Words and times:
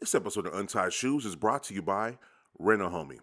This 0.00 0.14
episode 0.14 0.46
of 0.46 0.54
Untied 0.54 0.92
Shoes 0.92 1.26
is 1.26 1.34
brought 1.34 1.64
to 1.64 1.74
you 1.74 1.82
by 1.82 2.18
Rent 2.56 2.82
a 2.82 2.84
Homie. 2.84 3.18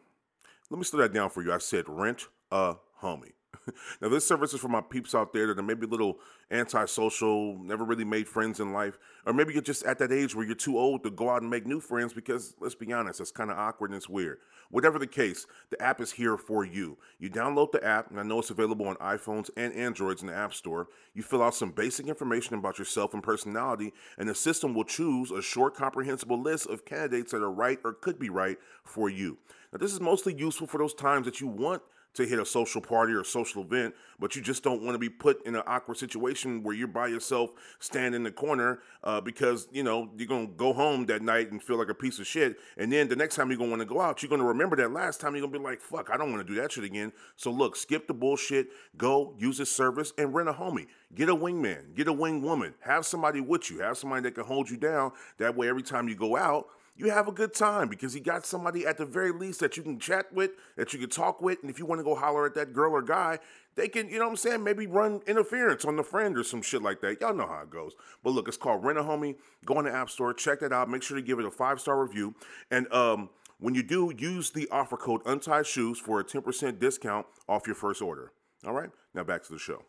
Let 0.70 0.78
me 0.78 0.84
slow 0.84 1.00
that 1.00 1.14
down 1.14 1.30
for 1.30 1.42
you. 1.42 1.54
I 1.54 1.58
said 1.60 1.86
rent 1.88 2.28
a 2.52 2.76
homie. 3.02 3.32
now, 4.02 4.10
this 4.10 4.28
service 4.28 4.54
is 4.54 4.60
for 4.60 4.68
my 4.68 4.82
peeps 4.82 5.16
out 5.16 5.34
there 5.34 5.48
that 5.48 5.60
are 5.60 5.64
maybe 5.64 5.86
a 5.86 5.90
little 5.90 6.20
antisocial, 6.52 7.58
never 7.60 7.84
really 7.84 8.06
made 8.06 8.28
friends 8.28 8.60
in 8.60 8.74
life, 8.74 8.98
or 9.26 9.34
maybe 9.34 9.54
you're 9.54 9.62
just 9.62 9.84
at 9.86 10.00
that 10.00 10.12
age 10.12 10.36
where 10.36 10.46
you're 10.46 10.56
too 10.56 10.78
old 10.78 11.04
to 11.04 11.12
go 11.12 11.30
out 11.30 11.42
and 11.42 11.50
make 11.50 11.66
new 11.66 11.80
friends 11.80 12.14
because, 12.14 12.56
let's 12.60 12.76
be 12.76 12.92
honest, 12.94 13.20
it's 13.20 13.32
kind 13.32 13.52
of 13.52 13.58
awkward 13.58 13.90
and 13.92 13.98
it's 13.98 14.10
weird. 14.10 14.38
Whatever 14.70 15.00
the 15.00 15.08
case, 15.08 15.46
the 15.70 15.82
app 15.82 16.02
is 16.02 16.12
here 16.12 16.38
for 16.38 16.66
you. 16.66 16.98
You 17.20 17.30
download 17.30 17.72
the 17.72 17.84
app, 17.84 18.10
and 18.10 18.20
I 18.20 18.24
know 18.24 18.40
it's 18.40 18.50
available 18.50 18.88
on 18.88 18.96
iPhones 18.96 19.50
and 19.56 19.74
Androids 19.74 20.22
in 20.22 20.28
the 20.28 20.36
App 20.36 20.54
Store. 20.54 20.88
You 21.14 21.24
fill 21.24 21.44
out 21.44 21.56
some 21.56 21.72
basic 21.72 22.08
information 22.08 22.56
about 22.56 22.80
yourself 22.80 23.14
and 23.14 23.24
personality, 23.24 23.94
and 24.18 24.28
the 24.28 24.36
system 24.36 24.74
will 24.74 24.84
choose 24.84 25.32
a 25.32 25.42
short, 25.42 25.76
comprehensible 25.76 26.42
list 26.42 26.68
of 26.68 26.86
candidates 26.86 27.32
that 27.32 27.44
are 27.44 27.52
right 27.52 27.80
or 27.84 27.94
could 27.94 28.20
be 28.20 28.30
right 28.30 28.58
for 28.84 29.10
you. 29.10 29.38
Now, 29.72 29.80
this 29.80 29.94
is 29.94 30.00
mostly 30.00 30.34
useful 30.34 30.68
for 30.68 30.78
those 30.78 30.94
times 30.94 31.26
that 31.26 31.42
you 31.42 31.48
want 31.48 31.82
to 32.16 32.26
hit 32.26 32.40
a 32.40 32.46
social 32.46 32.82
party 32.82 33.14
or 33.14 33.24
social 33.24 33.62
event, 33.62 33.94
but 34.20 34.36
you 34.36 34.42
just 34.42 34.64
don't 34.64 34.82
want 34.82 34.96
to 34.96 35.00
be 35.00 35.10
put 35.10 35.46
in 35.46 35.56
an 35.56 35.64
awkward 35.68 35.98
situation 35.98 36.64
where 36.64 36.74
you're 36.74 36.88
by 36.88 37.08
yourself, 37.08 37.52
stand 37.80 38.16
in 38.16 38.24
the 38.24 38.32
corner, 38.32 38.80
uh, 39.04 39.22
because 39.22 39.68
you 39.72 39.84
know 39.84 40.10
you're 40.18 40.28
gonna 40.28 40.48
go 40.48 40.74
home 40.74 41.06
that 41.06 41.22
night 41.22 41.52
and 41.52 41.62
feel 41.62 41.78
like 41.78 41.90
a 41.90 41.94
piece 41.94 42.18
of 42.20 42.26
shit, 42.26 42.58
and 42.78 42.92
then 42.92 43.08
the 43.08 43.16
next 43.16 43.36
time 43.36 43.50
you're 43.50 43.58
gonna 43.58 43.70
want 43.70 43.82
to 43.82 43.86
go 43.86 44.02
out, 44.02 44.24
you're 44.24 44.30
gonna 44.30 44.44
remember 44.44 44.76
that 44.76 44.92
last 44.92 45.20
time. 45.20 45.36
You're 45.36 45.46
gonna 45.46 45.60
be 45.60 45.64
like, 45.64 45.82
"Fuck, 45.82 46.10
I 46.10 46.18
don't 46.18 46.32
want 46.32 46.46
to 46.46 46.54
do 46.54 46.60
that 46.62 46.72
shit 46.72 46.86
again." 46.86 47.12
So 47.36 47.52
look, 47.52 47.76
skip 47.76 48.08
the 48.08 48.14
bullshit, 48.14 48.70
go 48.98 49.36
use 49.38 49.58
this 49.58 49.72
service 49.72 50.14
and 50.18 50.34
rent 50.34 50.50
a 50.50 50.54
homie. 50.54 50.88
Get 51.14 51.30
a 51.30 51.36
wingman, 51.36 51.96
get 51.96 52.08
a 52.08 52.14
wing 52.14 52.42
woman, 52.42 52.74
have 52.80 53.06
somebody 53.06 53.40
with 53.40 53.70
you, 53.70 53.80
have 53.80 53.98
somebody 53.98 54.24
that 54.24 54.36
can 54.36 54.44
hold 54.44 54.70
you 54.70 54.78
down. 54.78 55.12
That 55.38 55.56
way, 55.56 55.70
every 55.70 55.84
time 55.84 56.10
you 56.10 56.16
go 56.16 56.36
out 56.36 56.68
you 56.98 57.10
have 57.10 57.28
a 57.28 57.32
good 57.32 57.54
time 57.54 57.90
because 57.90 58.16
you 58.16 58.22
got 58.22 58.46
somebody 58.46 58.86
at 58.86 58.98
the 58.98 59.06
very 59.06 59.32
least 59.32 59.60
that 59.60 59.76
you 59.76 59.84
can 59.84 60.00
chat 60.00 60.32
with, 60.32 60.52
that 60.78 60.94
you 60.94 61.00
can 61.00 61.10
talk 61.10 61.42
with, 61.42 61.60
and 61.62 61.70
if 61.70 61.78
you 61.78 61.86
want 61.86 62.00
to 62.00 62.04
go 62.04 62.16
holler 62.16 62.46
at 62.46 62.56
that 62.56 62.74
girl 62.74 62.94
or 62.94 63.02
guy, 63.02 63.40
they 63.76 63.90
can, 63.90 64.08
you 64.10 64.18
know 64.18 64.26
what 64.26 64.32
I'm 64.32 64.38
saying, 64.38 64.64
maybe 64.64 64.88
run 64.88 65.22
interference 65.28 65.84
on 65.84 65.98
the 65.98 66.04
friend 66.04 66.38
or 66.38 66.44
some 66.44 66.62
shit 66.62 66.82
like 66.82 67.02
that. 67.02 67.20
Y'all 67.20 67.34
know 67.34 67.48
how 67.48 67.62
it 67.64 67.70
goes. 67.70 67.94
But 68.24 68.32
look, 68.32 68.48
it's 68.48 68.56
called 68.56 68.84
Rent 68.86 68.98
a 68.98 69.04
Homie. 69.04 69.36
Go 69.66 69.78
on 69.78 69.84
the 69.84 69.92
App 69.92 70.10
Store, 70.10 70.34
check 70.34 70.62
that 70.62 70.72
out. 70.72 70.90
Make 70.90 71.04
sure 71.04 71.18
to 71.18 71.24
give 71.24 71.40
it 71.40 71.46
a 71.46 71.52
five 71.52 71.82
star 71.82 72.02
review. 72.02 72.34
And 72.72 72.92
um, 72.94 73.30
when 73.60 73.76
you 73.76 73.84
do, 73.84 74.14
use 74.18 74.52
the 74.52 74.70
offer 74.72 74.96
code 74.96 75.22
Untied 75.26 75.68
Shoes 75.68 76.00
for 76.00 76.22
a 76.22 76.24
10% 76.24 76.80
discount 76.80 77.26
off 77.50 77.68
your 77.68 77.76
first 77.76 78.02
order. 78.02 78.32
All 78.66 78.74
right, 78.74 78.90
now 79.14 79.24
back 79.24 79.44
to 79.44 79.54
the 79.54 79.60
show. 79.60 79.84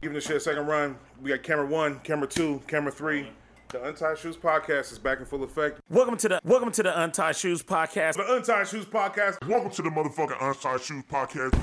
Giving 0.00 0.14
the 0.14 0.20
shit 0.20 0.36
a 0.36 0.40
second 0.40 0.66
run. 0.66 0.96
We 1.20 1.30
got 1.30 1.42
camera 1.42 1.66
one, 1.66 1.98
camera 2.00 2.28
two, 2.28 2.62
camera 2.66 2.92
three. 2.92 3.28
The 3.72 3.82
Untied 3.84 4.18
Shoes 4.18 4.36
podcast 4.36 4.90
is 4.92 4.98
back 4.98 5.20
in 5.20 5.26
full 5.26 5.44
effect. 5.44 5.80
Welcome 5.88 6.16
to 6.18 6.28
the 6.28 6.40
welcome 6.44 6.72
to 6.72 6.82
the 6.82 7.00
Untied 7.02 7.36
Shoes 7.36 7.62
podcast. 7.62 8.14
The 8.14 8.34
Untied 8.34 8.66
Shoes 8.66 8.84
podcast. 8.84 9.46
Welcome 9.46 9.70
to 9.70 9.82
the 9.82 9.90
motherfucking 9.90 10.36
Untied 10.40 10.80
Shoes 10.80 11.04
podcast. 11.10 11.54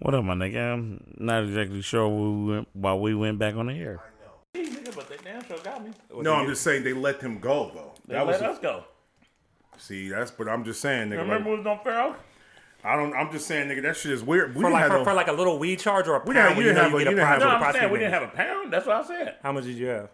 What 0.00 0.14
up, 0.14 0.24
my 0.24 0.34
nigga? 0.34 0.74
I'm 0.74 1.14
not 1.18 1.42
exactly 1.44 1.82
sure 1.82 2.08
we 2.08 2.52
went, 2.54 2.68
why 2.72 2.94
we 2.94 3.14
went 3.16 3.38
back 3.38 3.56
on 3.56 3.66
the 3.66 3.74
air. 3.74 4.00
But 4.52 5.08
they 5.08 5.16
damn 5.24 5.44
sure 5.44 5.58
got 5.58 5.84
me. 5.84 5.90
No, 6.22 6.34
I'm 6.34 6.46
just 6.48 6.62
saying 6.62 6.84
they 6.84 6.92
let 6.92 7.20
him 7.20 7.40
go 7.40 7.70
though. 7.74 7.92
They 8.06 8.14
That 8.14 8.26
let 8.26 8.40
was 8.40 8.56
us 8.56 8.58
go. 8.60 8.84
see. 9.76 10.08
That's 10.08 10.30
but 10.30 10.48
I'm 10.48 10.64
just 10.64 10.80
saying, 10.80 11.08
nigga. 11.08 11.18
Remember 11.18 11.34
like, 11.36 11.44
we 11.46 11.56
was 11.56 11.66
on 11.66 11.80
Pharaoh? 11.82 12.14
I 12.84 12.96
don't. 12.96 13.12
I'm 13.14 13.30
just 13.32 13.46
saying, 13.46 13.68
nigga. 13.68 13.82
That 13.82 13.96
shit 13.96 14.12
is 14.12 14.22
weird. 14.22 14.54
We 14.54 14.62
For 14.62 14.70
like 14.70 14.86
for, 14.86 14.98
no- 14.98 15.04
for 15.04 15.12
like 15.14 15.26
a 15.28 15.32
little 15.32 15.58
weed 15.58 15.80
charge 15.80 16.06
or 16.06 16.16
a 16.16 16.24
We 16.24 16.34
pound 16.34 16.54
didn't- 16.54 16.56
when 16.56 16.64
you 16.64 16.70
you 16.70 16.74
know 16.74 16.82
didn't 16.82 16.82
you 16.82 16.82
have 16.82 16.92
a- 16.92 16.96
a 16.96 16.98
you 17.00 17.04
didn't 17.16 17.26
have 17.26 17.38
No, 17.40 17.46
a- 17.48 17.50
I'm 17.68 17.72
saying 17.72 17.90
we 17.92 17.98
didn't 17.98 18.14
have 18.14 18.22
a 18.22 18.28
pound. 18.28 18.72
That's 18.72 18.86
what 18.86 18.96
I 18.96 19.02
said. 19.02 19.36
How 19.42 19.52
much 19.52 19.64
did 19.64 19.76
you 19.76 19.86
have? 19.86 20.08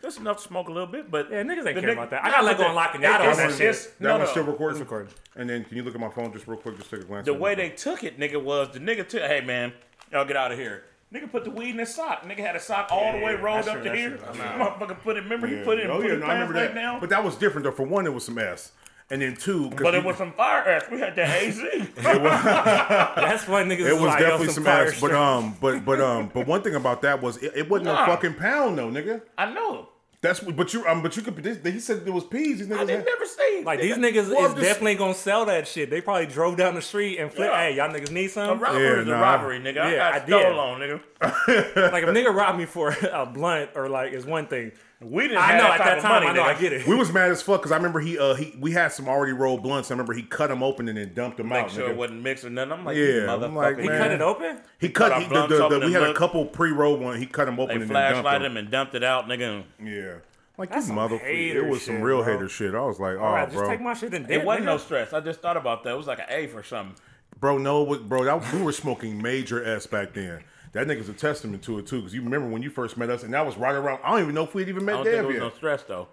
Just 0.00 0.18
enough 0.20 0.36
to 0.36 0.42
smoke 0.42 0.68
a 0.68 0.72
little 0.72 0.86
bit, 0.86 1.10
but 1.10 1.30
Yeah, 1.30 1.42
niggas 1.42 1.66
ain't 1.66 1.78
care 1.80 1.88
nigga- 1.88 1.92
about 1.94 2.10
that. 2.10 2.24
I 2.24 2.30
gotta 2.30 2.44
let 2.46 2.58
go 2.58 2.66
and 2.66 2.74
lock 2.74 2.94
it 2.94 3.00
down. 3.00 3.20
I 3.20 3.24
don't 3.24 3.36
that 3.38 3.52
shit. 3.52 3.72
that 3.74 4.00
no, 4.00 4.18
one's 4.18 4.26
no. 4.28 4.30
still 4.32 4.44
recording. 4.44 4.76
It's 4.76 4.80
recording. 4.84 5.12
And 5.34 5.48
then 5.50 5.64
can 5.64 5.76
you 5.76 5.82
look 5.82 5.94
at 5.94 6.00
my 6.00 6.10
phone 6.10 6.32
just 6.32 6.46
real 6.46 6.58
quick? 6.58 6.76
Just 6.76 6.90
take 6.90 7.00
a 7.00 7.04
glance. 7.04 7.24
The 7.26 7.34
way 7.34 7.54
they 7.54 7.70
took 7.70 8.04
it, 8.04 8.18
nigga, 8.20 8.40
was 8.42 8.68
the 8.72 8.80
nigga 8.80 9.08
took. 9.08 9.22
Hey 9.22 9.40
man, 9.40 9.72
y'all 10.12 10.24
get 10.24 10.36
out 10.36 10.52
of 10.52 10.58
here. 10.58 10.84
Nigga 11.12 11.30
put 11.30 11.44
the 11.44 11.50
weed 11.50 11.70
in 11.70 11.78
his 11.78 11.94
sock. 11.94 12.24
Nigga 12.24 12.38
had 12.40 12.54
a 12.56 12.60
sock 12.60 12.88
all 12.90 13.12
the 13.12 13.18
way 13.18 13.34
rolled 13.34 13.66
up 13.68 13.82
to 13.82 13.94
here. 13.96 14.18
Motherfucker 14.18 15.00
put 15.00 15.16
it. 15.16 15.22
Remember 15.24 15.46
he 15.46 15.62
put 15.64 15.78
it. 15.78 15.88
Oh 15.88 16.00
yeah, 16.00 16.16
no, 16.16 16.26
I 16.26 16.34
remember 16.34 16.54
that. 16.54 17.00
But 17.00 17.08
that 17.10 17.24
was 17.24 17.34
different 17.36 17.64
though. 17.64 17.72
For 17.72 17.84
one, 17.86 18.04
it 18.06 18.12
was 18.12 18.24
some 18.24 18.38
ass, 18.38 18.72
and 19.14 19.22
then 19.22 19.36
two, 19.36 19.70
But 19.70 19.94
it 19.94 20.02
you- 20.02 20.08
was 20.08 20.16
some 20.16 20.32
fire 20.32 20.68
ass. 20.68 20.84
We 20.90 20.98
had 20.98 21.14
the 21.14 21.22
AC. 21.24 21.88
That's 22.02 23.46
why 23.48 23.62
niggas 23.62 23.72
It 23.72 23.80
is 23.80 23.92
was 23.94 24.02
like, 24.02 24.18
definitely 24.18 24.48
some 24.48 24.64
fire 24.64 24.86
ass, 24.88 25.00
but 25.00 25.12
um, 25.12 25.56
but 25.60 25.84
but 25.84 26.00
um, 26.00 26.30
but 26.34 26.46
one 26.46 26.62
thing 26.62 26.74
about 26.74 27.02
that 27.02 27.22
was 27.22 27.36
it, 27.38 27.52
it 27.54 27.68
wasn't 27.70 27.86
Nah. 27.86 28.02
a 28.02 28.06
fucking 28.06 28.34
pound 28.34 28.76
though, 28.78 28.88
nigga. 28.90 29.22
I 29.38 29.52
know. 29.52 29.88
That's 30.20 30.40
but 30.40 30.72
you 30.72 30.86
um, 30.86 31.02
but 31.02 31.16
you 31.18 31.22
could. 31.22 31.36
This, 31.36 31.58
he 31.74 31.78
said 31.80 32.04
there 32.06 32.12
was 32.12 32.24
peas. 32.24 32.58
These 32.58 32.68
niggas 32.68 32.76
I 32.76 32.84
didn't 32.86 32.96
had- 33.00 33.06
never 33.06 33.26
see. 33.26 33.62
Like 33.64 33.80
these 33.80 33.96
niggas 33.96 34.30
Well, 34.30 34.46
is 34.46 34.52
just- 34.54 34.62
definitely 34.62 34.94
gonna 34.96 35.12
sell 35.14 35.44
that 35.44 35.68
shit. 35.68 35.90
They 35.90 36.00
probably 36.00 36.26
drove 36.26 36.56
down 36.56 36.74
the 36.74 36.82
street 36.82 37.18
and 37.18 37.30
flip. 37.30 37.50
Yeah. 37.50 37.58
Hey, 37.68 37.76
y'all 37.76 37.90
niggas 37.90 38.10
need 38.10 38.26
A 38.26 38.28
some? 38.30 38.58
robbery 38.58 38.82
Yeah, 38.84 39.00
is 39.02 39.08
a 39.08 39.12
robbery, 39.12 39.60
nigga. 39.60 39.80
I 39.82 39.92
Yeah, 39.92 39.96
got 39.98 40.14
I 40.22 40.26
stole 40.26 40.40
did. 40.40 40.52
on, 40.58 40.80
nigga. 40.80 41.00
like 41.92 42.02
if 42.04 42.08
a 42.08 42.12
nigga 42.12 42.34
robbed 42.34 42.58
me 42.58 42.64
for 42.64 42.96
a 43.12 43.26
blunt 43.26 43.70
or 43.74 43.88
like 43.90 44.12
is 44.14 44.24
one 44.24 44.46
thing. 44.46 44.72
We 45.04 45.24
didn't 45.24 45.38
I 45.38 45.46
have 45.48 45.56
know 45.56 45.62
that 45.68 45.72
at 45.72 45.78
type 45.78 45.86
that 45.86 45.96
of 45.98 46.02
time. 46.02 46.12
money, 46.12 46.26
I 46.26 46.32
know. 46.32 46.42
I 46.42 46.54
get 46.54 46.72
it. 46.72 46.86
We 46.86 46.94
was 46.96 47.12
mad 47.12 47.30
as 47.30 47.42
fuck 47.42 47.60
because 47.60 47.72
I 47.72 47.76
remember 47.76 48.00
he 48.00 48.18
uh 48.18 48.34
he 48.34 48.54
we 48.58 48.72
had 48.72 48.88
some 48.92 49.08
already 49.08 49.32
rolled 49.32 49.62
blunts. 49.62 49.90
I 49.90 49.94
remember 49.94 50.12
he 50.14 50.22
cut 50.22 50.48
them 50.48 50.62
open 50.62 50.88
and 50.88 50.96
then 50.96 51.12
dumped 51.14 51.36
them 51.36 51.48
Make 51.48 51.64
out. 51.64 51.70
sure 51.70 51.86
nigga. 51.88 51.90
it 51.90 51.96
wasn't 51.96 52.22
mixed 52.22 52.44
or 52.44 52.50
nothing. 52.50 52.72
I'm 52.72 52.84
like, 52.84 52.96
Yeah, 52.96 53.04
I'm 53.34 53.40
motherfucker. 53.40 53.54
like, 53.54 53.78
he 53.78 53.88
man. 53.88 53.98
cut 53.98 54.10
it 54.12 54.20
open. 54.20 54.60
He 54.80 54.88
cut 54.88 55.22
he, 55.22 55.28
the, 55.28 55.46
the, 55.46 55.68
the, 55.68 55.78
we 55.80 55.84
and 55.86 55.94
had 55.94 56.02
a 56.04 56.14
couple 56.14 56.46
pre-rolled 56.46 57.00
one. 57.00 57.18
He 57.18 57.26
cut 57.26 57.44
them 57.46 57.60
open 57.60 57.76
They 57.76 57.82
and 57.82 57.90
then 57.90 58.12
dumped 58.22 58.42
them. 58.42 58.56
and 58.56 58.70
dumped 58.70 58.94
it 58.94 59.04
out, 59.04 59.26
nigga. 59.26 59.64
Yeah, 59.82 60.14
like 60.56 60.70
That's 60.70 60.88
you 60.88 60.94
motherfucker. 60.94 61.54
It 61.56 61.66
was 61.68 61.82
some 61.84 62.00
real 62.00 62.22
bro. 62.22 62.32
hater 62.32 62.48
shit. 62.48 62.74
I 62.74 62.80
was 62.80 62.98
like, 62.98 63.16
oh, 63.16 63.20
All 63.24 63.32
right, 63.32 63.50
just 63.50 63.64
take 63.66 63.80
my 63.80 63.94
shit 63.94 64.14
and 64.14 64.30
It 64.30 64.44
wasn't 64.44 64.66
no 64.66 64.78
stress. 64.78 65.12
I 65.12 65.20
just 65.20 65.40
thought 65.40 65.56
about 65.56 65.84
that. 65.84 65.90
It 65.92 65.96
was 65.96 66.06
like 66.06 66.20
an 66.20 66.26
A 66.28 66.46
for 66.46 66.62
something. 66.62 66.96
bro, 67.40 67.58
no, 67.58 67.82
it 67.82 67.88
was- 67.88 67.98
bro, 68.00 68.24
that, 68.24 68.52
we 68.52 68.62
were 68.62 68.72
smoking 68.72 69.20
major 69.20 69.62
S 69.64 69.86
back 69.86 70.14
then. 70.14 70.42
That 70.74 70.86
nigga's 70.86 71.08
a 71.08 71.12
testament 71.14 71.62
to 71.64 71.78
it 71.78 71.86
too, 71.86 71.96
because 71.98 72.12
you 72.14 72.22
remember 72.22 72.48
when 72.48 72.62
you 72.62 72.68
first 72.70 72.96
met 72.98 73.08
us, 73.08 73.22
and 73.22 73.32
that 73.32 73.46
was 73.46 73.56
right 73.56 73.74
around. 73.74 74.00
I 74.04 74.10
don't 74.10 74.20
even 74.22 74.34
know 74.34 74.44
if 74.44 74.54
we'd 74.54 74.68
even 74.68 74.82
I 74.82 74.86
met 74.86 74.92
don't 74.92 75.04
think 75.04 75.14
Dev 75.16 75.24
it 75.24 75.28
was 75.28 75.34
yet, 75.36 75.42
no 75.42 75.50
stress 75.50 75.82
though. 75.84 76.08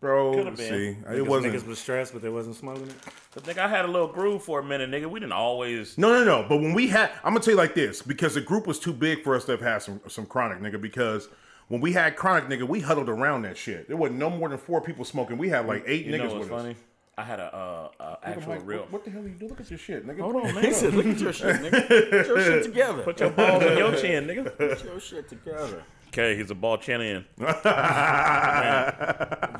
bro. 0.00 0.32
Could've 0.34 0.56
been. 0.56 0.68
See, 0.68 0.86
it 0.88 1.04
Niggas, 1.06 1.26
wasn't. 1.28 1.54
niggas 1.54 1.66
was 1.66 1.78
stressed, 1.78 2.12
but 2.14 2.22
they 2.22 2.28
wasn't 2.30 2.56
smoking 2.56 2.88
it. 2.88 2.94
Cause 3.34 3.42
nigga, 3.42 3.58
I 3.58 3.68
had 3.68 3.84
a 3.84 3.88
little 3.88 4.08
groove 4.08 4.42
for 4.42 4.60
a 4.60 4.64
minute, 4.64 4.90
nigga. 4.90 5.10
We 5.10 5.20
didn't 5.20 5.32
always. 5.32 5.96
No, 5.98 6.10
no, 6.12 6.24
no. 6.24 6.46
But 6.48 6.56
when 6.58 6.72
we 6.74 6.88
had, 6.88 7.10
I'm 7.22 7.32
gonna 7.34 7.40
tell 7.44 7.52
you 7.52 7.58
like 7.58 7.74
this 7.74 8.00
because 8.02 8.34
the 8.34 8.40
group 8.40 8.66
was 8.66 8.78
too 8.78 8.92
big 8.94 9.22
for 9.22 9.34
us 9.36 9.44
to 9.44 9.52
have 9.52 9.60
had 9.60 9.82
some 9.82 10.00
some 10.08 10.24
chronic 10.26 10.60
nigga. 10.60 10.80
Because 10.80 11.28
when 11.68 11.82
we 11.82 11.92
had 11.92 12.16
chronic 12.16 12.44
nigga, 12.48 12.66
we 12.66 12.80
huddled 12.80 13.10
around 13.10 13.42
that 13.42 13.58
shit. 13.58 13.88
There 13.88 13.96
wasn't 13.98 14.18
no 14.18 14.30
more 14.30 14.48
than 14.48 14.56
four 14.58 14.80
people 14.80 15.04
smoking. 15.04 15.36
We 15.36 15.50
had 15.50 15.66
like 15.66 15.84
eight 15.86 16.06
You 16.06 16.14
niggas 16.14 16.18
know 16.18 16.24
what's 16.34 16.48
with 16.48 16.48
funny? 16.48 16.76
Us. 17.18 17.24
I 17.24 17.28
had 17.28 17.40
a 17.40 17.54
uh, 17.54 17.88
uh 18.00 18.16
I'm 18.22 18.32
actual 18.32 18.52
like, 18.52 18.66
real. 18.66 18.80
what, 18.80 18.92
what 18.92 19.04
the 19.04 19.10
hell 19.10 19.22
are 19.22 19.28
you 19.28 19.34
doing? 19.34 19.50
Look 19.50 19.60
at 19.60 19.70
your 19.70 19.78
shit, 19.78 20.06
nigga. 20.06 20.20
Hold 20.20 20.36
on, 20.36 20.46
He 20.46 20.52
nigga. 20.52 20.72
said, 20.74 20.94
"Look 20.94 21.06
at 21.06 21.18
your 21.18 21.32
shit, 21.32 21.56
nigga. 21.56 21.88
Put 22.10 22.26
your 22.26 22.40
shit 22.40 22.62
together. 22.64 23.02
Put 23.02 23.20
your 23.20 23.30
balls 23.30 23.62
in 23.62 23.78
your 23.78 23.96
chin, 23.96 24.26
nigga. 24.26 24.44
Put 24.58 24.84
your 24.84 25.00
shit 25.00 25.28
together." 25.28 25.82
Okay, 26.08 26.36
he's 26.36 26.50
a 26.50 26.54
ball 26.54 26.78
chin 26.78 27.00
in. 27.02 27.24
but 27.36 27.64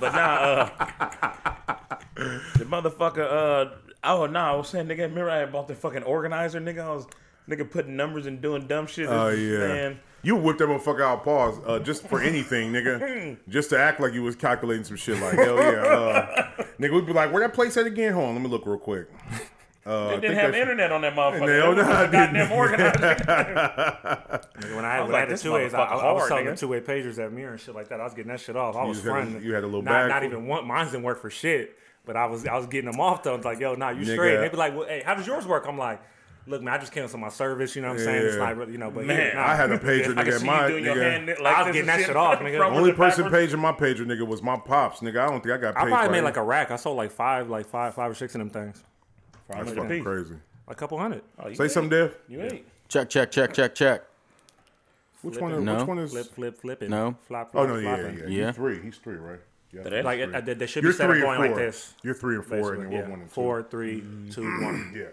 now, 0.01 0.35
uh, 0.41 0.71
the 2.17 2.65
motherfucker, 2.65 3.27
uh, 3.31 3.71
oh 4.03 4.27
no, 4.27 4.41
I 4.41 4.55
was 4.57 4.69
saying, 4.69 4.87
nigga, 4.87 5.01
remember 5.01 5.31
I 5.31 5.45
bought 5.45 5.69
the 5.69 5.75
fucking 5.75 6.05
organizer, 6.05 6.59
nigga. 6.59 6.81
I 6.81 6.95
was, 6.95 7.07
nigga, 7.49 7.71
putting 7.71 7.97
numbers 7.97 8.25
and 8.27 8.41
doing 8.41 8.67
dumb 8.67 8.87
shit. 8.87 9.09
Oh 9.09 9.29
yeah. 9.29 9.59
man. 9.59 10.01
You 10.23 10.35
whipped 10.37 10.59
that 10.59 10.69
motherfucker 10.69 11.03
out, 11.03 11.25
pause, 11.25 11.61
uh, 11.65 11.79
just 11.79 12.07
for 12.09 12.21
anything, 12.21 12.73
nigga. 12.73 13.37
just 13.49 13.71
to 13.71 13.79
act 13.79 14.01
like 14.01 14.13
you 14.15 14.23
was 14.23 14.35
calculating 14.35 14.85
some 14.85 14.97
shit 14.97 15.21
like, 15.21 15.35
hell 15.35 15.57
yeah. 15.57 15.71
Uh, 15.83 16.63
nigga, 16.81 16.93
we'd 16.95 17.07
be 17.07 17.13
like, 17.13 17.33
where 17.33 17.41
that 17.41 17.55
place 17.55 17.77
at 17.77 17.87
again? 17.87 18.13
Hold 18.15 18.31
on, 18.31 18.35
let 18.35 18.43
me 18.43 18.49
look 18.49 18.67
real 18.67 18.79
quick. 18.79 19.09
Uh, 19.87 20.09
They 20.09 20.15
didn't 20.21 20.37
have 20.37 20.53
that's- 20.53 20.61
internet 20.61 20.91
on 20.93 21.01
that 21.03 21.15
motherfucker. 21.15 21.61
Hell 21.63 21.75
That 21.75 21.87
was 21.87 21.87
no, 21.87 21.93
I 21.93 22.03
a 22.03 22.11
goddamn 22.13 22.35
didn't. 22.35 22.53
organizer. 22.59 22.99
Nigga, 22.99 24.77
when 24.77 24.85
I, 24.85 25.01
was 25.01 25.05
when 25.05 25.13
like, 25.13 25.15
I 25.15 25.21
had 25.21 25.29
the 25.31 25.39
two 25.39 25.53
ways, 25.53 25.73
I, 25.73 25.83
I, 25.83 26.13
was 26.13 26.29
selling 26.29 26.45
the 26.47 26.57
two 26.57 26.69
way 26.69 26.81
pagers 26.81 27.19
at 27.25 27.33
Mirror 27.33 27.53
and 27.53 27.61
shit 27.61 27.75
like 27.75 27.89
that. 27.89 28.01
I 28.01 28.05
was 28.05 28.13
getting 28.13 28.31
that 28.31 28.41
shit 28.41 28.57
off. 28.57 28.77
I 28.77 28.85
was 28.85 28.99
just 28.99 29.07
had 29.07 29.13
fronting. 29.13 29.43
you 29.43 29.55
had 29.55 29.63
a 29.63 29.67
little 29.67 29.83
not, 29.83 29.93
bag 29.93 30.09
Not 30.11 30.23
full? 30.23 30.31
even 30.33 30.47
one. 30.47 30.67
Mine 30.67 30.87
didn't 30.87 31.05
work 31.05 31.21
for 31.21 31.31
shit. 31.31 31.79
But 32.05 32.17
I 32.17 32.27
was 32.27 32.47
I 32.47 32.57
was 32.57 32.67
getting 32.67 32.91
them 32.91 33.01
off 33.01 33.23
though. 33.23 33.35
It's 33.35 33.45
like, 33.45 33.61
yo, 33.61 33.75
nah, 33.75 33.91
you 33.91 34.01
Nigga. 34.07 34.13
straight. 34.15 34.37
They'd 34.39 34.51
be 34.51 34.57
like, 34.57 34.75
well, 34.75 34.87
hey, 34.89 35.03
how 35.05 35.15
does 35.15 35.27
yours 35.27 35.47
work? 35.47 35.67
I'm 35.69 35.77
like, 35.77 36.01
look, 36.49 36.63
man, 36.63 36.75
I 36.75 36.79
just 36.79 36.93
canceled 36.93 37.21
my 37.21 37.29
service. 37.29 37.77
You 37.77 37.83
know 37.83 37.89
what 37.89 37.99
I'm 37.99 38.05
saying? 38.05 38.27
It's 38.27 38.35
Yeah. 38.37 38.45
not 38.45 38.57
really, 38.57 38.73
you 38.73 38.79
know, 38.79 38.91
but 38.91 39.05
Man, 39.05 39.17
yeah, 39.19 39.35
nah. 39.35 39.49
I 39.49 39.55
had 39.55 39.71
a 39.71 39.79
pager, 39.79 40.17
I 40.19 40.25
can 40.25 40.33
nigga. 40.35 40.39
see 40.41 40.47
My 40.47 40.63
you 40.67 40.69
doing 40.73 40.85
your 40.85 40.95
nigga. 40.97 41.11
hand 41.11 41.27
like 41.41 41.57
I 41.57 41.63
was 41.63 41.73
getting 41.73 41.87
that 41.87 42.01
shit 42.01 42.17
off, 42.17 42.39
nigga. 42.41 42.59
frontwards 42.59 42.77
Only 42.77 42.93
person 42.93 43.31
paging 43.31 43.61
my 43.61 43.73
pager, 43.73 44.01
nigga, 44.07 44.27
was 44.27 44.43
my 44.43 44.57
pops, 44.57 45.01
nigga. 45.01 45.21
I 45.21 45.29
don't 45.29 45.43
think 45.43 45.55
I 45.55 45.59
got 45.59 45.75
paid. 45.77 45.85
I 45.85 45.89
probably 45.89 46.11
made 46.11 46.23
like 46.25 46.37
a 46.37 46.43
rack. 46.43 46.71
I 46.71 46.77
sold 46.77 46.97
like 46.97 47.11
five, 47.13 47.49
like 47.49 47.67
five, 47.67 47.95
five 47.95 48.11
or 48.11 48.15
six 48.15 48.35
of 48.35 48.39
them 48.41 48.51
things. 48.51 48.83
That's 49.49 49.73
fucking 49.73 50.03
crazy. 50.05 50.35
A 50.67 50.75
couple 50.75 50.99
hundred. 50.99 51.23
Oh, 51.39 51.53
Say 51.55 51.65
ate. 51.65 51.71
something, 51.71 51.91
Dev. 51.91 52.15
You 52.29 52.43
ate. 52.43 52.67
Check, 52.89 53.09
check, 53.09 53.31
check, 53.31 53.53
check, 53.55 53.75
check. 53.75 54.03
Which 55.23 55.39
one? 55.39 55.53
it. 55.53 55.59
Is, 55.59 55.63
No. 55.65 55.77
Which 55.79 55.87
one 55.87 55.99
is? 55.99 56.11
Flip, 56.13 56.27
flip, 56.35 56.59
flip 56.61 56.83
it. 56.83 56.91
No. 56.91 57.17
Flop, 57.27 57.49
Oh 57.55 57.67
flop, 57.67 57.69
no, 57.69 57.77
yeah, 57.79 57.97
flopping. 57.97 58.19
yeah, 58.19 58.27
Yeah. 58.29 58.47
He's 58.49 58.57
three. 58.57 58.81
He's 58.83 58.97
three, 58.99 59.17
right? 59.17 59.41
Yeah. 59.73 59.83
That 59.83 59.93
is 59.95 60.05
Like 60.05 60.21
three. 60.23 60.35
it, 60.35 60.49
uh, 60.51 60.55
they 60.55 60.67
should 60.67 60.83
You're 60.83 60.93
be 60.93 60.97
set 60.97 61.09
three 61.11 61.19
up 61.21 61.25
going 61.25 61.37
four. 61.39 61.47
like 61.49 61.57
this. 61.57 61.95
You're 62.03 62.15
three 62.15 62.37
and 62.37 62.45
four, 62.45 62.57
and 62.57 62.65
basically, 62.83 62.85
then 62.85 62.93
yeah. 62.93 63.11
one 63.11 63.21
and 63.21 63.29
two. 63.29 63.35
Four, 63.35 63.63
three, 63.65 64.03
two, 64.31 64.43
one. 64.43 64.93
Yeah. 64.97 65.05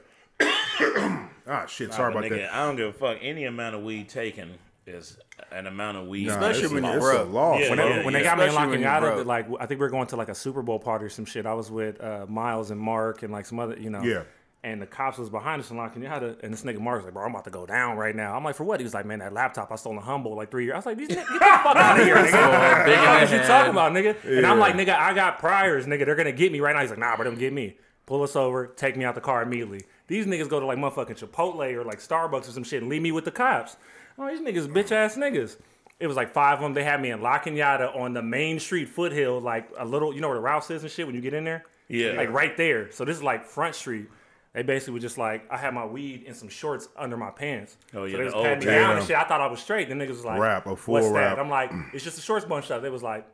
ah, 1.48 1.66
shit. 1.68 1.94
Sorry 1.94 2.14
But 2.14 2.26
about 2.26 2.32
nigga, 2.32 2.42
that. 2.42 2.54
I 2.54 2.66
don't 2.66 2.76
give 2.76 2.88
a 2.90 2.94
fuck 2.94 3.18
any 3.22 3.46
amount 3.46 3.76
of 3.76 3.84
weed 3.84 4.10
taken 4.10 4.58
is 4.88 5.18
an 5.52 5.68
amount 5.68 5.98
of 5.98 6.08
weed. 6.08 6.28
Nah, 6.28 6.34
Especially 6.34 6.64
it's 6.64 6.72
a- 6.72 6.76
when 6.76 6.84
you're 6.84 7.00
broke. 7.00 7.32
law. 7.34 7.58
Yeah, 7.58 7.70
when, 7.70 7.80
yeah, 7.80 7.98
they, 8.00 8.06
when 8.06 8.14
they 8.14 8.24
got 8.24 8.38
me 8.38 8.44
in 8.44 8.50
Especially 8.50 8.70
when 8.72 8.82
you're 8.82 8.90
Locking 8.92 9.14
broke. 9.16 9.26
like 9.28 9.48
I 9.60 9.66
think 9.66 9.80
we 9.80 9.86
are 9.88 9.90
going 9.90 10.08
to 10.08 10.16
like 10.16 10.30
a 10.30 10.36
Super 10.36 10.62
Bowl 10.62 10.80
party 10.80 11.06
or 11.06 11.10
some 11.10 11.26
shit. 11.26 11.46
I 11.46 11.54
was 11.54 11.72
with 11.72 12.02
uh, 12.02 12.26
Miles 12.30 12.72
and 12.72 12.80
Mark 12.80 13.24
and 13.24 13.32
like 13.34 13.46
some 13.46 13.60
other, 13.60 13.78
you 13.80 13.90
know. 13.90 14.02
Yeah. 14.04 14.24
And 14.64 14.82
the 14.82 14.88
cops 14.88 15.20
was 15.20 15.30
behind 15.30 15.62
us 15.62 15.70
and 15.70 15.78
locking 15.78 16.02
you 16.02 16.08
and 16.10 16.52
this 16.52 16.64
nigga 16.64 16.80
Mark 16.80 16.98
was 16.98 17.06
like, 17.06 17.14
bro, 17.14 17.24
I'm 17.24 17.30
about 17.30 17.44
to 17.44 17.52
go 17.52 17.68
down 17.68 17.98
right 17.98 18.16
now. 18.16 18.36
I'm 18.36 18.44
like, 18.44 18.56
for 18.56 18.64
what? 18.64 18.80
He 18.80 18.84
was 18.84 18.96
like, 18.96 19.06
man, 19.06 19.20
that 19.20 19.32
laptop 19.32 19.72
I 19.72 19.76
stole 19.76 19.94
in 19.94 20.00
Humble 20.00 20.36
like 20.36 20.50
three 20.50 20.64
years. 20.66 20.74
I 20.74 20.78
was 20.78 20.86
like, 20.88 20.98
these 20.98 21.10
niggas, 21.10 21.16
get 21.18 21.28
the 21.28 21.40
fuck 21.40 21.76
out 21.76 22.00
of 22.00 22.06
here, 22.06 22.16
nigga. 22.16 22.32
What 22.32 22.86
the 22.88 23.22
is 23.24 23.32
you 23.32 23.38
talking 23.48 23.72
about, 23.72 23.92
nigga? 23.92 24.16
And 24.24 24.44
I'm 24.46 24.58
like, 24.58 24.74
nigga, 24.74 24.96
I 24.98 25.14
got 25.14 25.38
priors, 25.38 25.86
nigga. 25.86 26.06
They're 26.06 26.16
gonna 26.16 26.32
get 26.32 26.52
me 26.52 26.62
right 26.62 26.74
now. 26.76 26.82
He's 26.82 26.90
like, 26.90 26.98
nah, 26.98 27.16
but 27.16 27.26
don't 27.26 27.38
get 27.38 27.54
me. 27.54 27.78
Pull 28.08 28.24
us 28.24 28.36
over, 28.36 28.66
take 28.68 28.98
me 28.98 29.06
out 29.06 29.14
the 29.14 29.22
car 29.22 29.44
immediately. 29.44 29.82
These 30.08 30.26
niggas 30.28 30.50
go 30.50 30.60
to 30.60 30.66
like 30.66 30.78
motherfucking 30.78 31.18
Chipotle 31.20 31.74
or 31.74 31.84
like 31.84 32.00
Starbucks 32.00 32.48
or 32.48 32.52
some 32.52 32.64
shit 32.64 32.82
and 32.82 32.90
leave 32.92 33.02
me 33.02 33.12
with 33.12 33.26
the 33.26 33.32
cops. 33.32 33.78
Oh, 34.18 34.28
these 34.30 34.40
niggas 34.40 34.68
bitch 34.72 34.92
ass 34.92 35.16
niggas. 35.16 35.58
It 36.00 36.08
was 36.08 36.16
like 36.16 36.34
five 36.34 36.60
of 36.60 36.62
them. 36.64 36.74
They 36.74 36.84
had 36.84 37.02
me 37.02 37.10
in 37.12 37.22
La 37.22 37.40
Cañada 37.40 37.96
on 37.96 38.14
the 38.14 38.22
main 38.22 38.60
street 38.60 38.90
foothill, 38.90 39.40
like 39.40 39.70
a 39.78 39.86
little, 39.86 40.14
you 40.14 40.22
know 40.22 40.28
where 40.28 40.36
the 40.38 40.42
Rouse 40.42 40.70
is 40.70 40.84
and 40.84 40.92
shit 40.92 41.06
when 41.06 41.16
you 41.16 41.22
get 41.22 41.34
in 41.34 41.44
there? 41.46 41.64
Yeah. 41.88 42.12
Like 42.14 42.30
right 42.32 42.56
there. 42.58 42.92
So 42.92 43.06
this 43.06 43.16
is 43.18 43.24
like 43.24 43.46
Front 43.46 43.76
Street. 43.76 44.08
They 44.54 44.62
basically 44.64 44.94
were 44.94 45.00
just 45.00 45.18
like, 45.18 45.50
I 45.52 45.58
had 45.58 45.74
my 45.74 45.86
weed 45.86 46.24
and 46.28 46.36
some 46.36 46.48
shorts 46.50 46.88
under 46.98 47.18
my 47.18 47.30
pants. 47.30 47.76
Oh, 47.94 48.06
yeah, 48.06 48.12
So 48.14 48.18
they 48.18 48.24
the 48.24 48.26
was 48.26 48.34
old 48.36 48.44
patting 48.46 48.60
me 48.60 48.66
days. 48.66 48.76
down 48.76 48.90
and 48.92 49.00
Damn. 49.00 49.08
shit. 49.08 49.18
I 49.18 49.24
thought 49.26 49.42
I 49.42 49.48
was 49.48 49.60
straight. 49.60 49.90
Then 49.90 50.00
niggas 50.00 50.10
was 50.10 50.26
like, 50.26 50.40
Rap, 50.40 50.66
a 50.68 50.76
full 50.76 50.94
what's 50.94 51.08
rap. 51.08 51.36
that? 51.36 51.42
I'm 51.44 51.50
like, 51.50 51.72
it's 51.94 52.04
just 52.04 52.18
a 52.18 52.22
shorts 52.22 52.46
bun 52.46 52.62
shop. 52.62 52.82
They 52.82 52.90
was 52.90 53.04
like, 53.04 53.28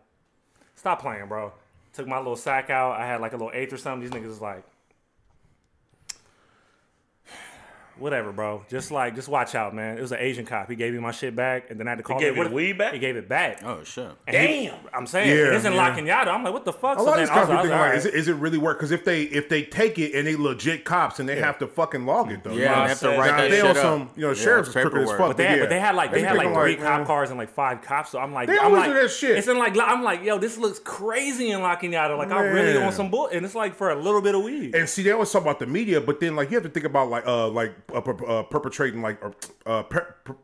stop 0.76 1.02
playing, 1.02 1.28
bro. 1.28 1.54
Took 1.94 2.08
my 2.08 2.18
little 2.18 2.36
sack 2.36 2.70
out. 2.70 3.00
I 3.00 3.06
had 3.06 3.22
like 3.22 3.34
a 3.34 3.38
little 3.38 3.52
eighth 3.54 3.74
or 3.74 3.78
something. 3.78 4.02
These 4.10 4.20
niggas 4.20 4.30
was 4.30 4.42
like, 4.42 4.64
whatever, 7.98 8.32
bro. 8.32 8.64
Just 8.70 8.92
like, 8.92 9.16
just 9.16 9.28
watch 9.28 9.56
out, 9.56 9.76
man. 9.76 9.98
It 9.98 10.02
was 10.02 10.12
an 10.12 10.20
Asian 10.20 10.46
cop. 10.46 10.70
He 10.70 10.76
gave 10.76 10.94
me 10.94 11.00
my 11.00 11.12
shit 11.12 11.36
back, 11.36 11.70
and 11.70 11.80
then 11.80 11.88
I 11.88 11.92
had 11.92 11.98
to 11.98 12.04
call. 12.04 12.18
He 12.20 12.26
gave 12.26 12.34
me, 12.36 12.42
you 12.42 12.50
the 12.50 12.54
weed 12.56 12.78
back? 12.78 12.94
He 12.94 13.00
gave 13.00 13.16
it 13.16 13.28
back. 13.30 13.62
Oh 13.64 13.84
shit. 13.84 14.10
And 14.28 14.36
he- 14.50 14.68
Damn. 14.68 14.76
I'm 14.94 15.08
saying 15.08 15.30
Yeah, 15.30 15.56
it's 15.56 15.66
in 15.66 15.74
yeah. 15.74 15.90
La 15.90 15.96
Cañada. 15.96 16.28
I'm 16.30 16.44
like, 16.44 16.54
what 16.54 16.66
the 16.66 16.74
fuck? 16.74 16.98
A 16.98 17.02
lot 17.02 17.14
of 17.14 17.20
these 17.20 17.30
I 17.30 17.40
was- 17.40 17.48
cops 17.48 17.50
be 17.50 17.56
thinking 17.70 17.72
like, 17.80 17.90
like, 17.90 17.98
is 17.98 18.06
it, 18.06 18.14
is 18.16 18.28
it 18.28 18.36
really 18.36 18.58
work? 18.58 18.78
Because 18.80 18.92
if 18.92 19.06
they 19.06 19.24
if 19.24 19.50
they 19.50 19.64
take 19.64 20.00
it 20.00 20.14
and 20.16 20.28
they 20.28 20.36
legit 20.36 20.84
cops 20.86 21.20
and 21.20 21.28
they 21.30 21.38
have 21.40 21.60
to 21.60 21.68
fucking 21.68 22.06
log 22.06 22.32
it 22.32 22.44
though. 22.44 22.52
Yeah, 22.52 22.56
You 22.56 22.60
they 22.84 22.90
have 22.90 23.00
to 23.00 23.08
write 23.10 23.18
wait 23.20 23.28
Now, 23.28 23.38
that 23.38 23.50
they 23.52 23.56
shit 23.58 23.64
on 23.66 23.70
up. 23.72 23.78
some, 23.78 24.10
you 24.16 24.22
know, 24.24 24.30
Yeah, 24.30 24.34
sheriff's 24.36 24.70
it's 24.70 24.74
crooked 24.74 24.88
as 24.98 25.10
paperwork. 25.10 25.18
fuck. 25.18 25.28
But 25.30 25.38
they, 25.38 25.44
yeah. 25.44 25.60
but 25.60 25.70
they 25.70 25.80
had 25.80 25.96
like 25.96 26.12
they 26.12 26.18
be 26.20 26.24
had 26.24 26.38
like 26.38 26.54
three 26.54 26.78
man, 26.78 26.86
cop 27.00 27.08
cars 27.08 27.30
and 27.30 27.38
like 27.38 27.50
five 27.50 27.82
cops. 27.82 28.12
So 28.12 28.20
I'm 28.20 28.34
like, 28.34 28.48
They 28.48 28.58
I'm 28.58 28.66
always 28.66 28.80
like, 28.82 28.90
do 28.90 28.94
that 29.02 29.12
shit. 29.12 29.38
It's 29.38 29.48
in 29.48 29.58
like 29.58 29.78
I'm 29.80 30.04
like, 30.04 30.24
yo, 30.24 30.38
this 30.38 30.58
looks 30.58 30.80
crazy 30.80 31.52
in 31.52 31.62
La 31.62 31.76
Cañada. 31.76 32.18
Like 32.18 32.32
I'm 32.32 32.54
really 32.54 32.74
Man. 32.74 32.84
on 32.84 32.92
some 32.94 33.10
bull, 33.12 33.28
and 33.28 33.46
it's 33.46 33.56
like 33.56 33.76
for 33.76 33.90
a 33.92 33.96
little 33.96 34.22
bit 34.22 34.36
of 34.36 34.44
weed. 34.44 34.76
And 34.76 34.88
see, 34.90 35.04
they 35.04 35.12
always 35.12 35.32
talk 35.32 35.42
about 35.44 35.60
the 35.60 35.66
media, 35.68 36.02
but 36.02 36.20
then 36.20 36.36
like 36.36 36.50
you 36.52 36.56
have 36.56 36.64
to 36.64 36.70
think 36.70 36.86
about 36.86 37.10
like 37.10 37.26
uh 37.28 37.48
like 37.50 37.74
uh, 37.94 38.02
per- 38.02 38.26
uh, 38.28 38.44
perpetrating 38.44 39.02
like 39.02 39.24
or, 39.24 39.34
uh 39.66 39.84
per- 39.84 40.16
per- 40.24 40.36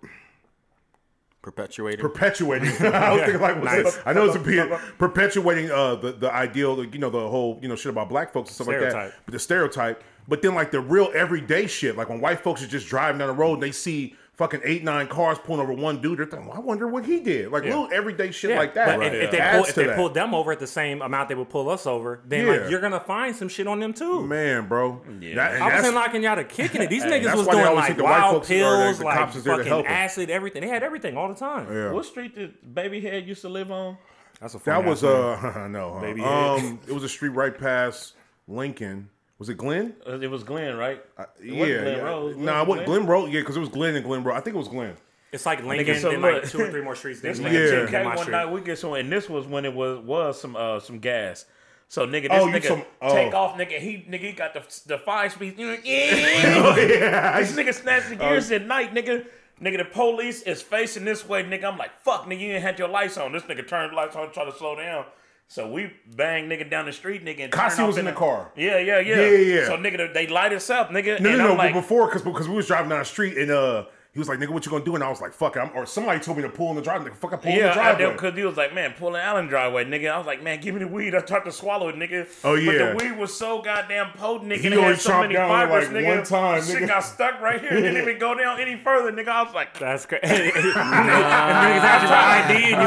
Perpetuated. 1.41 1.99
perpetuating. 2.01 2.67
I 2.94 3.13
was 3.13 3.21
thinking 3.21 3.41
like 3.41 3.63
Nice. 3.63 3.99
I 4.05 4.11
know 4.11 4.25
it's 4.25 4.35
a 4.35 4.39
P. 4.39 4.61
Perpetuating 4.97 5.71
uh 5.71 5.95
the 5.95 6.11
the 6.11 6.31
ideal, 6.33 6.83
you 6.83 6.99
know, 6.99 7.09
the 7.09 7.27
whole 7.29 7.57
you 7.61 7.69
know 7.69 7.75
shit 7.75 7.89
about 7.89 8.09
black 8.09 8.33
folks 8.33 8.49
and 8.49 8.55
stuff 8.55 8.67
like 8.67 8.79
that. 8.81 9.13
But 9.25 9.31
the 9.31 9.39
stereotype. 9.39 10.03
But 10.27 10.41
then 10.41 10.55
like 10.55 10.71
the 10.71 10.81
real 10.81 11.09
everyday 11.15 11.67
shit, 11.67 11.95
like 11.95 12.09
when 12.09 12.19
white 12.19 12.41
folks 12.41 12.61
are 12.61 12.67
just 12.67 12.88
driving 12.88 13.19
down 13.19 13.29
the 13.29 13.33
road 13.33 13.53
and 13.53 13.63
they 13.63 13.71
see 13.71 14.15
fucking 14.38 14.62
eight 14.63 14.84
nine 14.84 15.07
cars 15.07 15.38
pulling 15.44 15.60
over 15.62 15.74
one 15.74 16.00
dude, 16.01 16.19
they're 16.19 16.25
thinking, 16.25 16.48
well, 16.48 16.57
I 16.57 16.62
wonder 16.62 16.88
what 16.88 17.06
he 17.06 17.19
did. 17.19 17.51
Like 17.51 17.63
little 17.63 17.89
everyday 17.92 18.31
shit 18.31 18.51
Yeah, 18.51 18.60
like 18.60 18.75
that. 18.75 18.98
But 18.98 19.07
if, 19.07 19.13
if 19.13 19.31
they 19.31 19.39
pull, 19.51 19.63
if 19.66 19.75
they 19.75 19.95
pulled 19.95 20.13
them 20.13 20.34
over 20.36 20.51
at 20.51 20.60
the 20.60 20.68
same 20.68 21.01
amount 21.01 21.30
they 21.30 21.36
would 21.36 21.50
pull 21.50 21.69
us 21.69 21.86
over, 21.88 22.22
then 22.25 22.45
Yeah. 22.45 22.51
like 22.54 22.69
you're 22.72 22.80
gonna 22.81 23.00
find 23.00 23.36
some 23.36 23.50
shit 23.50 23.68
on 23.68 23.80
them 23.80 23.94
too. 23.94 24.25
Man, 24.25 24.68
bro. 24.68 25.01
That- 25.06 25.24
and 25.24 25.39
I 25.39 25.66
was 25.66 25.84
that's- 25.84 25.88
in 25.88 25.95
La 25.95 26.07
Cañada 26.07 26.48
kicking 26.48 26.81
it. 26.81 26.89
These 26.89 27.04
niggas 27.06 27.36
was 27.36 27.48
doing 27.48 27.75
like 27.75 27.86
think 27.88 27.98
the 27.98 28.04
wild 28.04 28.36
folks 28.36 28.51
are- 28.51 28.54
or 28.54 28.84
pills, 28.86 29.00
the 29.00 29.06
like 29.06 29.18
cops 29.18 29.36
is 29.36 29.44
there 29.44 29.54
to 29.54 29.57
fucking 29.63 29.72
help 29.74 29.86
'em. 29.86 29.92
acid, 29.92 30.30
everything. 30.30 30.62
They 30.62 30.69
had 30.69 30.84
everything 30.84 31.18
all 31.18 31.28
the 31.30 31.36
time. 31.36 31.68
Yeah. 31.74 31.92
What 31.92 32.06
street 32.06 32.36
did 32.36 32.54
Babyhead 32.74 33.28
used 33.28 33.42
to 33.42 33.50
live 33.50 33.72
on? 33.72 33.98
That's 34.39 34.54
a 34.54 34.60
That 34.60 34.86
was 34.86 35.04
ass 35.04 35.42
name. 35.56 35.63
uh 35.63 35.68
no, 35.69 36.00
huh? 36.00 36.56
Um, 36.57 36.80
it 36.88 36.94
was 36.94 37.04
a 37.04 37.10
street 37.10 37.30
right 37.30 37.57
past 37.57 38.13
Lincoln. 38.48 39.10
Was 39.39 39.50
it 39.50 39.57
Glenn? 39.57 39.95
Uh, 40.07 40.19
It 40.19 40.31
was 40.31 40.44
Glenn, 40.44 40.78
right? 40.78 41.04
It 41.39 41.45
yeah, 41.45 41.60
wasn't 41.60 41.81
Glen 41.81 41.98
yeah. 41.98 42.01
Rose, 42.04 42.36
no, 42.38 42.60
was 42.63 42.68
what 42.68 42.80
it 42.80 42.86
Glen 42.86 43.06
Road? 43.06 43.31
Yeah, 43.31 43.42
because 43.42 43.56
it 43.57 43.60
was 43.60 43.69
Glenn 43.69 43.95
and 43.95 44.04
Glen 44.06 44.24
Road. 44.24 44.34
I 44.36 44.39
think 44.42 44.56
it 44.56 44.60
was 44.60 44.68
Glen. 44.68 44.95
It's 45.31 45.45
like 45.45 45.63
Lincoln, 45.63 46.00
so 46.00 46.10
then 46.12 46.22
like 46.22 46.50
two 46.50 46.62
or 46.62 46.72
three 46.72 46.81
more 46.81 46.95
streets. 46.95 47.19
Then 47.22 47.31
This 47.34 47.42
Lincoln, 47.42 47.62
nigga 47.62 47.72
Yeah. 47.72 47.80
then 47.80 47.88
came 47.89 48.06
one 48.06 48.18
street. 48.18 48.31
night. 48.31 48.45
We 48.51 48.62
get 48.62 48.80
some, 48.80 48.94
and 48.94 49.12
this 49.12 49.30
was 49.30 49.45
when 49.45 49.66
it 49.66 49.74
was 49.74 50.00
was 50.00 50.39
some 50.39 50.56
uh 50.56 50.80
some 50.80 51.00
gas. 51.00 51.45
So 51.89 52.07
nigga, 52.07 52.24
this 52.24 52.31
Oh, 52.31 52.48
nigga 52.48 52.63
some- 52.63 52.84
oh. 53.01 53.13
take 53.13 53.34
off, 53.34 53.57
nigga. 53.57 53.78
He 53.80 54.06
nigga 54.10 54.19
he 54.22 54.31
got 54.31 54.54
the 54.54 54.63
the 54.88 54.98
five 54.98 55.34
speed. 55.34 55.60
You 55.60 55.68
know, 55.68 55.78
yeah. 55.84 56.16
yeah, 56.78 57.39
this 57.39 57.51
nigga 57.54 57.74
snatched 57.74 58.10
the 58.10 58.16
gears 58.16 58.51
at 58.51 58.66
night, 58.66 58.94
nigga. 58.94 59.25
Nigga, 59.62 59.80
the 59.80 59.86
police 59.86 60.44
is 60.44 60.62
facing 60.62 61.04
this 61.04 61.28
way, 61.28 61.44
nigga. 61.44 61.63
I'm 61.66 61.78
like, 61.80 61.92
fuck, 62.01 62.25
nigga, 62.25 62.39
you 62.39 62.51
ain't 62.54 62.62
had 62.63 62.78
your 62.80 62.88
lights 62.89 63.18
on. 63.18 63.31
This 63.31 63.44
nigga 63.44 63.68
turned 63.68 63.94
lights 63.95 64.16
on, 64.16 64.31
try 64.31 64.45
to 64.45 64.56
slow 64.56 64.75
down. 64.75 65.06
So 65.49 65.69
we 65.71 65.91
bang 66.15 66.49
nigga 66.49 66.69
down 66.69 66.85
the 66.85 66.94
street, 66.94 67.23
nigga. 67.23 67.44
And 67.45 67.51
Kasi 67.53 67.81
was 67.83 67.97
in 67.97 68.05
the 68.05 68.11
car. 68.11 68.51
Yeah, 68.55 68.79
yeah, 68.79 68.99
yeah. 68.99 69.15
Yeah, 69.15 69.29
yeah, 69.29 69.55
yeah. 69.61 69.65
So 69.67 69.77
nigga, 69.77 70.13
they 70.13 70.27
light 70.27 70.51
us 70.53 70.69
up, 70.69 70.89
nigga. 70.89 71.19
No, 71.21 71.29
and 71.29 71.38
no, 71.39 71.44
I'm 71.45 71.49
no. 71.51 71.53
like, 71.55 71.73
but 71.73 71.81
before, 71.81 72.07
because 72.07 72.21
because 72.21 72.49
we 72.49 72.55
was 72.55 72.67
driving 72.67 72.89
down 72.89 72.99
the 72.99 73.05
street 73.05 73.38
and 73.38 73.49
uh, 73.51 73.85
he 74.11 74.19
was 74.19 74.27
like, 74.27 74.39
"Nigga, 74.39 74.49
what 74.49 74.65
you 74.65 74.71
gonna 74.71 74.83
do?" 74.83 74.95
And 74.95 75.03
I 75.03 75.09
was 75.09 75.21
like, 75.21 75.31
"Fuck 75.31 75.55
it." 75.57 75.59
I'm, 75.59 75.69
or 75.75 75.85
somebody 75.85 76.19
told 76.19 76.38
me 76.38 76.44
to 76.44 76.49
pull 76.49 76.71
in 76.71 76.75
the 76.75 76.81
driveway. 76.81 77.11
Nigga, 77.11 77.15
fuck, 77.15 77.33
I 77.33 77.35
pull 77.38 77.51
in 77.51 77.57
the 77.59 77.63
Yeah, 77.63 77.69
I 77.71 77.73
driveway. 77.75 78.05
did 78.05 78.13
because 78.13 78.35
he 78.35 78.44
was 78.44 78.57
like, 78.57 78.73
man, 78.73 78.94
pull 78.97 79.13
an 79.15 79.21
Allen 79.21 79.45
driveway, 79.47 79.85
nigga. 79.85 80.11
I 80.11 80.17
was 80.17 80.25
like, 80.25 80.41
man, 80.41 80.59
give 80.59 80.73
me 80.73 80.79
the 80.79 80.88
weed. 80.88 81.13
I 81.13 81.19
tried 81.19 81.45
to 81.45 81.51
swallow 81.51 81.88
it, 81.89 81.95
nigga. 81.97 82.27
Oh, 82.43 82.55
yeah. 82.55 82.71
But 82.93 82.97
the 83.00 83.05
weed 83.05 83.17
was 83.19 83.38
so 83.38 83.61
goddamn 83.61 84.11
potent, 84.17 84.51
nigga. 84.51 84.57
He 84.57 84.67
it 84.67 84.73
only 84.73 84.83
had 84.89 85.00
so 85.00 85.11
chomped 85.11 85.21
many 85.21 85.33
down 85.35 85.50
fibers, 85.50 85.88
like 85.89 85.93
nigga. 86.03 86.15
one 86.15 86.23
time, 86.25 86.63
Shit 86.63 86.88
got 86.88 87.01
stuck 87.01 87.39
right 87.41 87.61
here. 87.61 87.69
Didn't 87.69 87.97
even 88.01 88.17
go 88.17 88.33
down 88.35 88.59
any 88.59 88.75
further, 88.77 89.11
nigga. 89.11 89.27
I 89.29 89.43
was 89.43 89.53
like, 89.53 89.77
That's 89.77 90.05
crazy. 90.07 90.25
and 90.25 90.51
niggas 90.51 91.79
had 91.85 92.01
your 92.01 92.11
ID 92.57 92.73
and 92.73 92.81
you 92.81 92.87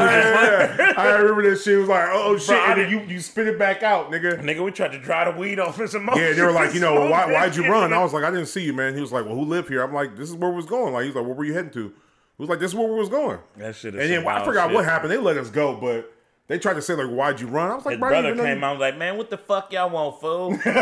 I 1.07 1.17
remember 1.19 1.43
this 1.43 1.63
shit. 1.63 1.75
It 1.75 1.79
was 1.79 1.89
like, 1.89 2.09
oh 2.11 2.37
shit, 2.37 2.57
I 2.57 2.71
and 2.73 2.81
then 2.81 2.89
you 2.89 2.99
you 3.01 3.19
spit 3.19 3.47
it 3.47 3.59
back 3.59 3.83
out, 3.83 4.11
nigga. 4.11 4.41
nigga, 4.41 4.63
we 4.63 4.71
tried 4.71 4.91
to 4.93 4.99
dry 4.99 5.29
the 5.29 5.37
weed 5.37 5.59
off 5.59 5.77
his 5.77 5.93
emotions. 5.95 6.21
Yeah, 6.27 6.33
they 6.33 6.41
were 6.41 6.51
like, 6.51 6.73
you 6.73 6.79
know, 6.79 7.05
why 7.09 7.31
why'd 7.31 7.55
you 7.55 7.67
run? 7.69 7.93
I 7.93 7.99
was 7.99 8.13
like, 8.13 8.23
I 8.23 8.31
didn't 8.31 8.47
see 8.47 8.63
you, 8.63 8.73
man. 8.73 8.95
He 8.95 9.01
was 9.01 9.11
like, 9.11 9.25
well, 9.25 9.35
who 9.35 9.43
live 9.45 9.67
here? 9.67 9.83
I'm 9.83 9.93
like, 9.93 10.15
this 10.17 10.29
is 10.29 10.35
where 10.35 10.49
we 10.49 10.55
was 10.57 10.65
going. 10.65 10.93
Like, 10.93 11.05
he's 11.05 11.15
like, 11.15 11.25
where 11.25 11.33
were 11.33 11.45
you 11.45 11.53
heading 11.53 11.71
to? 11.71 11.87
He 11.89 12.43
was 12.43 12.49
like, 12.49 12.59
this 12.59 12.71
is 12.71 12.75
where 12.75 12.87
we 12.87 12.95
was 12.97 13.09
going. 13.09 13.39
That 13.57 13.75
shit 13.75 13.95
is 13.95 14.01
And 14.01 14.09
some 14.15 14.23
then 14.25 14.41
I 14.41 14.45
forgot 14.45 14.69
shit. 14.69 14.75
what 14.75 14.85
happened. 14.85 15.11
They 15.11 15.17
let 15.17 15.37
us 15.37 15.49
go, 15.49 15.75
but 15.75 16.11
they 16.47 16.57
tried 16.59 16.73
to 16.73 16.81
say 16.81 16.95
like, 16.95 17.07
why'd 17.07 17.39
you 17.39 17.47
run? 17.47 17.71
I 17.71 17.75
was 17.75 17.85
like, 17.85 17.93
His 17.93 17.99
bro, 17.99 18.09
I 18.09 18.21
didn't 18.21 18.35
brother 18.37 18.49
came 18.49 18.59
you- 18.59 18.65
out 18.65 18.71
and 18.71 18.79
was 18.79 18.89
like, 18.91 18.97
man, 18.97 19.17
what 19.17 19.29
the 19.29 19.37
fuck 19.37 19.71
y'all 19.73 19.89
want, 19.89 20.19
fool? 20.19 20.57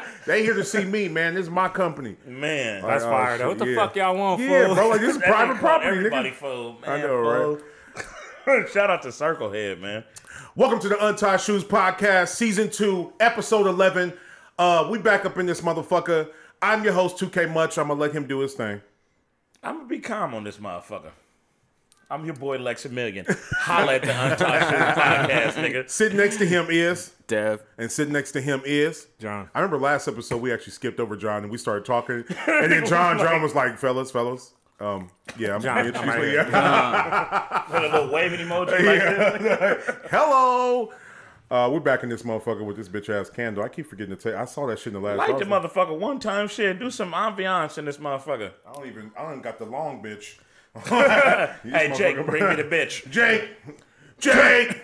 They 0.26 0.42
here 0.42 0.54
to 0.54 0.64
see 0.64 0.84
me, 0.84 1.08
man. 1.08 1.34
This 1.34 1.44
is 1.44 1.50
my 1.50 1.68
company. 1.68 2.16
man. 2.26 2.82
That's 2.82 3.04
Oh, 3.04 3.10
fire 3.10 3.38
shit. 3.38 3.46
What 3.46 3.58
the 3.58 3.66
yeah. 3.66 3.76
fuck 3.76 3.96
y'all 3.96 4.16
want, 4.16 4.40
Yeah, 4.40 4.66
fool? 4.66 4.74
bro. 4.74 4.88
Like 4.90 5.00
this 5.00 5.16
is 5.16 5.22
private 5.22 5.56
property, 5.56 5.88
Everybody 5.88 6.30
nigga. 6.30 6.34
fool, 6.34 6.72
man. 6.80 6.90
I 6.90 7.00
know, 7.02 7.16
right? 7.16 7.58
Fool. 8.44 8.64
Shout 8.72 8.90
out 8.90 9.02
to 9.02 9.12
Circle 9.12 9.52
Head, 9.52 9.80
man. 9.80 10.04
Welcome 10.56 10.80
to 10.80 10.88
the 10.88 11.06
Untied 11.06 11.40
Shoes 11.40 11.64
Podcast, 11.64 12.28
Season 12.28 12.70
2, 12.70 13.14
Episode 13.20 13.66
11. 13.66 14.12
Uh, 14.58 14.88
we 14.90 14.98
back 14.98 15.24
up 15.24 15.38
in 15.38 15.46
this 15.46 15.60
motherfucker. 15.60 16.30
I'm 16.60 16.84
your 16.84 16.92
host, 16.92 17.16
2K 17.18 17.52
Much. 17.52 17.78
I'm 17.78 17.88
going 17.88 17.98
to 17.98 18.02
let 18.02 18.12
him 18.12 18.26
do 18.26 18.40
his 18.40 18.54
thing. 18.54 18.80
I'm 19.62 19.76
gonna 19.76 19.88
be 19.88 19.98
calm 19.98 20.34
on 20.34 20.42
this 20.42 20.56
motherfucker. 20.56 21.10
I'm 22.10 22.24
your 22.24 22.34
boy 22.34 22.56
Lexamillion. 22.56 23.26
Holla 23.58 23.96
at 23.96 24.02
the 24.02 24.08
Untied 24.08 24.62
Shoes 24.62 25.02
podcast, 25.04 25.52
nigga. 25.62 25.90
Sitting 25.90 26.16
next 26.16 26.38
to 26.38 26.46
him 26.46 26.68
is, 26.70 27.12
Dev. 27.26 27.62
and 27.76 27.92
sitting 27.92 28.14
next 28.14 28.32
to 28.32 28.40
him 28.40 28.62
is, 28.64 29.06
John. 29.18 29.50
I 29.54 29.60
remember 29.60 29.78
last 29.78 30.08
episode 30.08 30.40
we 30.40 30.50
actually 30.50 30.72
skipped 30.72 30.98
over 30.98 31.14
John 31.14 31.42
and 31.42 31.52
we 31.52 31.58
started 31.58 31.84
talking. 31.84 32.24
And 32.46 32.72
then 32.72 32.86
John, 32.86 33.18
John 33.18 33.42
was 33.42 33.54
like, 33.54 33.76
fellas, 33.78 34.10
fellas. 34.10 34.54
Um, 34.80 35.10
yeah, 35.38 35.56
I'm, 35.56 35.60
John, 35.60 35.78
I'm, 35.78 35.94
I'm 35.94 36.08
right 36.08 36.32
yeah. 36.32 37.64
With 37.70 37.84
a 37.84 37.94
little 37.94 38.10
waving 38.10 38.40
emoji 38.40 38.82
like. 38.82 40.00
Hello. 40.10 40.90
Uh, 41.50 41.68
we're 41.70 41.80
back 41.80 42.02
in 42.02 42.08
this 42.08 42.22
motherfucker 42.22 42.64
with 42.64 42.76
this 42.76 42.88
bitch 42.88 43.10
ass 43.10 43.28
candle. 43.28 43.62
I 43.62 43.68
keep 43.68 43.86
forgetting 43.86 44.16
to 44.16 44.22
tell 44.22 44.32
you. 44.32 44.38
I 44.38 44.44
saw 44.46 44.66
that 44.68 44.78
shit 44.78 44.88
in 44.88 44.92
the 44.94 45.00
last. 45.00 45.18
Light 45.18 45.38
the 45.38 45.44
like, 45.44 45.64
motherfucker 45.64 45.98
one 45.98 46.18
time, 46.18 46.48
shit. 46.48 46.78
Do 46.78 46.90
some 46.90 47.12
ambiance 47.12 47.76
in 47.76 47.84
this 47.84 47.98
motherfucker. 47.98 48.52
I 48.66 48.72
don't 48.72 48.86
even. 48.86 49.10
I 49.18 49.22
don't 49.22 49.42
got 49.42 49.58
the 49.58 49.66
long 49.66 50.02
bitch. 50.02 50.38
Hey, 51.64 51.92
Jake, 51.96 52.24
bring 52.24 52.48
me 52.48 52.54
the 52.54 52.64
bitch. 52.64 53.10
Jake. 53.10 53.50
Jake. 54.18 54.80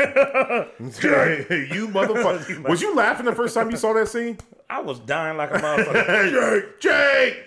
Jake. 1.00 1.73
You 1.73 1.88
motherfucker. 1.88 2.69
Was 2.69 2.83
you 2.83 2.95
laughing 2.95 3.25
the 3.25 3.33
first 3.33 3.55
time 3.55 3.71
you 3.71 3.76
saw 3.76 3.95
that 3.95 4.09
scene? 4.09 4.37
I 4.69 4.81
was 4.83 4.99
dying 4.99 5.38
like 5.38 5.53
a 5.53 5.59
motherfucker. 5.59 6.81
Jake. 6.81 6.81
Jake. 6.81 7.46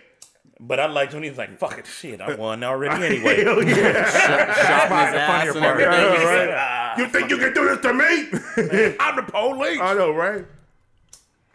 But 0.61 0.79
I 0.81 0.87
liked 0.87 1.13
when 1.13 1.23
he 1.23 1.29
was 1.29 1.37
like, 1.37 1.57
fuck 1.57 1.77
it, 1.77 1.87
shit, 1.87 2.19
I 2.19 2.35
won 2.35 2.63
already 2.63 3.05
anyway. 3.15 3.43
Hell 3.43 3.63
yeah. 3.63 4.03
Shot 4.09 4.91
in 4.91 5.07
his 5.07 5.15
ass 5.15 5.55
and 5.55 5.65
everything. 5.65 5.91
Yeah, 5.93 6.23
right. 6.25 6.49
Ah, 6.51 6.97
you 6.97 7.07
think 7.07 7.29
you 7.29 7.37
can 7.37 7.53
do 7.53 7.69
this 7.69 7.79
to 7.79 7.93
me? 7.93 8.95
I'm 8.99 9.15
the 9.15 9.23
police. 9.23 9.79
I 9.81 9.93
know, 9.93 10.11
right? 10.11 10.45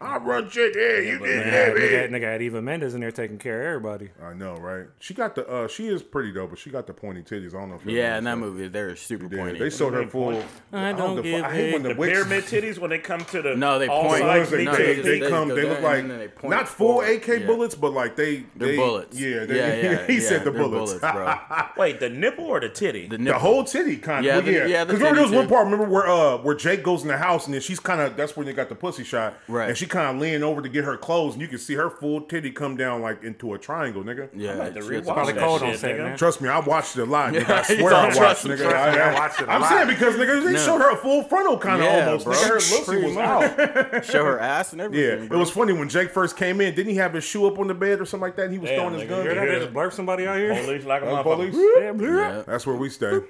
I 0.01 0.19
run 0.19 0.51
shit 0.51 0.75
here. 0.75 1.01
Yeah, 1.01 1.13
you 1.13 1.19
didn't 1.21 1.53
have 1.53 1.77
it. 1.77 2.11
Nigga 2.11 2.23
had 2.23 2.43
Eva 2.43 2.61
Mendes 2.61 2.95
in 2.95 3.01
there 3.01 3.13
taking 3.13 3.39
care 3.39 3.61
of 3.61 3.77
everybody. 3.77 4.11
I 4.21 4.35
know, 4.35 4.57
right? 4.57 4.87
She 4.99 5.15
got 5.15 5.37
the. 5.37 5.49
uh 5.49 5.69
She 5.69 5.87
is 5.87 6.03
pretty 6.03 6.33
though, 6.33 6.49
but 6.49 6.59
she 6.59 6.71
got 6.71 6.89
the 6.89 6.93
pointy 6.93 7.23
titties. 7.23 7.55
I 7.55 7.61
don't 7.61 7.71
know. 7.71 7.77
If 7.77 7.87
yeah, 7.87 8.19
in 8.19 8.25
that 8.25 8.39
movie, 8.39 8.67
they're 8.67 8.97
super 8.97 9.29
they 9.29 9.37
pointy. 9.37 9.59
They 9.61 9.71
sold 9.71 9.95
her 9.95 10.07
full. 10.09 10.31
I 10.31 10.33
don't, 10.33 10.45
I 10.73 10.93
don't 10.93 11.23
give 11.23 11.43
a. 11.43 11.47
I 11.47 11.55
hate 11.55 11.73
when 11.75 11.83
the, 11.85 11.89
the 11.91 11.95
pyramid 11.95 12.45
titties 12.45 12.79
when 12.79 12.91
they 12.91 12.99
come 12.99 13.25
to 13.27 13.41
the. 13.41 13.55
No, 13.55 13.79
they 13.79 13.87
point. 13.87 14.51
They, 14.51 14.65
no, 14.65 14.75
they, 14.75 14.95
just, 14.95 15.05
they, 15.05 15.21
they, 15.21 15.29
come. 15.29 15.49
They, 15.49 15.63
look 15.63 15.81
like 15.81 16.43
not 16.43 16.69
full 16.69 16.95
forward. 16.95 17.11
AK 17.11 17.27
yeah. 17.27 17.47
bullets, 17.47 17.77
but 17.77 17.93
like 17.93 18.17
they. 18.17 18.47
They're 18.57 18.77
bullets. 18.77 19.19
Yeah, 19.19 19.45
yeah, 19.49 19.75
yeah. 19.75 20.07
He 20.15 20.19
said 20.19 20.45
the 20.45 20.51
bullets. 20.51 20.95
Wait, 21.77 22.01
the 22.01 22.09
nipple 22.11 22.47
or 22.47 22.59
the 22.59 22.69
titty? 22.69 23.07
The 23.07 23.39
whole 23.39 23.63
titty 23.63 23.99
kind 23.99 24.27
of. 24.27 24.47
Yeah, 24.47 24.85
because 24.85 25.01
there 25.01 25.15
was 25.15 25.31
one 25.31 25.49
part. 25.49 25.65
Remember 25.65 25.89
where 25.89 26.09
uh 26.09 26.39
where 26.39 26.57
Jake 26.57 26.83
goes 26.83 27.03
in 27.03 27.09
the 27.09 27.17
house 27.17 27.47
and 27.47 27.55
then 27.55 27.61
she's 27.61 27.79
kind 27.79 28.01
of 28.01 28.17
that's 28.17 28.37
when 28.37 28.47
they 28.47 28.53
got 28.53 28.69
the 28.69 28.75
pussy 28.75 29.05
shot. 29.05 29.35
Right 29.47 29.84
she 29.85 29.91
kind 29.91 30.17
of 30.17 30.23
leaned 30.23 30.43
over 30.43 30.63
to 30.63 30.69
get 30.69 30.85
her 30.85 30.97
clothes, 30.97 31.35
and 31.35 31.43
you 31.43 31.49
can 31.49 31.59
see 31.59 31.75
her 31.75 31.91
full 31.91 32.23
titty 32.23 32.51
come 32.51 32.77
down 32.77 33.03
like 33.03 33.23
into 33.23 33.53
a 33.53 33.59
triangle, 33.59 34.03
nigga. 34.03 34.31
Yeah, 34.35 34.71
probably 35.03 35.35
cold 35.35 35.63
on 35.63 35.77
set, 35.77 35.97
nigga. 35.97 36.17
Trust 36.17 36.41
me, 36.41 36.49
I 36.49 36.59
watched 36.61 36.97
it 36.97 37.03
a 37.03 37.05
lot, 37.05 37.33
nigga. 37.35 37.51
I 37.51 37.63
swear 37.79 37.95
I 37.95 38.07
watched, 38.07 38.45
nigga. 38.45 38.73
I, 38.73 39.11
I 39.11 39.15
watched 39.15 39.41
it. 39.41 39.49
I'm 39.49 39.63
saying 39.65 39.89
because 39.89 40.15
nigga, 40.15 40.45
they 40.45 40.57
showed 40.59 40.79
her 40.79 40.93
a 40.93 40.97
full 40.97 41.23
frontal 41.25 41.59
kind 41.59 41.83
of 41.83 41.89
almost. 41.89 42.27
Nigga, 42.27 42.49
her 42.49 42.57
loosey 42.57 43.05
was 43.05 43.17
out. 43.17 44.05
Show 44.11 44.25
her 44.25 44.41
ass 44.41 44.73
and 44.73 44.81
everything. 44.81 45.29
Yeah, 45.29 45.37
it 45.37 45.39
was 45.39 45.51
funny 45.51 45.73
when 45.73 45.89
Jake 45.89 46.11
first 46.11 46.37
came 46.37 46.61
in. 46.61 46.75
Didn't 46.75 46.91
he 46.91 46.97
have 46.97 47.13
his 47.13 47.25
shoe 47.25 47.47
up 47.47 47.59
on 47.59 47.69
the 47.69 47.75
bed 47.75 48.01
or 48.01 48.07
something 48.07 48.23
like 48.23 48.37
that? 48.37 48.45
And 48.45 48.53
he 48.53 48.59
was 48.59 48.71
throwing 48.71 48.95
his 48.95 49.09
gun. 49.09 49.25
You 49.25 49.31
hear 49.33 49.61
that? 49.61 49.73
Blurb 49.75 49.93
somebody 49.93 50.27
out 50.27 50.39
here. 50.39 50.55
Police 50.65 50.85
like 50.85 51.03
a 51.03 51.07
motherfucker. 51.07 52.47
That's 52.47 52.67
where 52.67 52.77
we 52.77 52.89
stay. 52.89 53.21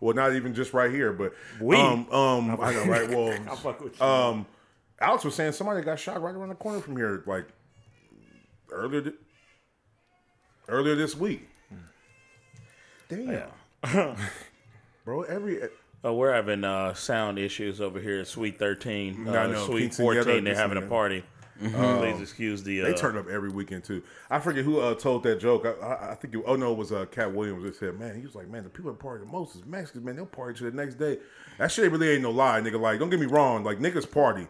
Well, 0.00 0.14
not 0.14 0.34
even 0.34 0.54
just 0.54 0.74
right 0.74 0.90
here, 0.90 1.12
but 1.12 1.32
we. 1.60 1.76
Um, 1.76 2.10
um, 2.10 2.58
I 2.60 2.72
know, 2.72 2.84
right? 2.84 3.08
Well, 3.08 3.32
um, 4.00 4.46
Alex 5.00 5.24
was 5.24 5.34
saying 5.34 5.52
somebody 5.52 5.82
got 5.82 5.98
shot 5.98 6.22
right 6.22 6.34
around 6.34 6.48
the 6.48 6.54
corner 6.54 6.80
from 6.80 6.96
here, 6.96 7.22
like 7.26 7.46
earlier 8.70 9.02
th- 9.02 9.14
earlier 10.68 10.94
this 10.94 11.16
week. 11.16 11.48
Damn, 13.08 13.48
bro. 15.04 15.22
Every 15.22 15.62
eh, 15.62 15.68
oh, 16.02 16.14
we're 16.14 16.32
having 16.32 16.64
uh, 16.64 16.94
sound 16.94 17.38
issues 17.38 17.80
over 17.80 18.00
here 18.00 18.20
at 18.20 18.26
Suite 18.26 18.58
Thirteen, 18.58 19.26
mm, 19.26 19.28
uh, 19.28 19.66
Suite 19.66 19.94
Fourteen. 19.94 20.44
They're 20.44 20.54
having 20.54 20.78
a 20.78 20.86
party. 20.86 21.22
Mm-hmm. 21.62 21.80
Uh, 21.80 21.88
um, 21.88 21.98
Please 21.98 22.20
excuse 22.20 22.62
the. 22.62 22.82
Uh, 22.82 22.84
they 22.86 22.94
turn 22.94 23.16
up 23.16 23.28
every 23.28 23.50
weekend 23.50 23.84
too. 23.84 24.02
I 24.30 24.38
forget 24.40 24.64
who 24.64 24.80
uh, 24.80 24.94
told 24.94 25.22
that 25.22 25.40
joke. 25.40 25.64
I, 25.66 25.86
I, 25.86 26.10
I 26.12 26.14
think 26.14 26.34
it, 26.34 26.42
oh 26.46 26.56
no, 26.56 26.72
it 26.72 26.78
was 26.78 26.92
uh, 26.92 27.06
Katt 27.06 27.32
Williams. 27.32 27.64
They 27.64 27.72
said, 27.72 27.98
man, 27.98 28.16
he 28.16 28.22
was 28.22 28.34
like, 28.34 28.48
man, 28.48 28.64
the 28.64 28.70
people 28.70 28.90
that 28.90 28.98
party 28.98 29.24
the 29.24 29.30
most 29.30 29.56
is 29.56 29.64
Mexicans. 29.64 30.04
Man, 30.04 30.16
they'll 30.16 30.26
party 30.26 30.58
to 30.58 30.64
the 30.64 30.76
next 30.76 30.96
day. 30.96 31.18
That 31.58 31.70
shit 31.70 31.90
really 31.90 32.10
ain't 32.10 32.22
no 32.22 32.30
lie, 32.30 32.60
nigga. 32.60 32.80
Like, 32.80 32.98
don't 32.98 33.08
get 33.08 33.20
me 33.20 33.26
wrong. 33.26 33.64
Like, 33.64 33.78
niggas 33.78 34.10
party 34.10 34.48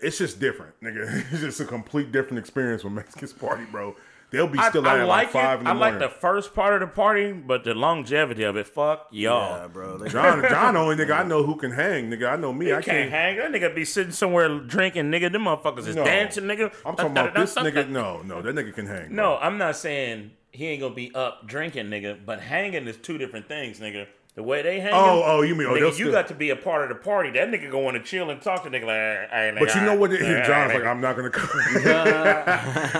it's 0.00 0.18
just 0.18 0.40
different, 0.40 0.74
nigga. 0.82 1.24
It's 1.32 1.40
just 1.40 1.60
a 1.60 1.64
complete 1.64 2.12
different 2.12 2.38
experience 2.38 2.84
with 2.84 2.92
Mexicans 2.92 3.32
party, 3.32 3.64
bro. 3.70 3.96
They'll 4.30 4.48
be 4.48 4.58
still 4.58 4.86
I, 4.86 4.90
out 4.90 5.00
I 5.00 5.04
like, 5.04 5.08
like 5.08 5.30
five 5.30 5.58
it. 5.58 5.60
in 5.60 5.64
the 5.64 5.70
I 5.70 5.74
morning. 5.74 6.00
like 6.00 6.10
the 6.10 6.18
first 6.20 6.52
part 6.52 6.74
of 6.74 6.80
the 6.88 6.92
party, 6.92 7.32
but 7.32 7.62
the 7.62 7.74
longevity 7.74 8.42
of 8.42 8.56
it, 8.56 8.66
fuck 8.66 9.06
y'all, 9.12 9.60
yeah, 9.60 9.68
bro. 9.68 10.04
John, 10.08 10.42
John, 10.48 10.76
only 10.76 10.96
nigga 10.96 11.20
I 11.20 11.22
know 11.22 11.44
who 11.44 11.54
can 11.56 11.70
hang, 11.70 12.10
nigga. 12.10 12.32
I 12.32 12.36
know 12.36 12.52
me. 12.52 12.66
He 12.66 12.72
I 12.72 12.82
can't, 12.82 12.84
can't, 12.84 13.10
hang. 13.10 13.36
That 13.36 13.52
nigga 13.52 13.74
be 13.74 13.84
sitting 13.84 14.12
somewhere 14.12 14.58
drinking, 14.58 15.04
nigga. 15.12 15.30
Them 15.30 15.44
motherfuckers 15.44 15.86
is 15.86 15.94
no. 15.96 16.04
dancing, 16.04 16.44
nigga. 16.44 16.72
I'm 16.84 16.96
talking 16.96 17.12
about 17.12 17.34
this 17.34 17.54
nigga. 17.54 17.88
No, 17.88 18.22
no, 18.22 18.42
that 18.42 18.54
nigga 18.54 18.74
can 18.74 18.86
hang. 18.86 19.14
No. 19.14 19.36
I'm 19.36 19.58
not 19.58 19.76
saying 19.76 20.32
he 20.50 20.66
ain't 20.66 20.80
gonna 20.80 20.94
be 20.94 21.14
up 21.14 21.46
drinking, 21.46 21.86
nigga. 21.86 22.18
But 22.24 22.40
hanging 22.40 22.88
is 22.88 22.96
two 22.96 23.18
different 23.18 23.46
things, 23.46 23.78
nigga. 23.78 24.08
The 24.36 24.42
way 24.42 24.60
they 24.60 24.80
hang. 24.80 24.92
Oh, 24.92 25.22
oh, 25.24 25.40
you 25.40 25.54
mean 25.54 25.66
oh, 25.66 25.72
nigga, 25.72 25.80
you 25.80 25.92
still... 25.92 26.12
got 26.12 26.28
to 26.28 26.34
be 26.34 26.50
a 26.50 26.56
part 26.56 26.82
of 26.82 26.90
the 26.90 27.02
party. 27.02 27.30
That 27.30 27.48
nigga 27.48 27.70
going 27.70 27.94
to 27.94 28.02
chill 28.02 28.28
and 28.28 28.40
talk 28.40 28.64
to 28.64 28.70
nigga 28.70 28.84
like. 28.84 29.30
Hey, 29.30 29.56
but 29.58 29.74
you 29.74 29.80
know 29.80 29.94
what? 29.94 30.12
It, 30.12 30.44
John's 30.44 30.74
like, 30.74 30.84
I'm 30.84 31.00
not 31.00 31.16
gonna. 31.16 31.30
Come. 31.36 31.48
yeah, 31.82 32.52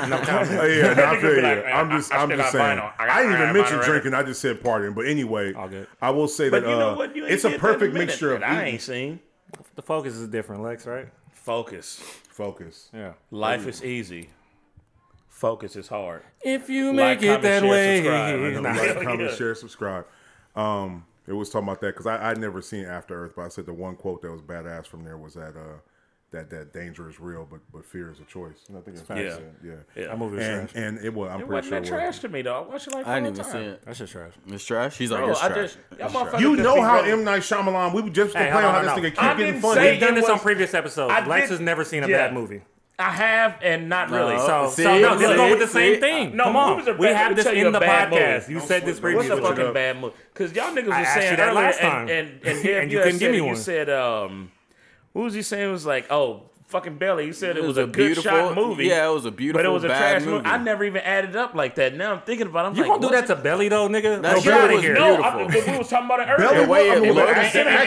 I 0.08 0.46
feel 1.20 1.36
you. 1.36 1.62
I'm 1.64 1.90
just, 1.90 2.10
I, 2.10 2.22
am 2.22 2.30
just 2.30 2.52
saying. 2.52 2.78
Got, 2.78 2.94
I, 2.98 3.20
didn't 3.20 3.36
I 3.36 3.42
even 3.42 3.52
mention 3.52 3.80
drinking. 3.80 4.14
I 4.14 4.22
just 4.22 4.40
said 4.40 4.62
partying. 4.62 4.94
But 4.94 5.08
anyway, 5.08 5.52
I 6.00 6.08
will 6.08 6.26
say 6.26 6.48
that 6.48 6.64
uh, 6.64 6.96
it's 7.16 7.44
a 7.44 7.58
perfect 7.58 7.92
mixture 7.92 8.34
of. 8.34 8.42
I 8.42 8.64
ain't 8.64 8.80
seen. 8.80 9.20
The 9.74 9.82
focus 9.82 10.14
is 10.14 10.28
different, 10.28 10.62
Lex. 10.62 10.86
Right? 10.86 11.08
Focus. 11.32 12.02
Focus. 12.30 12.88
Yeah. 12.94 13.12
Life 13.30 13.66
is 13.66 13.84
easy 13.84 14.30
focus 15.28 15.76
is 15.76 15.86
hard. 15.86 16.22
If 16.40 16.70
you 16.70 16.94
make 16.94 17.22
it 17.22 17.42
that 17.42 17.60
share, 17.60 17.70
way, 17.70 18.58
like, 18.58 19.02
comment, 19.02 19.36
share, 19.36 19.54
subscribe. 19.54 20.06
Um, 20.54 21.04
it 21.26 21.32
was 21.32 21.50
talking 21.50 21.68
about 21.68 21.80
that 21.80 21.94
because 21.94 22.06
I 22.06 22.30
I'd 22.30 22.38
never 22.38 22.62
seen 22.62 22.84
After 22.84 23.24
Earth, 23.24 23.32
but 23.36 23.42
I 23.42 23.48
said 23.48 23.66
the 23.66 23.72
one 23.72 23.96
quote 23.96 24.22
that 24.22 24.30
was 24.30 24.42
badass 24.42 24.86
from 24.86 25.04
there 25.04 25.18
was 25.18 25.34
that 25.34 25.56
uh 25.56 25.78
that 26.32 26.50
that 26.50 26.72
danger 26.72 27.08
is 27.08 27.20
real, 27.20 27.46
but 27.48 27.60
but 27.72 27.84
fear 27.84 28.10
is 28.10 28.20
a 28.20 28.24
choice. 28.24 28.64
And 28.68 28.76
I 28.76 28.80
think 28.80 28.98
it's 28.98 29.08
yeah. 29.08 29.38
yeah, 29.64 29.74
yeah. 29.94 30.06
That 30.08 30.18
movie 30.18 30.42
and, 30.42 30.68
trash. 30.68 30.82
And 30.82 30.98
it 30.98 31.14
was. 31.14 31.30
I'm 31.30 31.40
it 31.40 31.46
pretty 31.46 31.68
sure. 31.68 31.76
It 31.76 31.80
wasn't 31.80 31.98
trash 31.98 32.18
to 32.20 32.28
me, 32.28 32.42
dog. 32.42 32.68
What's 32.68 32.86
it 32.86 32.94
like? 32.94 33.06
I 33.06 33.20
didn't 33.20 33.34
even 33.34 33.44
time. 33.44 33.52
see 33.52 33.68
it. 33.70 33.82
That's 33.84 33.98
just 33.98 34.12
trash. 34.12 34.32
It's 34.46 34.64
trash. 34.64 34.98
He's 34.98 35.10
like, 35.10 35.20
Bro, 35.20 35.30
it's 35.30 35.42
I 35.42 35.48
trash. 35.48 35.76
Just, 35.98 36.12
trash. 36.12 36.40
You 36.40 36.56
know 36.56 36.82
how 36.82 37.00
M 37.00 37.24
Night 37.24 37.42
Shyamalan? 37.42 37.92
We 37.92 38.10
just 38.10 38.36
hey, 38.36 38.50
on, 38.50 38.62
how 38.62 38.82
no. 38.82 38.94
thing 38.94 39.04
keep 39.04 39.14
getting 39.14 39.60
funny. 39.60 39.90
We've 39.92 40.00
done 40.00 40.14
this 40.14 40.28
on 40.28 40.38
previous 40.38 40.74
episodes. 40.74 41.12
Lex 41.26 41.50
has 41.50 41.60
never 41.60 41.84
seen 41.84 42.02
a 42.02 42.08
bad 42.08 42.34
movie. 42.34 42.62
I 42.98 43.10
have 43.10 43.58
and 43.62 43.90
not 43.90 44.10
no. 44.10 44.18
really. 44.26 44.38
So, 44.38 44.70
see, 44.70 44.82
so 44.82 44.98
no, 44.98 45.14
let's 45.14 45.36
go 45.36 45.50
with 45.50 45.58
the 45.58 45.66
same 45.66 45.96
see, 45.96 46.00
thing. 46.00 46.36
No, 46.36 46.44
Come 46.44 46.56
on. 46.56 46.98
we 46.98 47.08
have 47.08 47.36
this 47.36 47.46
in 47.46 47.70
the 47.72 47.80
podcast. 47.80 48.48
Movie. 48.48 48.52
You 48.54 48.60
said 48.60 48.86
this 48.86 49.00
previously. 49.00 49.30
What's 49.30 49.44
a 49.44 49.54
fucking 49.54 49.74
bad 49.74 50.00
movie? 50.00 50.14
Because 50.32 50.52
y'all 50.54 50.74
niggas 50.74 50.86
were 50.86 51.04
saying 51.04 51.38
earlier, 51.38 51.54
last 51.54 51.80
time. 51.80 52.08
and 52.08 52.28
and, 52.28 52.42
and, 52.44 52.66
and 52.66 52.90
you, 52.90 52.98
you 52.98 53.04
couldn't 53.04 53.18
give 53.18 53.32
me 53.32 53.40
one. 53.42 53.50
You 53.50 53.56
said 53.56 53.90
um, 53.90 54.50
what 55.12 55.22
was 55.24 55.34
he 55.34 55.42
saying? 55.42 55.68
It 55.68 55.72
was 55.72 55.84
like, 55.84 56.10
oh, 56.10 56.44
fucking 56.66 56.98
belly. 56.98 57.26
you 57.26 57.32
said 57.32 57.56
it, 57.56 57.58
it 57.58 57.66
was, 57.66 57.76
was, 57.76 57.78
a, 57.78 57.86
good 57.86 58.16
shot 58.16 58.54
movie. 58.54 58.86
Yeah, 58.86 59.08
it 59.08 59.12
was 59.12 59.24
a 59.24 59.30
beautiful, 59.30 59.58
but 59.58 59.66
it 59.66 59.72
was 59.72 59.84
a 59.84 59.88
trash 59.88 60.22
movie. 60.22 60.38
movie. 60.38 60.46
I 60.46 60.58
never 60.58 60.84
even 60.84 61.02
added 61.02 61.36
up 61.36 61.54
like 61.54 61.76
that. 61.76 61.94
Now 61.94 62.12
I'm 62.12 62.20
thinking 62.20 62.46
about. 62.46 62.66
it. 62.66 62.68
I'm 62.68 62.76
you 62.76 62.82
like, 62.82 63.00
gonna 63.00 63.08
do 63.08 63.14
that 63.14 63.26
to 63.28 63.36
belly 63.36 63.68
though, 63.68 63.88
nigga? 63.88 64.20
No, 64.20 64.34
no 64.34 64.40
get 64.40 64.52
out 64.52 64.74
of 64.74 64.80
here. 64.80 64.94
No, 64.94 65.16
I, 65.16 65.46
we 65.46 65.78
was 65.78 65.88
talking 65.88 66.06
about 66.06 66.20
it 66.20 66.28
earlier. 66.30 66.62
The 66.62 66.70
way 66.70 66.90
it 66.90 67.02
looked, 67.02 67.34
the 67.34 67.38
acting, 67.38 67.60
and, 67.62 67.68
I 67.68 67.84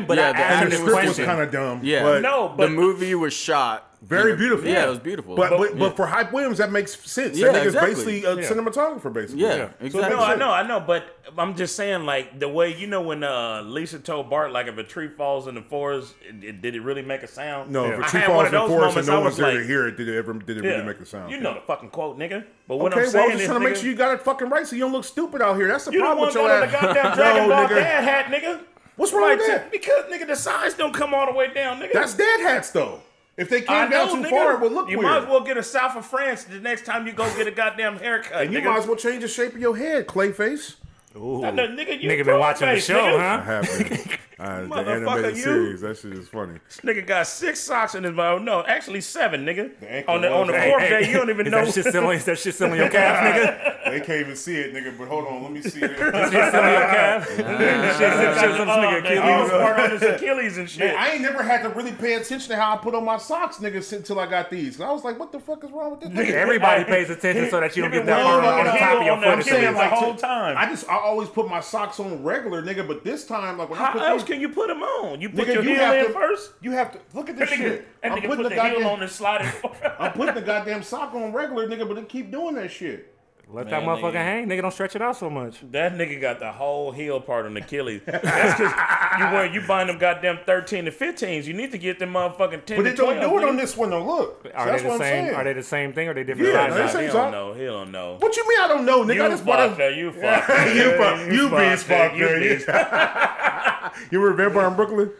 but 0.00 0.18
yeah, 0.18 0.64
the 0.64 0.76
script 0.76 1.08
was 1.08 1.18
kind 1.18 1.40
of 1.40 1.50
dumb. 1.50 1.80
Yeah, 1.82 2.20
no, 2.20 2.52
but 2.56 2.68
the 2.68 2.72
movie 2.72 3.14
was 3.14 3.32
shot 3.32 3.89
very 4.02 4.34
beautiful. 4.34 4.66
Yeah, 4.66 4.86
it 4.86 4.88
was 4.88 4.98
beautiful. 4.98 5.36
But 5.36 5.50
but, 5.50 5.78
but 5.78 5.96
for 5.96 6.06
Hype 6.06 6.32
Williams, 6.32 6.56
that 6.56 6.72
makes 6.72 6.98
sense. 6.98 7.36
Yeah, 7.36 7.52
that 7.52 7.66
exactly. 7.66 7.90
basically 7.90 8.24
a 8.24 8.36
cinematographer, 8.36 9.12
basically. 9.12 9.42
Yeah, 9.42 9.70
exactly. 9.78 9.90
So, 9.90 10.08
no, 10.08 10.20
I 10.20 10.36
know, 10.36 10.50
I 10.50 10.66
know, 10.66 10.80
but 10.80 11.18
I'm 11.36 11.54
just 11.54 11.76
saying, 11.76 12.06
like 12.06 12.40
the 12.40 12.48
way 12.48 12.74
you 12.74 12.86
know 12.86 13.02
when 13.02 13.22
uh, 13.22 13.60
Lisa 13.62 13.98
told 13.98 14.30
Bart, 14.30 14.52
like 14.52 14.68
if 14.68 14.78
a 14.78 14.84
tree 14.84 15.08
falls 15.08 15.48
in 15.48 15.54
the 15.54 15.60
forest, 15.60 16.14
it, 16.26 16.42
it, 16.42 16.62
did 16.62 16.74
it 16.74 16.80
really 16.80 17.02
make 17.02 17.22
a 17.22 17.28
sound? 17.28 17.70
No, 17.70 17.92
if 17.92 17.98
a 17.98 18.02
tree 18.04 18.22
falls 18.22 18.46
in 18.46 18.52
the 18.52 18.66
forest 18.66 18.96
and 18.96 19.06
no 19.06 19.20
one's 19.20 19.36
there 19.36 19.48
like, 19.48 19.58
to 19.58 19.66
hear 19.66 19.86
it, 19.86 19.98
did 19.98 20.08
it 20.08 20.16
ever 20.16 20.32
did 20.32 20.56
it 20.56 20.62
really 20.62 20.84
make 20.84 21.00
a 21.00 21.04
sound? 21.04 21.30
You 21.30 21.38
know 21.38 21.52
the 21.52 21.60
fucking 21.60 21.90
quote, 21.90 22.18
nigga. 22.18 22.46
But 22.68 22.78
what 22.78 22.94
okay, 22.94 23.02
I'm 23.02 23.10
saying 23.10 23.22
well, 23.22 23.32
I'm 23.32 23.38
just 23.38 23.46
trying 23.50 23.60
to 23.60 23.68
make 23.68 23.76
sure 23.76 23.90
you 23.90 23.96
got 23.96 24.14
it 24.14 24.22
fucking 24.22 24.48
right, 24.48 24.66
so 24.66 24.76
you 24.76 24.82
don't 24.82 24.92
look 24.92 25.04
stupid 25.04 25.42
out 25.42 25.56
here. 25.56 25.68
That's 25.68 25.84
the 25.84 25.92
you 25.92 26.00
problem 26.00 26.26
with 26.26 26.34
your 26.34 26.50
ass. 26.50 26.70
The 26.70 26.78
goddamn 26.78 27.16
Dragon 27.16 27.48
Ball 27.50 27.68
dad 27.68 28.04
hat, 28.04 28.26
nigga. 28.32 28.60
What's 28.96 29.12
wrong 29.12 29.36
with 29.36 29.46
that? 29.46 29.70
Because 29.70 30.06
nigga, 30.06 30.26
the 30.26 30.36
sides 30.36 30.74
don't 30.74 30.94
come 30.94 31.12
all 31.12 31.26
the 31.26 31.32
way 31.32 31.52
down, 31.52 31.80
nigga. 31.80 31.92
That's 31.92 32.14
dad 32.14 32.40
hats 32.40 32.70
though. 32.70 33.02
If 33.40 33.48
they 33.48 33.62
came 33.62 33.76
I 33.76 33.88
down 33.88 34.08
know, 34.08 34.14
too 34.16 34.22
nigga, 34.22 34.30
far, 34.30 34.52
it 34.54 34.60
would 34.60 34.72
look 34.72 34.90
you 34.90 34.98
weird. 34.98 35.06
You 35.08 35.14
might 35.14 35.22
as 35.24 35.28
well 35.28 35.40
get 35.40 35.56
a 35.56 35.62
South 35.62 35.96
of 35.96 36.04
France 36.06 36.44
the 36.44 36.60
next 36.60 36.84
time 36.84 37.06
you 37.06 37.12
go 37.12 37.24
get 37.36 37.46
a 37.46 37.50
goddamn 37.50 37.96
haircut. 37.96 38.42
and 38.42 38.52
you 38.52 38.60
nigga. 38.60 38.64
might 38.66 38.78
as 38.80 38.86
well 38.86 38.96
change 38.96 39.22
the 39.22 39.28
shape 39.28 39.54
of 39.54 39.60
your 39.60 39.76
head, 39.76 40.06
Clayface. 40.06 40.74
Ooh. 41.16 41.40
Nigga, 41.42 42.00
you 42.00 42.08
nigga 42.10 42.24
been 42.26 42.38
watching 42.38 42.68
face, 42.68 42.86
the 42.86 42.92
show, 42.92 43.00
nigga. 43.18 43.42
huh? 43.44 44.16
Uh, 44.40 44.64
the 44.64 44.74
animated 44.90 45.36
you. 45.36 45.42
series. 45.42 45.80
That 45.82 45.98
shit 45.98 46.14
is 46.14 46.26
funny. 46.26 46.58
This 46.66 46.80
nigga 46.80 47.06
got 47.06 47.26
six 47.26 47.60
socks 47.60 47.94
in 47.94 48.04
his 48.04 48.14
mouth. 48.14 48.40
No, 48.40 48.64
actually 48.64 49.02
seven, 49.02 49.44
nigga. 49.44 49.78
The 49.78 50.10
on 50.10 50.22
the 50.22 50.32
on 50.32 50.46
the 50.46 50.58
hey, 50.58 50.70
fourth 50.70 50.82
hey, 50.82 50.88
day, 50.88 51.10
you 51.10 51.18
don't 51.18 51.28
even 51.28 51.46
is 51.46 51.52
know. 51.52 51.64
That 51.66 51.74
shit 51.74 51.84
still 51.84 52.06
on, 52.06 52.18
that 52.18 52.38
shit 52.38 52.54
still 52.54 52.70
on 52.70 52.76
your 52.78 52.88
calf, 52.90 53.36
nigga. 53.36 53.90
they 53.90 54.00
can't 54.00 54.20
even 54.20 54.36
see 54.36 54.56
it, 54.56 54.72
nigga. 54.72 54.96
But 54.96 55.08
hold 55.08 55.26
on, 55.26 55.42
let 55.42 55.52
me 55.52 55.60
see 55.60 55.82
it. 55.82 55.98
that 55.98 56.32
shit 56.32 56.48
still 56.48 56.62
on 56.62 56.72
your 56.72 56.88
calf. 56.88 57.28
shit, 57.28 57.36
shit, 57.36 58.60
on 58.60 58.66
this 58.66 58.76
nigga 58.76 58.98
Achilles. 59.00 59.42
Was 59.42 59.50
part 59.50 59.78
on 59.78 59.98
the 59.98 60.14
Achilles 60.16 60.56
and 60.56 60.70
shit. 60.70 60.86
Man, 60.86 60.96
I 60.96 61.10
ain't 61.10 61.20
never 61.20 61.42
had 61.42 61.62
to 61.62 61.68
really 61.68 61.92
pay 61.92 62.14
attention 62.14 62.48
to 62.48 62.56
how 62.56 62.72
I 62.72 62.76
put 62.78 62.94
on 62.94 63.04
my 63.04 63.18
socks, 63.18 63.58
nigga, 63.58 63.92
until 63.92 64.18
I 64.20 64.26
got 64.26 64.48
these. 64.48 64.80
I 64.80 64.90
was 64.90 65.04
like, 65.04 65.18
what 65.18 65.32
the 65.32 65.40
fuck 65.40 65.62
is 65.64 65.70
wrong 65.70 65.90
with 65.90 66.00
this? 66.00 66.08
Nigga, 66.08 66.32
everybody 66.32 66.84
pays 66.84 67.10
attention 67.10 67.50
so 67.50 67.60
that 67.60 67.76
you 67.76 67.82
don't 67.82 67.92
get 67.92 68.06
that 68.06 68.24
on, 68.24 68.42
on 68.42 68.64
the 68.64 68.72
top 68.72 69.00
of 69.00 69.04
your 69.04 69.20
foot. 69.20 69.74
Like 69.74 69.90
whole 69.90 70.14
time. 70.14 70.56
I 70.56 70.64
just 70.64 70.88
I 70.88 70.96
always 70.96 71.28
put 71.28 71.46
my 71.46 71.60
socks 71.60 72.00
on 72.00 72.22
regular, 72.22 72.62
nigga. 72.62 72.88
But 72.88 73.04
this 73.04 73.26
time, 73.26 73.58
like 73.58 73.68
when 73.68 73.78
I 73.78 73.92
put 73.92 74.00
those 74.00 74.29
can 74.30 74.40
you 74.40 74.48
put 74.48 74.70
him 74.70 74.82
on? 74.82 75.20
You 75.20 75.30
put 75.30 75.48
nigga, 75.48 75.54
your 75.54 75.64
you 75.64 75.74
heel 75.74 75.92
in 75.92 76.06
to, 76.06 76.12
first. 76.12 76.52
You 76.60 76.70
have 76.72 76.92
to 76.92 77.00
look 77.14 77.28
at 77.28 77.36
this 77.36 77.50
that 77.50 77.56
shit. 77.58 78.02
Nigga, 78.02 78.10
I'm 78.10 78.12
putting 78.12 78.28
put 78.30 78.42
the, 78.44 78.48
the 78.48 78.54
goddamn, 78.54 78.80
heel 78.80 78.88
on 78.88 79.02
and 79.02 79.10
slide. 79.10 79.54
I'm 79.98 80.12
putting 80.12 80.34
the 80.34 80.42
goddamn 80.42 80.82
sock 80.82 81.14
on 81.14 81.32
regular, 81.32 81.68
nigga, 81.68 81.86
but 81.86 81.94
they 81.94 82.04
keep 82.04 82.30
doing 82.30 82.54
that 82.54 82.70
shit. 82.70 83.14
Let 83.52 83.66
Man, 83.66 83.84
that 83.84 83.88
motherfucker 83.88 84.12
nigga. 84.12 84.14
hang, 84.14 84.46
nigga. 84.48 84.62
Don't 84.62 84.72
stretch 84.72 84.94
it 84.94 85.02
out 85.02 85.16
so 85.16 85.28
much. 85.28 85.58
That 85.72 85.94
nigga 85.94 86.20
got 86.20 86.38
the 86.38 86.52
whole 86.52 86.92
heel 86.92 87.20
part 87.20 87.46
on 87.46 87.56
Achilles. 87.56 88.00
That's 88.06 88.60
because 88.60 88.72
you 89.18 89.24
were 89.24 89.46
you 89.46 89.66
buying 89.66 89.88
them 89.88 89.98
goddamn 89.98 90.38
thirteen 90.46 90.84
to 90.84 90.92
fifteens. 90.92 91.48
You 91.48 91.54
need 91.54 91.72
to 91.72 91.78
get 91.78 91.98
them 91.98 92.12
motherfucking 92.12 92.64
ten. 92.64 92.76
But 92.76 92.84
they 92.84 92.94
don't 92.94 93.20
do 93.20 93.38
it 93.38 93.48
on 93.48 93.56
this 93.56 93.76
one. 93.76 93.90
though. 93.90 94.04
look. 94.04 94.42
So 94.44 94.50
are 94.54 94.66
they 94.66 94.82
the 94.82 94.88
same? 94.90 94.98
Saying. 94.98 95.34
Are 95.34 95.44
they 95.44 95.52
the 95.52 95.62
same 95.62 95.92
thing? 95.92 96.08
Or 96.08 96.10
are 96.12 96.14
they 96.14 96.22
different? 96.24 96.52
Yeah, 96.52 96.68
sizes? 96.68 96.94
They 96.94 97.06
don't 97.08 97.32
know. 97.32 97.52
He 97.54 97.64
don't 97.64 97.90
know. 97.90 98.16
What 98.20 98.36
you 98.36 98.48
mean? 98.48 98.58
I 98.60 98.68
don't 98.68 98.84
know, 98.84 99.04
nigga. 99.04 99.14
You 99.14 99.24
I 99.24 99.28
just 99.30 99.44
bought 99.44 99.80
a... 99.80 99.96
You 99.96 100.12
fuck. 100.12 100.48
you 100.74 100.90
fuck. 100.96 101.20
You 101.30 101.48
beast 101.50 101.86
fuck. 101.86 102.14
You 102.14 102.28
beast. 102.28 102.68
You 104.12 104.20
remember 104.20 104.66
in 104.66 104.74
Brooklyn? 104.74 105.10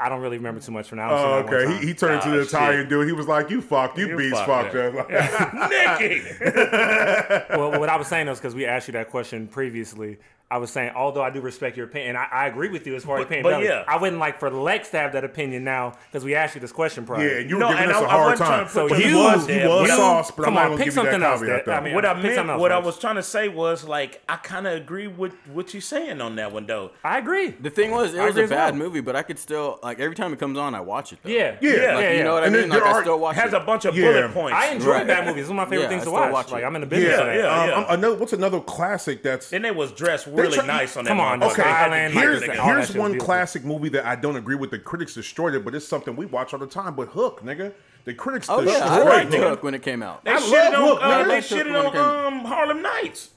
I 0.00 0.08
don't 0.08 0.20
really 0.20 0.36
remember 0.38 0.60
too 0.60 0.72
much 0.72 0.88
from 0.88 0.98
that. 0.98 1.10
Oh, 1.10 1.44
okay. 1.46 1.78
He, 1.80 1.88
he 1.88 1.94
turned 1.94 2.22
to 2.22 2.28
Oh, 2.28 2.36
the. 2.36 2.40
Italian 2.42 2.88
dude. 2.88 3.06
He 3.06 3.12
was 3.12 3.26
like, 3.26 3.50
"You 3.50 3.60
fucked. 3.60 3.98
You, 3.98 4.08
You 4.08 4.16
beast 4.16 4.36
fucked 4.44 4.72
fucked." 4.72 4.96
up. 4.96 5.10
us." 5.10 5.70
Nicky. 6.00 6.22
well, 7.56 7.78
what 7.80 7.88
I 7.88 7.96
was 7.96 8.06
saying 8.06 8.26
was 8.28 8.38
because 8.38 8.54
we 8.54 8.64
asked 8.66 8.88
you 8.88 8.92
that 8.92 9.10
question 9.10 9.46
previously. 9.48 10.18
I 10.50 10.56
was 10.56 10.70
saying, 10.70 10.92
although 10.96 11.22
I 11.22 11.28
do 11.28 11.42
respect 11.42 11.76
your 11.76 11.84
opinion, 11.86 12.16
and 12.16 12.18
I, 12.18 12.26
I 12.32 12.46
agree 12.46 12.70
with 12.70 12.86
you 12.86 12.94
as 12.94 13.04
far 13.04 13.18
as 13.18 13.20
But- 13.20 13.26
opinion. 13.26 13.42
but 13.44 13.50
goes, 13.58 13.64
yeah. 13.68 13.84
I 13.86 13.98
wouldn't 13.98 14.18
like 14.18 14.40
for 14.40 14.48
Lex 14.50 14.88
to 14.90 14.98
have 14.98 15.12
that 15.12 15.22
opinion 15.22 15.62
now 15.62 15.92
because 16.10 16.24
we 16.24 16.34
asked 16.34 16.54
you 16.54 16.60
this 16.62 16.72
question 16.72 17.04
prior. 17.04 17.22
yeah, 17.28 17.40
and 17.40 17.50
you 17.50 17.56
were 17.56 17.60
No, 17.60 17.68
giving 17.68 17.90
us 17.90 17.96
I- 17.96 18.00
a 18.00 18.04
I 18.04 18.08
hard 18.08 18.30
wasn't 18.30 18.48
time. 18.48 18.64
to 18.66 18.70
So 18.72 18.88
put 18.88 18.98
he 18.98 19.10
you- 19.10 19.18
was 19.18 19.46
he 19.46 19.56
was 19.66 19.88
but 19.88 19.90
I- 19.90 19.96
sauce, 19.96 20.30
but 20.30 20.44
come 20.44 20.56
I'm 20.56 20.64
on, 20.64 20.70
not 20.70 20.76
pick 20.78 20.86
give 20.86 20.94
you 20.96 21.02
that 21.02 21.10
something 21.12 21.22
else 21.28 21.40
caveat 21.40 21.64
that- 21.66 21.74
I 21.74 21.84
mean, 21.84 21.94
What 21.94 22.06
I 22.06 22.14
meant, 22.14 22.38
else 22.48 22.60
what 22.60 22.72
I 22.72 22.78
was 22.78 22.98
trying 22.98 23.16
to 23.16 23.22
say 23.22 23.48
was 23.48 23.84
like 23.84 24.22
I 24.26 24.36
kind 24.36 24.66
of 24.66 24.72
agree 24.72 25.06
with 25.06 25.34
what 25.52 25.74
you're 25.74 25.80
saying 25.82 26.22
on 26.22 26.36
that 26.36 26.50
one 26.50 26.64
though. 26.66 26.92
I 27.04 27.18
agree. 27.18 27.50
The 27.50 27.68
thing 27.68 27.90
was, 27.90 28.14
it 28.14 28.20
I 28.20 28.24
was 28.26 28.36
a 28.38 28.46
bad 28.46 28.72
well. 28.72 28.84
movie, 28.84 29.00
but 29.00 29.16
I 29.16 29.22
could 29.24 29.38
still 29.38 29.78
like 29.82 30.00
every 30.00 30.16
time 30.16 30.32
it 30.32 30.38
comes 30.38 30.56
on, 30.56 30.74
I 30.74 30.80
watch 30.80 31.12
it. 31.12 31.18
Though. 31.22 31.28
Yeah, 31.30 31.56
Yeah. 31.60 31.70
yeah, 31.72 31.94
Like, 31.94 32.04
yeah. 32.04 32.12
you 32.12 32.24
know 32.24 32.32
what 32.32 32.44
I 32.44 32.48
mean? 32.48 32.70
Like 32.70 32.78
there 32.80 32.88
I 32.88 32.92
are- 32.92 33.02
still 33.02 33.18
watch 33.18 33.34
Has 33.36 33.52
it. 33.52 33.54
Has 33.54 33.62
a 33.62 33.66
bunch 33.66 33.84
of 33.84 33.94
bullet 33.94 34.32
points. 34.32 34.56
I 34.58 34.68
enjoy 34.68 34.92
Right. 34.92 35.06
bad 35.06 35.26
movies. 35.26 35.42
It's 35.42 35.50
one 35.50 35.58
of 35.58 35.68
my 35.68 35.70
favorite 35.76 35.90
things 35.90 36.04
to 36.04 36.10
watch. 36.10 36.32
watch 36.32 36.50
Like. 36.52 36.64
I'm 36.64 36.74
in 36.74 36.80
the 36.80 36.86
business 36.86 37.18
Yeah, 37.18 37.34
yeah, 37.34 37.62
Um, 37.62 37.68
yeah. 37.68 37.74
I'm- 37.74 37.86
another, 37.90 38.14
what's 38.16 38.32
another 38.32 38.60
classic 38.60 39.22
that's 39.22 39.52
and 39.52 39.62
they 39.64 39.70
was 39.70 39.92
dressed 39.92 40.26
really 40.42 40.56
try- 40.56 40.66
nice 40.66 40.96
on 40.96 41.04
that. 41.04 41.08
Come 41.10 41.20
on. 41.20 41.42
Okay, 41.42 41.52
Sky 41.54 41.62
They 41.62 41.68
had 41.70 41.86
to 41.88 41.94
Island, 41.94 42.12
keep 42.14 42.22
here's 42.22 42.40
like, 42.40 42.50
together. 42.50 42.56
that 42.68 42.76
here's 42.86 42.94
one 42.96 43.18
classic 43.18 43.64
movie 43.64 43.88
that 43.90 44.06
I 44.06 44.16
don't 44.16 44.36
agree 44.36 44.54
with. 44.56 44.70
The 44.70 44.78
critics 44.78 45.14
destroyed 45.14 45.54
it, 45.54 45.64
but 45.64 45.74
it's 45.74 45.86
something 45.86 46.16
we 46.16 46.26
watch 46.26 46.52
all 46.52 46.60
the 46.60 46.66
time. 46.66 46.94
But 46.94 47.08
Hook, 47.08 47.42
nigga, 47.42 47.72
the 48.04 48.14
critics 48.14 48.48
Oh 48.48 48.60
yeah, 48.60 48.72
I 48.72 48.96
destroyed 48.96 49.06
liked. 49.30 49.34
Hook 49.34 49.62
when 49.62 49.74
it 49.74 49.82
came 49.82 50.02
out. 50.02 50.24
They 50.24 50.32
I 50.32 50.36
shitted 50.36 50.72
love 50.72 50.74
on, 50.74 50.88
Hook, 50.88 50.98
uh, 51.02 51.24
they 51.28 51.38
shitted 51.38 51.96
on 51.96 52.26
um, 52.32 52.44
Harlem 52.44 52.82
Nights. 52.82 53.30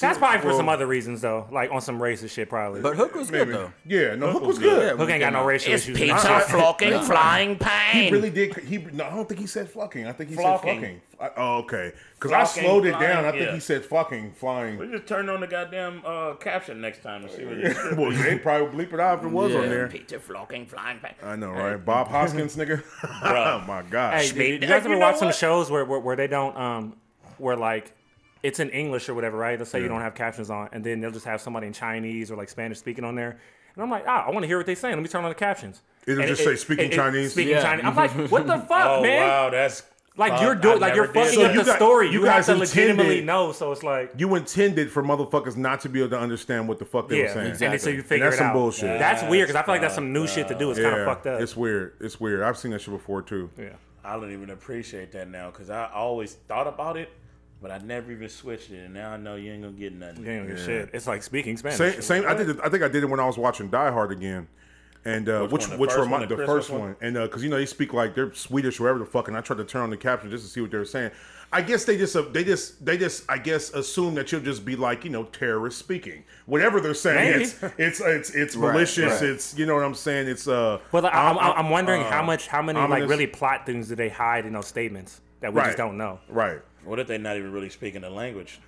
That's 0.00 0.18
probably 0.18 0.40
for 0.40 0.48
well- 0.48 0.56
some 0.58 0.68
other 0.68 0.86
reasons 0.86 1.22
though, 1.22 1.46
like 1.50 1.70
on 1.72 1.80
some 1.80 1.98
racist 1.98 2.30
shit 2.30 2.50
probably. 2.50 2.82
But 2.82 2.96
Hook 2.96 3.14
was 3.14 3.30
good 3.30 3.48
Maybe. 3.48 3.58
though. 3.58 3.72
Yeah, 3.86 4.16
no, 4.16 4.32
Hook 4.32 4.42
was 4.42 4.58
good. 4.58 4.88
when 4.88 4.98
Hook 4.98 5.10
ain't 5.10 5.20
got 5.20 5.32
no 5.32 5.38
out. 5.40 5.46
racial 5.46 5.72
It's 5.72 5.84
issues. 5.84 5.98
pizza, 5.98 6.30
I- 6.30 6.40
flocking, 6.42 7.00
flying 7.00 7.56
pain. 7.56 8.04
He 8.04 8.10
really 8.10 8.28
did. 8.30 8.54
He 8.58 8.76
no, 8.78 9.04
I 9.04 9.10
don't 9.10 9.26
think 9.26 9.40
he 9.40 9.46
said 9.46 9.70
fucking. 9.70 10.06
I 10.06 10.12
think 10.12 10.28
he 10.30 10.36
Flocking. 10.36 10.80
said 10.82 11.00
fucking. 11.00 11.00
I- 11.20 11.30
oh, 11.40 11.56
okay. 11.60 11.92
Because 12.14 12.32
I 12.32 12.44
Flocking, 12.44 12.62
slowed 12.64 12.86
it 12.86 12.98
down. 12.98 13.24
I 13.24 13.30
think 13.30 13.42
yeah. 13.44 13.54
he 13.54 13.60
said 13.60 13.84
fucking 13.84 14.32
flying. 14.32 14.76
We 14.76 14.88
just 14.88 15.06
turn 15.06 15.28
on 15.30 15.40
the 15.40 15.46
goddamn 15.46 16.02
uh, 16.04 16.34
caption 16.34 16.80
next 16.82 17.02
time 17.02 17.22
and 17.22 17.32
see 17.32 17.44
what 17.44 17.54
it 17.54 17.64
is. 17.64 17.76
well, 17.96 18.10
they 18.10 18.38
probably 18.38 18.84
bleep 18.84 18.92
it 18.92 19.00
out 19.00 19.20
if 19.20 19.24
it 19.24 19.28
was 19.28 19.54
on 19.54 19.68
there. 19.70 19.88
Pizza, 19.88 20.18
flocking, 20.20 20.66
flying 20.66 20.98
pain. 20.98 21.14
I 21.22 21.34
know, 21.36 21.50
right? 21.52 21.76
Bob 21.82 22.08
Hoskins, 22.08 22.56
nigga. 22.56 22.82
oh 23.24 23.64
my 23.66 23.82
god. 23.88 24.20
Hey, 24.20 24.52
you 24.52 24.58
guys 24.58 24.68
You 24.68 24.74
ever 24.74 24.88
know 24.90 24.98
watch 24.98 25.16
some 25.16 25.32
shows 25.32 25.70
where, 25.70 25.84
where 25.86 25.98
where 26.00 26.16
they 26.16 26.26
don't 26.26 26.54
um 26.58 26.96
where 27.38 27.56
like 27.56 27.92
it's 28.42 28.60
in 28.60 28.70
English 28.70 29.08
or 29.08 29.14
whatever, 29.14 29.36
right? 29.36 29.58
Let's 29.58 29.70
say 29.70 29.80
you 29.82 29.88
don't 29.88 30.00
have 30.00 30.14
captions 30.14 30.50
on, 30.50 30.68
and 30.72 30.84
then 30.84 31.00
they'll 31.00 31.10
just 31.10 31.26
have 31.26 31.40
somebody 31.40 31.66
in 31.66 31.72
Chinese 31.72 32.30
or 32.30 32.36
like 32.36 32.48
Spanish 32.48 32.78
speaking 32.78 33.04
on 33.04 33.14
there. 33.14 33.38
And 33.74 33.82
I'm 33.82 33.90
like, 33.90 34.04
ah, 34.06 34.26
I 34.26 34.30
want 34.30 34.42
to 34.42 34.46
hear 34.48 34.56
what 34.56 34.66
they're 34.66 34.74
saying. 34.76 34.94
Let 34.96 35.02
me 35.02 35.08
turn 35.08 35.24
on 35.24 35.30
the 35.30 35.34
captions. 35.36 35.82
It'll 36.06 36.20
And 36.20 36.28
just 36.28 36.42
say 36.42 36.56
speaking 36.56 36.90
Chinese? 36.90 37.32
Speaking 37.32 37.52
Yeah. 37.52 37.62
Chinese. 37.62 37.84
I'm 37.84 37.94
like, 37.94 38.10
what 38.30 38.46
the 38.46 38.58
fuck, 38.68 38.86
Oh 38.86 39.02
man? 39.02 39.28
wow, 39.28 39.50
that's 39.50 39.82
Like 40.16 40.32
fuck, 40.32 40.42
you're 40.42 40.54
doing, 40.56 40.80
like 40.80 40.94
you're 40.96 41.06
fucking 41.06 41.32
So 41.34 41.42
up 41.44 41.52
you 41.54 41.60
the 41.60 41.66
got- 41.66 41.76
story. 41.76 42.06
you 42.08 42.12
You, 42.20 42.24
have 42.24 42.36
guys 42.38 42.46
to 42.46 42.54
legitimately 42.56 43.20
know. 43.22 43.52
So 43.52 43.70
it's 43.70 43.82
like, 43.84 44.12
You 44.16 44.34
intended 44.34 44.90
for 44.90 45.02
motherfuckers 45.02 45.56
not 45.56 45.80
to 45.82 45.88
be 45.88 46.00
able 46.00 46.10
to 46.10 46.18
understand 46.18 46.66
what 46.66 46.78
the 46.80 46.84
fuck 46.86 47.08
they 47.08 47.18
were 47.20 47.26
yeah, 47.26 47.34
saying. 47.34 47.72
and 47.72 47.80
so 47.80 47.90
you 47.90 48.02
figure 48.02 48.24
that's 48.24 48.36
it 48.36 48.38
some 48.38 48.48
out. 48.48 48.54
bullshit. 48.54 48.98
That's 48.98 49.22
weird 49.30 49.46
because 49.48 49.60
I 49.60 49.64
feel 49.64 49.74
like 49.74 49.82
that's 49.82 49.94
some 49.94 50.12
new 50.12 50.26
shit 50.26 50.48
to 50.48 50.58
do. 50.58 50.70
It's 50.70 50.80
kind 50.80 50.98
of 50.98 51.06
fucked 51.06 51.26
up. 51.26 51.40
It's 51.40 51.56
weird. 51.56 51.92
It's 52.00 52.18
weird. 52.18 52.42
I've 52.42 52.58
seen 52.58 52.70
that 52.72 52.80
shit 52.80 52.94
before 52.94 53.22
too. 53.22 53.50
yeah. 53.58 53.68
I 54.04 54.14
don't 54.14 54.32
even 54.32 54.50
appreciate 54.50 55.12
that 55.12 55.28
now 55.28 55.50
because 55.50 55.68
I 55.70 55.90
always 55.92 56.32
thought 56.48 56.66
about 56.66 56.96
it, 56.96 57.10
but 57.60 57.70
I 57.70 57.78
never 57.78 58.12
even 58.12 58.28
switched 58.28 58.70
it, 58.70 58.84
and 58.84 58.94
now 58.94 59.10
I 59.12 59.16
know 59.16 59.34
you 59.36 59.52
ain't 59.52 59.62
gonna 59.62 59.74
get 59.74 59.92
nothing. 59.92 60.24
You 60.24 60.30
ain't 60.32 60.42
gonna 60.46 60.56
get 60.58 60.64
shit. 60.64 60.90
It's 60.92 61.06
like 61.06 61.22
speaking 61.22 61.56
Spanish. 61.56 61.78
Same, 61.78 62.02
same. 62.02 62.24
I 62.26 62.34
did. 62.34 62.50
It, 62.50 62.56
I 62.62 62.68
think 62.68 62.82
I 62.82 62.88
did 62.88 63.02
it 63.02 63.06
when 63.06 63.20
I 63.20 63.26
was 63.26 63.36
watching 63.38 63.68
Die 63.68 63.90
Hard 63.90 64.12
again, 64.12 64.46
and 65.04 65.28
uh, 65.28 65.46
which 65.46 65.62
one, 65.62 65.70
the 65.70 65.76
which 65.78 65.90
first 65.90 66.00
remind 66.00 66.20
one, 66.20 66.28
the 66.28 66.36
the 66.36 66.36
Christmas 66.36 66.56
first 66.66 66.70
one? 66.70 66.80
one, 66.80 66.96
and 67.00 67.14
because 67.14 67.42
you 67.42 67.48
know 67.50 67.56
they 67.56 67.66
speak 67.66 67.92
like 67.92 68.14
they're 68.14 68.32
Swedish 68.34 68.78
or 68.78 68.84
whatever 68.84 68.98
the 69.00 69.06
fuck, 69.06 69.28
and 69.28 69.36
I 69.36 69.40
tried 69.40 69.56
to 69.58 69.64
turn 69.64 69.82
on 69.82 69.90
the 69.90 69.96
caption 69.96 70.30
just 70.30 70.44
to 70.44 70.50
see 70.50 70.60
what 70.60 70.70
they 70.70 70.78
were 70.78 70.84
saying. 70.84 71.10
I 71.50 71.62
guess 71.62 71.86
they 71.86 71.96
just 71.96 72.14
uh, 72.14 72.22
they 72.30 72.44
just 72.44 72.84
they 72.84 72.98
just 72.98 73.24
I 73.26 73.38
guess 73.38 73.72
assume 73.72 74.14
that 74.16 74.30
you'll 74.30 74.42
just 74.42 74.66
be 74.66 74.76
like 74.76 75.02
you 75.04 75.08
know 75.10 75.24
terrorist 75.24 75.78
speaking 75.78 76.24
whatever 76.44 76.78
they're 76.78 76.92
saying. 76.92 77.30
Maybe. 77.30 77.44
It's 77.44 77.62
it's 77.78 78.00
it's 78.00 78.30
it's 78.34 78.54
Right, 78.56 78.72
malicious. 78.72 79.22
right. 79.22 79.30
It's 79.30 79.56
you 79.56 79.64
know 79.64 79.74
what 79.74 79.82
I'm 79.82 79.94
saying. 79.94 80.28
It's 80.28 80.46
uh. 80.46 80.78
But 80.92 81.04
like, 81.04 81.14
I'm, 81.14 81.38
I'm, 81.38 81.52
I'm 81.54 81.70
wondering 81.70 82.02
uh, 82.02 82.10
how 82.10 82.22
much, 82.22 82.48
how 82.48 82.60
many 82.60 82.78
like 82.78 83.08
really 83.08 83.26
plot 83.26 83.64
things 83.64 83.88
do 83.88 83.94
they 83.94 84.10
hide 84.10 84.44
in 84.44 84.52
those 84.52 84.66
statements 84.66 85.22
that 85.40 85.52
we 85.54 85.58
Right. 85.60 85.66
just 85.68 85.78
don't 85.78 85.96
know? 85.96 86.18
Right. 86.28 86.60
What 86.88 86.98
if 86.98 87.06
they're 87.06 87.18
not 87.18 87.36
even 87.36 87.52
really 87.52 87.70
speaking 87.70 88.00
the 88.00 88.10
language? 88.10 88.60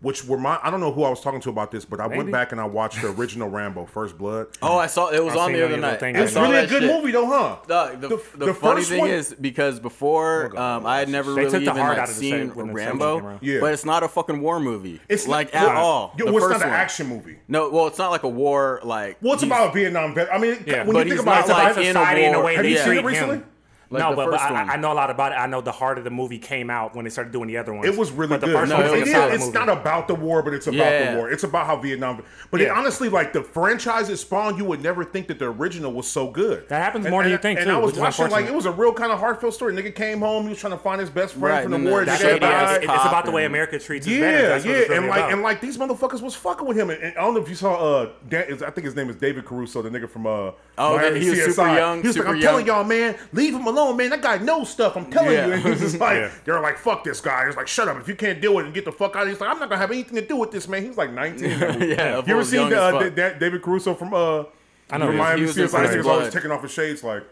Which 0.00 0.24
were 0.24 0.38
my 0.38 0.60
I 0.62 0.70
don't 0.70 0.78
know 0.78 0.92
who 0.92 1.02
I 1.02 1.10
was 1.10 1.20
talking 1.20 1.40
to 1.40 1.50
about 1.50 1.72
this, 1.72 1.84
but 1.84 1.98
I 1.98 2.06
went 2.06 2.30
back 2.30 2.52
and 2.52 2.60
I 2.60 2.64
watched 2.66 3.02
the 3.02 3.08
original 3.08 3.48
Rambo, 3.48 3.86
First 3.86 4.16
Blood. 4.16 4.46
Oh, 4.62 4.78
I 4.78 4.86
saw 4.86 5.08
it 5.08 5.24
was 5.24 5.32
I've 5.32 5.38
on 5.40 5.48
seen 5.48 5.56
the 5.56 5.64
other 5.64 5.76
night. 5.76 5.98
thing. 5.98 6.16
I 6.16 6.20
It's 6.20 6.36
really 6.36 6.56
a 6.58 6.66
good 6.68 6.82
shit. 6.84 6.92
movie 6.96 7.10
though, 7.10 7.26
huh? 7.26 7.56
The, 7.66 7.96
the, 7.98 8.08
The- 8.08 8.22
the, 8.36 8.46
the 8.46 8.54
funny 8.54 8.84
thing 8.84 9.00
one- 9.00 9.10
is 9.10 9.34
because 9.34 9.80
before 9.80 10.56
um, 10.56 10.86
I 10.86 11.00
had 11.00 11.08
never 11.08 11.34
They 11.34 11.46
really 11.46 11.62
even 11.62 11.76
like, 11.76 11.98
out 11.98 12.08
of 12.10 12.14
the 12.14 12.14
seen 12.14 12.30
second- 12.30 12.54
when 12.54 12.72
the 12.72 12.78
second 12.80 12.98
one 13.00 13.08
came 13.18 13.26
Rambo. 13.26 13.38
Yeah. 13.44 13.58
but 13.58 13.72
it's 13.72 13.84
not 13.84 14.04
a 14.04 14.08
fucking 14.08 14.40
war 14.40 14.60
movie. 14.60 15.00
It's 15.08 15.26
like 15.26 15.52
not, 15.52 15.64
at 15.64 15.74
well, 15.74 15.84
all. 15.84 16.14
Yo, 16.16 16.26
the 16.26 16.32
well, 16.32 16.44
it's 16.44 16.52
not 16.52 16.62
an 16.62 16.68
one. 16.70 16.78
action 16.78 17.06
movie. 17.08 17.38
No, 17.48 17.68
well, 17.68 17.88
it's 17.88 17.98
not 17.98 18.12
like 18.12 18.22
a 18.22 18.28
war. 18.28 18.78
Like 18.84 19.16
Well, 19.20 19.32
it's 19.34 19.42
about 19.42 19.70
a 19.70 19.72
Vietnam 19.72 20.14
vet. 20.14 20.32
I 20.32 20.38
mean, 20.38 20.62
Yeah, 20.64 20.84
when 20.84 20.92
but 20.92 21.06
you 21.08 21.14
think 21.14 21.22
about 21.22 21.48
not 21.48 21.76
it, 21.76 21.78
It's 21.80 21.90
about 21.90 22.04
like 22.04 22.18
in 22.18 22.28
a 22.28 22.30
the 22.34 22.38
war. 22.38 22.44
way 22.44 22.54
Have 22.54 22.64
you 22.66 22.78
seen 22.78 22.92
it 22.98 23.04
recently? 23.04 23.42
Like 23.90 24.02
no, 24.02 24.10
the 24.10 24.16
but, 24.16 24.30
but 24.32 24.40
I. 24.40 24.74
I 24.74 24.76
know 24.76 24.92
a 24.92 24.94
lot 24.94 25.08
about 25.10 25.32
it. 25.32 25.36
I 25.36 25.46
know 25.46 25.62
the 25.62 25.72
heart 25.72 25.96
of 25.96 26.04
the 26.04 26.10
movie 26.10 26.38
came 26.38 26.68
out 26.68 26.94
when 26.94 27.04
they 27.04 27.10
started 27.10 27.32
doing 27.32 27.48
the 27.48 27.56
other 27.56 27.72
ones. 27.72 27.86
it 27.86 27.96
was 27.96 28.10
really 28.10 28.28
but 28.30 28.40
the 28.42 28.48
good. 28.48 28.56
first 28.56 28.68
No, 28.70 28.76
one 28.76 28.86
it 28.98 29.08
a 29.08 29.10
solid 29.10 29.32
it's 29.34 29.46
movie. 29.46 29.58
not 29.58 29.68
about 29.70 30.08
the 30.08 30.14
war, 30.14 30.42
but 30.42 30.52
it's 30.52 30.66
about 30.66 30.76
Yeah. 30.76 31.12
the 31.12 31.16
war. 31.16 31.30
It's 31.30 31.42
about 31.44 31.66
how 31.66 31.76
Vietnam. 31.76 32.22
But 32.50 32.60
it, 32.60 32.68
honestly, 32.70 33.08
like 33.08 33.32
the 33.32 33.42
franchise 33.42 34.10
it 34.10 34.18
spawned, 34.18 34.58
you 34.58 34.66
would 34.66 34.82
never 34.82 35.04
think 35.04 35.26
that 35.28 35.38
the 35.38 35.46
original 35.46 35.90
was 35.92 36.06
so 36.06 36.28
good. 36.30 36.68
That 36.68 36.82
happens 36.82 37.06
And- 37.06 37.12
more 37.12 37.22
than 37.22 37.32
and- 37.32 37.38
you 37.38 37.42
think, 37.42 37.60
And 37.60 37.68
too, 37.68 37.74
I 37.74 37.78
was 37.78 37.98
watching 37.98 38.28
like 38.28 38.44
it 38.44 38.54
was 38.54 38.66
a 38.66 38.72
real 38.72 38.92
kind 38.92 39.10
of 39.10 39.18
heartfelt 39.20 39.54
story. 39.54 39.72
Nigga 39.72 39.94
came 39.94 40.20
home, 40.20 40.42
he 40.44 40.50
was 40.50 40.58
trying 40.58 40.74
to 40.74 40.78
find 40.78 41.00
his 41.00 41.08
best 41.08 41.32
friend 41.34 41.44
Right, 41.44 41.62
from 41.62 41.82
the 41.84 41.90
war. 41.90 42.00
the 42.04 42.10
Nigga 42.10 42.18
That's 42.18 42.22
it 42.24 42.42
is. 42.42 42.48
ass 42.48 42.70
died. 42.78 42.82
It's 42.84 43.04
about 43.06 43.24
the 43.24 43.30
way 43.30 43.46
America 43.46 43.78
treats 43.78 44.04
his 44.06 44.18
Yeah, 44.18 44.20
veterans. 44.32 44.48
That's 44.48 44.64
what 44.66 44.70
yeah, 44.70 44.78
really 44.82 44.96
and 44.96 45.06
like 45.08 45.18
about. 45.20 45.32
and 45.32 45.42
like 45.42 45.60
these 45.62 45.78
motherfuckers 45.78 46.20
was 46.20 46.34
fucking 46.34 46.66
with 46.66 46.76
him. 46.76 46.90
And, 46.90 47.02
I 47.16 47.20
don't 47.22 47.32
know 47.34 47.40
if 47.40 47.48
you 47.48 47.54
saw 47.54 47.74
uh, 48.02 48.08
Dan, 48.28 48.44
I 48.66 48.70
think 48.70 48.84
his 48.84 48.94
name 48.94 49.08
is 49.08 49.16
David 49.16 49.46
Caruso, 49.46 49.80
the 49.80 49.88
nigga 49.88 50.10
from 50.10 50.26
uh, 50.26 50.50
Oh, 50.76 50.98
he 51.14 51.30
was 51.30 51.42
super 51.54 51.74
young, 51.74 52.02
He 52.02 52.08
was 52.08 52.18
like, 52.18 52.28
I'm 52.28 52.38
telling 52.40 52.66
y'all, 52.66 52.84
man, 52.84 53.16
leave 53.32 53.54
him 53.54 53.66
alone, 53.66 53.77
man. 53.94 54.10
That 54.10 54.22
guy 54.22 54.38
knows 54.38 54.70
stuff. 54.70 54.96
I'm 54.96 55.10
telling 55.10 55.32
Yeah. 55.32 55.46
you. 55.46 55.52
And 55.54 55.62
he 55.62 55.70
was 55.70 55.80
just 55.80 55.98
like, 56.00 56.16
Yeah. 56.16 56.30
they 56.44 56.52
were 56.52 56.60
like, 56.60 56.78
fuck 56.78 57.04
this 57.04 57.20
guy. 57.20 57.46
He's 57.46 57.56
like, 57.56 57.68
shut 57.68 57.88
up. 57.88 57.96
If 57.98 58.08
you 58.08 58.14
can't 58.16 58.40
deal 58.40 58.54
with 58.54 58.64
it, 58.64 58.66
and 58.66 58.74
get 58.74 58.84
the 58.84 58.92
fuck 58.92 59.16
out. 59.16 59.26
He's 59.28 59.40
like, 59.40 59.50
I'm 59.50 59.58
not 59.58 59.68
gonna 59.68 59.80
have 59.80 59.90
anything 59.90 60.14
to 60.16 60.26
do 60.26 60.36
with 60.36 60.50
this, 60.50 60.68
man. 60.68 60.84
He's 60.84 60.96
like 60.96 61.12
19. 61.12 61.44
in 61.50 61.60
that 61.60 61.74
movie. 61.78 61.86
Yeah, 61.94 62.22
You 62.26 62.32
ever 62.34 62.44
seen 62.44 62.60
young 62.68 62.72
uh, 62.74 62.76
as 62.76 62.92
fuck. 62.92 63.14
Da- 63.14 63.28
Da- 63.30 63.38
David 63.38 63.62
Caruso 63.62 63.94
from 63.94 64.12
uh, 64.14 64.44
I 64.90 64.98
know 64.98 65.06
from 65.06 65.06
he 65.06 65.06
was- 65.06 65.16
Miami 65.18 65.40
he 65.40 65.46
was 65.46 65.58
in 65.58 65.66
CSI? 65.66 65.70
First 65.70 65.90
He 65.92 65.98
was 65.98 66.06
always 66.06 66.22
Blood. 66.24 66.32
taking 66.32 66.50
off 66.50 66.62
his 66.62 66.70
shades, 66.72 67.04
like. 67.04 67.22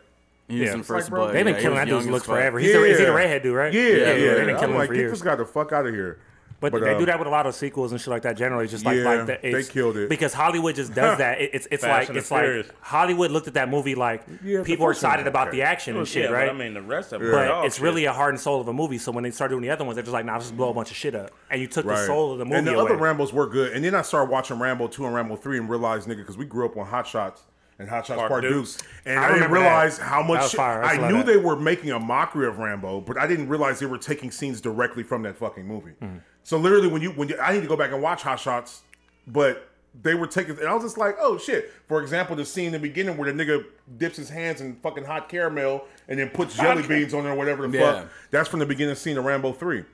He 0.48 0.64
Yeah. 0.64 0.74
in 0.74 0.84
first 0.84 1.06
like, 1.06 1.10
bro, 1.10 1.20
blood. 1.24 1.34
They've 1.34 1.44
been 1.44 1.54
yeah, 1.56 1.60
killing 1.60 1.76
that 1.78 1.88
young 1.88 1.98
dude's 2.02 2.10
looks 2.12 2.26
forever. 2.26 2.60
He's, 2.60 2.72
the, 2.72 2.84
is 2.84 2.98
he 3.00 3.04
the 3.04 3.12
redhead 3.12 3.42
dude, 3.42 3.56
right? 3.56 3.72
Yeah, 3.72 3.82
yeah, 3.82 3.96
They've 3.96 4.46
been 4.46 4.50
I'm 4.50 4.56
killing 4.60 4.70
him 4.74 4.76
like, 4.78 4.86
for 4.88 4.94
get 4.94 5.00
years. 5.00 5.10
this 5.10 5.22
guy 5.22 5.34
the 5.34 5.44
fuck 5.44 5.72
out 5.72 5.86
of 5.86 5.92
here. 5.94 6.20
But, 6.58 6.72
But, 6.72 6.80
they 6.80 6.94
uh, 6.94 6.98
do 6.98 7.04
that 7.06 7.18
with 7.18 7.28
a 7.28 7.30
lot 7.30 7.46
of 7.46 7.54
sequels 7.54 7.92
and 7.92 8.00
shit 8.00 8.08
like 8.08 8.22
that. 8.22 8.36
Generally, 8.36 8.68
just 8.68 8.84
like 8.84 8.96
Yeah, 8.96 9.04
like 9.04 9.26
that. 9.26 9.42
they 9.42 9.62
killed 9.64 9.96
it. 9.98 10.08
because 10.08 10.32
Hollywood 10.32 10.74
just 10.74 10.94
does 10.94 11.18
that. 11.24 11.38
It, 11.40 11.50
it's 11.52 11.68
it's 11.70 11.84
Fast 11.84 12.08
like 12.08 12.16
it's 12.16 12.28
the 12.30 12.34
like 12.34 12.44
Furious. 12.44 12.68
Hollywood 12.80 13.30
looked 13.30 13.46
at 13.46 13.54
that 13.54 13.68
movie 13.68 13.94
like 13.94 14.24
Yeah, 14.42 14.62
people 14.64 14.86
are 14.86 14.92
excited 14.92 15.26
about 15.26 15.50
the 15.50 15.62
action 15.62 15.96
and 15.98 16.08
shit, 16.08 16.24
yeah, 16.24 16.30
right? 16.30 16.46
But 16.46 16.54
I 16.54 16.58
mean, 16.58 16.72
the 16.74 16.80
rest 16.82 17.12
of 17.12 17.22
it, 17.22 17.30
but 17.30 17.46
dog 17.48 17.66
it's 17.66 17.76
shit. 17.76 17.82
really 17.84 18.06
a 18.06 18.12
heart 18.12 18.32
and 18.32 18.40
soul 18.40 18.60
of 18.60 18.68
a 18.68 18.72
movie. 18.72 18.96
So 18.98 19.12
when 19.12 19.22
they 19.24 19.30
started 19.30 19.52
doing 19.52 19.62
the 19.62 19.70
other 19.70 19.84
ones, 19.84 19.96
they're 19.96 20.02
just 20.04 20.14
like, 20.14 20.24
nah, 20.24 20.38
just 20.38 20.56
blow 20.56 20.70
a 20.70 20.74
bunch 20.74 20.90
of 20.90 20.96
shit 20.96 21.14
up. 21.14 21.30
And 21.50 21.60
you 21.60 21.66
took 21.68 21.84
the 21.86 22.06
soul 22.06 22.32
of 22.32 22.38
the 22.38 22.44
movie 22.46 22.56
And 22.56 22.66
the 22.66 22.78
away. 22.78 22.92
other 22.92 22.96
Rambos 22.96 23.32
were 23.34 23.46
good. 23.46 23.72
And 23.74 23.84
then 23.84 23.94
I 23.94 24.02
started 24.02 24.30
watching 24.30 24.58
Rambo 24.58 24.86
2 24.88 25.04
and 25.04 25.14
Rambo 25.14 25.36
3 25.36 25.58
and 25.58 25.68
realized, 25.68 26.08
nigga, 26.08 26.16
because 26.18 26.38
we 26.38 26.46
grew 26.46 26.64
up 26.64 26.76
on 26.76 26.86
Hot 26.86 27.06
Shots 27.06 27.42
and 27.78 27.88
Hot 27.88 28.06
Shots 28.06 28.18
Part, 28.18 28.30
Part 28.30 28.42
Dukes. 28.42 28.76
Dukes. 28.76 28.88
And 29.04 29.18
I 29.18 29.24
I, 29.24 29.26
didn't 29.28 29.34
remember 29.44 29.58
that. 29.58 29.62
realize 29.64 29.98
how 29.98 30.22
much 30.22 30.40
was 30.42 30.50
shit- 30.50 30.58
fire. 30.58 30.82
I 30.82 31.10
knew 31.10 31.22
they 31.22 31.36
were 31.36 31.56
making 31.56 31.90
a 31.90 31.98
mockery 32.00 32.46
of 32.46 32.58
Rambo, 32.58 33.00
but 33.02 33.18
I 33.18 33.26
didn't 33.26 33.48
realize 33.48 33.78
they 33.78 33.86
were 33.86 33.98
taking 33.98 34.30
scenes 34.30 34.60
directly 34.60 35.02
from 35.02 35.22
that 35.22 35.36
fucking 35.36 35.66
movie. 35.66 35.92
Mm. 36.02 36.20
So 36.42 36.56
literally 36.58 36.88
when 36.88 37.02
you 37.02 37.10
when 37.10 37.28
you 37.28 37.38
I 37.38 37.52
need 37.52 37.62
to 37.62 37.66
go 37.68 37.76
back 37.76 37.92
and 37.92 38.00
watch 38.02 38.22
Hot 38.22 38.40
Shots, 38.40 38.82
but 39.26 39.68
they 40.02 40.14
were 40.14 40.26
taking 40.26 40.58
and 40.58 40.68
I 40.68 40.74
was 40.74 40.82
just 40.84 40.98
like, 40.98 41.16
oh 41.20 41.38
shit. 41.38 41.72
For 41.88 42.02
example, 42.02 42.36
the 42.36 42.44
scene 42.44 42.66
in 42.66 42.72
the 42.72 42.78
beginning 42.78 43.16
where 43.16 43.32
the 43.32 43.44
nigga 43.44 43.64
dips 43.98 44.16
his 44.16 44.28
hands 44.28 44.60
in 44.60 44.76
fucking 44.76 45.04
hot 45.04 45.28
caramel 45.28 45.84
and 46.08 46.18
then 46.18 46.28
puts 46.30 46.54
jelly 46.56 46.86
beans 46.86 47.14
on 47.14 47.24
there 47.24 47.32
or 47.32 47.36
whatever 47.36 47.66
the 47.66 47.78
Yeah. 47.78 48.00
fuck. 48.00 48.08
That's 48.30 48.48
from 48.48 48.60
the 48.60 48.66
beginning 48.66 48.94
scene 48.94 49.16
of 49.18 49.24
Rambo 49.24 49.52
3. 49.52 49.84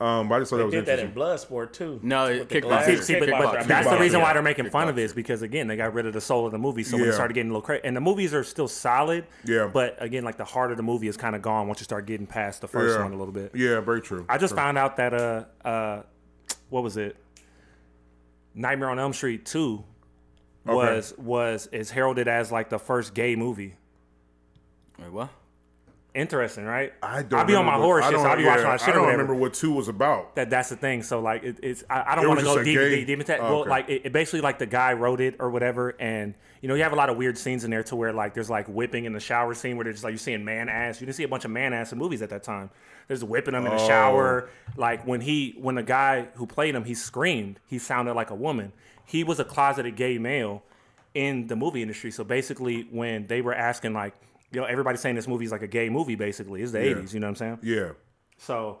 Um, 0.00 0.28
but 0.28 0.34
I 0.34 0.38
just 0.40 0.50
thought 0.50 0.56
that 0.56 0.64
was 0.64 0.72
did 0.74 0.86
that 0.86 0.98
interesting. 0.98 1.22
in 1.22 1.28
Bloodsport 1.28 1.72
too. 1.72 2.00
No, 2.02 2.26
With 2.26 2.48
the 2.48 2.54
kickboxing. 2.60 2.62
glass- 2.62 2.86
See, 2.86 2.96
see, 2.96 3.20
but, 3.20 3.30
but 3.30 3.40
kickboxing. 3.40 3.66
that's 3.68 3.86
the 3.88 3.94
Kickboxing, 3.94 4.00
reason 4.00 4.20
why 4.20 4.32
they're 4.32 4.42
making 4.42 4.70
fun 4.70 4.88
of 4.88 4.98
it 4.98 5.02
is 5.02 5.12
because 5.12 5.42
again 5.42 5.68
they 5.68 5.76
got 5.76 5.94
rid 5.94 6.04
of 6.06 6.12
the 6.12 6.20
soul 6.20 6.46
of 6.46 6.52
the 6.52 6.58
movie. 6.58 6.82
So 6.82 6.96
when 6.96 7.04
Yeah. 7.04 7.10
they 7.12 7.14
started 7.14 7.34
getting 7.34 7.50
a 7.50 7.52
little 7.52 7.62
crazy, 7.64 7.82
and 7.84 7.96
the 7.96 8.00
movies 8.00 8.34
are 8.34 8.42
still 8.42 8.66
solid. 8.66 9.24
Yeah. 9.44 9.70
But 9.72 9.96
again, 10.02 10.24
like 10.24 10.36
the 10.36 10.44
heart 10.44 10.72
of 10.72 10.76
the 10.76 10.82
movie 10.82 11.06
is 11.06 11.16
kind 11.16 11.36
of 11.36 11.42
gone 11.42 11.68
once 11.68 11.78
you 11.80 11.84
start 11.84 12.06
getting 12.06 12.26
past 12.26 12.60
the 12.60 12.66
first 12.68 12.96
yeah. 12.96 13.04
one 13.04 13.12
a 13.12 13.16
little 13.16 13.32
bit. 13.32 13.52
Yeah, 13.54 13.78
very 13.80 14.00
true. 14.00 14.26
I 14.28 14.36
just 14.36 14.56
found 14.56 14.76
out 14.78 14.96
that 14.96 15.14
uh 15.14 15.44
uh, 15.64 16.02
what 16.70 16.82
was 16.82 16.96
it? 16.96 17.16
Nightmare 18.52 18.90
on 18.90 18.98
Elm 18.98 19.12
Street 19.12 19.46
two 19.46 19.84
was 20.66 21.14
was 21.18 21.68
is 21.72 21.90
heralded 21.92 22.26
as 22.26 22.50
like 22.50 22.68
the 22.68 22.78
first 22.80 23.14
gay 23.14 23.36
movie. 23.36 23.76
Wait, 24.98 25.12
what? 25.12 25.28
Interesting, 26.14 26.64
right? 26.64 26.92
I 27.02 27.22
don't. 27.22 27.40
I'll 27.40 27.46
be 27.46 27.54
on 27.54 27.64
my 27.64 27.76
what- 27.76 28.02
I 28.02 28.10
shit, 28.10 28.18
so 28.18 28.22
don't- 28.22 28.30
I'll 28.30 28.36
be 28.36 28.44
watching 28.44 28.64
my 28.64 28.76
shit 28.76 28.88
I 28.90 28.92
don't 28.92 29.08
remember 29.08 29.34
what 29.34 29.54
two 29.54 29.72
was 29.72 29.88
about. 29.88 30.36
That 30.36 30.48
that's 30.50 30.68
the 30.68 30.76
thing. 30.76 31.02
So 31.02 31.20
like 31.20 31.42
it, 31.42 31.58
it's 31.62 31.84
I, 31.90 32.12
I 32.12 32.14
don't 32.14 32.28
want 32.28 32.40
to 32.40 32.44
go 32.46 32.62
deep, 32.62 32.78
deep, 32.78 33.06
deep 33.06 33.18
into 33.20 33.26
that. 33.32 33.40
Oh, 33.40 33.44
Well, 33.44 33.60
okay. 33.62 33.70
like 33.70 33.88
it, 33.88 34.02
it 34.06 34.12
basically 34.12 34.40
like 34.40 34.58
the 34.58 34.66
guy 34.66 34.92
wrote 34.92 35.20
it 35.20 35.36
or 35.40 35.50
whatever, 35.50 35.94
and 35.98 36.34
you 36.60 36.68
know 36.68 36.74
you 36.74 36.82
have 36.82 36.92
a 36.92 36.96
lot 36.96 37.10
of 37.10 37.16
weird 37.16 37.36
scenes 37.36 37.64
in 37.64 37.70
there 37.70 37.82
to 37.84 37.96
where 37.96 38.12
like 38.12 38.34
there's 38.34 38.50
like 38.50 38.66
whipping 38.68 39.04
in 39.04 39.12
the 39.12 39.20
shower 39.20 39.54
scene 39.54 39.76
where 39.76 39.84
they're 39.84 39.92
just 39.92 40.04
like 40.04 40.12
you're 40.12 40.18
seeing 40.18 40.44
man 40.44 40.68
ass. 40.68 41.00
You 41.00 41.06
didn't 41.06 41.16
see 41.16 41.24
a 41.24 41.28
bunch 41.28 41.44
of 41.44 41.50
man 41.50 41.72
ass 41.72 41.92
in 41.92 41.98
movies 41.98 42.22
at 42.22 42.30
that 42.30 42.42
time. 42.42 42.70
There's 43.08 43.22
whipping 43.24 43.52
them 43.52 43.66
in 43.66 43.76
the 43.76 43.82
Oh. 43.82 43.86
shower. 43.88 44.48
Like 44.76 45.06
when 45.06 45.20
he 45.20 45.54
when 45.60 45.74
the 45.74 45.82
guy 45.82 46.28
who 46.34 46.46
played 46.46 46.74
him 46.74 46.84
he 46.84 46.94
screamed, 46.94 47.60
he 47.66 47.78
sounded 47.78 48.14
like 48.14 48.30
a 48.30 48.34
woman. 48.34 48.72
He 49.04 49.24
was 49.24 49.38
a 49.40 49.44
closeted 49.44 49.96
gay 49.96 50.16
male 50.18 50.62
in 51.12 51.48
the 51.48 51.56
movie 51.56 51.82
industry. 51.82 52.10
So 52.10 52.24
basically, 52.24 52.86
when 52.90 53.26
they 53.26 53.40
were 53.40 53.54
asking 53.54 53.92
like. 53.94 54.14
You 54.54 54.60
know, 54.60 54.66
everybody's 54.66 55.00
saying 55.00 55.16
this 55.16 55.26
movie's 55.28 55.50
like 55.52 55.62
a 55.62 55.66
gay 55.66 55.88
movie. 55.88 56.14
Basically, 56.14 56.62
it's 56.62 56.72
the 56.72 56.78
Yeah. 56.84 56.94
'80s. 56.94 57.12
You 57.12 57.20
know 57.20 57.26
what 57.26 57.30
I'm 57.30 57.36
saying? 57.36 57.58
Yeah, 57.62 57.90
So 58.38 58.78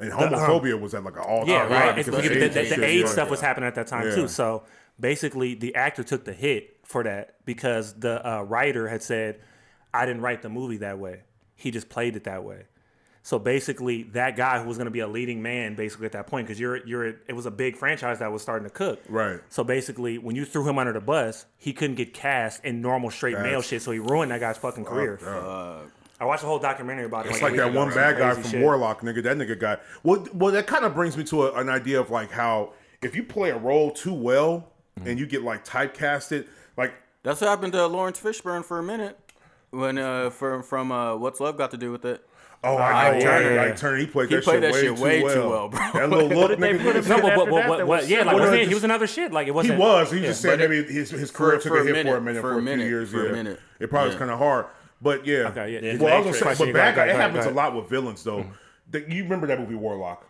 and 0.00 0.10
homophobia 0.10 0.80
was 0.80 0.94
at 0.94 1.04
like 1.04 1.14
an 1.16 1.20
all 1.22 1.40
time. 1.40 1.48
yeah, 1.48 1.62
right. 1.68 1.98
It's 1.98 2.08
because 2.08 2.28
the, 2.28 2.48
the, 2.48 2.76
the 2.76 2.84
AIDS 2.84 3.10
stuff 3.12 3.30
was 3.30 3.40
happening 3.40 3.66
at 3.68 3.74
that 3.76 3.86
time 3.86 4.08
Yeah. 4.08 4.14
too. 4.14 4.28
So 4.28 4.64
basically, 4.98 5.54
the 5.54 5.74
actor 5.74 6.02
took 6.02 6.24
the 6.24 6.32
hit 6.32 6.78
for 6.84 7.02
that 7.04 7.36
because 7.44 7.94
the 7.94 8.26
uh, 8.26 8.42
writer 8.42 8.88
had 8.88 9.02
said, 9.02 9.40
"I 9.94 10.06
didn't 10.06 10.22
write 10.22 10.42
the 10.42 10.48
movie 10.48 10.78
that 10.78 10.98
way. 10.98 11.22
He 11.54 11.70
just 11.70 11.88
played 11.88 12.16
it 12.16 12.24
that 12.24 12.42
way." 12.42 12.64
So 13.24 13.38
basically, 13.38 14.02
that 14.14 14.36
guy 14.36 14.60
who 14.60 14.66
was 14.66 14.76
going 14.78 14.86
to 14.86 14.90
be 14.90 14.98
a 15.00 15.06
leading 15.06 15.42
man, 15.42 15.76
basically 15.76 16.06
at 16.06 16.12
that 16.12 16.26
point, 16.26 16.46
because 16.46 16.58
you're 16.58 16.84
you're 16.86 17.06
it 17.06 17.34
was 17.34 17.46
a 17.46 17.50
big 17.52 17.76
franchise 17.76 18.18
that 18.18 18.32
was 18.32 18.42
starting 18.42 18.68
to 18.68 18.74
cook. 18.74 19.00
Right. 19.08 19.40
So 19.48 19.62
basically, 19.62 20.18
when 20.18 20.34
you 20.34 20.44
threw 20.44 20.68
him 20.68 20.78
under 20.78 20.92
the 20.92 21.00
bus, 21.00 21.46
he 21.56 21.72
couldn't 21.72 21.96
get 21.96 22.12
cast 22.14 22.64
in 22.64 22.80
normal 22.82 23.10
straight 23.10 23.38
male 23.38 23.62
shit. 23.62 23.82
So 23.82 23.92
he 23.92 24.00
ruined 24.00 24.32
that 24.32 24.40
guy's 24.40 24.58
fucking 24.58 24.84
career. 24.84 25.18
I 26.20 26.24
watched 26.24 26.44
a 26.44 26.46
whole 26.46 26.58
documentary 26.60 27.06
about 27.06 27.26
it. 27.26 27.30
It's 27.32 27.40
a 27.40 27.44
like 27.44 27.56
that 27.56 27.72
one 27.72 27.90
Some 27.90 27.98
bad 28.00 28.18
guy 28.18 28.34
from 28.34 28.44
shit. 28.44 28.62
Warlock, 28.62 29.00
nigga. 29.00 29.22
That 29.24 29.36
nigga 29.38 29.58
guy. 29.58 29.78
Well, 30.04 30.24
well, 30.32 30.52
that 30.52 30.68
kind 30.68 30.84
of 30.84 30.94
brings 30.94 31.16
me 31.16 31.24
to 31.24 31.44
a, 31.48 31.52
an 31.54 31.68
idea 31.68 32.00
of 32.00 32.10
like 32.10 32.30
how 32.30 32.72
if 33.02 33.16
you 33.16 33.24
play 33.24 33.50
a 33.50 33.58
role 33.58 33.90
too 33.90 34.14
well 34.14 34.68
Mm-hmm. 35.00 35.08
and 35.08 35.18
you 35.18 35.24
get 35.24 35.42
like 35.42 35.64
typecasted, 35.64 36.46
like 36.76 36.92
That's 37.22 37.40
what 37.40 37.48
happened 37.48 37.72
to 37.72 37.86
Laurence 37.86 38.20
Fishburne 38.20 38.62
for 38.62 38.78
a 38.78 38.82
minute. 38.82 39.18
When 39.70 39.96
uh 39.96 40.28
from 40.28 40.62
from 40.62 40.92
uh 40.92 41.16
What's 41.16 41.40
Love 41.40 41.56
got 41.56 41.70
to 41.70 41.78
do 41.78 41.90
with 41.90 42.04
it. 42.04 42.22
Oh, 42.64 42.76
I 42.78 43.10
know 43.12 43.18
yeah, 43.18 43.24
Turner, 43.24 43.54
yeah. 43.54 43.62
like 43.62 43.76
Turner, 43.76 43.96
he 43.98 44.06
played 44.06 44.28
He 44.28 44.34
that, 44.36 44.44
played 44.44 44.54
shit, 44.54 44.62
that 44.62 44.72
way 44.72 44.80
shit 44.82 44.96
too 44.96 45.02
way 45.02 45.22
well. 45.22 45.34
too 45.34 45.48
well, 45.48 45.68
bro. 45.68 45.80
That 45.94 46.10
little 46.10 46.28
look, 46.28 46.48
did 46.50 46.58
they 46.60 46.72
nigga. 46.74 46.82
put 46.82 46.96
him 46.96 47.08
No, 47.08 47.16
in 47.16 47.22
but, 47.22 47.30
after 47.32 47.44
but, 47.44 47.50
but, 47.50 47.56
that 47.56 47.68
but, 47.68 47.86
but 47.86 48.08
yeah, 48.08 48.18
like 48.18 48.26
similar? 48.26 48.40
wasn't 48.40 48.56
he, 48.58 48.62
no, 48.62 48.68
he 48.68 48.74
was 48.74 48.84
another 48.84 49.06
shit. 49.06 49.32
Like 49.32 49.46
it 49.48 49.50
wasn't. 49.54 49.74
He 49.74 49.80
was. 49.80 50.10
He 50.12 50.18
yeah. 50.20 50.26
just 50.26 50.40
said 50.42 50.58
maybe 50.58 50.82
his, 50.84 51.10
his 51.10 51.30
career 51.30 51.58
for- 51.58 51.62
took 51.62 51.72
for 51.72 51.78
a 51.78 51.82
a 51.82 51.84
hit 51.84 51.92
minute, 51.92 52.10
for 52.10 52.16
a 52.16 52.20
minute, 52.20 52.40
for 52.40 52.52
for 52.52 52.58
a 52.58 52.62
a 52.62 52.76
few 52.76 52.84
years. 52.84 53.10
for 53.10 53.24
a 53.24 53.26
yeah. 53.26 53.32
minute. 53.32 53.60
It 53.80 53.90
probably 53.90 54.08
was 54.10 54.16
kind 54.16 54.30
of 54.30 54.38
hard, 54.38 54.66
but 55.00 55.26
yeah. 55.26 55.48
Okay, 55.48 55.80
yeah. 55.82 55.96
Well, 55.98 56.14
I 56.14 56.20
was 56.26 56.40
gonna 56.40 56.54
say, 56.56 56.64
but 56.66 56.72
bad 56.74 56.96
ahead, 56.96 57.08
guy—it 57.08 57.16
happens 57.16 57.46
a 57.46 57.50
lot 57.50 57.74
with 57.74 57.88
villains 57.88 58.22
though. 58.22 58.46
That- 58.90 59.08
You 59.10 59.22
remember 59.24 59.46
that 59.46 59.58
movie 59.58 59.74
Warlock? 59.74 60.26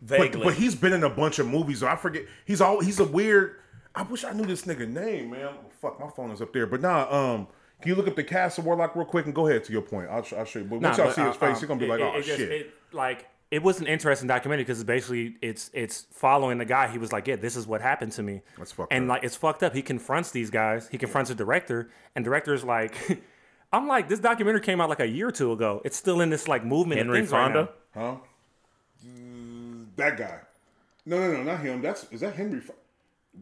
Vaguely. 0.00 0.28
But, 0.30 0.44
but 0.44 0.54
he's 0.54 0.74
been 0.74 0.92
in 0.92 1.04
a 1.04 1.10
bunch 1.10 1.38
of 1.38 1.46
movies. 1.46 1.78
So 1.80 1.86
I 1.86 1.96
forget. 1.96 2.24
He's 2.44 2.60
all. 2.60 2.80
He's 2.80 2.98
a 3.00 3.04
weird. 3.04 3.56
I 3.94 4.02
wish 4.02 4.24
I 4.24 4.32
knew 4.32 4.44
this 4.44 4.62
nigga 4.62 4.88
name, 4.88 5.30
man. 5.30 5.50
Fuck, 5.80 6.00
my 6.00 6.08
phone 6.08 6.30
is 6.30 6.40
up 6.42 6.52
there. 6.52 6.66
But 6.66 6.80
nah, 6.80 7.06
um, 7.10 7.46
can 7.82 7.88
you 7.90 7.94
look 7.96 8.08
up 8.08 8.16
the 8.16 8.24
cast 8.24 8.58
of 8.58 8.64
Warlock 8.64 8.96
real 8.96 9.04
quick 9.04 9.26
and 9.26 9.34
go 9.34 9.46
ahead 9.48 9.64
to 9.64 9.72
your 9.72 9.82
point? 9.82 10.08
I'll, 10.08 10.24
I'll 10.38 10.44
show 10.44 10.60
you. 10.60 10.64
But 10.64 10.80
Nah, 10.80 10.88
once 10.88 10.98
y'all 10.98 11.06
but, 11.08 11.14
see 11.16 11.22
his 11.22 11.36
uh, 11.36 11.38
face, 11.38 11.56
um, 11.56 11.60
you're 11.60 11.68
gonna 11.68 11.80
be 11.80 11.86
it- 11.86 11.88
like, 11.90 12.00
oh 12.00 12.18
it 12.18 12.22
just- 12.24 12.38
shit. 12.38 12.50
it, 12.50 12.74
like 12.92 13.26
it 13.50 13.62
was 13.62 13.80
an 13.80 13.86
interesting 13.86 14.26
documentary 14.28 14.62
because 14.64 14.78
it's 14.78 14.86
basically 14.86 15.36
it's 15.42 15.70
it's 15.74 16.06
following 16.12 16.56
the 16.58 16.64
guy. 16.64 16.88
He 16.88 16.96
was 16.96 17.12
like, 17.12 17.26
yeah, 17.26 17.36
this 17.36 17.54
is 17.56 17.66
what 17.66 17.82
happened 17.82 18.12
to 18.12 18.22
me. 18.22 18.40
That's 18.56 18.72
fucked 18.72 18.92
and 18.92 19.04
up. 19.04 19.08
like 19.16 19.24
it's 19.24 19.36
fucked 19.36 19.62
up. 19.62 19.74
He 19.74 19.82
confronts 19.82 20.30
these 20.30 20.48
guys. 20.48 20.88
He 20.88 20.96
confronts 20.96 21.28
the 21.28 21.34
director, 21.34 21.90
and 22.14 22.24
director's 22.24 22.64
like. 22.64 22.94
I'm 23.74 23.88
like, 23.88 24.06
this 24.06 24.18
documentary 24.20 24.60
came 24.60 24.82
out 24.82 24.90
like 24.90 25.00
a 25.00 25.06
year 25.08 25.28
or 25.28 25.32
two 25.32 25.50
ago. 25.52 25.80
It's 25.82 25.96
still 25.96 26.20
in 26.20 26.28
this 26.28 26.46
like 26.46 26.62
movement. 26.62 27.00
of 27.00 27.06
Henry 27.06 27.20
things 27.20 27.32
right 27.32 27.44
Fonda. 27.44 27.70
now. 27.96 28.00
Huh? 28.02 28.16
Mm, 29.08 29.86
That 29.96 30.16
guy. 30.18 30.40
No, 31.06 31.18
no, 31.18 31.32
no, 31.38 31.42
not 31.42 31.60
him. 31.60 31.80
That's 31.80 32.04
is 32.12 32.20
that 32.20 32.34
Henry 32.36 32.58
F- 32.58 32.70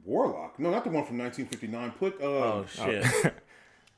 Warlock? 0.05 0.59
No, 0.61 0.71
not 0.71 0.85
the 0.85 0.91
one 0.91 1.05
from 1.05 1.19
1959. 1.19 1.91
Put 1.99 2.21
uh, 2.23 2.25
Oh 2.25 2.67
shit. 2.69 3.05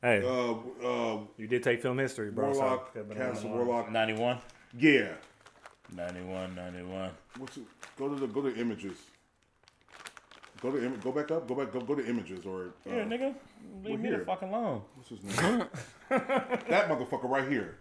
Hey, 0.02 0.20
uh, 0.24 0.54
uh, 0.84 1.18
you 1.38 1.46
did 1.46 1.62
take 1.62 1.80
film 1.80 1.96
history, 1.98 2.30
bro. 2.32 2.50
Warlock, 2.50 2.92
cast 3.14 3.44
of 3.44 3.50
Warlock. 3.50 3.90
91. 3.90 4.38
Yeah. 4.76 5.12
91, 5.94 6.54
91. 6.56 7.10
What's 7.38 7.56
it? 7.58 7.62
Go 7.96 8.08
to 8.08 8.16
the 8.16 8.26
go 8.26 8.42
to 8.42 8.52
images. 8.58 8.96
Go 10.60 10.72
to 10.72 10.84
im- 10.84 10.98
go 11.00 11.12
back 11.12 11.30
up. 11.30 11.46
Go 11.46 11.54
back. 11.54 11.72
Go 11.72 11.80
go 11.80 11.94
to 11.94 12.04
images 12.04 12.44
or. 12.46 12.72
Uh, 12.86 12.90
Yeah, 12.94 13.04
nigga. 13.04 13.34
Leave 13.84 14.00
me 14.00 14.08
here. 14.08 14.18
the 14.20 14.24
fuck 14.24 14.42
alone. 14.42 14.82
What's 14.96 15.10
his 15.10 15.22
name? 15.22 15.64
that 16.08 16.88
motherfucker 16.88 17.28
right 17.28 17.48
here. 17.48 17.76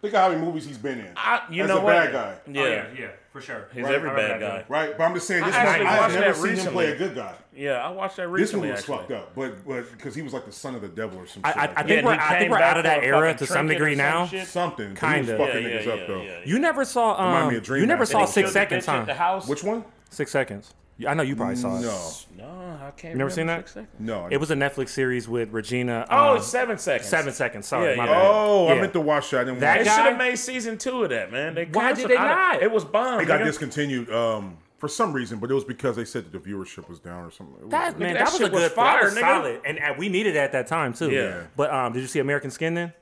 Think 0.00 0.14
of 0.14 0.20
how 0.20 0.28
many 0.28 0.40
movies 0.40 0.66
he's 0.66 0.78
been 0.78 1.00
in. 1.00 1.12
I, 1.16 1.42
you 1.50 1.64
As 1.64 1.68
know 1.68 1.78
a 1.78 1.84
what? 1.84 1.90
bad 1.92 2.12
guy. 2.12 2.38
Yeah. 2.52 2.62
Oh, 2.62 2.66
yeah, 2.68 2.86
yeah, 2.96 3.10
for 3.38 3.44
sure. 3.44 3.68
He's 3.72 3.84
Right, 3.84 3.94
every 3.94 4.10
I 4.10 4.16
bad 4.16 4.40
guy. 4.40 4.64
Right, 4.68 4.96
but 4.98 5.04
I'm 5.04 5.14
just 5.14 5.26
saying 5.26 5.44
this 5.44 5.54
I 5.54 5.64
one. 5.64 5.74
actually 5.74 5.86
I've 5.86 6.12
never 6.14 6.26
that 6.48 6.56
seen 6.56 6.66
him 6.66 6.72
play 6.72 6.92
a 6.92 6.96
good 6.96 7.14
guy. 7.14 7.34
Yeah, 7.54 7.72
I 7.86 7.90
watched 7.90 8.16
that 8.16 8.28
recently. 8.28 8.68
This 8.68 8.86
one 8.88 8.98
was 8.98 9.06
actually. 9.08 9.16
fucked 9.16 9.28
up, 9.28 9.34
but 9.34 9.66
but 9.66 9.90
because 9.92 10.14
he 10.14 10.22
was 10.22 10.32
like 10.32 10.44
the 10.44 10.52
son 10.52 10.74
of 10.74 10.80
the 10.82 10.88
devil 10.88 11.18
or 11.18 11.26
some 11.26 11.42
I, 11.44 11.48
shit. 11.48 11.56
I, 11.56 11.60
like 11.60 11.70
I 11.78 11.82
think 11.82 11.90
and 11.98 12.06
we're 12.06 12.12
I 12.14 12.38
think 12.38 12.50
we're 12.50 12.58
out 12.58 12.76
of 12.76 12.84
that 12.84 13.04
era 13.04 13.34
to 13.34 13.46
some 13.46 13.66
degree 13.68 13.94
some 13.94 13.98
now. 13.98 14.26
shit. 14.26 14.46
something. 14.48 14.94
Kinda. 14.94 15.14
He 15.14 15.20
was 15.20 15.28
Yeah, 15.28 15.36
fucking 15.38 15.62
yeah, 15.62 15.68
niggas 15.68 15.86
yeah, 15.86 15.92
up 15.92 16.06
though. 16.08 16.22
yeah, 16.22 16.30
yeah. 16.30 16.38
You 16.44 16.58
never 16.58 16.84
saw 16.84 17.12
Remind 17.14 17.44
um, 17.44 17.50
me 17.52 17.56
of 17.58 17.62
Dream 17.64 17.80
you 17.80 17.86
never 17.86 18.06
saw 18.06 18.24
Six 18.24 18.52
Seconds, 18.52 18.86
huh? 18.86 19.04
The 19.04 19.14
house. 19.14 19.48
Which 19.48 19.62
one? 19.64 19.84
Six 20.10 20.30
Seconds. 20.30 20.74
I 21.06 21.14
know 21.14 21.22
you 21.22 21.36
probably 21.36 21.54
saw 21.56 21.76
it. 21.78 21.82
No, 21.82 22.10
No, 22.38 22.78
I 22.86 22.90
can't. 22.96 23.12
You 23.12 23.18
never 23.18 23.30
seen 23.30 23.46
that? 23.46 23.72
no. 24.00 24.26
It 24.30 24.38
was 24.38 24.50
a 24.50 24.54
Netflix 24.56 24.88
series 24.88 25.28
with 25.28 25.50
Regina. 25.52 26.06
Oh, 26.10 26.30
um, 26.32 26.36
it's 26.38 26.46
seven 26.48 26.76
seconds. 26.78 27.08
seven 27.08 27.32
seconds. 27.32 27.66
Sorry, 27.68 27.90
Yeah, 27.90 27.96
my 27.96 28.06
yeah. 28.06 28.12
bad. 28.14 28.22
Oh, 28.26 28.66
I 28.66 28.74
Yeah. 28.74 28.80
meant 28.80 28.92
to 28.94 29.00
watch 29.00 29.30
that. 29.30 29.42
I 29.42 29.44
didn't 29.44 29.60
That 29.60 29.76
watch 29.78 29.84
They 29.86 29.90
should 29.92 29.96
guy- 29.96 30.08
have 30.08 30.18
made 30.18 30.36
season 30.36 30.76
two 30.78 31.04
of 31.04 31.10
that, 31.10 31.30
man. 31.30 31.54
They 31.54 31.66
Why 31.66 31.88
did 31.92 31.98
canceled- 31.98 32.10
they 32.10 32.16
I- 32.16 32.52
not? 32.54 32.62
It 32.62 32.70
was 32.72 32.84
bomb. 32.84 33.20
It 33.20 33.26
got 33.26 33.40
nigga. 33.40 33.44
discontinued 33.44 34.12
um, 34.12 34.58
for 34.78 34.88
some 34.88 35.12
reason, 35.12 35.38
but 35.38 35.50
it 35.50 35.54
was 35.54 35.64
because 35.64 35.94
they 35.94 36.04
said 36.04 36.24
that 36.24 36.32
the 36.32 36.50
viewership 36.50 36.88
was 36.88 36.98
down 36.98 37.24
or 37.24 37.30
something. 37.30 37.54
It 37.58 37.62
was- 37.66 37.70
That 37.70 37.98
man, 37.98 38.14
that 38.14 38.18
that, 38.18 38.24
was 38.32 38.34
a 38.34 38.38
shit 38.44 38.52
was 38.52 38.62
good 38.62 38.72
fire, 38.72 38.98
that 39.00 39.04
was 39.04 39.14
nigga. 39.14 39.20
solid, 39.20 39.60
and, 39.64 39.78
and 39.78 39.98
we 39.98 40.08
needed 40.08 40.34
it 40.34 40.38
at 40.40 40.50
that 40.52 40.66
time 40.66 40.94
too. 40.94 41.10
Yeah. 41.10 41.42
But 41.56 41.70
um, 41.72 41.92
did 41.92 42.00
you 42.00 42.08
see 42.08 42.18
American 42.18 42.50
Skin 42.50 42.74
then? 42.74 42.92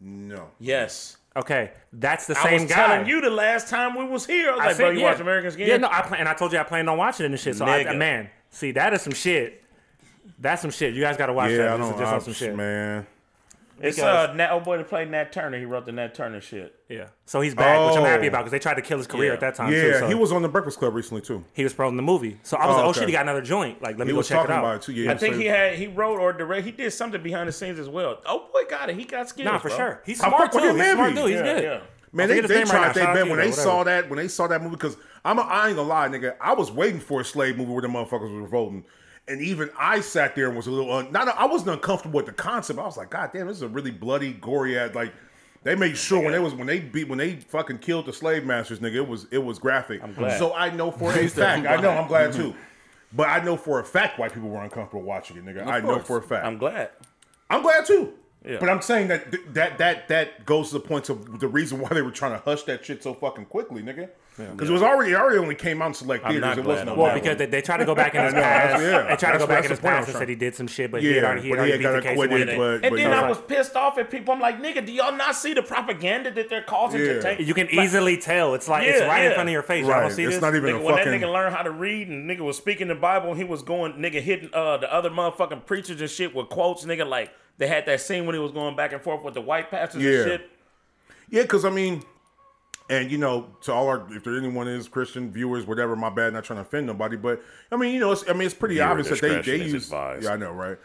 no. 0.00 0.48
Yes. 0.58 1.16
Okay, 1.34 1.70
that's 1.94 2.26
the 2.26 2.34
same 2.34 2.42
guy. 2.44 2.48
I 2.48 2.50
same 2.58 2.62
was 2.66 2.70
guy. 2.72 2.86
telling 2.88 3.08
you 3.08 3.20
the 3.22 3.30
last 3.30 3.68
time 3.68 3.96
we 3.96 4.04
was 4.04 4.26
here. 4.26 4.50
I 4.50 4.52
was 4.52 4.60
I 4.60 4.66
like, 4.66 4.76
said, 4.76 4.82
bro, 4.82 4.90
you 4.90 5.00
yeah. 5.00 5.10
watch 5.12 5.20
American 5.20 5.50
Skin? 5.50 5.66
Yeah, 5.66 5.76
no, 5.78 5.88
I 5.90 6.02
plan, 6.02 6.20
and 6.20 6.28
I 6.28 6.34
told 6.34 6.52
you 6.52 6.58
I 6.58 6.62
planned 6.62 6.90
on 6.90 6.98
watching 6.98 7.24
it 7.24 7.30
and 7.30 7.40
shit. 7.40 7.56
So 7.56 7.64
I, 7.64 7.84
Nigga. 7.84 7.96
man, 7.96 8.30
see 8.50 8.72
that 8.72 8.92
is 8.92 9.00
some 9.02 9.14
shit. 9.14 9.62
That's 10.38 10.60
some 10.60 10.70
shit. 10.70 10.92
You 10.94 11.00
guys 11.00 11.16
got 11.16 11.26
to 11.26 11.32
watch 11.32 11.50
Yeah, 11.50 11.56
that. 11.58 11.68
I 11.72 11.76
This 11.78 11.86
is 11.86 11.90
don't. 11.92 11.98
just 12.00 12.12
I, 12.12 12.14
on 12.16 12.20
some 12.20 12.32
shit. 12.34 12.54
Man, 12.56 13.06
It's 13.80 13.96
because- 13.96 14.28
uh, 14.30 14.32
Nat, 14.34 14.50
oh 14.52 14.60
boy 14.60 14.76
that 14.78 14.88
played 14.88 15.10
Nat 15.10 15.32
Turner. 15.32 15.58
He 15.58 15.64
wrote 15.64 15.86
the 15.86 15.92
Nat 15.92 16.14
Turner 16.14 16.40
shit. 16.40 16.74
Yeah. 16.88 17.06
So 17.26 17.40
he's 17.40 17.54
back, 17.54 17.84
which 17.88 17.96
I'm 17.98 18.04
happy 18.04 18.26
Oh. 18.26 18.28
about 18.28 18.38
because 18.40 18.52
they 18.52 18.58
tried 18.58 18.74
to 18.74 18.82
kill 18.82 18.98
his 18.98 19.06
career 19.06 19.28
Yeah. 19.28 19.32
at 19.34 19.40
that 19.40 19.54
time 19.54 19.70
too. 19.70 19.76
yeah, 19.76 19.98
So 20.00 20.08
he 20.08 20.14
was 20.14 20.30
on 20.30 20.42
the 20.42 20.48
Breakfast 20.48 20.78
Club 20.78 20.94
recently 20.94 21.22
too. 21.22 21.44
he 21.52 21.64
was 21.64 21.72
promoting 21.72 21.96
the 21.96 22.02
movie. 22.02 22.38
So 22.42 22.56
I 22.56 22.66
was 22.66 22.74
Oh, 22.74 22.76
like, 22.76 22.86
oh 22.86 22.90
okay. 22.90 23.00
shit, 23.00 23.08
he 23.08 23.12
got 23.12 23.22
another 23.22 23.40
joint. 23.42 23.82
Like, 23.82 23.98
let 23.98 24.06
me 24.06 24.12
He 24.12 24.16
go 24.16 24.22
check 24.22 24.44
it 24.44 24.50
out. 24.50 24.58
about 24.60 24.76
it 24.76 24.82
too. 24.82 24.92
Yeah, 24.92 25.10
I 25.12 25.16
think 25.16 25.36
he 25.36 25.46
had 25.46 25.74
he 25.74 25.86
wrote 25.88 26.18
or 26.20 26.32
direct. 26.32 26.64
He 26.64 26.70
did 26.72 26.92
something 26.92 27.22
behind 27.22 27.48
the 27.48 27.52
scenes 27.52 27.78
as 27.78 27.88
well. 27.88 28.20
Oh 28.26 28.48
boy, 28.52 28.62
got 28.68 28.90
it. 28.90 28.96
He 28.96 29.04
got 29.04 29.28
skills. 29.28 29.46
Nah, 29.46 29.58
for 29.58 29.68
bro. 29.68 29.76
sure. 29.76 30.02
He's 30.06 30.20
I 30.20 30.28
smart 30.28 30.52
fuck 30.52 30.62
too. 30.62 30.68
He's 30.68 30.76
man, 30.78 30.94
smart 30.96 31.08
he- 31.10 31.14
dude. 31.16 31.26
He's 31.30 31.34
Yeah, 31.38 31.42
good. 31.54 31.62
yeah. 31.64 31.80
Man, 32.14 32.28
they, 32.28 32.34
forget 32.36 32.42
his 32.44 32.48
they 32.50 32.54
name 32.56 32.64
right 32.64 32.70
tried 32.70 32.80
now. 32.88 32.92
they 32.92 33.00
Shout 33.00 33.08
out 33.08 33.14
bet 33.14 33.24
to 33.24 33.30
when 33.30 33.38
they 33.40 33.46
though, 33.46 33.52
saw 33.52 33.84
that 33.84 34.10
when 34.10 34.16
they 34.18 34.28
saw 34.28 34.46
that 34.46 34.62
movie 34.62 34.76
because 34.76 34.96
I'm 35.24 35.38
a, 35.38 35.42
I 35.42 35.68
ain't 35.68 35.76
gonna 35.76 35.88
lie, 35.88 36.08
nigga. 36.08 36.34
I 36.42 36.52
was 36.52 36.70
waiting 36.70 37.00
for 37.00 37.22
a 37.22 37.24
slave 37.24 37.56
movie 37.56 37.72
where 37.72 37.80
the 37.80 37.88
motherfuckers 37.88 38.20
was 38.32 38.42
revolting, 38.42 38.84
and 39.28 39.40
even 39.40 39.70
I 39.78 40.00
sat 40.00 40.34
there 40.34 40.48
and 40.48 40.56
was 40.56 40.66
a 40.66 40.70
little 40.70 40.92
un, 40.92 41.12
not 41.12 41.28
I 41.28 41.46
wasn't 41.46 41.70
uncomfortable 41.70 42.18
with 42.18 42.26
the 42.26 42.32
concept. 42.32 42.78
I 42.78 42.84
was 42.84 42.96
like, 42.96 43.10
God 43.10 43.30
damn, 43.32 43.46
this 43.46 43.56
is 43.56 43.62
a 43.62 43.68
really 43.68 43.90
bloody, 43.90 44.32
gory 44.32 44.78
ad. 44.78 44.94
like. 44.94 45.12
They 45.64 45.76
made 45.76 45.96
sure 45.96 46.20
when 46.20 46.32
they 46.32 46.40
was 46.40 46.54
when 46.54 46.66
they 46.66 46.80
beat 46.80 47.08
when 47.08 47.18
they 47.18 47.36
fucking 47.36 47.78
killed 47.78 48.06
the 48.06 48.12
slave 48.12 48.44
masters, 48.44 48.80
nigga, 48.80 48.96
it 48.96 49.06
was 49.06 49.28
it 49.30 49.38
was 49.38 49.60
graphic. 49.60 50.02
I'm 50.02 50.12
glad. 50.12 50.36
So 50.36 50.52
I 50.52 50.70
know 50.70 50.90
for 50.90 51.12
a 51.12 51.28
fact, 51.28 51.68
I 51.68 51.76
know 51.76 51.90
I'm 51.90 52.08
glad 52.08 52.32
mm-hmm. 52.32 52.50
too. 52.50 52.56
But 53.12 53.28
I 53.28 53.44
know 53.44 53.56
for 53.56 53.78
a 53.78 53.84
fact 53.84 54.18
why 54.18 54.28
people 54.28 54.48
were 54.48 54.62
uncomfortable 54.62 55.02
watching 55.02 55.36
it, 55.36 55.44
nigga. 55.44 55.66
I 55.66 55.80
know 55.80 55.98
for 56.00 56.16
a 56.16 56.22
fact. 56.22 56.44
I'm 56.44 56.58
glad. 56.58 56.90
I'm 57.50 57.62
glad 57.62 57.86
too. 57.86 58.14
Yeah. 58.44 58.56
But 58.58 58.70
I'm 58.70 58.82
saying 58.82 59.08
that 59.08 59.54
that 59.54 59.78
that 59.78 60.08
that 60.08 60.44
goes 60.44 60.68
to 60.68 60.74
the 60.74 60.80
point 60.80 61.08
of 61.08 61.38
the 61.38 61.48
reason 61.48 61.78
why 61.78 61.90
they 61.90 62.02
were 62.02 62.10
trying 62.10 62.32
to 62.32 62.42
hush 62.44 62.64
that 62.64 62.84
shit 62.84 63.02
so 63.02 63.14
fucking 63.14 63.46
quickly, 63.46 63.82
nigga. 63.82 64.08
Because 64.34 64.70
it 64.70 64.72
was 64.72 64.82
already 64.82 65.12
it 65.12 65.14
already 65.16 65.38
only 65.38 65.54
came 65.54 65.82
out 65.82 65.88
in 65.88 65.94
select 65.94 66.24
I'm 66.24 66.32
theaters. 66.32 66.42
not 66.48 66.58
It 66.58 66.62
glad 66.64 66.72
wasn't 66.88 66.96
Well, 66.96 67.06
that 67.08 67.12
that 67.14 67.22
because 67.22 67.36
they, 67.38 67.46
they 67.46 67.60
tried 67.60 67.76
to 67.78 67.84
go 67.84 67.94
back 67.94 68.14
in 68.14 68.24
his 68.24 68.32
past. 68.32 68.82
yeah. 68.82 69.02
They 69.02 69.16
tried 69.16 69.32
to 69.32 69.38
go 69.38 69.46
back 69.46 69.64
in 69.64 69.70
his 69.70 69.78
the 69.78 69.82
point 69.82 69.94
I'm 69.94 69.98
past 70.00 70.08
and 70.08 70.18
said 70.18 70.28
he 70.30 70.34
did 70.34 70.54
some 70.54 70.66
shit, 70.66 70.90
but 70.90 71.02
he 71.02 71.08
yeah, 71.10 71.14
had 71.16 71.24
already, 71.24 71.42
he 71.42 71.48
but 71.50 71.58
had 71.58 71.66
he 71.66 71.70
had 71.72 71.78
beat 71.80 71.86
the 71.86 71.92
case. 72.00 72.04
and 72.04 72.12
acquitted. 72.12 72.46
whatever. 72.58 72.78
But, 72.78 72.84
And 72.86 72.92
but 72.92 72.96
then 72.96 73.10
yeah. 73.10 73.20
I 73.20 73.28
was 73.28 73.38
pissed 73.42 73.76
off 73.76 73.98
at 73.98 74.10
people. 74.10 74.32
I'm 74.32 74.40
like, 74.40 74.62
nigga, 74.62 74.86
do 74.86 74.90
y'all 74.92 75.14
not 75.14 75.36
see 75.36 75.52
the 75.52 75.62
propaganda 75.62 76.30
that 76.30 76.48
they're 76.48 76.62
causing 76.62 77.00
Yeah. 77.02 77.06
to 77.12 77.22
take? 77.22 77.40
You 77.46 77.52
can 77.52 77.66
Like, 77.66 77.74
easily 77.84 78.16
tell. 78.16 78.54
It's 78.54 78.68
like 78.68 78.84
it's 78.88 79.00
Yeah, 79.00 79.06
right 79.06 79.24
in 79.26 79.34
front 79.34 79.50
of 79.50 79.52
your 79.52 79.62
face. 79.62 79.82
Y'all 79.82 79.90
right. 79.96 80.00
don't 80.00 80.12
see 80.12 80.24
It's 80.24 80.36
this. 80.36 80.42
not 80.42 80.54
even 80.56 80.70
Nigga, 80.76 80.80
a 80.80 80.82
when 80.82 80.96
fucking. 80.96 81.10
that 81.12 81.20
nigga 81.20 81.30
learned 81.32 81.54
how 81.54 81.62
to 81.62 81.70
read 81.70 82.08
and 82.08 82.28
nigga 82.28 82.40
was 82.40 82.56
speaking 82.56 82.88
the 82.88 82.94
Bible 82.94 83.28
and 83.28 83.36
he 83.36 83.44
was 83.44 83.62
going 83.62 83.92
nigga 83.94 84.22
hitting 84.22 84.48
uh 84.54 84.78
the 84.78 84.90
other 84.92 85.10
motherfucking 85.10 85.66
preachers 85.66 86.00
and 86.00 86.08
shit 86.08 86.34
with 86.34 86.48
quotes, 86.48 86.86
nigga 86.86 87.06
like 87.06 87.30
they 87.58 87.66
had 87.66 87.84
that 87.84 88.00
scene 88.00 88.24
when 88.24 88.34
he 88.34 88.40
was 88.40 88.50
going 88.52 88.74
back 88.76 88.94
and 88.94 89.02
forth 89.02 89.22
with 89.22 89.34
the 89.34 89.42
white 89.42 89.70
pastors 89.70 90.02
and 90.02 90.24
shit. 90.30 90.50
Yeah, 91.28 91.42
because 91.42 91.64
I 91.66 91.70
mean, 91.70 92.02
and 92.90 93.10
you 93.10 93.18
know, 93.18 93.48
to 93.62 93.72
all 93.72 93.88
our 93.88 94.06
if 94.12 94.24
there 94.24 94.36
anyone 94.36 94.68
is 94.68 94.88
Christian 94.88 95.32
viewers, 95.32 95.66
whatever, 95.66 95.96
my 95.96 96.10
bad, 96.10 96.32
not 96.32 96.44
trying 96.44 96.58
to 96.58 96.62
offend 96.62 96.86
nobody, 96.86 97.16
but 97.16 97.42
I 97.70 97.76
mean, 97.76 97.94
you 97.94 98.00
know, 98.00 98.12
it's, 98.12 98.28
I 98.28 98.32
mean, 98.32 98.42
it's 98.42 98.54
pretty 98.54 98.76
Viewer 98.76 98.86
obvious 98.86 99.08
that 99.08 99.20
they 99.20 99.40
they 99.40 99.64
use. 99.64 99.86
advised. 99.86 100.24
Yeah, 100.24 100.32
I 100.32 100.36
know, 100.36 100.52
right? 100.52 100.78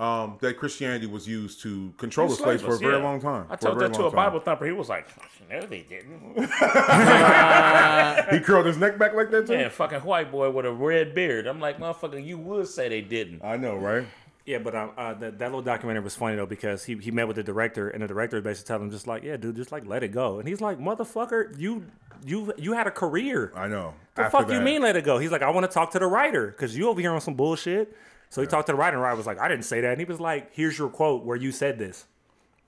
um, 0.00 0.38
that 0.40 0.56
Christianity 0.56 1.06
was 1.06 1.28
used 1.28 1.60
to 1.60 1.92
control 1.98 2.26
the 2.26 2.34
slaves 2.34 2.62
for 2.62 2.74
a 2.74 2.78
very 2.78 2.96
yeah. 2.96 3.02
long 3.02 3.20
time. 3.20 3.46
I 3.50 3.56
told 3.56 3.78
that 3.80 3.92
to 3.94 4.04
a. 4.04 4.10
Bible 4.10 4.40
thumper. 4.40 4.64
He 4.64 4.72
was 4.72 4.88
like, 4.88 5.06
"No, 5.50 5.60
they 5.60 5.82
didn't." 5.82 6.36
He 8.30 8.40
curled 8.40 8.66
his 8.66 8.78
neck 8.78 8.98
back 8.98 9.14
like 9.14 9.30
that 9.30 9.46
too. 9.46 9.54
Yeah, 9.54 9.68
fucking 9.68 10.00
white 10.00 10.30
boy 10.32 10.50
with 10.50 10.64
a 10.64 10.72
red 10.72 11.14
beard. 11.14 11.46
I'm 11.46 11.60
like, 11.60 11.78
motherfucker, 11.78 12.24
you 12.24 12.38
would 12.38 12.66
say 12.66 12.88
they 12.88 13.02
didn't. 13.02 13.44
I 13.44 13.56
know, 13.56 13.76
right? 13.76 14.06
Yeah, 14.50 14.58
but 14.58 14.74
um, 14.74 14.90
uh, 14.96 15.14
that, 15.14 15.38
that 15.38 15.44
little 15.46 15.62
documentary 15.62 16.02
was 16.02 16.16
funny 16.16 16.34
though 16.36 16.44
because 16.46 16.84
he, 16.84 16.96
he 16.96 17.10
met 17.10 17.28
with 17.28 17.36
the 17.36 17.42
director 17.44 17.88
and 17.88 18.02
the 18.02 18.08
director 18.08 18.40
basically 18.40 18.66
telling 18.68 18.84
him 18.86 18.90
just 18.90 19.06
like, 19.06 19.22
yeah, 19.22 19.36
dude, 19.36 19.54
just 19.56 19.70
like 19.70 19.86
let 19.86 20.02
it 20.02 20.08
go. 20.08 20.38
And 20.40 20.48
he's 20.48 20.60
like, 20.60 20.78
motherfucker, 20.78 21.56
you 21.58 21.84
you 22.26 22.52
you 22.58 22.72
had 22.72 22.86
a 22.86 22.90
career. 22.90 23.52
I 23.54 23.68
know. 23.68 23.94
The 24.16 24.22
After 24.24 24.38
fuck 24.38 24.50
you 24.50 24.60
mean 24.60 24.82
let 24.82 24.96
it 24.96 25.04
go? 25.04 25.18
He's 25.18 25.30
like, 25.30 25.42
I 25.42 25.50
want 25.50 25.70
to 25.70 25.72
talk 25.72 25.92
to 25.92 25.98
the 26.00 26.06
writer 26.06 26.48
because 26.48 26.76
you 26.76 26.88
over 26.88 27.00
here 27.00 27.12
on 27.12 27.20
some 27.20 27.34
bullshit. 27.34 27.96
So 28.28 28.40
he 28.40 28.46
talked 28.46 28.66
to 28.66 28.72
the 28.72 28.76
writer, 28.78 28.96
and 28.96 29.00
the 29.02 29.04
writer 29.04 29.16
was 29.16 29.26
like, 29.26 29.38
I 29.40 29.48
didn't 29.48 29.64
say 29.64 29.80
that. 29.80 29.90
And 29.92 30.00
he 30.00 30.04
was 30.04 30.20
like, 30.20 30.50
Here's 30.54 30.76
your 30.78 30.88
quote 30.88 31.24
where 31.24 31.36
you 31.36 31.52
said 31.52 31.78
this. 31.78 32.06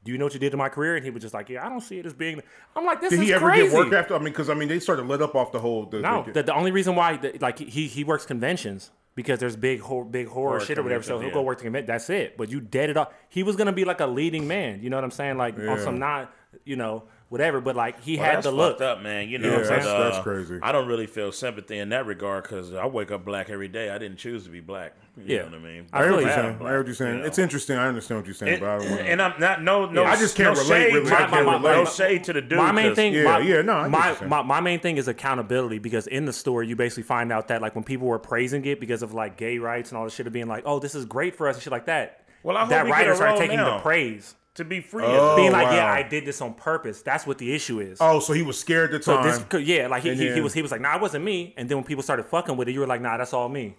Do 0.04 0.10
you 0.10 0.18
know 0.18 0.24
what 0.26 0.34
you 0.34 0.40
did 0.40 0.50
to 0.50 0.56
my 0.56 0.68
career? 0.68 0.96
And 0.96 1.04
he 1.04 1.10
was 1.10 1.22
just 1.22 1.34
like, 1.34 1.48
Yeah, 1.48 1.66
I 1.66 1.68
don't 1.68 1.80
see 1.80 1.98
it 1.98 2.06
as 2.06 2.14
being. 2.14 2.42
I'm 2.76 2.84
like, 2.84 3.00
this 3.00 3.10
Did 3.10 3.20
is 3.20 3.26
he 3.26 3.34
ever 3.34 3.46
crazy. 3.46 3.68
get 3.68 3.76
work 3.76 3.92
after? 3.92 4.14
I 4.14 4.18
mean, 4.18 4.26
because 4.32 4.50
I 4.50 4.54
mean, 4.54 4.68
they 4.68 4.78
started 4.80 5.06
let 5.06 5.20
up 5.22 5.34
off 5.34 5.50
the 5.52 5.58
whole. 5.60 5.86
The, 5.86 6.00
No, 6.00 6.22
the- 6.24 6.32
the, 6.32 6.42
the 6.44 6.54
only 6.54 6.70
reason 6.70 6.94
why, 6.96 7.16
the, 7.16 7.36
like, 7.40 7.58
he 7.58 7.86
he 7.88 8.04
works 8.04 8.24
conventions 8.26 8.90
because 9.14 9.38
there's 9.38 9.56
big 9.56 9.80
hor- 9.80 10.04
big 10.04 10.26
horror 10.26 10.50
Horror 10.50 10.60
shit 10.60 10.78
or 10.78 10.82
whatever. 10.82 11.02
So 11.04 11.18
he'll 11.18 11.30
go 11.30 11.42
work 11.42 11.58
the 11.58 11.64
commit. 11.64 11.86
That's 11.86 12.08
it. 12.10 12.36
But 12.36 12.50
you 12.50 12.60
dead 12.60 12.90
it 12.90 12.96
off. 12.96 13.12
He 13.28 13.42
was 13.42 13.56
gonna 13.56 13.72
be 13.72 13.84
like 13.84 14.00
a 14.00 14.06
leading 14.06 14.46
man. 14.48 14.82
You 14.82 14.90
know 14.90 14.96
what 14.96 15.04
I'm 15.04 15.10
saying? 15.10 15.36
Like 15.38 15.56
on 15.58 15.64
Yeah. 15.64 15.78
some 15.84 15.98
not, 15.98 16.32
you 16.64 16.76
know, 16.76 17.04
whatever. 17.32 17.60
But 17.60 17.74
like 17.74 18.00
he 18.02 18.16
Well, 18.16 18.26
had 18.26 18.36
that's 18.36 18.46
the 18.46 18.52
look. 18.52 18.80
up, 18.80 19.02
man. 19.02 19.28
You 19.28 19.38
know, 19.38 19.50
Yeah, 19.50 19.56
but, 19.58 19.68
that's- 19.68 19.86
uh, 19.86 20.10
that's 20.10 20.18
crazy. 20.22 20.58
I 20.62 20.70
don't 20.70 20.86
really 20.86 21.06
feel 21.06 21.32
sympathy 21.32 21.78
in 21.78 21.88
that 21.88 22.06
regard 22.06 22.44
because 22.44 22.72
I 22.72 22.86
wake 22.86 23.10
up 23.10 23.24
black 23.24 23.50
every 23.50 23.68
day. 23.68 23.90
I 23.90 23.98
didn't 23.98 24.18
choose 24.18 24.44
to 24.44 24.50
be 24.50 24.60
black. 24.60 24.92
You 25.16 25.24
Yeah. 25.26 25.38
know 25.40 25.44
what 25.46 25.54
I 25.54 25.58
mean? 25.58 25.86
I 25.92 25.98
I 25.98 26.02
hear 26.02 26.06
feel 26.08 26.14
what 26.16 26.20
you. 26.20 26.26
you're 26.26 26.34
saying. 26.36 26.46
I 26.46 26.52
black, 26.52 26.70
hear 26.70 26.78
what 26.78 26.86
you're 26.86 26.94
saying. 26.94 27.14
you 27.14 27.20
know. 27.20 27.26
It's 27.26 27.38
interesting. 27.38 27.76
I 27.78 27.86
understand 27.88 28.20
what 28.20 28.26
you're 28.26 28.34
saying, 28.34 28.52
And, 28.52 28.60
but 28.60 28.68
I 28.70 28.78
don't 28.78 28.90
want 28.90 29.00
and 29.02 29.22
I'm 29.22 29.34
not 29.40 29.62
no 29.62 29.86
no. 29.86 30.04
I 30.04 30.16
just 30.16 30.36
can't 30.36 30.54
no 30.56 30.62
relate, 30.62 30.82
Shade, 30.84 30.94
really. 30.94 31.10
my, 31.10 31.16
I 31.16 31.18
can't 31.26 31.46
my- 31.46 31.56
relate. 31.56 31.72
No 31.76 31.84
shade 31.84 32.24
to 32.24 32.32
the 32.32 32.40
dude. 32.40 32.58
my 32.58 32.72
main 32.72 32.86
'cause- 32.88 32.96
thing, 32.96 33.12
Yeah, 33.14 33.24
my, 33.24 33.38
yeah, 33.40 33.62
no, 33.62 33.72
I 33.74 33.82
get 33.88 33.90
my, 34.22 34.26
my 34.26 34.42
my 34.42 34.60
main 34.60 34.80
thing 34.80 34.96
is 34.96 35.08
accountability 35.08 35.78
because 35.78 36.06
in 36.06 36.24
the 36.24 36.32
story 36.32 36.66
you 36.68 36.76
basically 36.76 37.02
find 37.02 37.32
out 37.32 37.48
that 37.48 37.60
like 37.60 37.74
when 37.74 37.84
people 37.84 38.06
were 38.08 38.18
praising 38.18 38.64
it 38.64 38.80
because 38.80 39.02
of 39.02 39.12
like 39.14 39.36
gay 39.36 39.58
rights 39.58 39.90
and 39.90 39.98
all 39.98 40.04
this 40.04 40.14
shit 40.14 40.26
of 40.26 40.32
being 40.32 40.48
like, 40.48 40.62
oh, 40.66 40.78
this 40.78 40.94
is 40.94 41.04
great 41.04 41.34
for 41.36 41.48
us 41.48 41.56
and 41.56 41.62
shit 41.62 41.72
like 41.72 41.86
that. 41.86 42.20
Well, 42.42 42.56
I 42.56 42.60
hope 42.60 42.70
that 42.70 42.86
he 42.86 42.90
get 42.90 42.96
writer 42.98 43.12
a 43.12 43.16
started 43.16 43.32
role 43.32 43.40
taking 43.40 43.56
now. 43.58 43.76
the 43.76 43.82
praise, 43.82 44.34
to 44.54 44.64
be 44.64 44.80
free. 44.80 45.04
Oh, 45.06 45.36
being 45.36 45.52
like, 45.52 45.68
yeah. 45.68 45.90
I 45.90 46.02
did 46.02 46.26
this 46.26 46.40
on 46.40 46.54
purpose. 46.54 47.02
That's 47.02 47.26
what 47.26 47.38
the 47.38 47.54
issue 47.54 47.80
is. 47.80 47.98
Oh, 48.00 48.20
so 48.20 48.32
he 48.32 48.42
was 48.42 48.58
scared 48.58 48.92
at 48.94 49.02
the 49.02 49.04
So 49.04 49.22
this, 49.22 49.66
yeah, 49.66 49.86
like 49.86 50.02
he, 50.02 50.14
he, 50.14 50.32
he 50.32 50.40
was 50.40 50.52
he 50.52 50.62
was 50.62 50.70
like, 50.70 50.80
nah, 50.80 50.96
it 50.96 51.00
wasn't 51.00 51.24
me. 51.24 51.54
And 51.56 51.68
then 51.68 51.78
when 51.78 51.84
people 51.84 52.02
started 52.02 52.26
fucking 52.26 52.56
with 52.56 52.68
it, 52.68 52.72
you 52.72 52.80
were 52.80 52.86
like, 52.86 53.00
nah, 53.00 53.16
that's 53.16 53.32
all 53.32 53.48
me. 53.48 53.76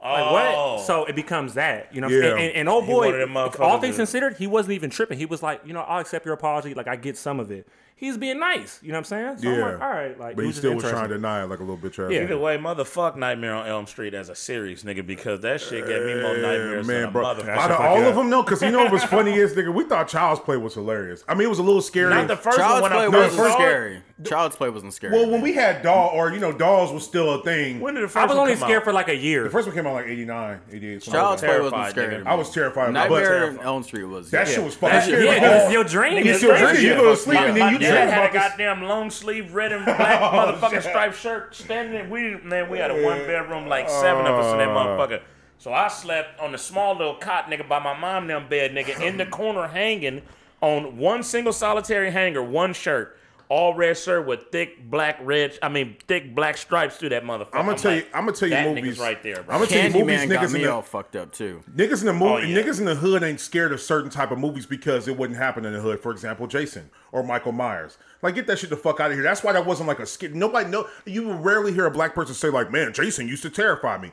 Like 0.00 0.24
oh. 0.24 0.74
what? 0.76 0.86
So 0.86 1.04
it 1.06 1.16
becomes 1.16 1.54
that, 1.54 1.94
you 1.94 2.00
know. 2.00 2.08
Yeah. 2.08 2.30
And, 2.30 2.38
and, 2.38 2.52
and 2.54 2.68
oh 2.68 2.80
boy, 2.80 3.06
wanted 3.06 3.18
them 3.18 3.30
motherfuckers 3.30 3.60
all 3.60 3.80
things 3.80 3.96
considered, 3.96 4.36
he 4.36 4.46
wasn't 4.46 4.74
even 4.74 4.90
tripping. 4.90 5.18
He 5.18 5.26
was 5.26 5.42
like, 5.42 5.60
you 5.66 5.72
know, 5.72 5.80
I'll 5.80 6.00
accept 6.00 6.24
your 6.24 6.34
apology. 6.34 6.72
Like 6.72 6.88
I 6.88 6.96
get 6.96 7.16
some 7.16 7.40
of 7.40 7.50
it. 7.50 7.66
He's 7.98 8.16
being 8.16 8.38
nice. 8.38 8.78
You 8.80 8.92
know 8.92 8.94
what 8.94 8.98
I'm 8.98 9.04
saying? 9.04 9.38
So 9.38 9.48
I'm 9.48 9.54
yeah. 9.58 9.64
like, 9.64 9.80
all 9.82 9.90
right. 9.90 10.20
Like, 10.20 10.36
but 10.36 10.44
he 10.44 10.52
still 10.52 10.74
was 10.74 10.84
trying 10.84 11.08
to 11.08 11.14
deny 11.16 11.42
it 11.42 11.46
like 11.48 11.58
a 11.58 11.64
little 11.64 11.76
bitch 11.76 11.98
ass. 11.98 12.12
Yeah. 12.12 12.22
Either 12.22 12.38
way, 12.38 12.56
motherfuck 12.56 13.16
Nightmare 13.16 13.54
on 13.54 13.66
Elm 13.66 13.88
Street 13.88 14.14
as 14.14 14.28
a 14.28 14.36
series, 14.36 14.84
nigga, 14.84 15.04
because 15.04 15.40
that 15.40 15.60
shit 15.60 15.84
gave 15.84 16.02
me 16.04 16.22
more 16.22 16.36
eh, 16.36 16.40
nightmares 16.40 16.86
man, 16.86 17.00
than 17.00 17.08
a 17.08 17.10
bro. 17.10 17.24
motherfucker. 17.24 17.48
Out 17.56 17.70
of 17.72 17.80
all 17.80 18.00
of 18.04 18.14
them, 18.14 18.30
no, 18.30 18.44
because 18.44 18.62
you 18.62 18.70
know 18.70 18.78
what 18.84 18.92
was 18.92 19.02
funny 19.02 19.34
is, 19.34 19.52
nigga, 19.54 19.74
we 19.74 19.82
thought 19.82 20.06
Child's 20.06 20.40
Play 20.40 20.56
was 20.56 20.74
hilarious. 20.74 21.24
I 21.26 21.34
mean, 21.34 21.46
it 21.46 21.48
was 21.50 21.58
a 21.58 21.62
little 21.64 21.82
scary. 21.82 22.10
Not 22.14 22.28
the 22.28 22.36
first 22.36 22.56
Child's 22.56 22.82
one. 22.82 22.92
When 22.92 23.10
Play 23.10 23.18
I 23.18 23.22
wasn't 23.22 23.32
first 23.42 23.52
saw 23.54 23.58
it. 23.58 23.66
scary. 23.66 24.02
Child's 24.24 24.56
Play 24.56 24.70
wasn't 24.70 24.94
scary. 24.94 25.12
well, 25.14 25.30
when 25.30 25.40
we 25.40 25.52
had 25.52 25.82
Doll, 25.82 26.10
or 26.12 26.32
you 26.32 26.38
know, 26.40 26.52
Dolls 26.52 26.92
was 26.92 27.04
still 27.04 27.34
a 27.34 27.42
thing. 27.42 27.80
When 27.80 27.94
did 27.94 28.04
the 28.04 28.08
first 28.08 28.16
I 28.16 28.26
was 28.26 28.30
one 28.30 28.38
only 28.38 28.52
come 28.54 28.68
scared 28.68 28.78
out? 28.82 28.84
for 28.84 28.92
like 28.92 29.08
a 29.08 29.16
year. 29.16 29.44
the 29.44 29.50
first 29.50 29.66
one 29.66 29.74
came 29.76 29.86
out 29.88 29.94
like 29.94 30.06
89, 30.06 30.60
88. 30.72 31.02
Child's 31.02 31.42
Play 31.42 31.60
wasn't 31.60 31.90
scary. 31.90 32.06
nigga. 32.14 32.18
to 32.18 32.24
me. 32.24 32.30
I 32.30 32.34
was 32.34 32.50
terrified. 32.50 32.92
Nightmare 32.92 33.50
on 33.50 33.60
Elm 33.60 33.82
Street 33.82 34.04
was. 34.04 34.30
That 34.30 34.46
shit 34.46 34.62
was 34.62 34.74
fucking 34.74 35.00
scary. 35.02 35.24
yeah, 35.24 35.62
it's 35.62 35.72
your 35.72 35.84
dream. 35.84 36.24
You 36.24 36.30
It's 36.30 36.38
still 36.38 36.50
crazy. 36.50 36.82
dream. 36.82 36.86
You 36.86 36.94
go 36.94 37.10
to 37.10 37.16
sleep 37.16 37.38
and 37.40 37.56
then 37.56 37.72
you 37.72 37.78
dad 37.88 38.10
had 38.10 38.30
a 38.30 38.32
goddamn 38.32 38.82
long 38.82 39.10
sleeve 39.10 39.54
red 39.54 39.72
and 39.72 39.84
black 39.84 40.20
motherfucking 40.32 40.82
striped 40.82 41.16
shirt 41.16 41.54
standing. 41.54 42.10
We 42.10 42.36
man, 42.36 42.70
we 42.70 42.78
had 42.78 42.90
a 42.90 43.02
one 43.04 43.18
bedroom, 43.18 43.68
like 43.68 43.88
seven 43.88 44.26
of 44.26 44.34
us 44.34 44.52
in 44.52 44.58
that 44.58 44.68
motherfucker. 44.68 45.20
So 45.58 45.72
I 45.72 45.88
slept 45.88 46.38
on 46.38 46.52
the 46.52 46.58
small 46.58 46.96
little 46.96 47.16
cot, 47.16 47.46
nigga, 47.50 47.68
by 47.68 47.80
my 47.80 47.98
mom 47.98 48.28
them 48.28 48.48
bed, 48.48 48.72
nigga, 48.72 49.00
in 49.00 49.16
the 49.16 49.26
corner 49.38 49.66
hanging 49.66 50.22
on 50.60 50.96
one 50.96 51.22
single 51.22 51.52
solitary 51.52 52.10
hanger, 52.10 52.42
one 52.42 52.72
shirt. 52.72 53.17
All 53.50 53.72
red 53.74 53.96
shirt 53.96 54.26
with 54.26 54.50
thick 54.52 54.90
black 54.90 55.18
red, 55.22 55.58
I 55.62 55.70
mean 55.70 55.96
thick 56.06 56.34
black 56.34 56.58
stripes 56.58 56.96
through 56.98 57.08
that 57.10 57.24
motherfucker. 57.24 57.54
I'm 57.54 57.64
gonna 57.64 57.78
tell 57.78 57.94
you. 57.94 58.04
I'm 58.12 58.26
gonna 58.26 58.36
tell 58.36 58.48
you 58.50 58.74
movies 58.74 58.98
right 58.98 59.22
there, 59.22 59.42
bro. 59.42 59.54
I'm 59.54 59.60
gonna 59.62 59.66
tell 59.70 59.90
you 59.90 60.04
movies. 60.04 60.20
Candyman 60.20 60.28
got 60.28 60.42
Niggas 60.42 60.46
in 60.48 60.52
me 60.52 60.64
the 60.64 60.72
all 60.74 60.82
fucked 60.82 61.16
up 61.16 61.32
too. 61.32 61.62
Niggas 61.74 62.00
in 62.00 62.06
the 62.08 62.12
movie, 62.12 62.24
Oh, 62.32 62.36
yeah. 62.38 62.58
niggas 62.62 62.78
in 62.78 62.84
the 62.84 62.94
hood 62.94 63.22
ain't 63.22 63.40
scared 63.40 63.72
of 63.72 63.80
certain 63.80 64.10
type 64.10 64.30
of 64.32 64.38
movies 64.38 64.66
because 64.66 65.08
it 65.08 65.16
wouldn't 65.16 65.38
happen 65.38 65.64
in 65.64 65.72
the 65.72 65.80
hood. 65.80 66.00
For 66.00 66.12
example, 66.12 66.46
Jason 66.46 66.90
or 67.10 67.22
Michael 67.22 67.52
Myers. 67.52 67.96
Like, 68.20 68.34
get 68.34 68.46
that 68.48 68.58
shit 68.58 68.68
the 68.68 68.76
fuck 68.76 69.00
out 69.00 69.12
of 69.12 69.14
here. 69.16 69.22
That's 69.22 69.42
why 69.42 69.52
that 69.52 69.64
wasn't 69.64 69.88
like 69.88 70.00
a 70.00 70.06
skit. 70.06 70.34
Nobody 70.34 70.68
know. 70.68 70.86
You 71.06 71.22
will 71.28 71.38
rarely 71.38 71.72
hear 71.72 71.86
a 71.86 71.90
black 71.90 72.14
person 72.14 72.34
say 72.34 72.50
like, 72.50 72.70
"Man, 72.70 72.92
Jason 72.92 73.28
used 73.28 73.42
to 73.44 73.50
terrify 73.50 73.96
me." 73.96 74.10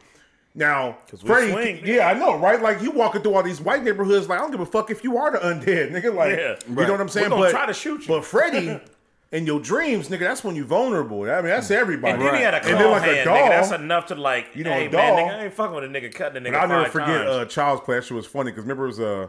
Now, 0.57 0.99
Freddy, 1.25 1.51
swing, 1.51 1.81
yeah, 1.83 2.07
I 2.07 2.13
know, 2.13 2.37
right? 2.37 2.61
Like 2.61 2.81
you 2.81 2.89
walking 2.91 3.21
through 3.21 3.33
all 3.33 3.43
these 3.43 3.59
white 3.59 3.83
neighborhoods, 3.83 4.29
like 4.29 4.39
I 4.39 4.41
don't 4.41 4.51
give 4.51 4.61
a 4.61 4.65
fuck 4.65 4.89
if 4.89 5.03
you 5.03 5.17
are 5.17 5.29
the 5.29 5.39
undead, 5.39 5.91
nigga. 5.91 6.15
Like, 6.15 6.37
Yeah. 6.37 6.55
you 6.69 6.75
know 6.87 6.91
what 6.93 7.01
I'm 7.01 7.09
saying? 7.09 7.27
gonna 7.27 7.41
but 7.41 7.51
try 7.51 7.65
to 7.65 7.73
shoot 7.73 8.01
you. 8.03 8.07
But 8.07 8.23
Freddy, 8.23 8.79
in 9.35 9.45
your 9.45 9.59
dreams, 9.59 10.07
nigga, 10.09 10.19
that's 10.19 10.43
when 10.43 10.55
you're 10.55 10.65
vulnerable. 10.65 11.23
I 11.29 11.35
mean, 11.37 11.45
that's 11.45 11.69
everybody. 11.71 12.13
And 12.13 12.21
then 12.21 12.35
he 12.35 12.41
had 12.41 12.53
a 12.53 12.59
claw 12.61 12.69
And 12.71 12.79
then 12.79 12.91
like 12.91 13.01
hand, 13.03 13.17
a 13.19 13.23
doll. 13.25 13.37
nigga. 13.37 13.49
That's 13.49 13.71
enough 13.71 14.05
to 14.07 14.15
like, 14.15 14.47
You 14.55 14.63
know, 14.63 14.71
hey 14.71 14.85
a 14.87 14.89
man, 14.91 15.17
nigga, 15.17 15.33
I 15.39 15.43
ain't 15.45 15.53
fucking 15.53 15.75
with 15.75 15.83
a 15.83 15.87
nigga 15.87 16.13
cutting 16.13 16.37
a 16.37 16.49
nigga 16.49 16.53
But 16.53 16.61
I'll 16.61 16.67
never 16.67 16.89
forget 16.89 17.07
times. 17.07 17.29
uh, 17.29 17.45
Child's 17.45 17.81
Play. 17.81 17.95
That 17.97 18.05
shit 18.05 18.15
was 18.15 18.25
funny 18.25 18.51
because 18.51 18.63
remember 18.63 18.83
it 18.85 18.87
was 18.87 18.99
uh 18.99 19.27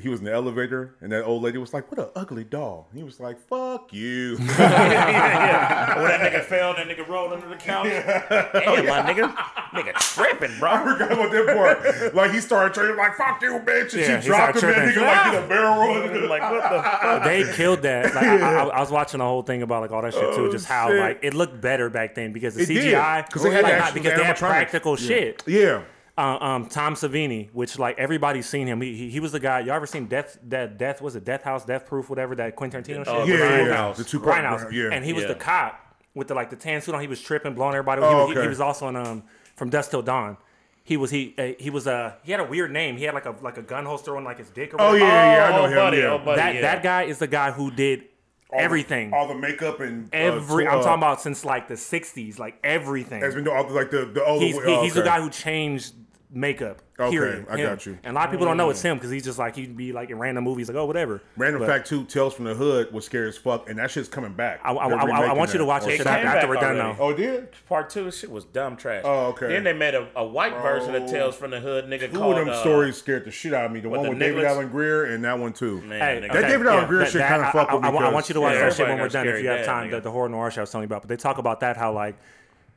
he 0.00 0.08
was 0.08 0.18
in 0.18 0.26
the 0.26 0.32
elevator 0.32 0.96
and 1.00 1.12
that 1.12 1.22
old 1.24 1.42
lady 1.42 1.56
was 1.58 1.72
like, 1.72 1.88
"What 1.90 2.00
an 2.00 2.08
ugly 2.16 2.42
doll." 2.42 2.88
And 2.90 2.98
he 2.98 3.04
was 3.04 3.20
like, 3.20 3.38
"Fuck 3.48 3.92
you." 3.92 4.36
yeah, 4.40 4.58
yeah. 4.58 5.96
When 6.02 6.08
that 6.08 6.32
nigga 6.32 6.42
fell, 6.44 6.74
that 6.74 6.88
nigga 6.88 7.06
rolled 7.06 7.32
under 7.32 7.48
the 7.48 7.54
couch. 7.54 7.84
Damn, 7.86 8.86
my 8.86 9.02
nigga, 9.02 9.32
nigga 9.72 9.92
tripping, 9.94 10.58
bro. 10.58 10.70
I 10.70 10.84
forgot 10.84 11.12
about 11.12 11.30
that 11.30 11.46
part. 11.56 12.14
Like 12.14 12.32
he 12.32 12.40
started 12.40 12.74
trading 12.74 12.96
like, 12.96 13.16
"Fuck 13.16 13.40
you, 13.42 13.60
bitch," 13.64 13.92
and 13.92 14.00
Yeah, 14.02 14.20
she 14.20 14.26
dropped 14.26 14.54
him. 14.54 14.58
started 14.58 14.76
That 14.78 14.88
nigga 14.88 14.92
tripping. 14.94 15.06
like 15.06 15.34
in 15.34 15.44
a 15.44 15.46
barrel 15.48 16.28
like 16.28 16.42
what 16.42 16.62
the 16.62 16.82
fuck? 16.82 17.24
they 17.24 17.52
killed 17.54 17.82
that. 17.82 18.14
Like, 18.14 18.24
I, 18.24 18.38
I, 18.40 18.64
I 18.64 18.80
was 18.80 18.90
watching 18.90 19.18
the 19.18 19.24
whole 19.24 19.42
thing 19.42 19.62
about 19.62 19.82
like 19.82 19.92
all 19.92 20.02
that 20.02 20.12
shit 20.12 20.34
too, 20.34 20.46
oh, 20.46 20.50
just 20.52 20.66
how 20.66 20.88
Oh, 20.88 20.90
shit. 20.90 21.00
like 21.00 21.18
it 21.22 21.34
looked 21.34 21.60
better 21.60 21.88
back 21.88 22.14
then 22.16 22.32
because 22.32 22.56
the 22.56 22.62
It 22.62 22.66
did, 22.66 22.94
CGI, 22.94 23.30
'cause 23.30 23.42
they 23.44 23.50
had 23.52 23.62
like, 23.62 23.72
not- 23.74 23.80
actual 23.82 23.94
because 24.02 24.18
they 24.18 24.24
had 24.24 24.36
animatronics. 24.36 24.38
practical 24.40 24.96
shit. 24.96 25.42
Yeah. 25.46 25.82
Uh, 26.16 26.38
um, 26.40 26.66
Tom 26.66 26.94
Savini, 26.94 27.50
which 27.52 27.76
like 27.76 27.98
everybody's 27.98 28.46
seen 28.48 28.68
him. 28.68 28.80
He, 28.80 28.94
he, 28.96 29.10
he 29.10 29.18
was 29.20 29.32
the 29.32 29.40
guy. 29.40 29.58
Y'all 29.60 29.74
ever 29.74 29.86
seen 29.86 30.06
Death? 30.06 30.38
That 30.44 30.78
Death 30.78 31.02
was 31.02 31.16
it 31.16 31.24
Death 31.24 31.42
House, 31.42 31.64
Death 31.64 31.86
Proof, 31.86 32.08
whatever 32.08 32.36
that 32.36 32.54
Quentin 32.54 32.84
Tarantino 32.84 33.02
Oh, 33.08 33.26
shit. 33.26 33.36
Yeah, 33.40 33.56
yeah, 33.58 33.66
yeah. 33.88 33.92
The 33.92 34.04
two 34.04 34.20
part. 34.20 34.44
Grindhouse. 34.44 34.70
Yeah. 34.70 34.90
And 34.92 35.04
he 35.04 35.12
was 35.12 35.22
Yeah. 35.22 35.28
the 35.30 35.34
cop 35.34 35.96
with 36.14 36.28
the 36.28 36.34
like 36.34 36.50
the 36.50 36.56
tan 36.56 36.80
suit 36.82 36.94
on. 36.94 37.00
He 37.00 37.08
was 37.08 37.20
tripping, 37.20 37.54
blowing 37.54 37.74
everybody. 37.74 38.00
away. 38.00 38.10
Oh, 38.10 38.12
he, 38.12 38.16
was- 38.20 38.28
he- 38.28 38.32
okay. 38.38 38.42
he 38.42 38.48
was 38.48 38.60
also 38.60 38.86
in 38.88 38.94
um 38.94 39.24
from 39.56 39.70
Dusk 39.70 39.90
Till 39.90 40.02
Dawn. 40.02 40.36
He 40.84 40.96
was 40.96 41.10
he 41.10 41.34
uh, 41.36 41.48
he 41.58 41.70
was 41.70 41.88
uh 41.88 42.12
he 42.22 42.30
had 42.30 42.40
a 42.40 42.44
weird 42.44 42.70
name. 42.70 42.96
He 42.96 43.02
had 43.04 43.14
like 43.14 43.26
a 43.26 43.34
like 43.42 43.58
a 43.58 43.62
gun 43.62 43.84
holster 43.84 44.16
on 44.16 44.22
like 44.22 44.38
his 44.38 44.50
dick 44.50 44.72
or 44.72 44.80
oh 44.80 44.92
yeah, 44.94 45.06
yeah, 45.36 45.46
I 45.48 45.50
know 45.50 45.62
Oh, 45.62 45.66
him. 45.66 45.74
buddy, 45.74 45.96
yeah. 45.98 46.12
oh, 46.12 46.18
buddy. 46.18 46.36
that 46.36 46.54
yeah. 46.54 46.60
that 46.60 46.82
guy 46.84 47.02
is 47.04 47.18
the 47.18 47.26
guy 47.26 47.50
who 47.50 47.72
did 47.72 48.04
All 48.52 48.58
the- 48.58 48.64
everything. 48.64 49.12
all 49.12 49.26
the 49.26 49.34
makeup 49.34 49.80
and 49.80 50.04
uh, 50.14 50.16
Every 50.16 50.64
tw- 50.64 50.68
I'm 50.68 50.78
uh, 50.78 50.82
talking 50.82 50.98
about 51.02 51.20
since 51.22 51.44
like 51.44 51.66
the 51.66 51.74
'60s, 51.74 52.38
like 52.38 52.58
everything. 52.62 53.20
Has 53.20 53.34
been 53.34 53.42
doing 53.42 53.56
all 53.56 53.64
the, 53.66 53.72
like 53.74 53.90
the 53.90 54.04
the 54.04 54.22
oh, 54.24 54.38
He's 54.38 54.54
the, 54.56 54.62
he, 54.62 54.72
oh, 54.74 54.82
he's 54.84 54.94
the 54.94 55.02
guy 55.02 55.20
who 55.20 55.28
changed 55.30 55.94
makeup. 56.34 56.82
Okay, 56.98 57.10
Period. 57.10 57.46
I 57.50 57.56
Him. 57.56 57.66
got 57.70 57.86
you. 57.86 57.98
And 58.04 58.12
a 58.12 58.14
lot 58.14 58.26
of 58.26 58.30
people 58.30 58.46
don't 58.46 58.56
know 58.56 58.70
it's 58.70 58.80
him 58.80 58.96
because 58.96 59.10
he's 59.10 59.24
just 59.24 59.36
like 59.36 59.56
he'd 59.56 59.76
be 59.76 59.92
like 59.92 60.10
in 60.10 60.18
random 60.18 60.44
movies, 60.44 60.68
like 60.68 60.76
oh 60.76 60.84
whatever. 60.84 61.22
Random 61.36 61.60
But 61.60 61.66
fact 61.68 61.88
too, 61.88 62.04
Tales 62.04 62.34
from 62.34 62.44
the 62.44 62.54
Hood 62.54 62.92
was 62.92 63.04
scary 63.04 63.28
as 63.28 63.36
fuck, 63.36 63.68
and 63.68 63.78
that 63.80 63.90
shit's 63.90 64.08
coming 64.08 64.32
back. 64.32 64.60
I, 64.62 64.72
I, 64.72 64.88
They're 64.88 65.00
I, 65.00 65.26
I 65.26 65.32
want 65.32 65.52
you 65.52 65.58
to 65.58 65.64
watch 65.64 65.82
Or 65.84 65.90
It 65.90 65.96
shit 65.96 66.06
after, 66.06 66.46
we're 66.46 66.54
done 66.54 66.76
already. 66.78 66.96
though. 66.96 67.04
Oh, 67.04 67.12
did? 67.12 67.48
Part 67.68 67.90
two, 67.90 68.12
shit 68.12 68.30
was 68.30 68.44
dumb 68.44 68.76
trash. 68.76 69.02
Oh, 69.04 69.26
okay. 69.30 69.48
Then 69.48 69.64
they 69.64 69.72
made 69.72 69.96
a, 69.96 70.06
a 70.14 70.24
white 70.24 70.52
version 70.62 70.94
of 70.94 71.10
Tales 71.10 71.34
from 71.34 71.50
the 71.50 71.58
Hood, 71.58 71.86
nigga. 71.86 72.12
Two 72.12 72.18
called, 72.18 72.38
of 72.38 72.46
them 72.46 72.54
uh, 72.54 72.60
stories 72.60 72.96
scared 72.96 73.24
the 73.24 73.32
shit 73.32 73.52
out 73.54 73.64
of 73.66 73.72
me. 73.72 73.80
The 73.80 73.88
one 73.88 74.04
the 74.04 74.10
with 74.10 74.18
David 74.20 74.36
Nicholas- 74.36 74.52
Alan 74.56 74.68
Grier 74.70 75.04
and 75.06 75.24
that 75.24 75.36
one 75.36 75.52
too. 75.52 75.80
Man, 75.80 76.00
Hey, 76.00 76.28
nigga. 76.28 76.32
That 76.32 76.48
David 76.48 76.66
Alan 76.68 76.86
Grier 76.86 77.00
that- 77.00 77.10
shit 77.10 77.22
kinda 77.26 77.48
I- 77.48 77.50
fuck 77.50 77.72
with 77.72 77.82
me 77.82 77.88
I, 77.88 77.92
I 77.92 78.12
want 78.12 78.28
you 78.28 78.34
to 78.34 78.40
watch 78.40 78.54
that 78.54 78.72
shit 78.72 78.86
when 78.86 79.00
we're 79.00 79.08
done 79.08 79.26
if 79.26 79.42
you 79.42 79.48
have 79.48 79.66
time. 79.66 79.90
The, 79.90 80.00
the 80.00 80.12
horror 80.12 80.28
noir 80.28 80.52
show 80.52 80.60
I 80.60 80.62
was 80.62 80.70
telling 80.70 80.84
you 80.84 80.86
about, 80.86 81.02
but 81.02 81.08
they 81.08 81.16
talk 81.16 81.38
about 81.38 81.58
that 81.60 81.76
how 81.76 81.92
like 81.92 82.14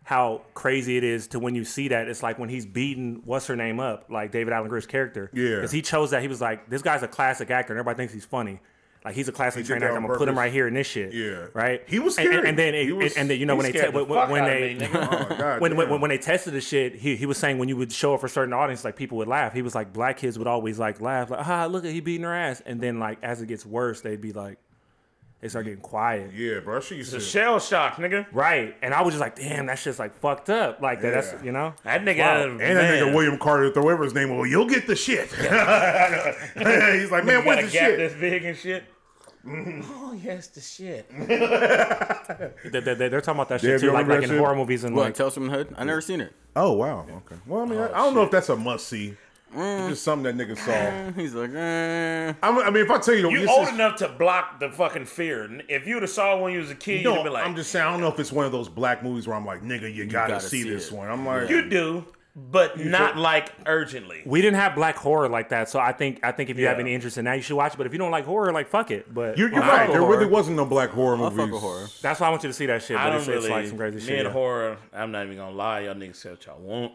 how 0.08 0.42
crazy 0.54 0.96
it 0.96 1.04
is 1.04 1.28
to 1.28 1.38
when 1.38 1.54
you 1.54 1.66
see 1.66 1.90
that 1.90 2.08
it's 2.08 2.24
like 2.24 2.40
when 2.40 2.48
he's 2.48 2.66
beating 2.66 3.22
what's 3.26 3.46
her 3.48 3.58
name 3.58 3.78
up 3.82 4.06
like 4.10 4.32
David 4.32 4.54
Alan 4.54 4.70
Grier's 4.70 4.86
character. 4.86 5.30
Yeah. 5.34 5.56
because 5.56 5.70
he 5.74 5.82
chose 5.82 6.12
that 6.12 6.22
he 6.22 6.30
was 6.30 6.40
like 6.40 6.70
this 6.70 6.82
guy's 6.82 7.04
a 7.04 7.10
classic 7.10 7.52
actor 7.52 7.74
and 7.74 7.80
everybody 7.80 7.98
thinks 7.98 8.14
he's 8.14 8.24
funny. 8.24 8.62
Like 9.04 9.16
he's 9.16 9.28
a 9.28 9.34
classic 9.34 9.66
trained 9.66 9.84
actor. 9.84 9.98
I'm 9.98 10.06
gonna 10.06 10.18
put 10.18 10.30
him 10.30 10.38
right 10.38 10.50
here 10.52 10.66
in 10.66 10.74
this 10.76 10.88
shit. 10.88 11.14
Yeah. 11.14 11.48
right. 11.54 11.82
He 11.88 12.00
was 12.00 12.18
And- 12.18 12.30
and, 12.30 12.48
and 12.48 12.58
then 12.58 12.74
it, 12.74 12.96
was- 12.96 13.18
and 13.18 13.30
then 13.30 13.38
you 13.38 13.46
know 13.46 13.58
when 13.58 13.66
they 13.70 13.74
te- 13.74 13.92
the 13.92 14.06
when, 14.06 14.30
when 14.30 14.44
they 14.46 14.76
me. 14.76 14.88
Oh, 14.94 15.36
God 15.38 15.60
when, 15.62 15.76
when 15.76 16.00
when 16.00 16.10
they 16.10 16.18
tested 16.18 16.54
the 16.54 16.62
shit, 16.62 16.96
he, 16.96 17.18
he 17.18 17.26
was 17.26 17.38
saying 17.38 17.58
when 17.58 17.68
you 17.68 17.76
would 17.76 17.92
show 17.92 18.16
it 18.16 18.22
for 18.22 18.30
certain 18.30 18.54
audience, 18.54 18.86
like 18.86 18.96
people 18.96 19.18
would 19.18 19.28
laugh. 19.28 19.52
He 19.52 19.62
was 19.62 19.76
like 19.76 19.92
black 19.92 20.16
kids 20.20 20.38
would 20.38 20.48
always 20.48 20.80
like 20.80 21.02
laugh, 21.02 21.30
like 21.30 21.46
ah 21.46 21.66
look 21.66 21.84
at 21.84 21.92
he 21.92 22.00
beating 22.00 22.24
her 22.24 22.34
ass, 22.34 22.62
and 22.66 22.80
then 22.80 22.98
like 22.98 23.18
as 23.24 23.42
it 23.42 23.48
gets 23.48 23.66
worse, 23.66 24.00
they'd 24.00 24.22
be 24.22 24.32
like, 24.32 24.58
They 25.40 25.50
start 25.50 25.66
getting 25.66 25.82
quiet. 25.82 26.32
Yeah, 26.34 26.62
bro. 26.62 26.80
She 26.80 26.96
used 26.96 27.12
The 27.14 27.20
to. 27.20 27.24
shell 27.24 27.60
shock, 27.60 27.98
nigga. 27.98 28.26
Right. 28.32 28.76
And 28.82 28.92
I 28.92 29.04
was 29.04 29.14
just 29.14 29.22
like, 29.22 29.36
damn, 29.36 29.68
that 29.68 29.78
shit's 29.78 30.00
like 30.00 30.18
fucked 30.20 30.50
up. 30.50 30.82
Like 30.82 31.02
that, 31.02 31.08
Yeah. 31.14 31.22
that's 31.22 31.44
you 31.44 31.52
know? 31.52 31.76
That 31.84 32.02
nigga, 32.02 32.18
Wow. 32.20 32.44
And 32.50 32.60
that 32.60 33.02
nigga. 33.04 33.14
William 33.14 33.38
Carter, 33.38 33.70
whatever 33.80 34.04
his 34.04 34.16
name 34.16 34.36
was, 34.36 34.50
you'll 34.50 34.66
get 34.68 34.88
the 34.88 34.96
shit. 34.96 35.30
He's 35.34 37.12
like, 37.12 37.24
man, 37.26 37.42
You 37.42 37.46
what's 37.46 37.62
the 37.66 37.70
gap 37.72 37.90
shit? 37.90 37.98
this 38.00 38.14
big 38.16 38.46
and 38.46 38.58
shit. 38.58 38.84
Mm-hmm. 39.46 39.92
Oh 39.96 40.14
yes, 40.14 40.48
the 40.48 40.60
shit. 40.60 41.10
They, 41.10 42.80
they, 42.82 42.94
they, 42.96 43.06
are 43.06 43.22
talking 43.22 43.38
about 43.38 43.50
that 43.50 43.62
shit 43.62 43.80
too, 43.80 43.92
like, 43.94 44.08
like 44.08 44.24
in 44.24 44.30
shit? 44.30 44.38
horror 44.40 44.56
movies 44.56 44.84
and 44.84 44.94
What, 44.96 45.04
like 45.06 45.14
Tales 45.14 45.36
from 45.36 45.48
the 45.48 45.54
Hood? 45.54 45.74
I 45.78 45.84
never 45.86 46.02
seen 46.02 46.20
it. 46.20 46.34
Oh 46.56 46.74
wow. 46.74 47.06
Okay. 47.10 47.36
Well, 47.46 47.62
I 47.62 47.66
mean, 47.66 47.80
I, 47.80 47.86
I 47.86 47.98
don't 47.98 48.14
know 48.16 48.24
if 48.24 48.32
that's 48.32 48.50
a 48.50 48.58
must 48.58 48.88
see. 48.88 49.16
It's 49.56 49.90
just 49.90 50.04
something 50.04 50.36
that 50.38 50.48
nigga 50.48 50.58
saw. 50.58 51.12
He's 51.20 51.34
like, 51.34 51.52
eh. 51.54 52.34
I'm, 52.44 52.58
I 52.60 52.70
mean, 52.70 52.84
if 52.84 52.92
I 52.92 53.00
tell 53.00 53.16
you, 53.16 53.30
You 53.32 53.40
this 53.42 53.50
old 53.50 53.68
is, 53.68 53.74
enough 53.74 53.96
to 53.98 54.10
block 54.10 54.60
the 54.60 54.70
fucking 54.70 55.06
fear. 55.06 55.50
If 55.70 55.88
you'd 55.88 56.02
have 56.04 56.12
saw 56.12 56.38
when 56.40 56.54
you 56.54 56.60
was 56.60 56.70
a 56.70 56.76
kid, 56.76 57.04
No, 57.04 57.16
you'd 57.16 57.24
be 57.24 57.30
like, 57.30 57.46
I'm 57.46 57.56
just 57.56 57.72
saying. 57.72 57.86
I 57.88 57.92
don't 57.92 58.02
know 58.02 58.10
if 58.10 58.20
it's 58.20 58.32
one 58.32 58.46
of 58.46 58.52
those 58.52 58.68
black 58.70 59.04
movies 59.04 59.26
where 59.28 59.36
I'm 59.38 59.46
like, 59.46 59.64
nigga, 59.64 59.92
you, 59.94 60.06
gotta, 60.06 60.34
gotta 60.34 60.46
see, 60.48 60.64
see 60.64 60.70
this 60.70 60.92
it. 60.92 60.94
one. 60.94 61.10
I'm 61.10 61.26
like, 61.26 61.50
you 61.50 61.68
do, 61.70 62.06
but 62.36 62.78
not 62.80 63.18
like 63.18 63.52
urgently. 63.66 64.22
we 64.26 64.42
didn't 64.42 64.60
have 64.60 64.76
black 64.76 64.96
horror 64.96 65.28
like 65.30 65.50
that, 65.50 65.70
so 65.70 65.80
I 65.80 65.92
think 65.92 66.20
I 66.24 66.32
think 66.32 66.52
if 66.52 66.60
you 66.60 66.68
have 66.68 66.78
Yeah. 66.78 66.82
any 66.84 66.94
interest 66.94 67.18
in 67.18 67.26
that, 67.26 67.34
you 67.36 67.42
should 67.42 67.56
watch 67.56 67.74
it. 67.74 67.78
But 67.78 67.88
if 67.88 67.94
you 67.94 68.00
don't 68.00 68.12
like 68.12 68.26
horror, 68.26 68.52
like 68.52 68.68
fuck 68.68 68.92
it. 68.92 69.12
But 69.12 69.38
you're, 69.40 69.50
you're 69.50 69.64
I 69.64 69.68
right. 69.68 69.80
fuck 69.86 69.94
There 69.94 70.02
with 70.02 70.10
really 70.12 70.24
horror. 70.26 70.34
wasn't 70.34 70.58
no 70.58 70.66
black 70.66 70.90
horror 70.92 71.16
I'll 71.16 71.32
movies. 71.32 71.38
fuck 71.38 71.52
with 71.54 71.62
horror. 71.62 71.88
That's 72.04 72.20
why 72.20 72.28
I 72.28 72.30
want 72.30 72.44
you 72.44 72.50
to 72.50 72.54
see 72.54 72.68
that 72.68 72.84
shit. 72.84 72.96
I 72.98 73.08
don't 73.10 73.20
it's, 73.20 73.28
really. 73.28 73.40
it's 73.46 73.50
like 73.50 73.68
some 73.70 73.78
crazy 73.78 73.96
me 73.96 74.02
shit. 74.04 74.20
and 74.20 74.26
yeah. 74.28 74.32
horror, 74.34 74.78
I'm 74.94 75.12
not 75.12 75.26
even 75.26 75.38
gonna 75.38 75.56
lie. 75.56 75.80
Y'all 75.82 75.96
niggas 75.96 76.18
say 76.18 76.30
what 76.30 76.46
y'all 76.46 76.60
want, 76.60 76.92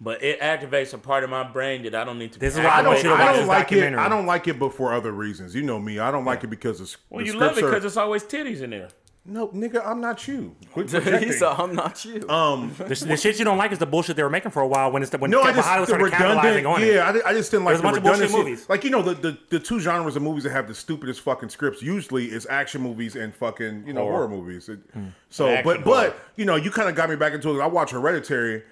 but 0.00 0.22
it 0.22 0.40
activates 0.40 0.94
a 0.94 0.98
part 0.98 1.24
of 1.24 1.30
my 1.30 1.42
brain 1.42 1.82
that 1.82 1.94
I 1.94 2.04
don't 2.04 2.18
need 2.18 2.32
to. 2.32 2.38
This 2.38 2.54
is 2.54 2.60
why 2.60 2.66
I 2.66 2.78
I 2.78 2.82
don't, 2.82 2.86
want 2.92 3.02
you 3.04 3.10
to 3.10 3.14
I 3.16 3.24
watch 3.24 3.36
don't 3.36 3.46
like 3.48 3.72
it. 3.72 3.94
I 3.94 4.08
don't 4.08 4.26
like 4.26 4.48
it, 4.48 4.58
but 4.58 4.72
for 4.74 4.92
other 4.94 5.12
reasons. 5.12 5.54
You 5.54 5.62
know 5.62 5.78
me. 5.78 5.98
I 5.98 6.10
don't 6.10 6.24
like 6.24 6.42
it 6.44 6.48
because 6.48 6.80
it's. 6.80 6.96
Well, 7.10 7.20
the 7.24 7.30
you 7.32 7.38
love 7.38 7.58
it 7.58 7.62
because 7.64 7.84
it's 7.84 7.96
always 7.96 8.24
titties 8.24 8.62
in 8.62 8.70
there. 8.70 8.88
No, 9.26 9.48
nigga, 9.48 9.86
I'm 9.86 10.00
not 10.00 10.26
you. 10.26 10.56
Quit 10.72 10.86
he 10.90 10.98
projecting. 10.98 11.32
said, 11.32 11.48
I'm 11.48 11.74
not 11.74 12.02
you. 12.06 12.26
um, 12.30 12.74
The, 12.78 12.94
the 13.06 13.16
shit 13.18 13.38
you 13.38 13.44
don't 13.44 13.58
like 13.58 13.70
is 13.70 13.78
the 13.78 13.84
bullshit 13.84 14.16
they 14.16 14.22
were 14.22 14.30
making 14.30 14.50
for 14.50 14.62
a 14.62 14.66
while 14.66 14.90
when 14.90 15.02
it's 15.02 15.10
the, 15.10 15.18
when 15.18 15.30
no, 15.30 15.42
I 15.42 15.52
just 15.52 15.68
Hollywood 15.68 15.88
the 15.88 15.92
started 15.92 16.10
capitalizing 16.12 16.64
redundant. 16.64 16.66
on 16.66 16.82
it. 16.82 16.94
Yeah, 16.94 17.20
I, 17.26 17.30
I 17.30 17.34
just 17.34 17.50
didn't 17.50 17.66
like 17.66 17.74
There's 17.74 17.80
a 17.80 17.82
the 17.82 17.82
bunch 17.82 17.96
of 17.98 18.02
bullshit 18.02 18.20
redundancy. 18.22 18.50
movies. 18.50 18.68
Like 18.70 18.82
you 18.82 18.90
know, 18.90 19.02
the, 19.02 19.12
the 19.14 19.38
the 19.50 19.60
two 19.60 19.78
genres 19.78 20.16
of 20.16 20.22
movies 20.22 20.44
that 20.44 20.50
have 20.52 20.68
the 20.68 20.74
stupidest 20.74 21.20
fucking 21.20 21.50
scripts 21.50 21.82
usually 21.82 22.32
is 22.32 22.46
action 22.48 22.80
movies 22.80 23.14
and 23.14 23.34
fucking 23.34 23.86
you 23.86 23.92
know 23.92 24.04
horror, 24.04 24.26
movies. 24.26 24.70
It- 24.70 24.80
So, 25.28 25.60
but 25.62 25.82
horror. 25.82 25.84
but 25.84 26.16
you 26.36 26.46
know, 26.46 26.56
you 26.56 26.70
kind 26.70 26.88
of 26.88 26.94
got 26.94 27.10
me 27.10 27.16
back 27.16 27.34
into 27.34 27.50
it. 27.60 27.62
I 27.62 27.66
watch 27.66 27.90
Hereditary. 27.90 28.62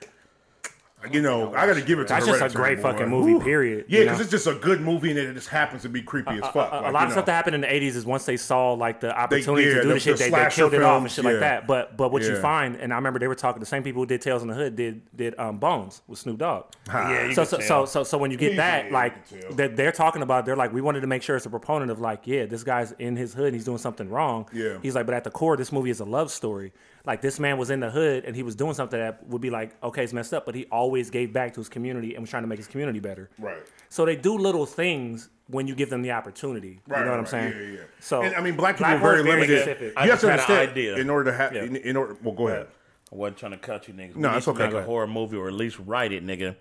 You 1.13 1.23
know, 1.23 1.55
I 1.55 1.65
got 1.67 1.75
to 1.75 1.81
give 1.83 2.01
it 2.01 2.09
to 2.09 2.15
That's 2.15 2.27
just 2.27 2.43
a 2.43 2.49
great 2.49 2.79
boy. 2.79 2.91
fucking 2.91 3.09
movie, 3.09 3.33
Whew. 3.35 3.41
period, 3.41 3.85
Yeah, 3.89 4.01
because 4.03 4.21
it's 4.21 4.31
just 4.33 4.49
a 4.49 4.55
good 4.55 4.81
movie 4.81 5.11
and 5.11 5.19
it 5.19 5.33
just 5.33 5.49
happens 5.49 5.83
to 5.83 5.89
be 5.89 6.03
creepy 6.03 6.33
as 6.33 6.41
fuck. 6.41 6.73
a, 6.73 6.81
a 6.81 6.81
Like, 6.83 6.93
lot 6.93 7.01
you 7.03 7.07
of 7.07 7.13
stuff 7.13 7.27
that 7.27 7.33
happened 7.33 7.55
in 7.55 7.61
the 7.61 7.69
80s 7.69 7.95
is 7.95 8.05
once 8.05 8.25
they 8.27 8.37
saw 8.37 8.73
like 8.73 8.99
the 8.99 9.17
opportunity 9.17 9.69
yeah, 9.69 9.75
to 9.75 9.83
do 9.83 9.89
the- 9.89 9.95
the, 9.95 10.01
shit, 10.01 10.17
the 10.17 10.25
they, 10.25 10.31
they 10.31 10.31
slasher 10.31 10.57
killed 10.57 10.75
it 10.75 10.83
off 10.83 11.03
and 11.03 11.11
shit 11.11 11.25
yeah. 11.25 11.31
like 11.31 11.41
that. 11.41 11.67
But 11.69 11.97
but 11.97 12.11
what 12.11 12.23
you 12.23 12.35
find, 12.41 12.75
and 12.77 12.93
I 12.93 12.97
remember 12.97 13.21
they 13.21 13.29
were 13.29 13.37
talking, 13.37 13.61
the 13.61 13.67
same 13.67 13.85
people 13.85 14.03
who 14.03 14.07
did 14.07 14.21
Tales 14.23 14.43
in 14.43 14.49
the 14.49 14.55
Hood 14.55 14.75
did 14.75 15.03
did 15.17 15.39
um, 15.39 15.59
Bones 15.59 16.03
with 16.09 16.19
Snoop 16.19 16.39
Dogg. 16.39 16.65
Yeah, 16.89 17.27
you 17.29 17.35
so, 17.35 17.43
can 17.43 17.51
so, 17.51 17.57
tell. 17.59 17.87
so 17.87 17.87
so 17.87 18.05
so 18.05 18.19
when 18.19 18.33
you 18.33 18.37
get 18.37 18.57
that, 18.57 18.87
you 18.87 18.93
like 18.93 19.29
can 19.29 19.41
tell. 19.41 19.53
that 19.53 19.77
they're 19.77 19.93
talking 19.93 20.23
about, 20.23 20.47
they're 20.47 20.57
like, 20.57 20.73
we 20.73 20.81
wanted 20.81 21.03
to 21.03 21.07
make 21.07 21.23
sure 21.23 21.37
it's 21.37 21.47
a 21.47 21.51
proponent 21.51 21.93
of 21.93 22.01
like, 22.01 22.27
yeah, 22.27 22.45
this 22.47 22.65
guy's 22.65 22.91
in 22.99 23.15
his 23.17 23.33
hood, 23.35 23.47
and 23.47 23.55
he's 23.55 23.65
doing 23.65 23.79
something 23.79 24.09
wrong. 24.11 24.49
Yeah. 24.53 24.79
he's 24.83 24.97
like, 24.97 25.07
but 25.07 25.15
at 25.15 25.23
the 25.23 25.31
core, 25.31 25.57
this 25.57 25.71
movie 25.71 25.91
is 25.91 26.01
a 26.01 26.05
love 26.05 26.33
story. 26.33 26.73
Like 27.07 27.21
this 27.23 27.39
man 27.41 27.57
was 27.59 27.71
in 27.71 27.81
the 27.81 27.91
hood 27.91 28.25
and 28.25 28.37
he 28.37 28.43
was 28.43 28.55
doing 28.55 28.75
something 28.75 28.99
that 28.99 29.27
would 29.29 29.41
be 29.41 29.51
like, 29.51 29.75
okay, 29.83 30.05
it's 30.05 30.13
messed 30.13 30.35
up, 30.35 30.45
but 30.45 30.55
he 30.55 30.67
always 30.67 31.11
gave 31.11 31.33
back 31.33 31.55
to 31.55 31.61
his 31.61 31.69
community 31.69 32.15
and 32.15 32.23
was 32.23 32.31
trying 32.31 32.43
to 32.43 32.47
make 32.49 32.59
his 32.59 32.67
community 32.67 33.01
better. 33.01 33.31
Right. 33.39 33.63
So 33.89 34.05
they 34.05 34.17
do 34.17 34.37
little 34.37 34.67
things 34.67 35.31
when 35.47 35.67
you 35.67 35.75
give 35.75 35.89
them 35.89 36.03
the 36.03 36.11
opportunity. 36.13 36.81
Right, 36.87 36.99
you 36.99 37.05
know 37.07 37.11
what 37.13 37.21
I'm 37.21 37.27
saying? 37.27 37.53
Yeah, 37.57 37.79
yeah. 37.79 37.85
So 38.01 38.23
and, 38.23 38.35
I 38.35 38.41
mean, 38.43 38.57
black 38.57 38.77
people 38.77 38.91
Black 38.91 38.97
are 38.97 39.03
very 39.03 39.23
Horse 39.23 39.29
limited. 39.29 39.63
specific. 39.63 39.93
I 39.97 40.05
You 40.05 40.11
have 40.11 40.21
just 40.21 40.23
to 40.23 40.31
had 40.31 40.35
an 40.41 40.45
understand. 40.69 40.71
idea. 40.71 40.97
In 40.97 41.11
order 41.11 41.31
to 41.31 41.37
have, 41.37 41.55
Yeah. 41.55 41.63
in, 41.65 41.77
in 41.77 41.97
order, 41.97 42.17
well, 42.23 42.35
go 42.35 42.49
ahead. 42.49 42.67
I 43.11 43.15
wasn't 43.17 43.39
trying 43.39 43.53
to 43.53 43.59
cut 43.59 43.89
you 43.89 43.95
niggas. 43.95 44.17
No, 44.17 44.37
it's 44.37 44.47
need 44.47 44.53
okay. 44.53 44.67
to 44.69 44.75
make 44.75 44.83
a 44.83 44.87
horror 44.87 45.07
movie 45.07 45.39
or 45.39 45.49
at 45.49 45.55
least 45.55 45.79
write 45.87 46.13
it, 46.13 46.27
nigga. 46.27 46.57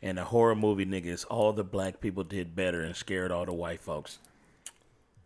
And 0.00 0.18
a 0.18 0.24
horror 0.24 0.56
movie, 0.56 0.86
nigga, 0.86 1.06
is 1.06 1.24
all 1.24 1.52
the 1.52 1.62
black 1.64 2.00
people 2.00 2.24
did 2.24 2.56
better 2.56 2.80
and 2.80 2.96
scared 2.96 3.30
all 3.30 3.44
the 3.44 3.52
white 3.52 3.80
folks. 3.80 4.18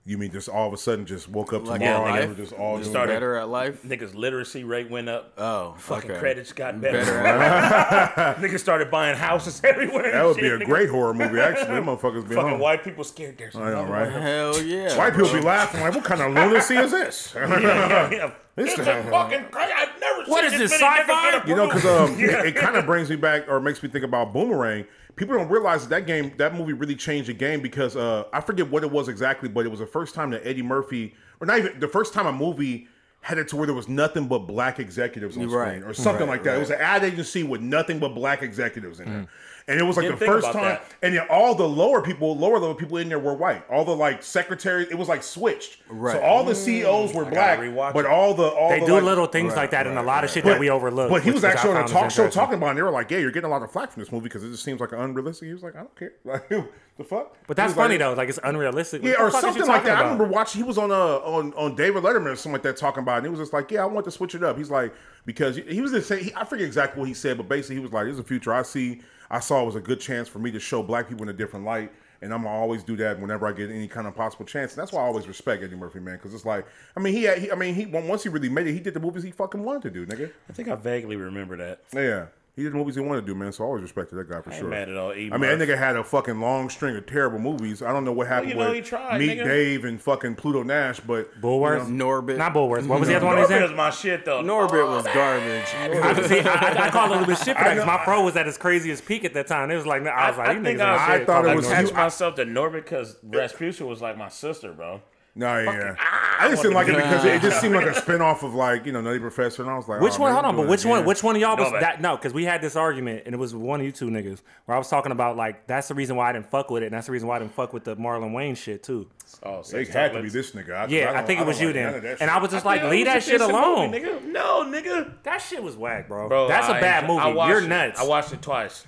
You 0.08 0.18
mean 0.18 0.30
just 0.30 0.48
all 0.48 0.68
of 0.68 0.72
a 0.72 0.76
sudden 0.76 1.04
just 1.04 1.28
woke 1.28 1.52
up 1.52 1.66
Like 1.66 1.80
tomorrow 1.80 2.06
at 2.06 2.06
and 2.06 2.16
they 2.16 2.20
life? 2.20 2.28
were 2.28 2.44
just 2.44 2.52
all 2.52 2.76
Just 2.78 2.84
doing 2.84 2.92
started- 2.92 3.12
better 3.14 3.34
at 3.38 3.48
life. 3.48 3.82
Niggas' 3.82 4.14
literacy 4.14 4.62
rate 4.62 4.88
went 4.88 5.08
up. 5.08 5.32
Oh, 5.36 5.74
Fucking 5.78 6.12
okay. 6.12 6.20
credits 6.20 6.52
got 6.52 6.80
better. 6.80 6.98
Better 7.04 8.40
Niggas 8.46 8.60
started 8.60 8.88
buying 8.88 9.16
houses 9.16 9.60
everywhere. 9.64 10.12
That 10.12 10.14
and 10.14 10.28
would 10.28 10.36
be 10.36 10.46
a 10.46 10.58
nigga. 10.58 10.64
great 10.64 10.90
horror 10.90 11.12
movie, 11.12 11.40
actually. 11.40 11.74
Them 11.74 11.86
motherfuckers 11.86 12.28
be 12.28 12.36
Fucking 12.36 12.50
home. 12.50 12.60
white 12.60 12.84
people 12.84 13.02
scared. 13.02 13.36
There's 13.36 13.56
I 13.56 13.70
know, 13.72 13.84
right? 13.84 14.08
Hell 14.12 14.62
yeah. 14.62 14.96
White 14.96 15.14
people 15.14 15.32
be 15.32 15.40
laughing 15.40 15.80
like, 15.80 15.92
what 15.94 16.04
kind 16.04 16.20
of 16.20 16.32
lunacy 16.32 16.76
is 16.76 16.92
this? 16.92 17.34
Yeah, 17.46 17.58
yeah, 17.60 18.10
yeah. 18.10 18.30
This 18.54 18.78
It's 18.78 18.88
a 18.88 19.02
fucking 19.10 19.46
crazy. 19.50 19.72
I've 19.76 20.00
never 20.00 20.22
What 20.30 20.44
seen 20.50 20.54
is 20.54 20.70
this 20.70 20.70
this, 20.70 20.80
many 20.80 21.02
niggas 21.02 21.06
sci-fi? 21.08 21.48
You 21.48 21.56
know, 21.56 21.66
because 21.66 21.84
approved. 21.84 22.12
um, 22.12 22.24
it, 22.24 22.46
it 22.46 22.56
kind 22.56 22.76
of 22.76 22.86
brings 22.86 23.10
me 23.10 23.16
back 23.16 23.48
or 23.48 23.60
makes 23.60 23.82
me 23.82 23.88
think 23.90 24.04
about 24.04 24.32
Boomerang. 24.32 24.86
People 25.16 25.36
don't 25.36 25.48
realize 25.48 25.82
that, 25.82 25.90
that 25.90 26.06
game, 26.06 26.32
that 26.36 26.54
movie 26.54 26.74
really 26.74 26.94
changed 26.94 27.28
the 27.28 27.32
game 27.34 27.60
because 27.62 27.96
uh, 27.96 28.24
I 28.32 28.40
forget 28.42 28.70
what 28.70 28.82
it 28.84 28.90
was 28.90 29.08
exactly, 29.08 29.48
but 29.48 29.64
it 29.64 29.70
was 29.70 29.80
the 29.80 29.86
first 29.86 30.14
time 30.14 30.30
that 30.30 30.46
Eddie 30.46 30.62
Murphy, 30.62 31.14
or 31.40 31.46
not 31.46 31.58
even 31.58 31.80
the 31.80 31.88
first 31.88 32.12
time 32.12 32.26
a 32.26 32.32
movie 32.32 32.86
had 33.22 33.38
it 33.38 33.48
to 33.48 33.56
where 33.56 33.66
there 33.66 33.74
was 33.74 33.88
nothing 33.88 34.28
but 34.28 34.40
black 34.40 34.78
executives 34.78 35.36
on 35.36 35.48
Right. 35.48 35.78
screen 35.78 35.82
or 35.90 35.94
something 35.94 36.28
Right, 36.28 36.34
like 36.36 36.42
that. 36.44 36.56
It 36.56 36.60
was 36.60 36.70
an 36.70 36.80
ad 36.80 37.02
agency 37.02 37.42
with 37.42 37.60
nothing 37.60 37.98
but 37.98 38.14
black 38.14 38.42
executives 38.42 39.00
in 39.00 39.08
it. 39.08 39.28
And 39.68 39.80
it 39.80 39.82
was 39.82 39.96
like 39.96 40.06
Didn't 40.06 40.20
the 40.20 40.26
first 40.26 40.52
time, 40.52 40.62
that. 40.62 40.84
and 41.02 41.16
then 41.16 41.26
all 41.28 41.52
the 41.56 41.68
lower 41.68 42.00
people, 42.00 42.36
lower 42.36 42.60
level 42.60 42.72
people 42.76 42.98
in 42.98 43.08
there 43.08 43.18
were 43.18 43.34
white. 43.34 43.68
All 43.68 43.84
the 43.84 43.96
like 43.96 44.22
secretaries, 44.22 44.88
it 44.92 44.94
was 44.94 45.08
like 45.08 45.24
switched. 45.24 45.78
Right. 45.88 46.12
So 46.14 46.20
all 46.22 46.44
the 46.44 46.54
CEOs 46.54 47.12
were 47.12 47.24
black, 47.24 47.58
but 47.92 48.06
all 48.06 48.32
the 48.32 48.44
all 48.46 48.70
they 48.70 48.78
the 48.78 48.86
do 48.86 48.92
like, 48.92 49.02
little 49.02 49.26
things 49.26 49.54
Right, 49.54 49.62
like 49.62 49.70
that 49.72 49.88
and 49.88 49.96
a 49.96 49.98
right, 49.98 50.06
lot 50.06 50.22
of 50.24 50.30
shit 50.30 50.44
but, 50.44 50.50
that 50.50 50.60
we 50.60 50.70
overlook. 50.70 51.10
But 51.10 51.22
he 51.22 51.30
which 51.30 51.34
was 51.36 51.44
I 51.44 51.50
actually 51.50 51.70
on 51.70 51.76
a 51.78 51.80
found 51.80 51.90
talk 51.90 52.10
show 52.12 52.30
talking 52.30 52.54
about 52.58 52.66
it. 52.66 52.70
And 52.70 52.78
they 52.78 52.82
were 52.82 52.90
like, 52.92 53.10
"Yeah, 53.10 53.18
you're 53.18 53.32
getting 53.32 53.48
a 53.48 53.52
lot 53.52 53.62
of 53.62 53.72
flack 53.72 53.90
from 53.90 54.02
this 54.04 54.12
movie 54.12 54.24
because 54.24 54.44
it 54.44 54.50
just 54.50 54.62
seems 54.62 54.80
like 54.80 54.92
unrealistic." 54.92 55.48
He 55.48 55.52
was 55.52 55.64
like, 55.64 55.74
"I 55.74 55.80
don't 55.80 55.96
care." 55.96 56.12
Like, 56.24 56.48
the 56.48 57.04
fuck. 57.04 57.36
But 57.48 57.56
that's 57.56 57.70
was 57.70 57.76
like- 57.76 57.84
funny 57.86 57.96
though. 57.98 58.12
Like 58.14 58.28
it's 58.28 58.38
unrealistic. 58.44 59.02
Yeah, 59.02 59.14
or 59.18 59.30
fuck 59.32 59.42
is 59.44 59.56
you 59.56 59.62
something 59.64 59.66
like 59.66 59.82
talking 59.82 59.86
that. 59.88 59.98
I 59.98 60.02
remember 60.02 60.24
watching. 60.28 60.62
He 60.62 60.66
was 60.66 60.78
on 60.78 60.92
uh 60.92 61.16
on 61.18 61.52
on 61.54 61.74
David 61.74 62.04
Letterman 62.04 62.26
or 62.32 62.36
something 62.36 62.52
like 62.52 62.62
that 62.62 62.76
talking 62.76 63.02
about, 63.02 63.14
it. 63.14 63.16
and 63.18 63.26
he 63.26 63.30
was 63.30 63.40
just 63.40 63.52
like, 63.52 63.68
"Yeah, 63.72 63.82
I 63.82 63.86
want 63.86 64.04
to 64.04 64.12
switch 64.12 64.36
it 64.36 64.44
up." 64.44 64.56
He's 64.56 64.70
like, 64.70 64.94
because 65.26 65.56
he 65.56 65.80
was 65.80 65.90
the 65.90 66.00
same. 66.02 66.22
he, 66.22 66.32
I 66.36 66.44
forget 66.44 66.64
exactly 66.66 67.00
what 67.00 67.08
he 67.08 67.14
said, 67.14 67.36
but 67.36 67.48
basically 67.48 67.76
he 67.76 67.82
was 67.82 67.92
like, 67.92 68.04
"There's 68.04 68.20
a 68.20 68.22
future 68.24 68.54
I 68.54 68.62
see. 68.62 69.02
I 69.30 69.40
saw 69.40 69.62
it 69.62 69.66
was 69.66 69.76
a 69.76 69.80
good 69.80 70.00
chance 70.00 70.28
for 70.28 70.38
me 70.38 70.50
to 70.52 70.60
show 70.60 70.82
black 70.82 71.08
people 71.08 71.22
in 71.24 71.28
a 71.28 71.32
different 71.32 71.64
light." 71.64 71.92
And 72.22 72.32
I'm 72.32 72.44
gonna 72.44 72.54
always 72.54 72.82
do 72.82 72.96
that 72.96 73.20
whenever 73.20 73.46
I 73.46 73.52
get 73.52 73.70
any 73.70 73.88
kind 73.88 74.06
of 74.06 74.14
possible 74.14 74.46
chance. 74.46 74.72
And 74.72 74.80
that's 74.80 74.90
why 74.90 75.02
I 75.02 75.04
always 75.04 75.28
respect 75.28 75.62
Eddie 75.62 75.76
Murphy, 75.76 76.00
man, 76.00 76.16
because 76.16 76.32
it's 76.32 76.46
like, 76.46 76.66
I 76.96 77.00
mean, 77.00 77.12
he, 77.12 77.24
had, 77.24 77.38
he, 77.38 77.52
I 77.52 77.54
mean, 77.54 77.74
he 77.74 77.84
once 77.86 78.22
he 78.22 78.30
really 78.30 78.48
made 78.48 78.66
it, 78.66 78.72
he 78.72 78.80
did 78.80 78.94
the 78.94 79.00
movies 79.00 79.22
he 79.22 79.30
fucking 79.30 79.62
wanted 79.62 79.82
to 79.82 79.90
do, 79.90 80.06
nigga. 80.06 80.32
I 80.48 80.52
think 80.52 80.68
I 80.68 80.76
vaguely 80.76 81.16
remember 81.16 81.56
that. 81.58 81.80
Yeah, 81.92 82.26
he 82.56 82.62
did 82.62 82.72
movies 82.72 82.94
he 82.94 83.02
wanted 83.02 83.20
to 83.20 83.26
do, 83.26 83.34
man. 83.34 83.52
So 83.52 83.64
I 83.64 83.66
always 83.66 83.82
respected 83.82 84.16
that 84.16 84.30
guy 84.30 84.40
for 84.40 84.50
sure. 84.50 84.52
I 84.52 84.54
ain't 84.54 84.60
sure. 84.62 84.68
mad 84.70 84.88
at 84.88 84.96
all. 84.96 85.12
E. 85.12 85.30
I 85.30 85.36
mean, 85.36 85.58
that 85.58 85.68
nigga 85.68 85.76
had 85.76 85.94
a 85.94 86.02
fucking 86.02 86.40
long 86.40 86.70
string 86.70 86.96
of 86.96 87.04
terrible 87.04 87.38
movies. 87.38 87.82
I 87.82 87.92
don't 87.92 88.06
know 88.06 88.12
what 88.12 88.28
happened 88.28 88.48
you 88.52 88.56
know, 88.56 88.70
with 88.70 88.76
he 88.76 88.80
tried, 88.80 89.18
Meet 89.20 89.38
nigga. 89.40 89.44
Dave 89.44 89.84
and 89.84 90.00
fucking 90.00 90.36
Pluto 90.36 90.62
Nash, 90.62 90.98
but 91.00 91.38
Bulworth? 91.38 91.86
you 91.86 91.92
know, 91.92 92.06
Norbit. 92.06 92.38
Not 92.38 92.54
Bulworth. 92.54 92.86
What 92.86 92.98
was 93.00 93.10
the 93.10 93.16
other 93.16 93.26
one 93.26 93.36
he 93.36 93.42
Norbit 93.44 93.48
said? 93.48 93.62
is 93.64 93.72
my 93.72 93.90
shit 93.90 94.24
though. 94.24 94.42
Norbit 94.42 94.88
was 94.88 95.04
garbage. 95.04 95.66
I, 95.74 96.22
see, 96.26 96.40
I, 96.40 96.86
I 96.86 96.90
call 96.90 97.04
it 97.04 97.08
a 97.08 97.10
little 97.10 97.26
bit 97.26 97.36
shit 97.36 97.58
for 97.58 97.64
that 97.64 97.74
because 97.74 97.86
my 97.86 97.98
pro 97.98 98.24
was 98.24 98.34
at 98.36 98.46
his 98.46 98.56
craziest 98.56 99.04
peak 99.04 99.24
at 99.26 99.34
that 99.34 99.46
time. 99.48 99.70
It 99.70 99.76
was 99.76 99.84
like, 99.86 100.06
I 100.06 100.30
was 100.30 100.38
like, 100.38 100.48
I, 100.48 100.52
you 100.52 100.62
think 100.62 100.78
niggas 100.78 100.82
ain't 100.82 101.00
I, 101.00 101.14
I 101.14 101.18
shit. 101.18 101.26
thought 101.26 101.46
it 101.46 101.54
was- 101.56 101.66
Norbit. 101.66 101.70
attached 101.72 101.92
myself 101.94 102.34
to 102.36 102.46
Norbit 102.46 102.84
because 102.84 103.16
Rasputia 103.28 103.86
was 103.86 104.00
like 104.00 104.16
my 104.16 104.28
sister, 104.28 104.72
bro. 104.72 105.02
Nah, 105.38 105.58
yeah. 105.58 105.94
I 106.38 106.48
just 106.48 106.62
didn't 106.62 106.74
like 106.74 106.88
it 106.88 106.96
because 106.96 107.24
it 107.26 107.42
just 107.42 107.60
seemed 107.60 107.74
like 107.74 107.84
a 107.86 107.90
spinoff 108.00 108.42
of 108.42 108.54
like 108.54 108.86
you 108.86 108.92
know 108.92 109.02
Nutty 109.02 109.18
Professor, 109.18 109.60
and 109.62 109.70
I 109.70 109.76
was 109.76 109.86
like, 109.86 110.00
Which 110.00 110.14
oh, 110.14 110.22
one? 110.22 110.32
man, 110.32 110.44
Hold 110.44 110.54
on, 110.54 110.56
but 110.56 110.66
which 110.70 110.84
one? 110.86 111.04
Which 111.04 111.22
one 111.22 111.36
of 111.36 111.42
y'all 111.42 111.56
was 111.58 111.70
No, 111.70 111.80
that? 111.80 112.00
No, 112.00 112.16
because 112.16 112.32
we 112.32 112.44
had 112.44 112.62
this 112.62 112.74
argument, 112.74 113.24
and 113.26 113.34
it 113.34 113.38
was 113.38 113.54
one 113.54 113.80
of 113.80 113.84
you 113.86 113.92
two 113.92 114.08
niggas 114.08 114.40
where 114.64 114.74
I 114.74 114.78
was 114.78 114.88
talking 114.88 115.12
about 115.12 115.36
like 115.36 115.66
that's 115.66 115.88
the 115.88 115.94
reason 115.94 116.16
why 116.16 116.30
I 116.30 116.32
didn't 116.32 116.50
fuck 116.50 116.70
with 116.70 116.82
it, 116.82 116.86
and 116.86 116.94
that's 116.94 117.04
the 117.06 117.12
reason 117.12 117.28
why 117.28 117.36
I 117.36 117.38
didn't 117.40 117.52
fuck 117.54 117.74
with 117.74 117.84
the 117.84 117.96
Marlon 117.96 118.32
Wayans 118.32 118.56
shit 118.56 118.82
too. 118.82 119.08
Oh, 119.42 119.62
It 119.72 119.88
had 119.88 120.12
to 120.14 120.22
be 120.22 120.30
this 120.30 120.52
nigga. 120.52 120.72
I, 120.74 120.86
Yeah, 120.86 121.10
I, 121.10 121.12
don't- 121.14 121.26
think 121.26 121.40
it 121.40 121.46
was 121.46 121.60
you 121.60 121.66
like 121.68 121.74
then, 122.02 122.16
and. 122.20 122.30
I 122.30 122.38
was 122.38 122.50
just 122.50 122.64
like, 122.64 122.82
leave 122.84 123.04
that 123.06 123.22
shit 123.22 123.40
alone. 123.42 123.90
movie, 123.90 124.04
nigga. 124.04 124.24
No, 124.24 124.64
nigga. 124.64 125.22
That 125.22 125.38
shit 125.42 125.62
was 125.62 125.76
whack, 125.76 126.08
bro. 126.08 126.28
Bro, 126.28 126.48
that's 126.48 126.68
a 126.68 126.76
I 126.76 126.80
bad 126.80 127.06
movie. 127.06 127.32
watched 127.34 127.50
You're 127.50 127.62
it. 127.64 127.68
nuts. 127.68 128.00
I 128.00 128.04
watched 128.04 128.32
it 128.32 128.40
twice. 128.40 128.86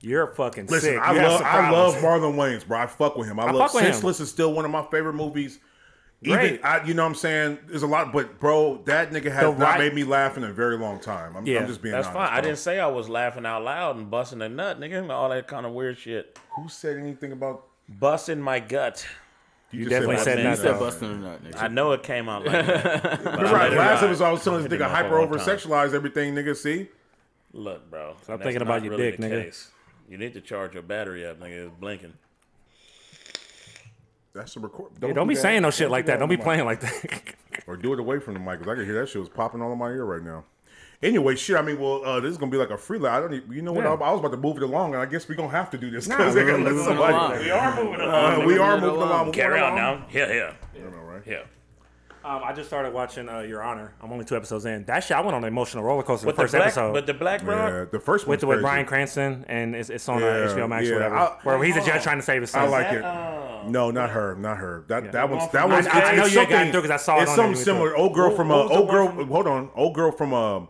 You're 0.00 0.28
fucking 0.28 0.66
Listen, 0.66 0.90
sick. 0.94 1.00
I 1.00 1.12
You 1.14 1.22
love 1.22 1.42
I 1.42 1.70
love. 1.70 1.94
Marlon 1.96 2.34
Wayans, 2.36 2.64
bro. 2.66 2.78
I 2.78 2.86
fuck 2.86 3.16
with 3.16 3.26
him. 3.26 3.40
I, 3.40 3.46
I 3.46 3.50
love 3.50 3.72
fuck 3.72 3.82
him. 3.82 3.92
Senseless 3.92 4.20
is 4.20 4.30
still 4.30 4.52
one 4.52 4.64
of 4.64 4.70
my 4.70 4.82
favorite 4.92 5.14
movies. 5.14 5.58
Even 6.22 6.36
Great. 6.38 6.64
I, 6.64 6.84
you 6.84 6.94
know 6.94 7.04
what 7.04 7.10
I'm 7.10 7.14
saying? 7.14 7.58
There's 7.68 7.84
a 7.84 7.86
lot, 7.86 8.12
but 8.12 8.40
bro, 8.40 8.82
that 8.86 9.12
nigga 9.12 9.30
has 9.30 9.42
The 9.42 9.50
not 9.52 9.58
right- 9.60 9.78
made 9.78 9.94
me 9.94 10.02
laugh 10.02 10.36
in 10.36 10.42
a 10.42 10.52
very 10.52 10.76
long 10.76 10.98
time. 10.98 11.36
I'm, 11.36 11.46
Yeah, 11.46 11.60
I'm 11.60 11.68
just 11.68 11.80
being 11.80 11.92
That's 11.92 12.08
honest. 12.08 12.28
fine. 12.30 12.36
I 12.38 12.40
didn't 12.40 12.58
say 12.58 12.80
I 12.80 12.88
was 12.88 13.08
laughing 13.08 13.46
out 13.46 13.62
loud 13.62 13.96
and 13.96 14.10
busting 14.10 14.42
a 14.42 14.48
nut, 14.48 14.80
nigga. 14.80 15.08
All 15.10 15.28
that 15.28 15.46
kind 15.46 15.64
of 15.64 15.72
weird 15.72 15.96
shit. 15.96 16.36
Who 16.56 16.68
said 16.68 16.96
anything 16.96 17.30
about? 17.30 17.66
Busting 17.88 18.40
my 18.40 18.58
gut. 18.58 19.06
You, 19.70 19.80
just 19.80 19.90
definitely 19.90 20.16
my 20.16 20.22
said 20.22 20.38
that, 20.38 20.50
You 20.50 20.56
said 20.56 20.78
busting 20.80 21.08
a 21.10 21.16
nut, 21.16 21.44
nigga. 21.44 21.62
I 21.62 21.68
know 21.68 21.92
it 21.92 22.02
came 22.02 22.28
out 22.28 22.44
like 22.44 22.66
that. 22.66 23.02
but 23.24 23.38
You're 23.38 23.52
right. 23.52 23.72
it 23.72 23.76
Last 23.78 24.02
episode, 24.02 24.24
I 24.24 24.32
was 24.32 24.42
telling 24.42 24.64
this 24.66 24.72
nigga 24.72 24.90
hyper 24.90 25.18
over 25.18 25.36
time. 25.38 25.46
sexualize 25.46 25.94
everything, 25.94 26.34
nigga. 26.34 26.56
See? 26.56 26.88
Look, 27.52 27.88
bro. 27.90 28.14
Stop 28.22 28.26
that's 28.40 28.42
thinking 28.42 28.62
about 28.62 28.82
your 28.82 28.96
really 28.96 29.12
dick, 29.12 29.20
nigga. 29.20 29.44
case. 29.44 29.70
You 30.08 30.18
need 30.18 30.32
to 30.34 30.40
charge 30.40 30.74
your 30.74 30.82
battery 30.82 31.24
up, 31.26 31.38
nigga. 31.38 31.66
It's 31.66 31.74
blinking. 31.78 32.14
That's 34.34 34.54
the 34.54 34.60
record. 34.60 34.92
Yeah, 35.02 35.12
don't 35.12 35.26
be 35.28 35.34
do 35.34 35.40
saying 35.40 35.62
no 35.62 35.70
shit 35.70 35.90
like 35.90 36.04
do 36.06 36.12
that. 36.12 36.18
Don't 36.18 36.28
be 36.28 36.34
on 36.36 36.38
the 36.40 36.44
playing 36.44 36.64
like 36.64 36.80
that. 36.80 37.34
Or 37.66 37.76
do 37.76 37.92
it 37.92 38.00
away 38.00 38.18
from 38.18 38.32
the 38.34 38.40
mic 38.40 38.60
because 38.60 38.68
I 38.72 38.74
can 38.76 38.84
hear 38.86 38.98
that 39.00 39.08
shit 39.10 39.20
was 39.20 39.28
popping 39.28 39.60
all 39.60 39.70
in 39.72 39.78
my 39.78 39.88
ear 39.88 40.04
right 40.04 40.22
now. 40.22 40.44
Anyway, 41.02 41.36
shit. 41.36 41.54
I 41.56 41.60
mean, 41.62 41.78
well, 41.78 42.02
uh, 42.04 42.18
this 42.20 42.30
is 42.30 42.38
gonna 42.38 42.50
be 42.50 42.56
like 42.56 42.70
a 42.70 42.78
free. 42.78 42.98
I 43.06 43.20
don't. 43.20 43.34
Even, 43.34 43.52
you 43.52 43.60
know 43.62 43.72
what? 43.72 43.84
Yeah. 43.84 43.90
I, 43.92 44.08
I 44.08 44.10
was 44.12 44.20
about 44.20 44.30
to 44.30 44.36
move 44.38 44.56
it 44.56 44.62
along, 44.62 44.94
and 44.94 45.02
I 45.02 45.06
guess 45.06 45.28
we're 45.28 45.34
gonna 45.34 45.50
have 45.50 45.68
to 45.70 45.78
do 45.78 45.90
this 45.90 46.08
because 46.08 46.34
they 46.34 46.44
we're 46.44 46.56
moving 46.58 46.82
somebody. 46.84 47.12
along. 47.12 47.38
We 47.40 47.50
are 47.50 47.76
moving 47.84 48.00
Uh, 48.00 48.04
along. 48.04 48.46
we 48.46 48.58
are 48.58 48.74
moving 48.76 48.88
moving 48.88 48.96
along. 49.02 49.08
along. 49.10 49.26
Moving 49.26 49.32
Carry 49.40 49.60
on 49.60 49.72
along. 49.74 50.00
now. 50.00 50.06
yeah. 50.10 50.32
yeah. 50.32 50.52
I 50.74 50.78
don't 50.78 50.92
know, 50.92 51.02
right? 51.02 51.22
here. 51.24 51.44
um, 52.24 52.42
I 52.44 52.52
just 52.54 52.68
started 52.68 52.94
watching 52.94 53.28
uh, 53.28 53.40
Your 53.40 53.62
Honor. 53.62 53.92
I'm 54.02 54.10
only 54.12 54.24
two 54.24 54.36
episodes 54.36 54.64
in. 54.64 54.84
That 54.86 55.00
shit, 55.04 55.16
I 55.16 55.20
went 55.20 55.34
on 55.34 55.44
an 55.44 55.48
emotional 55.48 55.84
roller 55.84 56.02
coaster 56.04 56.26
With 56.26 56.36
the 56.36 56.42
first 56.42 56.52
black, 56.54 56.62
episode. 56.68 56.92
But 56.94 57.06
the 57.06 57.14
black 57.14 57.42
rock. 57.44 57.70
Yeah, 57.70 57.84
the 57.92 58.00
first 58.00 58.26
with 58.26 58.42
with. 58.44 58.60
Bryan 58.62 58.86
Cranston, 58.86 59.44
and 59.48 59.74
it's, 59.76 59.90
it's 59.90 60.08
on 60.08 60.20
Yeah, 60.20 60.26
uh, 60.26 60.54
HBO 60.54 60.68
Max 60.68 60.86
yeah. 60.86 60.90
or 60.92 60.94
whatever. 60.94 61.16
I- 61.16 61.36
where 61.42 61.62
he's 61.64 61.76
a 61.76 61.84
judge 61.84 62.02
trying 62.02 62.18
to 62.18 62.22
save 62.24 62.40
his 62.40 62.50
son. 62.50 62.62
I 62.64 62.68
like 62.68 62.90
that, 62.90 62.94
it. 62.96 63.04
Uh, 63.64 63.68
No, 63.68 63.90
not 63.90 64.10
her, 64.10 64.34
not 64.36 64.56
her. 64.58 64.84
That 64.88 65.12
that 65.12 65.28
one's 65.30 65.50
that 65.52 65.68
one's. 65.68 65.86
I- 65.86 65.90
I 66.12 66.16
know 66.16 66.24
it's 66.24 66.34
you 66.34 66.40
something- 66.40 66.72
through 66.72 66.82
'cause 66.82 66.90
I 66.90 66.96
saw 66.96 67.18
it 67.18 67.22
It's 67.22 67.34
something 67.34 67.54
similar. 67.56 67.96
Old 67.96 68.14
girl 68.14 68.34
from 68.34 68.50
a 68.50 68.56
uh, 68.56 68.68
old 68.68 68.88
girl. 68.90 69.08
Hold 69.08 69.46
on, 69.46 69.70
old 69.74 69.94
girl 69.94 70.10
from 70.12 70.32
uh, 70.34 70.60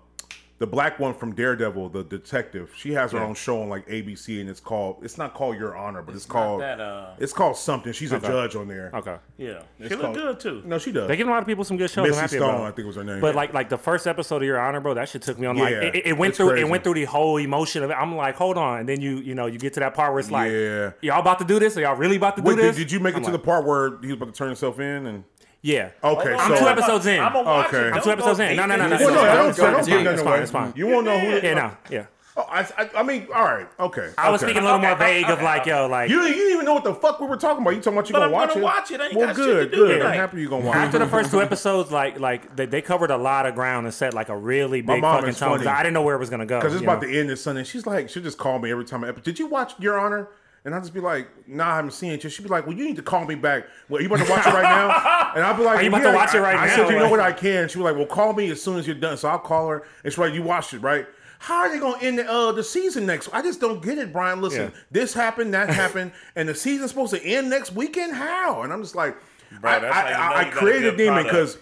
the 0.59 0.67
black 0.67 0.99
one 0.99 1.15
from 1.15 1.35
Daredevil, 1.37 1.91
the 1.91 2.03
detective. 2.03 2.73
She 2.77 2.93
has 2.95 3.13
her 3.13 3.19
own 3.21 3.35
show 3.35 3.63
on 3.63 3.69
like 3.69 3.87
ABC, 3.87 4.41
and 4.41 4.51
it's 4.51 4.59
called. 4.59 4.99
It's 5.03 5.17
not 5.17 5.33
called 5.35 5.57
Your 5.57 5.77
Honor, 5.77 6.03
but 6.03 6.17
it's, 6.17 6.27
called. 6.27 6.63
that, 6.63 6.81
uh, 6.81 7.11
it's 7.19 7.33
called 7.33 7.57
something. 7.57 7.93
She's 7.93 8.11
a 8.11 8.19
judge 8.19 8.57
on 8.57 8.67
there. 8.67 8.91
Okay. 8.93 9.17
Yeah, 9.37 9.63
It's 9.79 9.89
she 9.91 9.95
look 9.95 10.01
called- 10.03 10.15
good 10.17 10.41
too. 10.41 10.63
No, 10.65 10.79
she 10.79 10.91
does. 10.91 11.07
They 11.07 11.17
give 11.17 11.29
a 11.29 11.31
lot 11.31 11.43
of 11.43 11.47
people 11.47 11.63
some 11.63 11.77
good 11.77 11.89
shows. 11.91 12.05
I'm 12.05 12.11
Missy 12.11 12.21
happy 12.21 12.37
Stone, 12.39 12.55
about. 12.57 12.67
I 12.67 12.71
think 12.73 12.87
was 12.89 12.97
her 12.97 13.05
name. 13.05 13.21
But 13.21 13.37
like 13.37 13.55
like 13.55 13.69
the 13.69 13.79
first 13.79 14.07
episode 14.09 14.43
of 14.43 14.47
Your 14.47 14.59
Honor, 14.59 14.81
bro, 14.81 14.95
that 14.95 15.09
shit 15.09 15.23
took 15.23 15.39
me 15.39 15.47
on 15.47 15.57
like 15.57 15.73
it, 15.75 16.07
it 16.07 16.19
went 16.19 16.31
it's 16.31 16.39
through 16.39 16.51
crazy. 16.51 16.67
it 16.67 16.69
went 16.71 16.83
through 16.83 16.95
the 16.95 17.05
whole 17.05 17.37
emotion 17.37 17.85
of 17.85 17.91
it. 17.91 17.95
I'm 17.95 18.17
like, 18.17 18.35
hold 18.35 18.59
on, 18.59 18.81
and 18.81 18.89
then 18.89 19.01
you 19.01 19.19
you 19.19 19.37
know 19.37 19.47
you 19.47 19.59
get 19.61 19.75
to 19.75 19.81
that 19.81 19.95
part 19.95 20.13
where 20.13 20.19
it's 20.21 20.31
like, 20.31 20.51
Yeah. 20.51 20.91
y'all 21.03 21.21
about 21.21 21.39
to 21.39 21.45
do 21.45 21.61
this? 21.61 21.77
Are 21.77 21.83
y'all 21.83 21.95
really 21.95 22.17
about 22.17 22.35
to 22.37 22.43
do 22.43 22.49
Wait, 22.49 22.57
did, 22.57 22.65
this? 22.65 22.77
did 22.77 22.91
you 22.91 22.99
make 22.99 23.15
it 23.15 23.19
I'm 23.19 23.23
to 23.25 23.31
like, 23.31 23.41
the 23.41 23.45
part 23.47 23.65
where 23.65 23.99
he 24.01 24.09
was 24.09 24.17
about 24.17 24.27
to 24.27 24.33
turn 24.33 24.49
himself 24.49 24.81
in? 24.81 25.07
And 25.07 25.25
Yeah. 25.63 25.91
okay, 26.05 26.35
Hold 26.35 26.41
so 26.41 26.45
on, 26.45 26.53
I'm 26.53 26.59
two 26.59 26.69
episodes 26.69 27.07
in. 27.07 27.21
I'm 27.21 27.35
a 27.35 27.43
watch 27.43 27.67
Okay. 27.69 27.89
it. 27.89 27.93
I'm 27.95 28.03
two 28.03 28.11
episodes 28.11 28.39
in. 28.41 28.57
No, 28.57 28.67
no, 28.67 28.77
no, 28.77 28.89
no. 28.89 28.97
Well, 28.97 29.11
no, 29.15 29.15
It's 29.15 29.19
I 29.19 29.27
fine, 29.27 29.37
don't, 29.37 29.49
it's 29.51 29.59
I 29.59 29.63
fine, 29.63 29.73
don't 29.73 29.81
it's 29.81 29.89
fine, 29.89 30.05
nothing 30.05 30.13
it's 30.15 30.23
away. 30.23 30.33
fine, 30.33 30.43
it's 30.43 30.51
fine. 30.53 30.73
You 30.77 30.87
won't 30.87 31.05
know 31.05 31.19
who. 31.19 31.47
Yeah, 31.47 31.55
no, 31.55 31.77
yeah. 31.91 32.07
Oh, 32.37 32.47
I, 32.49 32.61
I, 32.79 32.91
I 32.99 33.03
mean, 33.03 33.27
all 33.35 33.43
right, 33.43 33.67
okay. 33.81 34.11
I 34.17 34.31
was 34.31 34.41
okay. 34.41 34.53
speaking 34.53 34.63
a 34.63 34.65
little 34.65 34.79
more 34.79 34.93
Okay, 34.93 35.23
vague 35.23 35.29
of 35.31 35.43
like, 35.43 35.67
yo, 35.67 35.89
like 35.89 36.09
You, 36.09 36.23
you 36.23 36.35
didn't 36.35 36.53
even 36.53 36.65
know 36.67 36.75
what 36.75 36.85
the 36.85 36.95
fuck 36.95 37.19
we 37.19 37.27
were 37.27 37.37
talking 37.37 37.63
about. 37.63 37.75
You 37.75 37.81
talking 37.81 37.99
about 37.99 38.09
you 38.09 38.13
gonna 38.13 38.27
I'm 38.27 38.31
watch 38.31 38.51
gonna 38.51 38.61
it? 38.61 38.63
watch 38.63 38.91
it. 38.93 39.01
I 39.01 39.07
ain't 39.07 39.17
well, 39.17 39.27
got 39.27 39.35
shit 39.35 39.45
good, 39.45 39.71
to 39.73 39.77
do 39.77 39.87
good. 39.89 40.03
I'm 40.03 40.15
happy 40.15 40.41
you 40.41 40.49
gonna 40.49 40.65
watch 40.65 40.77
it. 40.77 40.79
after 40.79 40.99
the 41.01 41.09
first 41.09 41.33
two 41.33 41.43
episodes, 41.43 41.91
like 41.91 42.21
like 42.21 42.55
they, 42.55 42.67
they 42.67 42.81
covered 42.81 43.11
a 43.11 43.17
lot 43.17 43.45
of 43.47 43.57
ground 43.57 43.87
and 43.87 43.93
set 43.95 44.15
like 44.15 44.29
a 44.29 44.37
really 44.37 44.83
big 44.83 45.01
fucking 45.01 45.35
tone. 45.35 45.67
I 45.67 45.83
didn't 45.83 45.95
know 45.95 46.03
where 46.03 46.15
it 46.15 46.21
was 46.21 46.31
gonna 46.31 46.47
go. 46.47 46.61
Because 46.61 46.75
it's 46.75 46.85
about 46.85 47.03
know? 47.03 47.09
to 47.09 47.19
end 47.19 47.29
this 47.29 47.43
Sunday. 47.43 47.65
She's 47.65 47.87
like, 47.89 48.09
she'll 48.09 48.23
just 48.23 48.39
call 48.39 48.61
me 48.61 48.71
every 48.71 48.85
time. 48.85 49.03
I, 49.03 49.11
Did 49.11 49.41
you 49.41 49.49
watch 49.49 49.73
Your 49.81 49.99
Honor? 49.99 50.29
And 50.65 50.75
I'll 50.75 50.81
just 50.81 50.93
be 50.95 51.01
like, 51.01 51.29
Nah, 51.49 51.73
I 51.73 51.77
haven't 51.77 51.93
seen 51.93 52.13
it. 52.13 52.21
She'd 52.33 52.43
be 52.43 52.49
like, 52.49 52.67
Well, 52.67 52.77
you 52.77 52.85
need 52.85 52.97
to 52.97 53.03
call 53.03 53.25
me 53.25 53.35
back. 53.35 53.65
Well, 53.89 54.03
you 54.03 54.09
about 54.09 54.25
to 54.25 54.31
watch 54.31 54.47
it 54.47 54.53
right 54.53 54.63
now? 54.63 55.33
And 55.35 55.45
I'll 55.45 55.57
be 55.57 55.63
like, 55.63 55.79
Are 55.79 55.83
you 55.83 55.89
about 55.91 56.03
"Yeah, 56.03 56.11
to 56.11 56.17
watch 56.17 56.35
it 56.35 56.41
right 56.41 56.57
I, 56.57 56.65
I 56.65 56.69
said, 56.69 56.89
You 56.91 56.99
know 56.99 57.11
what? 57.11 57.21
I 57.21 57.33
can. 57.33 57.69
She 57.69 57.79
was 57.79 57.85
like, 57.85 57.97
Well, 57.97 58.07
call 58.07 58.33
me 58.33 58.51
as 58.51 58.61
soon 58.63 58.79
as 58.79 58.87
you're 58.87 58.97
done. 58.97 59.17
So 59.17 59.29
I'll 59.29 59.39
call 59.39 59.69
her. 59.69 59.85
And 60.05 60.13
she's 60.13 60.19
like, 60.19 60.33
You 60.35 60.43
watched 60.43 60.75
it, 60.75 60.79
right? 60.81 61.07
How 61.41 61.59
are 61.59 61.69
they 61.71 61.79
gonna 61.79 62.03
end 62.03 62.19
the, 62.19 62.29
uh, 62.29 62.51
the 62.53 62.65
season 62.65 63.07
next? 63.07 63.29
I 63.33 63.43
just 63.43 63.61
don't 63.61 63.81
get 63.83 63.99
it, 63.99 64.13
Brian. 64.13 64.41
Listen, 64.41 64.73
Yeah. 64.73 64.81
this 64.91 65.15
happened, 65.15 65.55
that 65.55 65.71
happened, 65.83 66.13
and 66.35 66.49
the 66.49 66.55
season's 66.55 66.91
supposed 66.91 67.15
to 67.15 67.23
end 67.23 67.49
next 67.49 67.73
weekend. 67.73 68.15
How? 68.15 68.63
And 68.63 68.73
I'm 68.73 68.83
just 68.83 68.97
like, 68.97 69.17
Bro, 69.61 69.71
I, 69.71 69.79
that's 69.79 69.97
I, 69.97 70.11
you 70.11 70.15
I, 70.17 70.19
I 70.19 70.39
you 70.41 70.45
got 70.47 70.53
a 70.53 70.57
created 70.57 70.95
a 70.95 70.97
demon 70.97 71.23
because 71.25 71.59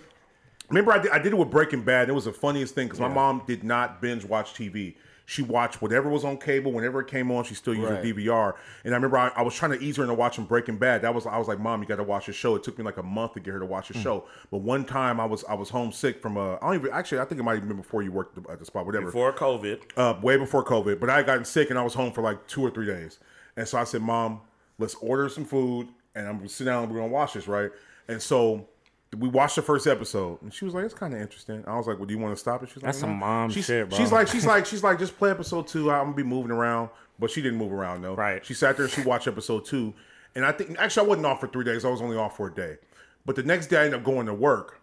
Remember, 0.68 0.92
I 0.92 0.98
did, 0.98 1.10
I 1.12 1.18
did 1.18 1.32
it 1.32 1.36
with 1.36 1.50
Breaking 1.50 1.82
Bad. 1.82 2.08
It 2.08 2.12
was 2.12 2.24
the 2.24 2.32
funniest 2.32 2.74
thing 2.74 2.86
because 2.88 2.98
my 2.98 3.08
mom 3.08 3.42
did 3.46 3.62
not 3.62 4.00
binge 4.02 4.24
watch 4.24 4.52
TV. 4.54 4.96
She 5.28 5.42
watched 5.42 5.82
whatever 5.82 6.08
was 6.08 6.24
on 6.24 6.38
cable. 6.38 6.70
Whenever 6.70 7.00
it 7.00 7.08
came 7.08 7.32
on, 7.32 7.42
she 7.42 7.54
still 7.54 7.74
used 7.74 7.90
Right. 7.90 7.96
her 7.98 8.02
DVR. 8.14 8.54
And 8.84 8.94
I 8.94 8.96
remember 8.96 9.18
I, 9.18 9.32
I 9.34 9.42
was 9.42 9.54
trying 9.54 9.72
to 9.72 9.84
ease 9.84 9.96
her 9.96 10.04
into 10.04 10.14
watching 10.14 10.44
Breaking 10.44 10.76
Bad. 10.78 11.02
That 11.02 11.12
was 11.14 11.26
I 11.26 11.36
was 11.36 11.48
like, 11.48 11.58
Mom, 11.58 11.82
you 11.82 11.88
got 11.88 11.96
to 11.96 12.04
watch 12.04 12.26
the 12.26 12.32
show. 12.32 12.54
It 12.54 12.62
took 12.62 12.78
me 12.78 12.84
like 12.84 12.96
a 12.96 13.02
month 13.02 13.34
to 13.34 13.40
get 13.40 13.52
her 13.52 13.58
to 13.58 13.66
watch 13.66 13.88
the 13.88 13.94
Hmm. 13.94 14.02
show. 14.02 14.24
But 14.52 14.58
one 14.58 14.84
time 14.84 15.18
I 15.18 15.24
was 15.24 15.42
I 15.48 15.54
was 15.54 15.68
homesick 15.68 16.22
from 16.22 16.36
a. 16.36 16.54
I 16.54 16.58
don't 16.60 16.74
even 16.76 16.92
actually. 16.92 17.18
I 17.18 17.24
think 17.24 17.40
it 17.40 17.44
might 17.44 17.58
have 17.58 17.66
been 17.66 17.76
before 17.76 18.02
you 18.04 18.12
worked 18.12 18.38
at 18.48 18.58
the 18.60 18.64
spot. 18.64 18.86
Whatever 18.86 19.06
Before 19.06 19.32
COVID, 19.32 19.80
uh, 19.96 20.14
way 20.22 20.36
before 20.36 20.64
COVID, 20.64 21.00
but 21.00 21.10
I 21.10 21.16
had 21.16 21.26
gotten 21.26 21.44
sick 21.44 21.70
and 21.70 21.78
I 21.78 21.82
was 21.82 21.94
home 21.94 22.12
for 22.12 22.22
like 22.22 22.46
two 22.46 22.62
or 22.62 22.70
three 22.70 22.86
days. 22.86 23.18
And 23.56 23.66
so 23.66 23.78
I 23.78 23.84
said, 23.84 24.02
Mom, 24.02 24.42
let's 24.78 24.94
order 24.96 25.28
some 25.28 25.44
food 25.44 25.88
and 26.14 26.28
I'm 26.28 26.36
gonna 26.36 26.48
sit 26.48 26.64
down 26.66 26.84
and 26.84 26.92
we're 26.92 27.00
gonna 27.00 27.12
watch 27.12 27.32
this, 27.34 27.48
right? 27.48 27.70
And 28.06 28.22
so 28.22 28.68
we 29.18 29.28
watched 29.28 29.56
the 29.56 29.62
first 29.62 29.86
episode 29.86 30.40
and 30.42 30.52
she 30.52 30.64
was 30.64 30.74
like, 30.74 30.84
It's 30.84 30.94
kind 30.94 31.14
of 31.14 31.20
interesting. 31.20 31.64
I 31.66 31.76
was 31.76 31.86
like, 31.86 31.98
Well, 31.98 32.06
do 32.06 32.14
you 32.14 32.20
want 32.20 32.34
to 32.34 32.40
stop 32.40 32.62
it? 32.62 32.68
She's 32.68 32.76
like, 32.76 32.84
That's 32.84 33.02
like, 33.02 33.10
some 33.10 33.18
mom 33.18 33.50
she's, 33.50 33.66
shit, 33.66 33.88
bro. 33.88 33.98
She's 33.98 34.12
like, 34.12 34.28
she's 34.28 34.46
like, 34.46 34.66
she's 34.66 34.82
like, 34.82 34.98
just 34.98 35.16
play 35.18 35.30
episode 35.30 35.66
two. 35.66 35.90
I'm 35.90 36.04
gonna 36.04 36.16
be 36.16 36.22
moving 36.22 36.50
around. 36.50 36.90
But 37.18 37.30
she 37.30 37.40
didn't 37.42 37.58
move 37.58 37.72
around 37.72 38.02
though. 38.02 38.14
Right. 38.14 38.44
She 38.44 38.54
sat 38.54 38.76
there 38.76 38.84
and 38.84 38.94
she 38.94 39.02
watched 39.02 39.26
episode 39.26 39.64
two. 39.64 39.94
And 40.34 40.44
I 40.44 40.52
think 40.52 40.78
actually 40.78 41.06
I 41.06 41.08
wasn't 41.08 41.26
off 41.26 41.40
for 41.40 41.48
three 41.48 41.64
days, 41.64 41.84
I 41.84 41.88
was 41.88 42.02
only 42.02 42.16
off 42.16 42.36
for 42.36 42.48
a 42.48 42.54
day. 42.54 42.76
But 43.24 43.36
the 43.36 43.42
next 43.42 43.68
day 43.68 43.78
I 43.78 43.84
ended 43.84 44.00
up 44.00 44.04
going 44.04 44.26
to 44.26 44.34
work. 44.34 44.80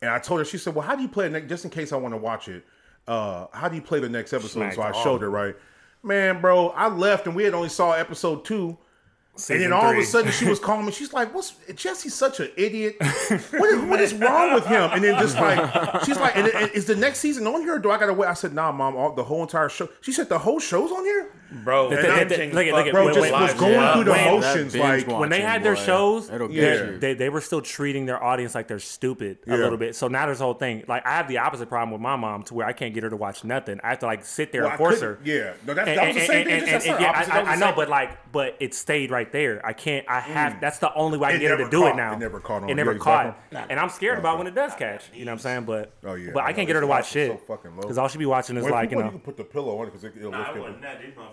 And 0.00 0.10
I 0.10 0.18
told 0.18 0.40
her, 0.40 0.44
she 0.44 0.58
said, 0.58 0.74
Well, 0.74 0.86
how 0.86 0.96
do 0.96 1.02
you 1.02 1.08
play 1.08 1.26
it 1.26 1.32
next 1.32 1.48
just 1.48 1.64
in 1.64 1.70
case 1.70 1.92
I 1.92 1.96
want 1.96 2.14
to 2.14 2.18
watch 2.18 2.48
it? 2.48 2.64
Uh, 3.06 3.46
how 3.52 3.68
do 3.68 3.76
you 3.76 3.82
play 3.82 4.00
the 4.00 4.08
next 4.08 4.32
episode? 4.32 4.50
Smacked 4.60 4.76
so 4.76 4.82
I 4.82 4.90
off. 4.90 5.02
showed 5.02 5.22
her, 5.22 5.30
right? 5.30 5.54
Man, 6.02 6.40
bro, 6.40 6.70
I 6.70 6.88
left 6.88 7.26
and 7.26 7.36
we 7.36 7.44
had 7.44 7.54
only 7.54 7.68
saw 7.68 7.92
episode 7.92 8.44
two. 8.44 8.76
And 9.48 9.62
then 9.62 9.72
all 9.72 9.90
of 9.90 9.96
a 9.96 10.04
sudden 10.04 10.30
she 10.30 10.46
was 10.46 10.58
calling 10.58 10.84
me. 10.84 10.92
She's 10.92 11.12
like, 11.12 11.34
"What's 11.34 11.54
Jesse's 11.74 12.14
such 12.14 12.40
an 12.40 12.50
idiot? 12.56 12.96
What 13.00 13.70
is, 13.70 13.82
what 13.82 14.00
is 14.00 14.14
wrong 14.14 14.54
with 14.54 14.66
him?" 14.66 14.90
And 14.92 15.02
then 15.02 15.18
just 15.18 15.36
like 15.36 16.04
she's 16.04 16.18
like, 16.18 16.36
and, 16.36 16.48
and 16.48 16.70
"Is 16.72 16.84
the 16.84 16.96
next 16.96 17.20
season 17.20 17.46
on 17.46 17.62
here? 17.62 17.76
Or 17.76 17.78
do 17.78 17.90
I 17.90 17.98
gotta 17.98 18.12
wait?" 18.12 18.26
I 18.28 18.34
said, 18.34 18.52
"Nah, 18.52 18.72
mom. 18.72 18.94
All, 18.94 19.14
the 19.14 19.24
whole 19.24 19.42
entire 19.42 19.70
show." 19.70 19.88
She 20.02 20.12
said, 20.12 20.28
"The 20.28 20.38
whole 20.38 20.60
show's 20.60 20.92
on 20.92 21.04
here, 21.04 21.32
bro. 21.64 21.90
The- 21.90 21.96
the- 21.96 22.02
that 22.02 22.28
the- 22.28 22.36
look 22.52 22.66
at- 22.66 22.72
look 22.74 22.86
at- 22.86 22.92
bro." 22.92 23.06
Wait, 23.06 23.14
Just 23.14 23.20
was 23.20 23.30
lives 23.32 23.54
going 23.54 23.74
up. 23.76 23.94
through 23.94 24.04
the 24.04 24.10
When- 24.12 24.24
motions, 24.40 24.72
binge 24.72 25.06
like 25.06 25.18
when 25.20 25.28
they 25.30 25.40
had 25.40 25.62
their 25.62 25.74
boy, 25.74 25.80
shows, 25.80 26.30
Yeah. 26.50 26.86
they, 26.98 27.14
they 27.14 27.28
were 27.28 27.40
still 27.40 27.60
treating 27.60 28.06
their 28.06 28.22
audience 28.22 28.54
like 28.54 28.68
they're 28.68 28.78
stupid 28.78 29.38
a 29.46 29.50
Yeah. 29.50 29.56
little 29.56 29.78
bit. 29.78 29.94
So 29.96 30.08
now 30.08 30.26
this 30.26 30.38
whole 30.40 30.54
thing, 30.54 30.84
like 30.88 31.06
I 31.06 31.10
have 31.12 31.28
the 31.28 31.38
opposite 31.38 31.68
problem 31.68 31.90
with 31.90 32.00
my 32.00 32.16
mom 32.16 32.42
to 32.44 32.54
where 32.54 32.66
I 32.66 32.72
can't 32.72 32.94
get 32.94 33.02
her 33.02 33.10
to 33.10 33.16
watch 33.16 33.44
nothing. 33.44 33.80
I 33.84 33.90
have 33.90 33.98
to 34.00 34.06
like 34.06 34.24
sit 34.24 34.52
there 34.52 34.62
Well, 34.62 34.70
and 34.70 34.78
force 34.78 35.00
her. 35.00 35.18
Yeah, 35.24 35.52
no, 35.66 35.74
that's, 35.74 35.88
And- 35.88 35.98
that 35.98 36.06
was 36.08 36.16
the 36.16 36.20
same 36.26 36.36
and- 36.36 36.46
thing. 36.48 36.58
and- 36.60 36.66
Just 36.68 36.86
and- 36.86 36.94
that's 36.96 37.02
yeah, 37.02 37.10
opposite. 37.10 37.34
I, 37.48 37.52
I 37.52 37.56
know, 37.56 37.72
but 37.76 37.88
like, 37.88 38.32
but 38.32 38.56
it 38.60 38.74
stayed 38.74 39.10
right 39.10 39.30
there. 39.30 39.60
I 39.64 39.72
can't. 39.72 40.04
I 40.08 40.20
have. 40.20 40.54
Mm. 40.54 40.60
That's 40.60 40.78
the 40.78 40.92
only 40.94 41.18
way 41.18 41.28
I 41.28 41.32
can 41.32 41.40
get 41.40 41.50
her 41.50 41.56
to 41.58 41.68
do 41.68 41.86
it 41.86 41.96
now. 41.96 42.12
It 42.14 42.18
never 42.18 42.40
caught 42.40 42.62
on. 42.62 42.70
It 42.70 42.74
never 42.74 42.94
caught. 42.94 43.36
And 43.52 43.78
I'm 43.78 43.88
scared 43.90 44.18
about 44.18 44.38
when 44.38 44.46
it 44.46 44.54
does 44.54 44.74
catch. 44.74 45.10
You 45.14 45.24
know 45.24 45.32
what 45.32 45.36
I'm 45.36 45.38
saying? 45.40 45.62
But 45.64 45.92
Oh, 46.04 46.14
yeah. 46.14 46.30
but 46.34 46.44
I 46.44 46.52
can't 46.52 46.66
get 46.66 46.74
her 46.76 46.80
to 46.80 46.86
watch 46.86 47.06
so 47.08 47.12
shit 47.12 47.46
because 47.80 47.98
all 47.98 48.08
she 48.08 48.18
be 48.18 48.26
watching 48.26 48.56
is 48.56 48.68
like 48.68 48.90
you 48.90 48.98
you 48.98 49.02
know. 49.04 49.10
can 49.10 49.20
put 49.20 49.36
the 49.36 49.44
pillow 49.44 49.78
on 49.78 49.86
it 49.88 49.92
because 49.92 50.04
it'll 50.04 50.30
Nah, 50.30 50.38
lift 50.38 50.50
I 50.50 50.52
it. 50.60 50.80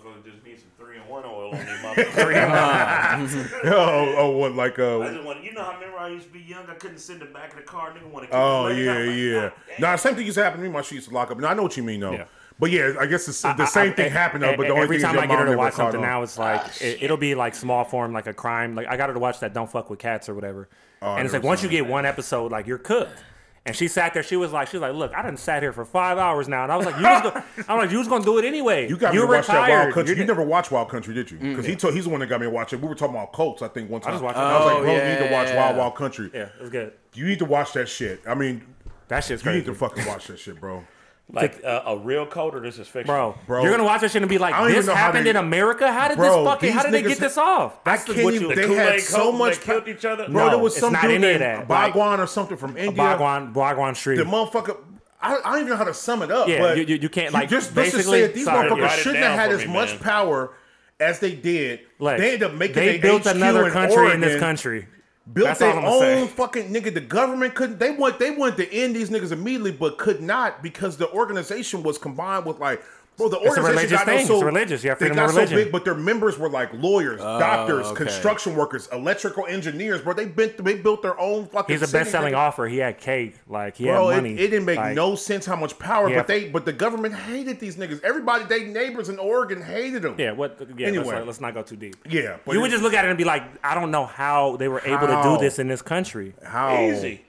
Wasn't 0.10 0.26
that. 0.26 0.32
These 0.32 0.34
motherfuckers 0.34 0.34
just 0.34 0.46
need 0.46 0.60
some 0.60 0.70
three 0.78 0.98
and 0.98 1.08
one 1.08 1.24
oil 1.26 1.52
on 1.52 1.60
these 1.60 1.68
motherfuckers. 2.16 3.50
Oh, 3.72 4.16
oh, 4.18 4.30
what 4.38 4.54
like 4.56 4.80
I 4.80 4.84
uh? 4.84 5.14
just 5.14 5.24
want 5.26 5.44
you 5.44 5.54
know. 5.54 5.62
I 5.62 5.74
remember 5.76 5.98
I 5.98 6.10
used 6.10 6.28
to 6.28 6.34
be 6.34 6.40
young. 6.40 6.66
I 6.70 6.74
couldn't 6.76 6.98
sit 7.00 7.14
in 7.14 7.20
the 7.20 7.26
back 7.28 7.52
of 7.52 7.58
the 7.58 7.64
car. 7.64 7.92
Nigga 7.92 8.10
want 8.10 8.30
to. 8.30 8.36
Oh 8.36 8.68
yeah, 8.68 9.04
yeah. 9.04 9.50
No, 9.80 9.96
same 9.96 10.16
thing 10.16 10.26
used 10.26 10.38
to 10.38 10.44
happen 10.44 10.60
to 10.60 10.66
me. 10.66 10.72
My 10.72 10.82
shit 10.82 10.94
used 10.94 11.10
to 11.10 11.14
lock 11.14 11.32
up. 11.32 11.38
And 11.38 11.46
I 11.46 11.54
know 11.54 11.64
what 11.64 11.78
you 11.78 11.84
mean 11.84 12.00
though. 12.00 12.12
Yeah. 12.14 12.26
But 12.60 12.72
yeah, 12.72 12.94
I 13.00 13.06
guess 13.06 13.26
it's, 13.30 13.42
the 13.42 13.56
I- 13.58 13.66
same 13.66 13.92
I- 13.92 13.96
thing 13.96 14.06
I- 14.08 14.10
happened 14.10 14.44
though. 14.44 14.58
But 14.58 14.64
the 14.68 14.72
only 14.74 14.84
every 14.84 14.98
thing 14.98 15.06
time 15.06 15.16
is 15.16 15.22
I 15.22 15.28
get 15.28 15.40
her 15.40 15.46
mom 15.46 15.54
to 15.54 15.58
watch 15.58 15.74
something 15.76 16.02
on. 16.02 16.06
now, 16.06 16.24
it's 16.24 16.38
like 16.38 16.82
it, 16.82 17.02
it'll 17.04 17.16
be 17.18 17.34
like 17.36 17.56
small 17.56 17.86
form, 17.86 18.12
like 18.12 18.28
a 18.28 18.34
crime. 18.34 18.76
Like 18.76 18.88
I 18.88 18.98
got 18.98 19.08
her 19.10 19.14
to 19.14 19.20
watch 19.20 19.40
that 19.40 19.54
"Don't 19.54 19.72
Fuck 19.72 19.90
with 19.90 20.00
Cats" 20.00 20.28
or 20.28 20.36
whatever. 20.36 20.68
Oh, 21.02 21.12
I 21.12 21.18
and 21.20 21.26
it's 21.26 21.34
like 21.34 21.44
once 21.44 21.64
you 21.64 21.70
get 21.70 21.86
one 21.88 22.06
episode, 22.06 22.52
like 22.52 22.68
you're 22.68 22.78
cooked. 22.78 23.24
And 23.66 23.76
she 23.76 23.88
sat 23.88 24.14
there. 24.14 24.24
She 24.24 24.36
was 24.36 24.52
like, 24.52 24.68
she's 24.70 24.80
like, 24.80 24.94
look, 24.94 25.14
I 25.14 25.22
done 25.22 25.38
sat 25.38 25.62
here 25.62 25.74
for 25.74 25.86
five 25.86 26.18
hours 26.18 26.48
now, 26.48 26.64
and 26.64 26.72
I 26.72 26.78
was 26.78 26.86
like, 26.86 26.96
you 26.98 27.04
was 27.04 27.22
gonna, 27.22 27.46
I'm 27.68 27.78
like, 27.78 27.92
you 27.92 27.98
was 28.00 28.08
gonna 28.08 28.24
do 28.24 28.38
it 28.40 28.46
anyway. 28.46 28.88
You 28.90 28.98
got 28.98 29.14
You're 29.14 29.28
to 29.28 29.32
watch 29.34 29.48
that 29.48 29.70
Wild. 29.70 29.94
Country. 29.94 30.12
You're 30.16 30.22
You 30.22 30.26
never 30.28 30.44
watched 30.44 30.72
Wild 30.72 30.90
Country, 30.90 31.14
did 31.14 31.30
you? 31.30 31.38
Because 31.38 31.66
he 31.66 31.76
told 31.76 31.94
he's 31.94 32.06
the 32.06 32.10
one 32.10 32.22
that 32.22 32.28
got 32.28 32.40
me 32.40 32.48
to 32.48 32.52
watch 32.52 32.74
it. 32.74 32.82
We 32.82 32.88
were 32.88 32.96
talking 32.96 33.16
about 33.16 33.32
Colts, 33.34 33.62
I 33.62 33.68
think, 33.68 33.90
one 33.90 34.02
time. 34.02 34.14
just 34.14 34.24
watched 34.24 34.38
I 34.38 34.58
was 34.58 34.66
like, 34.66 34.78
Oh, 34.78 34.82
bro, 34.84 34.92
you 34.96 35.04
need 35.04 35.28
to 35.28 35.32
watch 35.34 35.50
yeah. 35.50 35.58
Wild 35.58 35.78
Wild 35.78 35.96
Country. 35.96 36.32
yeah, 36.34 36.44
it 36.44 36.62
was 36.62 36.70
good. 36.70 36.94
You 37.14 37.26
need 37.26 37.40
to 37.40 37.46
watch 37.46 37.74
that 37.74 37.90
shit. 37.90 38.22
I 38.28 38.34
mean, 38.34 38.66
That 39.10 39.24
shit's 39.24 39.44
crazy. 39.44 39.60
you 39.60 39.64
crazy, 39.66 39.72
need 39.72 39.80
to 39.80 39.90
fucking 39.90 40.06
watch 40.06 40.28
that 40.28 40.40
shit, 40.40 40.60
bro. 40.60 40.84
Like 41.32 41.64
uh, 41.64 41.84
a 41.86 41.98
real 41.98 42.26
code 42.26 42.56
or 42.56 42.60
this 42.60 42.80
is 42.80 42.88
fiction, 42.88 43.06
bro. 43.14 43.36
Bro. 43.46 43.62
You're 43.62 43.70
gonna 43.72 43.84
watch 43.84 44.02
that 44.02 44.10
shit 44.10 44.24
and 44.24 44.30
be 44.30 44.40
like, 44.40 44.56
I 44.56 44.62
don't 44.62 44.70
even 44.70 44.78
this 44.80 44.88
know 44.88 44.96
how 44.96 45.06
happened 45.08 45.28
they- 45.28 45.30
in 45.30 45.36
America. 45.36 45.92
How 45.92 46.08
did 46.08 46.18
Bro, 46.18 46.44
this 46.44 46.52
fucking? 46.54 46.72
How 46.72 46.84
these 46.84 46.92
did 46.92 46.94
they 46.94 47.04
niggas- 47.04 47.10
get 47.10 47.20
this 47.20 47.38
off? 47.38 47.76
I 47.86 47.92
That's 47.92 48.04
the, 48.06 48.14
can't 48.16 48.26
what 48.26 48.34
even. 48.34 48.50
you. 48.50 48.56
They 48.56 48.66
Kool-Aid 48.66 48.78
had 48.80 48.92
Coke, 48.94 49.00
so 49.02 49.32
they 49.32 49.38
much. 49.38 49.62
killed 49.62 49.88
each 49.88 50.06
other? 50.06 50.28
Bro, 50.28 50.44
No, 50.46 50.50
there 50.50 50.58
was 50.58 50.74
it's 50.74 50.80
some 50.82 50.94
not 50.94 51.04
dude 51.04 51.12
any 51.12 51.16
of 51.18 51.22
named 51.22 51.42
that. 51.42 51.58
Like- 51.70 51.94
Bhagwan 51.94 52.20
or 52.20 52.26
something 52.26 52.58
from 52.58 52.76
India. 52.78 52.92
Bhagwan, 52.94 53.54
Bhagwan 53.54 53.94
Shree. 53.94 54.18
The 54.18 54.24
motherfucker. 54.24 54.78
I, 55.22 55.36
I 55.36 55.52
don't 55.52 55.56
even 55.58 55.70
know 55.70 55.76
how 55.76 55.84
to 55.84 55.94
sum 55.94 56.24
it 56.24 56.32
up. 56.32 56.48
Yeah, 56.48 56.60
but 56.60 56.78
you- 56.78 56.86
you- 56.86 56.96
you 56.96 57.10
can't, 57.10 57.32
like, 57.34 57.48
just 57.50 57.76
let's 57.76 57.92
just 57.92 57.98
basically- 57.98 58.20
say 58.22 58.26
it. 58.26 58.34
These 58.34 58.46
sorry, 58.46 58.68
motherfuckers 58.72 58.82
write 58.82 59.00
it 59.00 59.02
shouldn't 59.04 59.24
have 59.24 59.40
had 59.40 59.50
for 59.52 59.58
as 59.58 59.68
me, 59.68 59.74
much 59.74 59.90
man. 59.90 60.00
power 60.00 60.52
as 61.00 61.20
they 61.20 61.36
did. 61.36 61.82
Like, 62.00 62.18
they 62.18 62.34
ended 62.34 62.44
up 62.50 62.54
making 62.56 62.76
they 62.76 62.92
their 62.98 63.02
built 63.02 63.24
HQ 63.28 63.36
another 63.36 63.66
in 63.68 63.72
country 63.72 64.12
in 64.14 64.20
this 64.20 64.30
Oregon, 64.32 64.40
country. 64.40 64.88
Built 65.32 65.48
That's 65.48 65.60
their 65.60 65.80
all 65.80 66.00
say. 66.00 66.22
own 66.22 66.28
fucking 66.28 66.74
nigga. 66.74 66.94
The 66.94 67.02
government 67.02 67.54
couldn't. 67.54 67.80
They 67.80 67.92
want. 67.92 68.18
They 68.18 68.32
wanted 68.32 68.58
to 68.58 68.74
end 68.74 68.96
these 68.96 69.10
niggas 69.10 69.32
immediately, 69.32 69.72
but 69.72 69.98
could 69.98 70.22
not 70.22 70.64
because 70.64 70.98
the 70.98 71.12
organization 71.12 71.84
was 71.84 71.98
combined 71.98 72.46
with 72.46 72.58
like 72.60 72.82
Bro, 73.20 73.30
the 73.30 73.38
It's 73.38 73.46
a 73.46 73.50
organization 73.62 73.76
religious 73.76 73.98
got 74.00 74.06
thing. 74.08 74.26
so 74.28 74.36
It's 74.36 74.44
religious. 74.44 74.84
You 74.84 74.90
have 74.90 74.98
they 75.00 75.06
freedom 75.10 75.16
got 75.18 75.30
of 75.44 75.50
so 75.50 75.56
big, 75.56 75.72
but 75.72 75.86
their 75.86 75.94
members 75.94 76.40
were 76.40 76.50
like 76.50 76.74
lawyers, 76.74 77.20
oh, 77.22 77.38
doctors, 77.40 77.86
okay. 77.88 78.06
construction 78.06 78.56
workers, 78.56 78.90
electrical 78.92 79.46
engineers. 79.46 80.02
Bro, 80.02 80.14
they 80.16 80.26
built 80.26 80.58
they 80.64 80.76
built 80.76 81.02
their 81.04 81.20
own 81.20 81.46
fucking. 81.46 81.74
He's 81.78 81.88
a 81.88 81.92
best-selling 81.92 82.34
nigga. 82.34 82.48
author. 82.48 82.66
He 82.68 82.78
had 82.78 82.98
cake. 82.98 83.36
Like 83.48 83.76
he 83.76 83.84
Bro, 83.86 84.08
had 84.10 84.24
money. 84.24 84.34
it 84.34 84.48
didn't 84.50 84.66
make 84.66 84.78
Like, 84.78 84.96
no 84.96 85.16
sense 85.16 85.46
how 85.46 85.56
much 85.56 85.78
power, 85.78 86.10
Yeah. 86.10 86.18
but 86.18 86.28
they 86.28 86.50
but 86.50 86.66
the 86.66 86.74
government 86.74 87.14
hated 87.14 87.60
these 87.60 87.76
niggas. 87.76 88.02
Everybody, 88.04 88.46
they 88.46 88.64
neighbors 88.66 89.10
in 89.10 89.20
Oregon 89.20 89.62
hated 89.62 90.02
them. 90.02 90.16
Yeah. 90.18 90.32
What? 90.32 90.58
Yeah. 90.78 90.88
Anyway. 90.88 91.06
let's, 91.06 91.26
let's 91.28 91.42
not 91.42 91.54
go 91.54 91.62
too 91.62 91.76
deep. 91.76 91.96
yeah. 92.10 92.38
But 92.46 92.54
You 92.56 92.62
would 92.62 92.72
just 92.72 92.82
look 92.84 92.94
at 92.94 93.06
it 93.06 93.10
and 93.10 93.18
be 93.18 93.26
like, 93.26 93.44
I 93.64 93.76
don't 93.76 93.92
know 93.92 94.06
how 94.06 94.56
they 94.56 94.68
were 94.70 94.82
able 94.86 95.08
to 95.08 95.22
do 95.24 95.38
this 95.38 95.60
in 95.60 95.68
this 95.68 95.82
country. 95.82 96.34
how 96.44 96.80
Easy. 96.80 97.22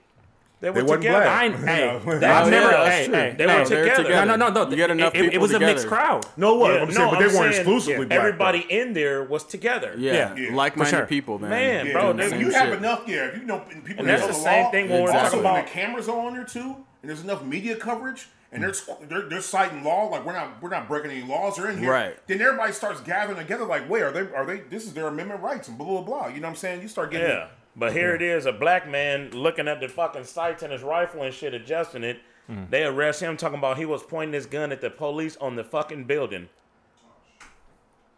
They 0.61 0.69
were 0.69 0.83
They 0.83 0.91
together. 0.93 1.21
black. 1.23 1.27
I, 1.27 1.49
hey, 1.65 2.01
That's 2.05 2.23
I've 2.23 2.49
never. 2.51 2.69
real. 2.69 2.85
Hey, 2.85 3.07
That's 3.07 3.07
hey, 3.07 3.35
They 3.37 3.45
were 3.47 3.51
hey, 3.51 3.63
together. 3.63 4.09
No, 4.09 4.23
no, 4.25 4.35
no, 4.49 4.63
no. 4.63 4.69
You 4.69 4.75
get 4.75 4.91
enough 4.91 5.15
it, 5.15 5.17
it, 5.25 5.31
people 5.31 5.41
was 5.41 5.53
a 5.53 5.59
mixed 5.59 5.87
crowd. 5.87 6.25
No, 6.37 6.53
what? 6.55 6.73
Yeah, 6.75 6.81
I'm 6.83 6.91
saying, 6.91 7.09
but 7.09 7.17
I'm 7.17 7.19
they 7.19 7.25
weren't 7.35 7.53
saying 7.55 7.61
exclusively 7.67 8.05
black. 8.05 8.19
Everybody 8.19 8.65
in 8.69 8.93
there 8.93 9.23
was 9.23 9.43
together. 9.43 9.95
Yeah, 9.97 10.35
Yeah. 10.35 10.55
like-minded 10.55 10.95
sure. 10.95 11.05
people, 11.07 11.39
man. 11.39 11.49
Man, 11.49 11.85
though. 11.87 11.91
bro, 11.93 12.01
Doing 12.13 12.17
the 12.29 12.35
they- 12.35 12.39
you 12.41 12.51
have 12.51 12.69
shit. 12.69 12.77
enough, 12.77 13.03
yeah. 13.07 13.25
If 13.25 13.37
you 13.37 13.43
know 13.45 13.59
people 13.59 13.89
And 13.97 14.07
that 14.07 14.19
that's 14.19 14.21
know 14.21 14.27
the 14.27 14.33
the 14.33 14.39
same 14.39 14.63
law, 14.65 14.71
thing 14.71 14.89
when 14.89 15.03
we're 15.03 15.09
also 15.11 15.21
talking 15.23 15.43
when 15.43 15.45
about- 15.53 15.65
the 15.65 15.71
cameras 15.71 16.07
are 16.09 16.19
on 16.27 16.33
there 16.35 16.45
too, 16.45 16.75
and 17.01 17.09
there's 17.09 17.21
enough 17.23 17.43
media 17.43 17.75
coverage, 17.75 18.27
and 18.51 18.61
they're, 18.63 18.73
they're 19.09 19.21
they're 19.29 19.41
citing 19.41 19.83
law 19.83 20.05
like 20.09 20.23
we're 20.25 20.33
not 20.33 20.61
we're 20.61 20.69
not 20.69 20.87
breaking 20.87 21.09
any 21.09 21.23
laws 21.23 21.57
or 21.57 21.69
in 21.69 21.79
here. 21.79 21.89
Right. 21.91 22.27
Then 22.27 22.39
everybody 22.39 22.71
starts 22.73 23.01
gathering 23.01 23.37
together 23.39 23.65
like, 23.65 23.89
wait, 23.89 24.03
are 24.03 24.11
they 24.11 24.31
are 24.35 24.45
they? 24.45 24.59
This 24.69 24.83
is 24.85 24.93
their 24.93 25.07
amendment 25.07 25.41
rights 25.41 25.69
and 25.69 25.77
blah 25.77 25.87
blah 25.87 26.01
blah. 26.01 26.27
You 26.27 26.35
know 26.41 26.47
what 26.47 26.51
I'm 26.51 26.55
saying? 26.57 26.81
You 26.83 26.87
start 26.87 27.09
getting 27.09 27.29
Yeah. 27.29 27.47
But 27.75 27.93
here 27.93 28.13
it 28.15 28.21
is, 28.21 28.45
a 28.45 28.51
black 28.51 28.87
man 28.89 29.31
looking 29.31 29.67
at 29.67 29.79
the 29.79 29.87
fucking 29.87 30.25
sights 30.25 30.61
and 30.63 30.71
his 30.73 30.83
rifle 30.83 31.23
and 31.23 31.33
shit, 31.33 31.53
adjusting 31.53 32.03
it. 32.03 32.19
Mm. 32.49 32.69
They 32.69 32.83
arrest 32.83 33.21
him 33.21 33.37
talking 33.37 33.57
about 33.59 33.77
he 33.77 33.85
was 33.85 34.03
pointing 34.03 34.33
his 34.33 34.45
gun 34.45 34.71
at 34.71 34.81
the 34.81 34.89
police 34.89 35.37
on 35.37 35.55
the 35.55 35.63
fucking 35.63 36.03
building. 36.03 36.49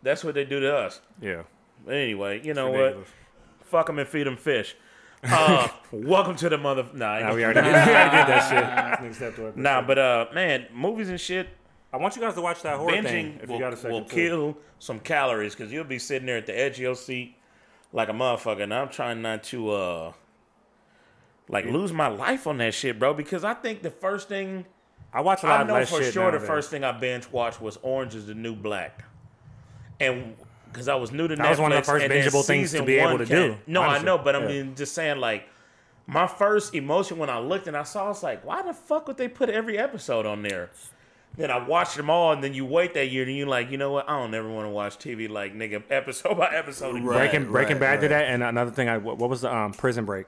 That's 0.02 0.24
what 0.24 0.34
they 0.36 0.46
do 0.46 0.60
to 0.60 0.76
us. 0.76 1.02
Yeah. 1.22 1.44
But 1.86 1.96
anyway, 1.96 2.42
you 2.44 2.54
know 2.54 2.72
ridiculous. 2.72 3.08
what? 3.60 3.68
Fuck 3.68 3.88
them 3.88 4.00
and 4.00 4.08
feed 4.08 4.28
them 4.28 4.38
fish. 4.38 4.76
Uh, 5.24 5.68
welcome 5.92 6.36
to 6.38 6.50
the 6.50 6.58
mother. 6.58 6.86
Nah, 6.94 7.06
I 7.14 7.18
ain't 7.20 7.28
Nah, 7.30 7.36
we 7.36 7.42
gonna- 7.42 7.60
already 7.60 7.62
did, 7.62 7.88
we 7.88 7.94
already 7.94 8.18
did 8.18 8.28
that 8.28 9.00
shit. 9.00 9.32
Niggas 9.34 9.56
nah, 9.56 9.82
but 9.82 9.98
uh, 10.00 10.26
man, 10.34 10.68
movies 10.74 11.10
and 11.10 11.20
shit. 11.20 11.48
I 11.94 11.98
want 11.98 12.16
you 12.16 12.22
guys 12.24 12.34
to 12.34 12.42
watch 12.42 12.62
that 12.64 12.78
horror 12.78 12.92
thing. 13.04 13.04
Binging 13.34 13.44
If 13.44 13.50
will, 13.50 13.56
you 13.58 13.62
got 13.62 13.74
a 13.74 13.78
second 13.78 13.92
will 13.92 14.04
too. 14.06 14.16
kill 14.16 14.58
some 14.80 15.00
calories 15.00 15.54
because 15.56 15.72
you'll 15.72 15.84
be 15.84 16.00
sitting 16.00 16.26
there 16.26 16.38
at 16.38 16.48
the 16.48 16.58
edge 16.60 16.74
of 16.74 16.80
your 16.80 16.96
seat 16.96 17.36
like 17.94 18.10
a 18.10 18.12
motherfucker. 18.12 18.64
And 18.64 18.74
I'm 18.74 18.90
trying 18.90 19.22
not 19.22 19.44
to 19.46 19.72
uh 19.72 20.14
like 21.50 21.66
lose 21.66 21.94
my 21.94 22.08
life 22.08 22.48
on 22.48 22.58
that 22.58 22.74
shit, 22.74 23.00
bro. 23.00 23.14
Because 23.14 23.44
I 23.46 23.54
think 23.54 23.82
the 23.82 23.92
first 23.92 24.28
thing 24.28 24.66
I 25.14 25.22
watch 25.22 25.44
a 25.44 25.48
lot 25.48 25.62
I 25.62 25.64
know 25.64 25.74
less 25.76 25.90
for 25.90 26.04
sure 26.04 26.32
the 26.32 26.40
first 26.40 26.70
thing 26.72 26.84
I 26.84 26.92
binge 26.92 27.30
watched 27.32 27.62
was 27.62 27.78
Orange 27.82 28.16
is 28.16 28.26
the 28.28 28.34
New 28.34 28.56
Black, 28.56 29.04
and 30.00 30.36
because 30.72 30.88
I 30.88 30.96
was 30.96 31.12
new 31.12 31.28
to 31.28 31.36
That 31.36 31.46
Netflix, 31.46 31.50
was 31.52 31.60
one 31.60 31.72
of 31.72 31.78
the 31.78 31.84
first 31.92 32.06
bingeable 32.08 32.44
things 32.46 32.72
to 32.72 32.82
be 32.84 32.96
able 32.96 33.20
to 33.20 33.26
came- 33.26 33.52
do, 33.52 33.58
No, 33.68 33.84
honestly. 33.84 34.00
I 34.00 34.04
know, 34.06 34.18
but 34.18 34.36
I 34.36 34.48
Yeah. 34.50 34.64
just 34.76 34.94
saying 34.94 35.20
like. 35.20 35.48
My 36.06 36.28
first 36.28 36.76
emotion 36.76 37.18
when 37.18 37.30
I 37.30 37.40
looked 37.40 37.66
and 37.68 37.78
I 37.78 37.84
saw, 37.84 38.04
I 38.04 38.08
was 38.10 38.22
like, 38.22 38.44
why 38.44 38.62
the 38.62 38.74
fuck 38.74 39.08
would 39.08 39.16
they 39.16 39.30
put 39.30 39.50
every 39.50 39.78
episode 39.78 40.26
on 40.26 40.42
there? 40.44 40.70
Then 41.36 41.50
I 41.50 41.66
watched 41.68 41.98
them 41.98 42.10
all, 42.12 42.32
and 42.32 42.44
then 42.44 42.54
you 42.54 42.64
wait 42.64 42.94
that 42.94 43.08
year, 43.10 43.24
and 43.24 43.36
you're 43.36 43.48
like, 43.48 43.72
you 43.72 43.78
know 43.78 43.92
what? 43.92 44.08
I 44.08 44.20
don't 44.20 44.34
ever 44.36 44.48
want 44.50 44.66
to 44.68 44.70
watch 44.70 44.98
TV 45.00 45.28
like 45.30 45.56
nigga 45.56 45.82
episode 45.90 46.38
by 46.38 46.50
episode. 46.54 46.92
again. 46.92 47.06
Right. 47.06 47.32
Breaking 47.32 47.52
Breaking 47.52 47.80
Bad 47.80 47.90
right. 47.94 48.02
did 48.02 48.12
that, 48.12 48.26
and 48.28 48.44
another 48.44 48.72
thing. 48.72 48.88
I 48.90 48.98
what 48.98 49.18
what 49.18 49.30
was 49.30 49.42
the 49.42 49.54
um 49.56 49.74
Prison 49.74 50.06
Break? 50.06 50.28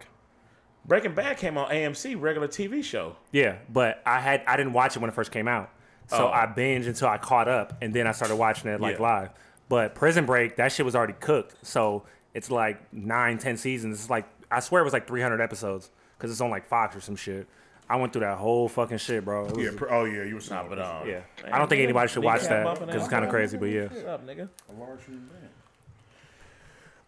Breaking 0.86 1.14
Bad 1.16 1.38
came 1.38 1.58
on 1.58 1.70
AMC, 1.70 2.20
regular 2.20 2.48
TV 2.48 2.84
show. 2.84 3.16
Yeah, 3.32 3.58
but 3.70 4.02
I 4.06 4.20
had 4.20 4.44
I 4.48 4.58
didn't 4.58 4.74
watch 4.74 4.96
it 4.96 5.00
when 5.00 5.10
it 5.10 5.14
first 5.14 5.32
came 5.32 5.48
out, 5.48 5.70
so 6.08 6.28
Oh. 6.28 6.32
I 6.32 6.46
binged 6.48 6.88
until 6.88 7.08
I 7.08 7.18
caught 7.18 7.48
up, 7.48 7.78
and 7.82 7.94
then 7.94 8.08
I 8.08 8.12
started 8.12 8.36
watching 8.36 8.70
it 8.72 8.80
like 8.82 8.98
Yeah. 8.98 9.04
live. 9.04 9.30
But 9.70 9.96
Prison 9.96 10.26
Break, 10.26 10.58
that 10.58 10.72
shit 10.72 10.86
was 10.86 10.96
already 10.96 11.14
cooked, 11.20 11.56
so 11.64 12.04
it's 12.36 12.50
like 12.52 12.92
nine, 12.94 13.38
ten 13.40 13.58
seasons. 13.58 14.00
It's 14.00 14.10
like 14.10 14.26
I 14.52 14.60
swear 14.60 14.82
it 14.82 14.86
was 14.86 14.94
like 14.94 15.08
300 15.08 15.42
episodes 15.42 15.90
because 16.18 16.30
it's 16.32 16.42
on 16.42 16.50
like 16.52 16.68
Fox 16.68 16.96
or 16.96 17.02
some 17.02 17.16
shit. 17.16 17.48
I 17.88 17.98
went 17.98 18.14
through 18.14 18.22
that 18.22 18.38
whole 18.38 18.68
fucking 18.68 18.98
shit, 18.98 19.24
bro. 19.24 19.46
It 19.46 19.56
was- 19.56 19.66
Yeah. 19.66 19.72
pr- 19.76 19.90
Oh 19.92 20.06
yeah, 20.06 20.24
you 20.24 20.36
were 20.36 20.42
saying. 20.42 20.64
Nah, 20.64 20.70
but 20.70 20.80
um, 20.80 21.08
yeah. 21.08 21.22
I 21.52 21.58
don't 21.60 21.68
think 21.68 21.82
anybody 21.84 22.08
should 22.10 22.24
watch 22.24 22.44
that 22.44 22.80
because 22.80 22.96
it's 22.96 23.08
kind 23.08 23.24
of 23.24 23.30
crazy, 23.30 23.58
but 23.58 23.66
yeah. 23.70 23.84
What's 23.88 24.04
up, 24.06 24.26
nigga? 24.26 24.50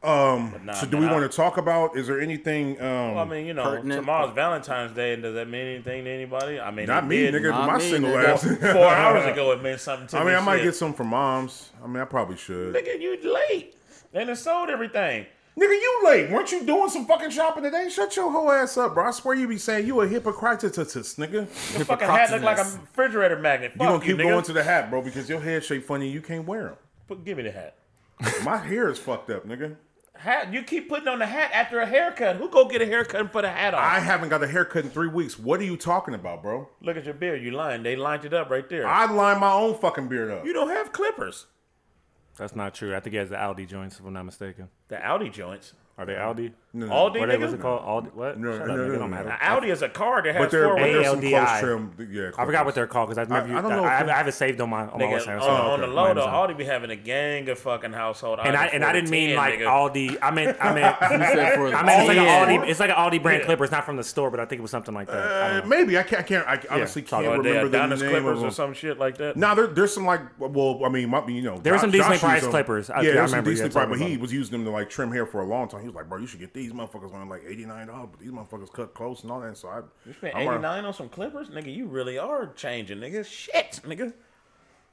Um. 0.03 0.51
But 0.51 0.63
nah, 0.63 0.73
so 0.73 0.85
do 0.85 0.97
man, 0.97 1.01
we 1.01 1.07
I- 1.09 1.19
want 1.19 1.31
to 1.31 1.35
talk 1.35 1.57
about? 1.57 1.97
Is 1.97 2.05
there 2.05 2.21
anything? 2.21 2.79
Um. 2.79 3.15
Well, 3.15 3.19
I 3.19 3.25
mean, 3.25 3.47
you 3.47 3.53
know, 3.55 3.63
Pertinent. 3.63 4.01
tomorrow's 4.01 4.35
Valentine's 4.35 4.91
Day. 4.95 5.13
And 5.13 5.23
does 5.23 5.33
that 5.33 5.49
mean 5.49 5.65
anything 5.65 6.03
to 6.05 6.09
anybody? 6.11 6.59
I 6.59 6.69
mean, 6.69 6.85
not 6.85 7.07
me, 7.07 7.17
did 7.17 7.33
nigga. 7.33 7.49
Not 7.49 7.65
my 7.67 7.77
me, 7.79 7.89
single 7.89 8.11
nigga. 8.11 8.27
ass. 8.27 8.73
Four 8.73 8.85
hours 8.87 9.25
ago, 9.33 9.51
it 9.53 9.63
meant 9.63 9.79
something 9.81 10.07
to 10.07 10.15
me. 10.15 10.21
I 10.21 10.23
me. 10.23 10.29
mean, 10.31 10.39
I 10.39 10.45
might 10.45 10.57
shit. 10.57 10.65
get 10.65 10.75
some 10.75 10.93
from 10.93 11.07
moms. 11.07 11.71
I 11.83 11.87
mean, 11.87 11.97
I 11.97 12.05
probably 12.05 12.37
should. 12.37 12.75
Nigga, 12.75 13.01
you 13.01 13.17
late. 13.49 13.75
And 14.13 14.29
it 14.29 14.35
sold 14.37 14.69
everything. 14.69 15.25
Nigga, 15.57 15.69
you 15.71 16.01
late. 16.05 16.29
Weren't 16.29 16.51
you 16.51 16.63
doing 16.63 16.87
some 16.89 17.05
fucking 17.07 17.31
shopping 17.31 17.63
today? 17.63 17.89
Shut 17.89 18.15
your 18.15 18.31
whole 18.31 18.51
ass 18.51 18.77
up, 18.77 18.93
bro. 18.93 19.07
I 19.07 19.11
swear 19.11 19.33
you 19.35 19.47
be 19.47 19.57
saying 19.57 19.87
you 19.87 19.99
a 20.01 20.07
hypocritus, 20.07 20.77
nigga. 21.15 21.33
Your 21.75 21.85
fucking 21.85 22.07
hat 22.07 22.29
look 22.29 22.43
like 22.43 22.59
a 22.59 22.63
refrigerator 22.63 23.39
magnet. 23.39 23.71
Fuck 23.71 23.81
You 23.81 23.87
gonna 23.87 24.05
keep 24.05 24.17
nigga. 24.17 24.29
going 24.29 24.43
to 24.43 24.53
the 24.53 24.63
hat, 24.63 24.91
bro, 24.91 25.01
because 25.01 25.27
your 25.27 25.39
head 25.39 25.63
shape 25.65 25.83
funny. 25.85 26.09
You 26.09 26.21
can't 26.21 26.45
wear 26.45 26.65
them. 26.65 26.75
Put, 27.07 27.25
give 27.25 27.37
me 27.37 27.43
the 27.43 27.51
hat. 27.51 27.75
My 28.43 28.57
hair 28.57 28.89
is 28.89 28.99
fucked 28.99 29.31
up, 29.31 29.47
nigga. 29.47 29.77
Hat. 30.15 30.53
You 30.53 30.61
keep 30.63 30.89
putting 30.89 31.07
on 31.07 31.19
the 31.19 31.25
hat 31.25 31.49
after 31.53 31.79
a 31.79 31.85
haircut. 31.87 32.35
Who 32.35 32.49
go 32.49 32.65
get 32.67 32.81
a 32.83 32.85
haircut 32.85 33.21
and 33.21 33.31
put 33.31 33.43
a 33.45 33.49
hat 33.49 33.73
on? 33.73 33.79
I 33.83 33.99
haven't 33.99 34.29
got 34.29 34.43
a 34.43 34.47
haircut 34.47 34.83
in 34.83 34.91
three 34.91 35.07
weeks. 35.07 35.39
What 35.39 35.59
are 35.59 35.63
you 35.63 35.77
talking 35.77 36.13
about, 36.13 36.41
bro? 36.43 36.69
Look 36.81 36.97
at 36.97 37.05
your 37.05 37.13
beard. 37.15 37.41
You 37.43 37.51
lying. 37.51 37.81
They 37.81 37.95
lined 37.95 38.25
it 38.25 38.33
up 38.33 38.49
right 38.51 38.67
there. 38.69 38.87
I 38.87 39.11
line 39.11 39.39
my 39.39 39.51
own 39.51 39.75
fucking 39.75 40.07
beard 40.07 40.29
up. 40.31 40.45
you 40.45 40.53
don't 40.53 40.69
have 40.69 40.91
clippers. 40.91 41.45
That's 42.37 42.55
not 42.55 42.73
true. 42.73 42.95
I 42.95 42.99
think 42.99 43.13
he 43.13 43.17
has 43.17 43.29
the 43.29 43.35
Aldi 43.35 43.67
joints, 43.67 43.99
if 43.99 44.05
I'm 44.05 44.13
not 44.13 44.25
mistaken. 44.25 44.69
The 44.87 45.03
Audi 45.03 45.29
joints. 45.29 45.73
Are 45.97 46.05
they 46.05 46.13
Aldi? 46.13 46.53
No, 46.77 46.85
no. 46.85 46.93
Aldi, 46.93 47.19
What 47.19 47.29
they, 47.29 47.37
what's 47.37 47.53
it 47.53 47.59
called? 47.59 47.81
Aldi? 48.05 48.13
What? 48.13 48.39
No, 48.39 48.57
Shut 48.57 48.67
no, 48.67 48.73
up, 48.73 48.77
no, 48.79 48.83
nigga. 48.83 48.87
no, 48.87 48.91
Don't 48.99 48.99
no. 48.99 49.07
matter. 49.17 49.29
An 49.29 49.37
Audi 49.41 49.69
is 49.71 49.81
a 49.81 49.89
car 49.89 50.21
that 50.21 50.33
has 50.35 50.41
But 50.43 50.51
they're, 50.51 50.65
four 50.65 50.75
but 50.75 50.83
wheels. 50.83 51.05
ALDI. 51.07 51.29
close 51.31 51.59
trim. 51.59 51.91
Yeah, 52.11 52.29
I 52.37 52.45
forgot 52.45 52.65
what 52.65 52.75
they're 52.75 52.87
called 52.87 53.09
because 53.09 53.17
I 53.17 53.21
I- 53.33 53.39
remember. 53.39 53.57
I 53.57 53.61
don't 53.61 53.71
know 53.71 53.85
if 53.85 53.89
I, 53.91 53.97
have, 53.97 54.05
they're- 54.05 54.15
I 54.15 54.17
have 54.19 54.27
it 54.27 54.31
saved 54.33 54.61
on 54.61 54.69
my 54.69 54.81
on 54.87 54.99
my 54.99 55.05
Nigga, 55.05 55.11
list. 55.13 55.27
on, 55.27 55.41
so- 55.41 55.47
on 55.47 55.79
the 55.81 55.85
okay. 55.87 55.95
low, 55.95 56.13
though, 56.13 56.23
on. 56.25 56.33
Audi 56.33 56.53
be 56.53 56.65
having 56.65 56.89
a 56.91 56.95
gang 56.95 57.49
of 57.49 57.57
fucking 57.59 57.93
household. 57.93 58.39
And 58.43 58.55
I 58.55 58.67
and 58.67 58.85
I 58.85 58.93
didn't 58.93 59.09
mean 59.09 59.35
like 59.35 59.55
nigga. 59.59 59.65
Aldi. 59.65 60.17
I 60.21 60.31
meant 60.31 60.57
I 60.61 60.73
meant 60.73 60.95
You 61.01 61.17
said 61.35 61.55
for 61.55 61.69
the 61.71 61.75
I 61.77 61.83
mean, 61.83 61.99
it's 61.99 62.07
like 62.07 62.17
an 62.17 62.23
Yeah. 62.23 62.45
Aldi. 62.45 62.69
It's 62.69 62.79
like 62.79 62.89
an 62.91 62.95
Aldi 62.95 63.23
brand 63.23 63.39
Yeah. 63.39 63.45
clipper. 63.45 63.63
It's 63.63 63.71
not 63.71 63.85
from 63.85 63.97
the 63.97 64.03
store, 64.03 64.29
but 64.29 64.39
I 64.39 64.45
think 64.45 64.59
it 64.59 64.61
was 64.61 64.71
something 64.71 64.93
like 64.93 65.07
that. 65.07 65.15
I 65.17 65.19
Uh, 65.21 65.53
don't 65.61 65.69
know. 65.69 65.75
maybe 65.77 65.97
I 65.97 66.03
can't. 66.03 66.21
I 66.21 66.23
can't. 66.23 66.47
I 66.47 66.75
honestly 66.75 67.01
can't 67.01 67.23
remember 67.25 67.69
the 67.69 67.85
name 67.87 67.97
Clippers 67.97 68.43
or 68.43 68.51
some 68.51 68.73
shit 68.73 68.99
like 68.99 69.17
that. 69.17 69.35
Now 69.37 69.55
there, 69.55 69.67
there's 69.67 69.93
some 69.93 70.05
like 70.05 70.21
well, 70.39 70.81
I 70.85 70.89
mean, 70.89 71.09
my, 71.09 71.25
you 71.27 71.41
know, 71.41 71.57
There 71.57 71.73
were 71.73 71.79
some 71.79 71.91
Josh- 71.91 71.97
decently 72.09 72.19
priced 72.19 72.49
clippers. 72.49 72.89
Yeah, 72.89 73.01
there 73.01 73.21
was 73.23 73.31
some 73.31 73.37
remember 73.39 73.49
you 73.51 73.55
decently 73.57 73.73
priced, 73.87 73.99
but 73.99 74.07
he 74.07 74.17
was 74.17 74.31
using 74.33 74.51
them 74.51 74.65
to 74.65 74.71
like 74.71 74.89
trim 74.89 75.11
hair 75.11 75.25
for 75.25 75.41
a 75.41 75.45
long 75.45 75.67
time. 75.67 75.81
He 75.81 75.87
was 75.87 75.95
like, 75.95 76.07
bro, 76.09 76.19
you 76.19 76.27
should 76.27 76.39
get 76.39 76.53
these 76.53 76.66
motherfuckers 76.73 77.13
on 77.13 77.29
like 77.29 77.43
eighty 77.47 77.65
nine 77.65 77.87
dollars, 77.87 78.09
but 78.11 78.19
these 78.19 78.31
motherfuckers 78.31 78.71
cut 78.71 78.93
close 78.93 79.23
and 79.23 79.31
all 79.31 79.39
that. 79.41 79.57
So 79.57 79.67
I, 79.69 79.81
You 80.05 80.13
spent 80.13 80.35
89 80.35 80.85
on 80.85 80.93
some 80.93 81.09
Clippers? 81.09 81.49
Nigga, 81.49 81.73
you 81.73 81.87
really 81.87 82.17
are 82.17 82.47
changing, 82.53 82.99
nigga. 82.99 83.25
Shit, 83.25 83.79
nigga. 83.83 84.13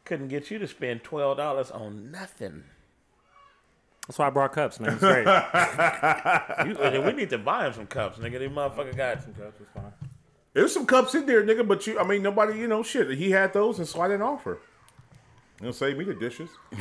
Couldn't 0.05 0.29
get 0.29 0.51
you 0.51 0.59
to 0.59 0.68
spend 0.68 1.03
$12 1.03 1.75
on 1.75 2.11
nothing. 2.11 2.64
That's 4.07 4.18
why 4.18 4.27
I 4.27 4.31
brought 4.31 4.53
cups, 4.53 4.81
man. 4.81 4.93
It's 4.93 5.01
great. 5.01 5.27
You, 6.95 7.01
we 7.01 7.12
need 7.12 7.31
to 7.31 7.39
buy 7.39 7.66
him 7.66 7.72
some 7.72 7.87
cups, 7.87 8.18
nigga. 8.18 8.39
These 8.39 8.51
motherfucker 8.51 8.95
got 8.95 9.22
some 9.22 9.33
cups. 9.33 9.61
It's 9.61 9.70
fine. 9.75 9.93
There's 10.53 10.72
some 10.72 10.87
cups 10.87 11.14
in 11.14 11.27
there, 11.27 11.43
nigga, 11.43 11.66
but 11.66 11.87
you, 11.87 11.99
I 11.99 12.05
mean, 12.05 12.22
nobody, 12.22 12.59
you 12.59 12.68
know, 12.68 12.83
shit. 12.83 13.11
He 13.16 13.31
had 13.31 13.53
those, 13.53 13.79
and 13.79 13.89
so 13.89 14.01
I 14.01 14.09
didn't 14.09 14.22
offer. 14.22 14.59
It'll 15.61 15.72
save 15.72 15.97
me 15.97 16.05
the 16.05 16.14
dishes. 16.14 16.51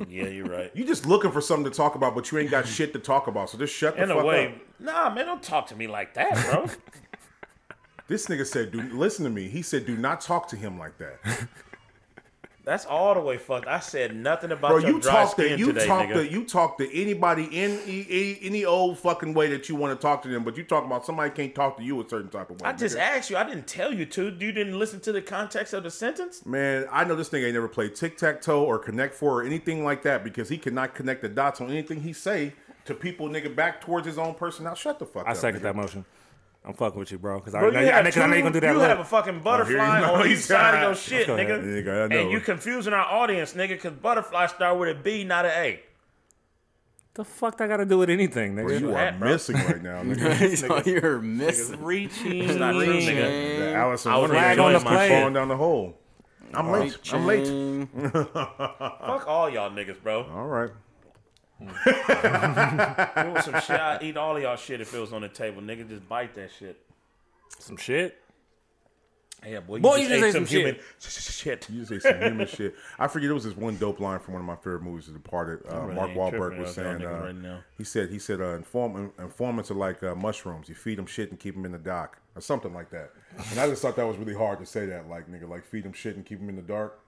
Yeah, 0.08 0.24
you're 0.26 0.46
right. 0.46 0.70
You 0.74 0.84
just 0.84 1.06
looking 1.06 1.30
for 1.30 1.40
something 1.40 1.70
to 1.70 1.76
talk 1.76 1.94
about, 1.94 2.14
but 2.14 2.30
you 2.32 2.38
ain't 2.38 2.50
got 2.50 2.66
shit 2.66 2.92
to 2.94 2.98
talk 2.98 3.26
about. 3.28 3.50
So 3.50 3.58
just 3.58 3.74
shut 3.74 3.96
the 3.96 4.02
In 4.02 4.10
a 4.10 4.14
fuck 4.16 4.24
way, 4.24 4.46
up. 4.48 4.54
nah, 4.80 5.14
man, 5.14 5.26
don't 5.26 5.42
talk 5.42 5.68
to 5.68 5.76
me 5.76 5.86
like 5.86 6.14
that, 6.14 6.32
bro. 6.50 6.66
This 8.06 8.26
nigga 8.26 8.46
said, 8.46 8.70
"Do 8.70 8.82
listen 8.82 9.24
to 9.24 9.30
me." 9.30 9.48
He 9.48 9.62
said, 9.62 9.86
"Do 9.86 9.96
not 9.96 10.20
talk 10.20 10.46
to 10.48 10.56
him 10.56 10.78
like 10.78 10.98
that." 10.98 11.20
That's 12.64 12.86
all 12.86 13.12
the 13.12 13.20
way 13.20 13.36
fucked. 13.36 13.66
I 13.66 13.80
said 13.80 14.16
nothing 14.16 14.50
about 14.50 14.70
Bro, 14.70 14.78
your 14.78 14.90
you 14.92 15.00
dry 15.00 15.12
talk 15.24 15.32
skin 15.32 15.50
to 15.50 15.58
you 15.58 15.66
today, 15.66 15.86
talk 15.86 16.08
nigga. 16.08 16.14
to 16.14 16.30
you 16.30 16.44
talk 16.44 16.78
to 16.78 16.98
anybody 16.98 17.44
in 17.44 17.78
any, 17.86 18.38
any 18.40 18.64
old 18.64 18.98
fucking 18.98 19.34
way 19.34 19.48
that 19.50 19.68
you 19.68 19.74
want 19.74 19.98
to 19.98 20.02
talk 20.02 20.22
to 20.22 20.28
them, 20.28 20.44
but 20.44 20.56
you 20.56 20.64
talk 20.64 20.84
about 20.84 21.04
somebody 21.04 21.30
can't 21.30 21.54
talk 21.54 21.76
to 21.76 21.82
you 21.82 22.00
a 22.00 22.08
certain 22.08 22.30
type 22.30 22.48
of 22.50 22.60
way. 22.60 22.68
I 22.68 22.72
just 22.72 22.96
nigga. 22.96 23.00
asked 23.00 23.30
you. 23.30 23.36
I 23.36 23.44
didn't 23.44 23.66
tell 23.66 23.92
you 23.92 24.06
to. 24.06 24.24
You 24.24 24.52
didn't 24.52 24.78
listen 24.78 25.00
to 25.00 25.12
the 25.12 25.20
context 25.20 25.74
of 25.74 25.82
the 25.82 25.90
sentence. 25.90 26.46
Man, 26.46 26.86
I 26.90 27.04
know 27.04 27.14
this 27.14 27.28
nigga 27.28 27.44
ain't 27.44 27.54
never 27.54 27.68
played 27.68 27.94
tic 27.94 28.16
tac 28.16 28.40
toe 28.40 28.64
or 28.64 28.78
connect 28.78 29.14
four 29.14 29.40
or 29.40 29.44
anything 29.44 29.84
like 29.84 30.02
that 30.04 30.24
because 30.24 30.48
he 30.48 30.56
cannot 30.56 30.94
connect 30.94 31.20
the 31.20 31.28
dots 31.28 31.60
on 31.60 31.70
anything 31.70 32.00
he 32.00 32.14
say 32.14 32.54
to 32.86 32.94
people, 32.94 33.28
nigga, 33.28 33.54
back 33.54 33.82
towards 33.82 34.06
his 34.06 34.16
own 34.16 34.34
person. 34.34 34.64
Now 34.64 34.74
shut 34.74 34.98
the 34.98 35.06
fuck 35.06 35.24
up. 35.24 35.28
I 35.28 35.34
second 35.34 35.60
nigga. 35.60 35.64
that 35.64 35.76
motion. 35.76 36.04
I'm 36.66 36.72
fucking 36.74 36.98
with 36.98 37.12
you, 37.12 37.18
bro. 37.18 37.40
Because 37.40 37.54
I, 37.54 37.60
know, 37.60 37.78
I, 37.78 37.82
have 37.82 38.04
know, 38.04 38.10
'cause 38.10 38.16
I 38.22 38.26
know 38.26 38.32
you're 38.34 38.42
gonna 38.42 38.52
do 38.54 38.60
that. 38.60 38.72
You 38.72 38.78
look. 38.78 38.88
have 38.88 38.98
a 39.00 39.04
fucking 39.04 39.36
oh, 39.36 39.40
butterfly 39.40 40.00
you 40.00 40.06
go. 40.06 40.14
on 40.14 40.26
each 40.30 40.38
side 40.38 40.74
of 40.76 40.82
your 40.82 40.94
shit, 40.94 41.26
go 41.26 41.36
nigga. 41.36 41.62
Nigga, 41.62 42.10
I. 42.12 42.16
And 42.16 42.30
you 42.30 42.40
confusing 42.40 42.92
our 42.94 43.04
audience, 43.04 43.52
nigga, 43.52 43.68
because 43.70 43.92
butterfly 43.92 44.46
start 44.46 44.78
with 44.78 44.96
a 44.96 44.98
B, 44.98 45.24
not 45.24 45.44
an 45.44 45.50
A. 45.52 45.80
the 47.12 47.24
fuck 47.24 47.58
that 47.58 47.68
got 47.68 47.76
to 47.78 47.84
do 47.84 47.98
with 47.98 48.08
anything, 48.08 48.54
Bro, 48.54 48.64
nigga? 48.64 48.80
you 48.80 48.94
are 48.94 48.96
hat, 48.98 49.18
bro. 49.20 49.28
missing 49.32 49.56
right 49.56 49.82
now, 49.82 50.02
nigga. 50.04 50.56
so 50.56 50.90
you're 50.90 51.20
missing. 51.20 51.84
reaching. 51.84 52.44
It's 52.44 52.54
not 52.54 52.72
true, 52.72 52.86
nigga. 52.86 53.58
The 53.58 53.74
Alice 53.74 54.06
in 54.06 54.12
I 54.12 54.16
was 54.16 54.30
Wonderland 54.30 54.56
flag 54.56 54.58
on 54.58 54.72
the 54.72 54.78
just 54.78 54.86
play. 54.86 55.08
falling 55.10 55.34
down 55.34 55.48
the 55.48 55.56
hole. 55.56 55.98
I'm 56.54 56.70
late. 56.70 56.98
I'm 57.12 57.26
late. 57.26 57.46
Fuck 58.32 59.26
all 59.28 59.50
y'all 59.50 59.70
niggas, 59.70 60.02
bro. 60.02 60.22
All 60.24 60.46
right. 60.46 60.70
If 61.60 63.16
it 63.16 63.32
was 63.32 63.44
some 63.44 63.60
shit, 63.60 63.80
I'd 63.80 64.02
eat 64.02 64.16
all 64.16 64.36
of 64.36 64.42
y'all 64.42 64.56
shit 64.56 64.80
if 64.80 64.92
it 64.94 64.98
was 64.98 65.12
on 65.12 65.22
the 65.22 65.28
table. 65.28 65.62
Nigga, 65.62 65.88
just 65.88 66.08
bite 66.08 66.34
that 66.34 66.50
shit. 66.58 66.78
Some 67.58 67.76
shit. 67.76 68.20
Yeah, 69.46 69.60
boy, 69.60 69.76
you 69.76 69.82
Boy, 69.82 69.98
just 69.98 70.02
you 70.02 70.08
just 70.08 70.22
ate 70.22 70.28
ate 70.28 70.32
some 70.32 70.46
some 70.46 70.56
human 70.56 70.74
shit. 70.98 71.68
You 71.70 71.84
just 71.84 71.88
say 72.02 72.10
some 72.10 72.22
human 72.22 72.46
shit. 72.46 72.74
I 72.98 73.08
forget 73.08 73.28
it 73.28 73.34
was 73.34 73.44
this 73.44 73.56
one 73.56 73.76
dope 73.76 74.00
line 74.00 74.18
from 74.18 74.34
one 74.34 74.40
of 74.40 74.46
my 74.46 74.56
favorite 74.56 74.82
movies, 74.82 75.06
The 75.06 75.12
Departed. 75.12 75.60
Uh, 75.70 75.80
really 75.82 75.94
Mark 75.94 76.10
ain't 76.10 76.18
Wahlberg 76.18 76.58
was 76.58 76.74
saying, 76.74 77.04
uh, 77.04 77.10
right 77.10 77.34
now. 77.34 77.60
he 77.76 77.84
said, 77.84 78.08
he 78.10 78.18
said, 78.18 78.40
uh, 78.40 78.54
inform, 78.54 79.12
informants 79.18 79.70
are 79.70 79.74
like 79.74 80.02
uh, 80.02 80.14
mushrooms. 80.14 80.68
You 80.68 80.74
feed 80.74 80.96
them 80.96 81.06
shit 81.06 81.30
and 81.30 81.38
keep 81.38 81.54
them 81.54 81.66
in 81.66 81.72
the 81.72 81.78
dark, 81.78 82.22
or 82.34 82.40
something 82.40 82.72
like 82.72 82.90
that. 82.90 83.10
And 83.50 83.60
I 83.60 83.68
just 83.68 83.82
thought 83.82 83.96
that 83.96 84.06
was 84.06 84.16
really 84.16 84.34
hard 84.34 84.60
to 84.60 84.66
say 84.66 84.86
that, 84.86 85.08
like 85.10 85.30
nigga, 85.30 85.48
like 85.48 85.66
feed 85.66 85.84
them 85.84 85.92
shit 85.92 86.16
and 86.16 86.24
keep 86.24 86.38
them 86.38 86.48
in 86.48 86.56
the 86.56 86.62
dark. 86.62 87.00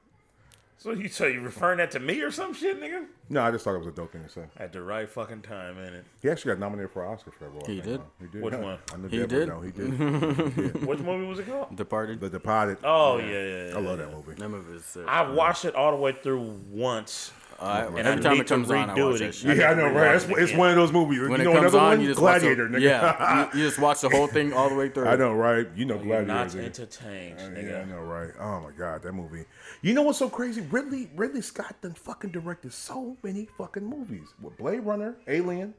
So 0.79 0.93
you 0.93 1.09
so 1.09 1.27
you 1.27 1.41
referring 1.41 1.79
that 1.79 1.91
to 1.93 2.01
me 2.01 2.21
or 2.21 2.31
some 2.31 2.53
shit, 2.53 2.81
nigga? 2.81 3.07
No, 3.31 3.43
I 3.43 3.51
just 3.51 3.65
thought 3.65 3.75
it 3.75 3.79
was 3.79 3.87
a 3.87 3.93
dope 3.93 4.13
thing 4.13 4.23
to 4.23 4.29
say. 4.29 4.43
At 4.59 4.73
the 4.73 4.83
right 4.83 5.09
fucking 5.09 5.41
time, 5.43 5.79
ain't 5.83 5.95
it? 5.95 6.05
He 6.23 6.29
actually 6.29 6.53
got 6.53 6.61
nominated 6.61 6.91
for 6.93 7.05
an 7.05 7.13
Oscar 7.13 7.31
for 7.31 7.45
that 7.45 7.51
role. 7.51 7.63
He 7.67 7.81
think, 7.81 7.85
did? 7.85 8.01
huh? 8.01 8.07
He 8.21 8.27
did. 8.29 8.43
Which 8.43 8.55
Yeah. 8.55 8.61
one? 8.61 8.79
I 8.93 8.97
know 8.99 9.09
He 9.09 9.19
Deborah 9.19 9.39
did? 9.39 9.49
know 9.49 9.61
He 9.63 9.71
did. 9.73 9.91
He 10.55 10.63
did. 10.63 10.87
Which 10.87 10.99
movie 11.01 11.27
was 11.27 11.39
it 11.39 11.47
called? 11.49 11.75
Departed. 11.75 12.21
The 12.21 12.29
Departed. 12.29 12.79
Oh 12.85 13.17
yeah, 13.19 13.27
yeah, 13.27 13.69
yeah. 13.71 13.77
I 13.77 13.81
love 13.81 13.99
that 13.99 14.13
movie. 14.13 14.35
That 14.35 14.49
movie 14.51 14.77
is 14.77 14.85
sick. 14.85 15.05
I 15.09 15.29
watched 15.31 15.65
it 15.65 15.75
all 15.75 15.91
the 15.93 15.97
way 15.97 16.13
through 16.13 16.43
once. 16.71 17.33
I- 17.61 17.85
And 17.87 17.99
every 17.99 18.23
time 18.23 18.41
it 18.41 18.47
comes 18.47 18.69
to 18.69 18.75
on, 18.77 18.91
I 18.91 18.95
redo 18.95 19.11
watch 19.13 19.21
it 19.21 19.25
that 19.27 19.35
shit. 19.35 19.57
Yeah, 19.57 19.71
I 19.71 19.75
know, 19.75 19.89
right? 19.89 20.15
It's, 20.17 20.25
it 20.27 20.39
it's 20.39 20.53
one 20.55 20.71
of 20.71 20.77
those 20.77 20.93
movies. 20.93 21.21
When 21.21 21.31
you 21.31 21.35
it 21.35 21.45
know 21.45 21.53
comes 21.53 21.61
another 21.75 21.79
on, 21.79 21.85
one? 21.91 22.01
you 22.01 22.07
just 22.09 22.19
Gladiator, 22.19 22.65
watch 22.65 22.73
the, 22.73 22.79
nigga. 22.79 22.83
Yeah, 22.83 23.51
you, 23.55 23.61
you 23.61 23.67
just 23.67 23.79
watch 23.79 24.01
the 24.03 24.09
whole 24.11 24.27
thing 24.27 24.53
all 24.53 24.69
the 24.69 24.75
way 24.75 24.89
through. 24.91 25.07
I 25.09 25.17
know, 25.17 25.33
right? 25.33 25.67
You 25.75 25.85
know 25.87 25.95
You're 25.97 26.05
Gladiator. 26.05 26.27
not 26.27 26.47
nigga. 26.49 26.65
entertained, 26.65 27.39
Yeah, 27.69 27.79
I 27.81 27.85
know, 27.85 28.01
right? 28.01 28.31
Oh 28.39 28.61
my 28.61 28.71
god, 28.77 29.03
that 29.03 29.13
movie. 29.13 29.45
You 29.83 29.95
know 29.95 30.03
what's 30.03 30.19
so 30.19 30.29
crazy? 30.29 30.61
Ridley 30.63 31.09
Ridley 31.17 31.41
Scott 31.43 31.75
done 31.83 31.95
fucking 31.95 32.31
directed 32.31 32.73
so 32.73 33.17
many 33.23 33.49
fucking 33.57 33.85
movies. 33.85 34.29
With 34.43 34.57
Blade 34.59 34.81
Runner, 34.81 35.17
Alien, 35.29 35.75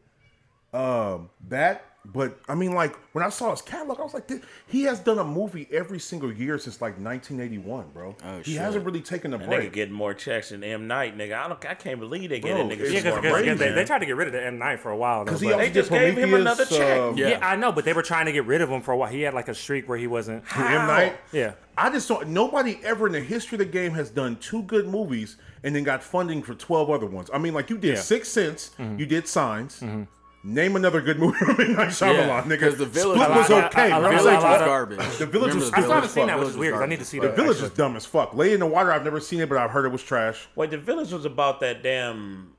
um, 0.74 1.30
that. 1.50 1.84
But 2.14 2.40
I 2.48 2.56
mean, 2.56 2.72
like 2.74 2.96
when 3.14 3.24
I 3.24 3.28
saw 3.30 3.52
his 3.52 3.62
catalog, 3.62 4.00
I 4.00 4.04
was 4.04 4.14
like, 4.14 4.32
he 4.68 4.84
has 4.84 5.00
done 5.00 5.20
a 5.20 5.26
movie 5.26 5.68
every 5.74 6.00
single 6.00 6.32
year 6.32 6.58
since 6.58 6.80
like 6.82 6.94
1981, 6.98 7.88
bro. 7.94 8.16
Oh, 8.24 8.38
he 8.38 8.54
shit. 8.54 8.62
hasn't 8.62 8.86
really 8.86 9.02
taken 9.02 9.34
a 9.34 9.38
That 9.38 9.48
break. 9.48 9.70
nigga 9.70 9.74
getting 9.74 9.94
more 9.94 10.14
checks 10.14 10.50
than 10.50 10.64
M 10.64 10.88
Night, 10.88 11.18
nigga. 11.18 11.38
I 11.38 11.50
don't. 11.50 11.66
I 11.66 11.74
can't 11.74 12.00
believe 12.00 12.30
they 12.30 12.40
Bro, 12.40 12.50
get 12.52 12.60
it, 12.60 12.64
nigga. 12.80 12.82
it's 12.84 13.04
Yeah, 13.04 13.20
because 13.20 13.60
they, 13.60 13.72
they 13.74 13.84
tried 13.84 14.00
to 14.00 14.06
get 14.06 14.16
rid 14.16 14.28
of 14.28 14.34
the 14.34 14.46
M 14.46 14.58
Night 14.58 14.80
for 14.80 14.90
a 14.92 14.96
while. 14.98 15.20
though, 15.26 15.32
Because 15.32 15.42
he 15.42 15.50
but- 15.50 15.58
They 15.58 15.70
just 15.70 15.90
did 15.92 16.16
gave 16.16 16.24
him 16.24 16.34
another 16.34 16.66
check. 16.66 16.98
um, 16.98 17.18
Yeah. 17.18 17.28
yeah, 17.30 17.40
I 17.48 17.58
know, 17.58 17.74
but 17.74 17.84
they 17.84 17.94
were 17.94 18.04
trying 18.04 18.28
to 18.28 18.32
get 18.32 18.46
rid 18.46 18.62
of 18.62 18.70
him 18.70 18.82
for 18.82 18.94
a 18.94 18.98
while. 18.98 19.10
He 19.12 19.22
had 19.24 19.34
like 19.34 19.50
a 19.50 19.54
streak 19.54 19.90
where 19.90 19.98
he 19.98 20.08
wasn't. 20.08 20.44
M 20.56 20.88
Night. 20.88 21.18
Yeah. 21.34 21.54
I 21.78 21.90
just 21.90 22.08
don't. 22.08 22.30
Nobody 22.30 22.80
ever 22.84 23.08
in 23.08 23.14
the 23.14 23.20
history 23.20 23.56
of 23.58 23.60
the 23.60 23.66
game 23.66 23.92
has 23.92 24.10
done 24.10 24.38
two 24.38 24.64
good 24.64 24.88
movies 24.88 25.36
and 25.64 25.76
then 25.76 25.84
got 25.84 26.02
funding 26.02 26.42
for 26.42 26.56
twelve 26.56 26.90
other 26.90 27.06
ones. 27.06 27.30
I 27.34 27.38
mean, 27.38 27.54
like 27.54 27.70
you 27.70 27.78
did 27.78 27.88
Yeah. 27.90 27.94
Mm-hmm. 27.96 28.02
Six 28.04 28.30
Sense, 28.30 28.72
you 28.98 29.06
did 29.06 29.28
Signs. 29.28 29.84
Name 30.44 30.76
another 30.76 31.02
good 31.02 31.20
movie 31.20 31.38
from 31.40 31.60
M 31.60 31.74
Night 31.74 31.90
Shyamalan, 31.90 32.14
Yeah, 32.28 32.44
nannigga. 32.44 32.60
'cause 32.60 32.78
The 32.78 32.86
Village- 32.86 33.20
Split 33.20 33.30
I- 33.32 33.38
was 33.38 33.52
I- 33.52 33.66
okay. 33.68 33.82
I- 33.82 33.84
I- 33.90 33.98
I'm 33.98 34.06
I- 34.06 34.10
saying, 34.10 34.18
Village 34.20 34.44
I- 34.44 34.52
was 34.54 34.62
I- 34.62 34.66
garbage. 34.66 34.98
The 35.18 35.26
Village 35.26 35.56
was 35.56 35.66
Remember 35.66 35.66
I 35.66 35.68
still 35.68 35.82
was 35.82 35.92
haven't 35.92 36.10
seen 36.10 36.28
that, 36.28 36.36
which 36.36 36.40
Village 36.44 36.50
is 36.54 36.58
weird 36.58 36.74
because 36.74 36.84
I 36.84 36.90
need 36.90 37.00
to 37.00 37.06
see 37.06 37.20
that. 37.20 37.22
The 37.22 37.28
that. 37.36 37.42
Village 37.42 37.62
is 37.62 37.70
dumb 37.72 37.96
as 37.98 38.06
fuck. 38.06 38.34
Lady 38.34 38.54
in 38.54 38.60
the 38.62 38.66
Water, 38.66 38.94
I've 38.94 39.04
never 39.04 39.20
seen 39.20 39.42
it, 39.42 39.50
but 39.50 39.58
I've 39.58 39.72
heard 39.72 39.86
it 39.86 39.92
was 39.92 40.04
trash. 40.04 40.48
Wait, 40.56 40.70
the 40.72 40.78
village 40.78 41.12
was 41.12 41.26
about 41.26 41.60
that 41.62 41.84
damn 41.84 42.52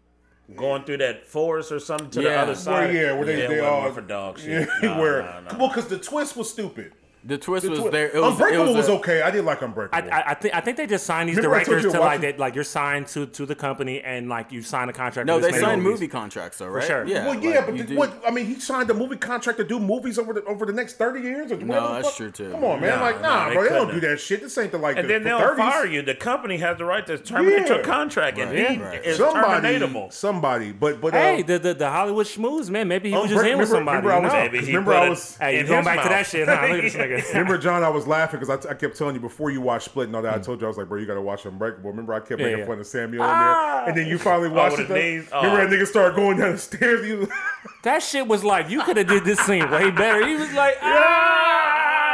going 0.56 0.82
through 0.84 0.98
that 0.98 1.26
forest 1.26 1.70
or 1.72 1.78
something 1.78 2.10
to 2.10 2.20
the 2.20 2.24
Yeah. 2.28 2.42
other 2.42 2.46
Where, 2.52 2.54
side. 2.56 2.94
yeah, 2.94 3.12
where 3.12 3.24
they- 3.26 3.42
yeah, 3.42 3.48
they 3.48 3.58
it 3.58 3.62
wasn't 3.62 3.66
all- 3.66 3.82
one 3.82 3.92
for 3.94 4.00
dog 4.02 4.38
Yeah, 4.46 4.60
shit. 4.60 4.68
Nah, 4.82 5.00
where 5.00 5.22
nah, 5.22 5.40
nah. 5.52 5.58
well, 5.58 5.68
because 5.68 5.86
the 5.88 5.98
twist 5.98 6.36
was 6.36 6.50
stupid. 6.50 6.92
The 7.24 7.36
twist 7.36 7.64
The 7.64 7.70
was 7.70 7.80
twi- 7.80 7.90
there. 7.90 8.08
It 8.08 8.20
was, 8.20 8.32
Unbreakable 8.32 8.64
it 8.64 8.68
was, 8.68 8.88
was, 8.88 8.88
okay. 9.00 9.22
I 9.22 9.30
did 9.30 9.44
like 9.44 9.60
Unbreakable. 9.60 10.10
I, 10.12 10.18
I, 10.20 10.30
I 10.30 10.34
think 10.34 10.54
I 10.54 10.60
think 10.60 10.76
they 10.76 10.86
just 10.86 11.04
signed 11.04 11.28
these 11.28 11.36
Remember 11.36 11.56
directors 11.56 11.82
to 11.82 11.90
to 11.90 12.00
like 12.00 12.20
that 12.20 12.38
like 12.38 12.54
you're 12.54 12.62
signed 12.64 13.08
to 13.08 13.26
to 13.26 13.44
the 13.44 13.54
company 13.56 14.00
and 14.00 14.28
like 14.28 14.52
you 14.52 14.62
sign 14.62 14.88
a 14.88 14.92
contract. 14.92 15.26
No, 15.26 15.40
they 15.40 15.50
this 15.50 15.60
signed 15.60 15.82
movies. 15.82 16.00
movie 16.00 16.08
contracts 16.08 16.58
though, 16.58 16.68
right? 16.68 16.84
sure. 16.84 17.04
Yeah. 17.06 17.26
well, 17.26 17.34
yeah, 17.42 17.56
like, 17.60 17.66
but 17.76 17.86
the, 17.88 17.96
what? 17.96 18.22
I 18.26 18.30
mean, 18.30 18.46
he 18.46 18.60
signed 18.60 18.88
a 18.90 18.94
movie 18.94 19.16
contract 19.16 19.58
to 19.58 19.64
do 19.64 19.80
movies 19.80 20.18
over 20.18 20.32
the 20.32 20.44
over 20.44 20.64
the 20.64 20.72
next 20.72 20.94
thirty 20.94 21.20
years. 21.20 21.50
Or 21.50 21.56
whatever 21.56 21.86
the 21.88 21.92
that's 21.94 22.08
fuck- 22.08 22.16
true, 22.16 22.30
too. 22.30 22.50
Come 22.52 22.64
on, 22.64 22.80
man. 22.80 22.96
Nah, 22.98 23.02
like, 23.04 23.20
nah, 23.20 23.28
nah, 23.44 23.48
they 23.48 23.54
bro, 23.54 23.62
they 23.64 23.68
don't 23.70 23.90
do 23.94 24.00
that 24.00 24.20
shit. 24.20 24.40
This 24.40 24.56
ain't 24.56 24.70
the 24.72 24.78
like 24.78 24.96
And 24.96 25.04
the, 25.04 25.12
then 25.14 25.22
the 25.24 25.30
they'll 25.30 25.40
30s. 25.40 25.56
fire 25.56 25.86
you. 25.86 26.02
The 26.02 26.14
company 26.14 26.56
has 26.58 26.78
the 26.78 26.84
right 26.84 27.04
to 27.06 27.18
terminate 27.18 27.66
your 27.68 27.78
Yeah. 27.78 27.82
contract, 27.84 28.38
and 28.38 28.50
Right, 28.52 28.70
he 28.70 28.76
right. 28.78 29.04
is 29.04 29.16
Somebody, 29.18 29.66
terminatable. 29.78 30.12
somebody, 30.12 30.72
but 30.72 31.00
but 31.00 31.14
uh, 31.14 31.18
Hey, 31.18 31.42
the, 31.42 31.58
the 31.58 31.74
the 31.74 31.90
Hollywood 31.90 32.26
schmooze, 32.26 32.70
man. 32.70 32.86
Maybe 32.88 33.10
he 33.10 33.16
was 33.16 33.28
just 33.30 33.44
Unbreak- 33.44 33.52
in 33.52 33.58
with 33.58 33.68
somebody. 33.68 34.06
remember 34.06 34.12
I 34.12 34.20
was- 34.20 34.32
know? 34.32 34.38
Maybe 34.52 34.58
he 34.60 34.66
remember 34.68 34.94
I 34.94 35.08
was- 35.08 35.36
Hey, 35.36 35.54
you 35.54 35.60
in 35.60 35.66
going 35.66 35.84
back 35.84 36.02
to 36.04 36.08
that 36.08 36.26
shit? 36.26 36.46
Huh? 36.48 37.07
Look 37.10 37.18
at 37.18 37.24
this 37.24 37.30
nigga. 37.30 37.34
Remember, 37.34 37.58
John, 37.58 37.82
I 37.82 37.88
was 37.88 38.06
laughing 38.06 38.40
because 38.40 38.66
I, 38.66 38.70
I 38.70 38.74
kept 38.74 38.96
telling 38.96 39.14
you 39.14 39.20
before 39.20 39.50
you 39.50 39.60
watched 39.60 39.86
Split 39.86 40.06
and 40.08 40.16
all 40.16 40.22
that. 40.22 40.34
I 40.34 40.38
told 40.38 40.60
you 40.60 40.66
I 40.66 40.68
was 40.68 40.76
like, 40.78 40.88
bro, 40.88 40.98
you 40.98 41.06
got 41.06 41.14
to 41.14 41.20
watch 41.22 41.44
Unbreakable. 41.46 41.90
Remember, 41.90 42.12
I 42.14 42.20
kept 42.20 42.40
Yeah, 42.40 42.46
making 42.46 42.58
yeah. 42.60 42.66
fun 42.66 42.78
of 42.80 42.86
Samuel 42.86 43.24
in 43.24 43.28
there, 43.30 43.88
and 43.88 43.96
then 43.96 44.06
you 44.06 44.18
finally 44.18 44.48
watched 44.48 44.78
with 44.78 44.90
it. 44.90 44.94
knees? 44.94 45.28
Remember 45.32 45.60
Oh. 45.62 45.66
that 45.66 45.70
nigga 45.74 45.86
started 45.86 46.16
going 46.16 46.38
down 46.38 46.52
the 46.52 46.58
stairs. 46.58 47.18
Was, 47.18 47.28
That 47.84 48.02
shit 48.02 48.26
was 48.26 48.42
like 48.44 48.68
you 48.70 48.82
could 48.82 48.96
have 48.96 49.06
did 49.06 49.24
this 49.24 49.38
scene 49.40 49.70
way 49.70 49.90
better. 49.90 50.26
He 50.26 50.34
was 50.34 50.52
like, 50.52 50.76
ah! 50.82 51.57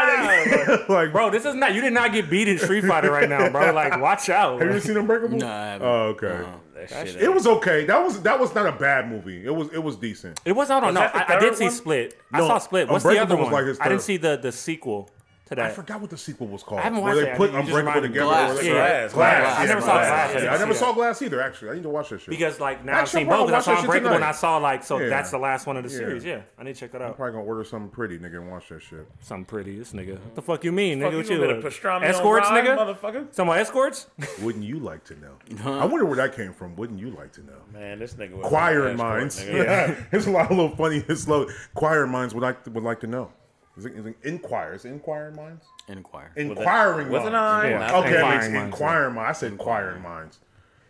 like, 0.88 1.12
bro, 1.12 1.30
this 1.30 1.44
is 1.44 1.54
not. 1.54 1.74
You 1.74 1.80
did 1.80 1.92
not 1.92 2.12
get 2.12 2.30
beat 2.30 2.48
in 2.48 2.58
Street 2.58 2.84
Fighter 2.84 3.10
right 3.10 3.28
now, 3.28 3.48
bro. 3.50 3.72
Like, 3.72 4.00
watch 4.00 4.28
out. 4.28 4.60
have 4.60 4.72
you 4.72 4.80
seen 4.80 4.96
Unbreakable? 4.96 5.38
No, 5.38 5.48
I 5.48 5.66
haven't. 5.66 5.86
Oh, 5.86 6.02
okay. 6.08 6.44
That 6.74 7.08
shit 7.08 7.22
It 7.22 7.32
was 7.32 7.46
okay. 7.46 7.84
That 7.84 8.04
was 8.04 8.20
that 8.22 8.38
was 8.38 8.54
not 8.54 8.66
a 8.66 8.72
bad 8.72 9.08
movie. 9.08 9.44
It 9.44 9.54
was 9.54 9.68
it 9.72 9.82
was 9.82 9.96
decent. 9.96 10.40
It 10.44 10.52
was. 10.52 10.70
I 10.70 10.80
don't 10.80 10.94
Was 10.94 10.94
know. 10.94 11.00
I, 11.00 11.36
I 11.36 11.38
did 11.38 11.50
third 11.50 11.58
see 11.58 11.64
one? 11.64 11.72
Split. 11.72 12.20
No, 12.32 12.44
I 12.44 12.48
saw 12.48 12.58
Split. 12.58 12.88
What's 12.88 13.04
the 13.04 13.18
other 13.20 13.36
one? 13.36 13.52
like 13.52 13.80
I 13.80 13.88
didn't 13.88 14.02
see 14.02 14.16
the 14.16 14.36
the 14.36 14.52
sequel 14.52 15.10
to 15.46 15.62
I 15.62 15.68
forgot 15.68 16.00
what 16.00 16.08
the 16.08 16.16
sequel 16.16 16.46
was 16.46 16.62
called. 16.62 16.80
I 16.80 16.84
haven't 16.84 17.02
Where 17.02 17.14
watched 17.14 17.26
they 17.26 17.32
it. 17.32 17.36
put 17.36 17.52
You 17.52 17.58
just 17.58 17.68
Unbreakable 17.68 18.00
together. 18.02 18.24
Glass. 18.26 18.58
Or. 18.58 18.62
Yeah, 18.64 18.72
Glass. 18.72 19.12
Glass. 19.12 19.58
I 19.58 19.66
never 19.66 19.80
saw 19.82 19.86
Glass. 19.98 20.30
I 20.36 20.38
Yeah, 20.44 20.54
I 20.54 20.58
never 20.58 20.74
saw. 20.74 20.92
Glass 20.94 21.22
either. 21.22 21.40
Actually, 21.42 21.70
I 21.70 21.74
need 21.74 21.82
to 21.82 21.88
watch 21.90 22.08
that 22.08 22.20
shit. 22.20 22.30
Because 22.30 22.60
like 22.60 22.82
now 22.84 23.00
I've 23.00 23.08
seen 23.10 23.28
both. 23.28 23.50
I 23.52 23.60
saw 23.60 23.72
that 23.72 23.76
shit 23.76 23.84
Unbreakable 23.84 24.14
and. 24.14 24.24
I 24.24 24.32
saw 24.32 24.56
like 24.56 24.82
so 24.82 24.98
Yeah. 24.98 25.08
that's 25.10 25.30
the 25.30 25.38
last 25.38 25.66
one 25.66 25.76
of 25.76 25.82
the 25.84 25.90
series. 25.90 26.24
Yeah, 26.24 26.40
I 26.58 26.62
need 26.62 26.74
to 26.74 26.80
check 26.80 26.92
that 26.92 27.02
out. 27.02 27.04
I'm 27.04 27.10
out. 27.10 27.16
probably 27.16 27.32
gonna 27.32 27.44
order 27.44 27.62
something 27.64 27.90
pretty, 27.90 28.18
nigga, 28.18 28.36
and 28.36 28.50
watch 28.50 28.68
that 28.70 28.80
shit. 28.82 29.06
Something 29.20 29.44
pretty. 29.44 29.78
This 29.78 29.92
nigga. 29.92 30.12
What 30.18 30.34
the 30.34 30.42
fuck 30.42 30.64
you 30.64 30.72
mean, 30.72 30.98
nigga? 31.00 31.10
you 31.10 31.16
What 31.18 31.28
you? 31.28 31.38
get 31.38 31.50
a 31.50 31.54
pastrami 31.56 31.96
on 31.96 32.04
escorts, 32.04 32.48
nigga. 32.48 32.78
motherfucker? 32.78 33.34
Some 33.34 33.46
more 33.48 33.56
escorts. 33.58 34.06
Wouldn't 34.40 34.64
you 34.64 34.78
like 34.78 35.04
to 35.04 35.14
know? 35.20 35.34
I 35.80 35.84
wonder 35.84 36.06
where 36.06 36.16
that 36.16 36.34
came 36.34 36.54
from. 36.54 36.74
Wouldn't 36.76 36.98
you 36.98 37.10
like 37.10 37.32
to 37.32 37.42
know? 37.42 37.58
Man, 37.72 37.98
this 37.98 38.14
nigga 38.14 38.32
was 38.38 38.46
Choir 38.46 38.88
in 38.88 38.96
minds. 38.96 39.40
nigga. 39.44 40.06
There's 40.10 40.26
a 40.26 40.30
lot 40.30 40.50
of 40.50 40.56
little 40.56 40.74
funny, 40.74 41.04
It's 41.06 41.20
slow. 41.22 41.46
Choir 41.74 42.04
in 42.04 42.10
minds 42.10 42.32
would 42.34 42.42
like 42.42 42.64
would 42.66 42.82
like 42.82 43.00
to 43.00 43.06
know. 43.06 43.30
Is 43.76 43.86
it, 43.86 43.94
is 43.94 44.06
it 44.06 44.16
inquire? 44.22 44.74
Is 44.74 44.84
it 44.84 44.90
inquire 44.90 45.30
minds? 45.32 45.64
Inquire. 45.88 46.32
Inquiring 46.36 47.08
with 47.10 47.24
an 47.24 47.32
minds. 47.32 47.36
eye, 47.36 47.70
Yeah. 47.70 47.96
Okay, 47.98 48.14
Inquiring 48.14 48.30
makes 48.30 48.48
minds, 48.48 48.66
inquiring 48.74 49.14
minds. 49.14 49.28
I 49.28 49.40
said 49.40 49.52
inquiring 49.52 50.02
minds. 50.02 50.38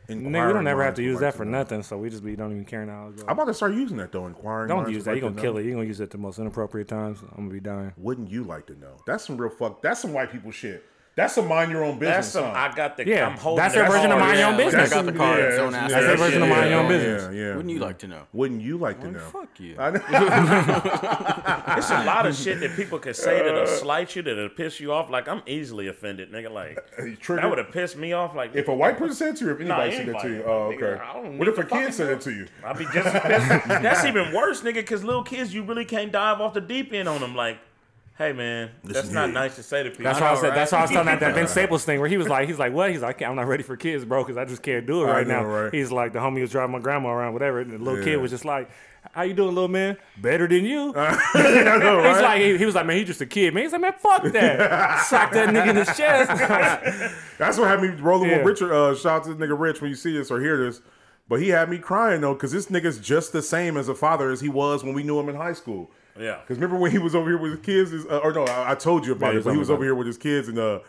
Nigga, 0.09 0.47
we 0.49 0.53
don't 0.53 0.67
ever 0.67 0.85
have 0.85 0.95
to 0.97 1.03
use 1.03 1.21
that 1.21 1.33
for 1.35 1.47
nothing, 1.47 1.83
so 1.83 1.97
we 1.97 2.11
just 2.11 2.23
be 2.23 2.37
don't 2.37 2.53
even 2.53 2.67
care 2.67 2.85
now. 2.85 3.11
I'm 3.23 3.31
about 3.31 3.47
to 3.47 3.55
start 3.55 3.73
using 3.73 3.97
that 3.97 4.13
though. 4.13 4.27
Inquiring. 4.27 4.69
Don't 4.69 4.83
minds 4.83 4.93
use 4.93 5.05
that. 5.05 5.17
You're 5.17 5.31
gonna 5.31 5.41
kill 5.41 5.57
it. 5.57 5.65
You're 5.65 5.75
gonna 5.77 5.87
use 5.87 6.01
it 6.01 6.05
at 6.05 6.11
the 6.11 6.19
most 6.19 6.39
inappropriate 6.39 6.89
times. 6.89 7.21
I'm 7.23 7.45
gonna 7.49 7.51
be 7.51 7.61
dying. 7.61 7.93
Wouldn't 7.97 8.31
you 8.31 8.45
like 8.45 8.67
to 8.67 8.79
know? 8.79 8.97
That's 9.07 9.25
some 9.25 9.39
real 9.39 9.51
fuck. 9.51 9.81
That's 9.81 10.01
some 10.01 10.13
white 10.13 10.31
people 10.31 10.51
shit. 10.51 10.85
That's 11.17 11.37
a 11.37 11.43
mind 11.43 11.71
your 11.71 11.85
own 11.85 11.99
business. 11.99 12.17
That's 12.17 12.29
some. 12.29 12.45
huh? 12.45 12.51
I 12.73 12.75
got 12.75 12.97
the. 12.97 13.07
Yeah, 13.07 13.27
I'm 13.29 13.37
holding 13.37 13.63
that's 13.63 13.75
the 13.75 13.81
their 13.83 13.91
version 13.91 14.11
of 14.11 14.19
mind 14.19 14.39
your 14.39 14.49
own 14.49 14.59
Yeah, 14.59 14.65
business. 14.65 14.93
I 14.93 14.95
got 14.97 15.07
the 15.07 15.13
card. 15.13 15.39
Yeah, 15.39 15.57
don't 15.57 15.75
ask 15.75 15.91
yeah, 15.93 16.01
me 16.01 16.07
their 16.07 16.17
version 16.17 16.43
of 16.43 16.49
mind 16.49 16.71
your 16.71 16.81
own 16.81 16.89
business. 16.89 17.23
Yeah, 17.25 17.31
yeah. 17.41 17.57
Wouldn't 17.57 17.71
you 17.75 17.79
like 17.79 17.99
to 17.99 18.07
know? 18.09 18.23
Wouldn't 18.33 18.63
you 18.63 18.79
like 18.79 19.01
to 19.01 19.11
know? 19.13 19.19
Fuck 19.21 19.61
you. 19.61 19.77
I. 19.79 19.91
It's 21.77 21.91
a 21.91 22.05
lot 22.05 22.27
of 22.27 22.35
shit 22.45 22.61
that 22.61 22.77
people 22.77 22.99
can 22.99 23.15
say 23.15 23.43
that'll 23.43 23.63
uh, 23.63 23.67
slight 23.67 24.15
you, 24.17 24.23
that'll 24.23 24.49
piss 24.49 24.81
you 24.81 24.93
off. 24.93 25.11
Like 25.11 25.29
I'm 25.29 25.43
easily 25.47 25.89
offended, 25.89 26.33
nigga. 26.33 26.51
Like 26.51 26.77
that 27.29 27.49
would 27.49 27.59
have 27.59 27.71
pissed 27.73 27.97
me 27.97 28.13
off. 28.13 28.35
Like 28.35 28.55
If 28.55 28.69
a 28.69 28.75
white 28.75 28.99
person 28.99 29.15
said 29.15 29.37
to 29.37 29.45
you, 29.45 29.51
or 29.51 29.61
if 29.61 29.67
Nah, 29.67 29.81
anybody 29.81 29.97
said 29.97 30.09
oh, 30.09 30.19
it 30.19 30.23
to 30.23 30.29
you, 30.29 30.43
oh, 30.45 30.73
okay. 30.73 31.01
I 31.03 31.29
What 31.39 31.49
if 31.49 31.59
a 31.59 31.65
kid 31.65 31.95
said 31.95 32.09
know. 32.09 32.13
it 32.15 32.21
to 32.23 32.33
you? 32.33 32.47
I'll 32.65 32.75
be 32.75 32.87
just 32.93 33.09
pissed. 33.25 33.69
That's 33.69 34.05
even 34.05 34.33
worse, 34.33 34.63
nigga. 34.63 34.75
Because 34.75 35.05
little 35.05 35.23
kids, 35.25 35.55
you 35.55 35.63
really 35.63 35.85
can't 35.85 36.13
dive 36.13 36.41
off 36.41 36.55
the 36.55 36.61
deep 36.61 36.93
end 36.93 37.09
on 37.09 37.21
them. 37.21 37.35
Like, 37.35 37.59
hey 38.17 38.33
man, 38.33 38.71
that's 38.85 39.11
not 39.11 39.31
nice 39.33 39.57
to 39.57 39.63
say 39.63 39.83
to 39.83 39.91
people. 39.91 40.05
That's 40.05 40.21
why 40.21 40.31
I 40.33 40.35
said. 40.37 40.55
That's 40.55 40.73
why 40.73 40.79
I 40.79 40.83
was 40.83 40.91
telling 40.91 41.07
that, 41.07 41.21
that 41.21 41.35
Vince 41.37 41.51
Staples 41.51 41.85
thing 41.85 42.01
where 42.01 42.09
he 42.09 42.17
was 42.17 42.29
like, 42.29 42.49
he's 42.49 42.59
like, 42.59 42.73
what? 42.73 42.91
He's 42.91 43.03
like, 43.03 43.21
I'm 43.23 43.37
not 43.37 43.47
ready 43.47 43.63
for 43.63 43.77
kids, 43.77 44.05
bro, 44.05 44.23
because 44.23 44.37
I 44.37 44.45
just 44.45 44.63
can't 44.63 44.87
do 44.87 45.03
it 45.03 45.07
right 45.07 45.27
know, 45.27 45.43
now. 45.43 45.47
right? 45.47 45.75
He's 45.75 45.91
like, 45.93 46.13
the 46.13 46.19
homie 46.21 46.41
was 46.41 46.51
driving 46.51 46.73
my 46.73 46.79
grandma 46.81 47.11
around, 47.11 47.33
whatever, 47.33 47.61
and 47.61 47.71
the 47.73 47.79
little 47.79 47.99
Yeah. 47.99 48.05
kid 48.05 48.17
was 48.19 48.31
just 48.31 48.45
like, 48.45 48.71
how 49.13 49.23
you 49.23 49.35
doing, 49.35 49.55
little 49.55 49.69
man? 49.69 49.99
Better 50.17 50.47
than 50.49 50.65
you. 50.65 50.93
I 50.97 51.77
know, 51.79 51.97
He's 51.99 52.17
right? 52.17 52.23
like, 52.23 52.41
he, 52.41 52.57
he 52.57 52.65
was 52.65 52.75
like, 52.75 52.87
man, 52.87 52.97
he's 52.97 53.07
just 53.07 53.21
a 53.21 53.27
kid, 53.27 53.53
man. 53.53 53.65
He's 53.65 53.73
like, 53.73 53.81
man, 53.83 53.93
fuck 53.99 54.23
that. 54.33 55.01
Sock 55.07 55.33
that 55.33 55.49
nigga 55.51 55.71
in 55.71 55.77
his 55.77 55.95
chest. 55.97 56.31
That's 57.39 57.59
what 57.59 57.69
had 57.69 57.83
me 57.83 57.89
rolling 57.89 58.31
Yeah. 58.31 58.39
with 58.39 58.47
Richard. 58.47 58.73
Uh, 58.73 58.95
shout 58.95 59.21
out 59.21 59.25
to 59.25 59.35
the 59.35 59.47
nigga 59.47 59.59
Rich 59.59 59.81
when 59.81 59.91
you 59.91 59.97
see 59.97 60.17
this 60.17 60.31
or 60.31 60.41
hear 60.41 60.65
this. 60.65 60.81
But 61.29 61.41
he 61.41 61.49
had 61.51 61.69
me 61.69 61.79
crying 61.79 62.21
though, 62.21 62.35
because 62.35 62.53
this 62.53 62.67
nigga's 62.67 62.99
just 62.99 63.33
the 63.33 63.43
same 63.43 63.77
as 63.77 63.89
a 63.89 63.95
father 63.95 64.31
as 64.31 64.41
he 64.41 64.49
was 64.49 64.85
when 64.85 64.95
we 64.95 65.03
knew 65.03 65.19
him 65.19 65.29
in 65.29 65.37
high 65.37 65.53
school. 65.55 65.91
Yeah. 66.19 66.41
Because 66.41 66.57
remember 66.59 66.79
when 66.79 66.91
he 66.91 66.99
was 66.99 67.15
over 67.15 67.29
here 67.29 67.39
with 67.39 67.53
his 67.53 67.61
kids? 67.61 67.93
Is, 67.93 68.07
uh, 68.07 68.19
or 68.19 68.33
no, 68.33 68.45
I, 68.45 68.73
I 68.73 68.75
told 68.75 69.07
you 69.07 69.13
about 69.13 69.33
Yeah, 69.33 69.41
it. 69.41 69.45
But 69.45 69.53
he 69.53 69.59
was 69.59 69.71
over 69.71 69.83
here 69.85 69.95
with 69.95 70.07
his 70.07 70.19
kids, 70.19 70.49
and 70.49 70.59
uh, 70.59 70.81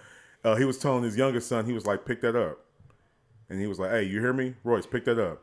uh, 0.43 0.55
he 0.55 0.65
was 0.65 0.77
telling 0.77 1.03
his 1.03 1.17
youngest 1.17 1.47
son, 1.47 1.65
he 1.65 1.73
was 1.73 1.85
like, 1.85 2.05
"Pick 2.05 2.21
that 2.21 2.35
up," 2.35 2.59
and 3.49 3.59
he 3.59 3.67
was 3.67 3.79
like, 3.79 3.91
"Hey, 3.91 4.03
you 4.03 4.19
hear 4.19 4.33
me, 4.33 4.53
Royce? 4.63 4.85
Pick 4.85 5.05
that 5.05 5.19
up." 5.19 5.41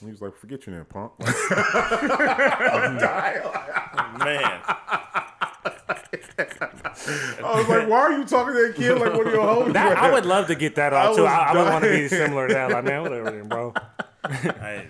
And 0.00 0.08
he 0.08 0.10
was 0.10 0.20
like, 0.20 0.36
"Forget 0.36 0.66
your 0.66 0.76
name, 0.76 0.84
punk." 0.86 1.12
man. 4.18 4.60
I 6.38 7.58
was 7.58 7.68
like, 7.68 7.88
why 7.88 7.98
are 7.98 8.12
you 8.12 8.24
talking 8.24 8.54
to 8.54 8.66
that 8.68 8.74
kid 8.76 8.94
like 8.98 9.12
one 9.12 9.26
of 9.26 9.32
your 9.32 9.44
homies? 9.44 9.72
That, 9.72 9.98
I 9.98 10.12
would 10.12 10.26
love 10.26 10.46
to 10.48 10.54
get 10.54 10.74
that 10.76 10.92
off 10.92 11.16
too. 11.16 11.26
I, 11.26 11.52
I 11.52 11.56
would 11.56 11.70
want 11.70 11.84
to 11.84 11.90
be 11.90 12.08
similar 12.08 12.48
to 12.48 12.54
that. 12.54 12.70
Like, 12.70 12.84
man, 12.84 13.02
whatever, 13.02 13.30
then, 13.30 13.48
bro. 13.48 13.74
Hey, 14.28 14.88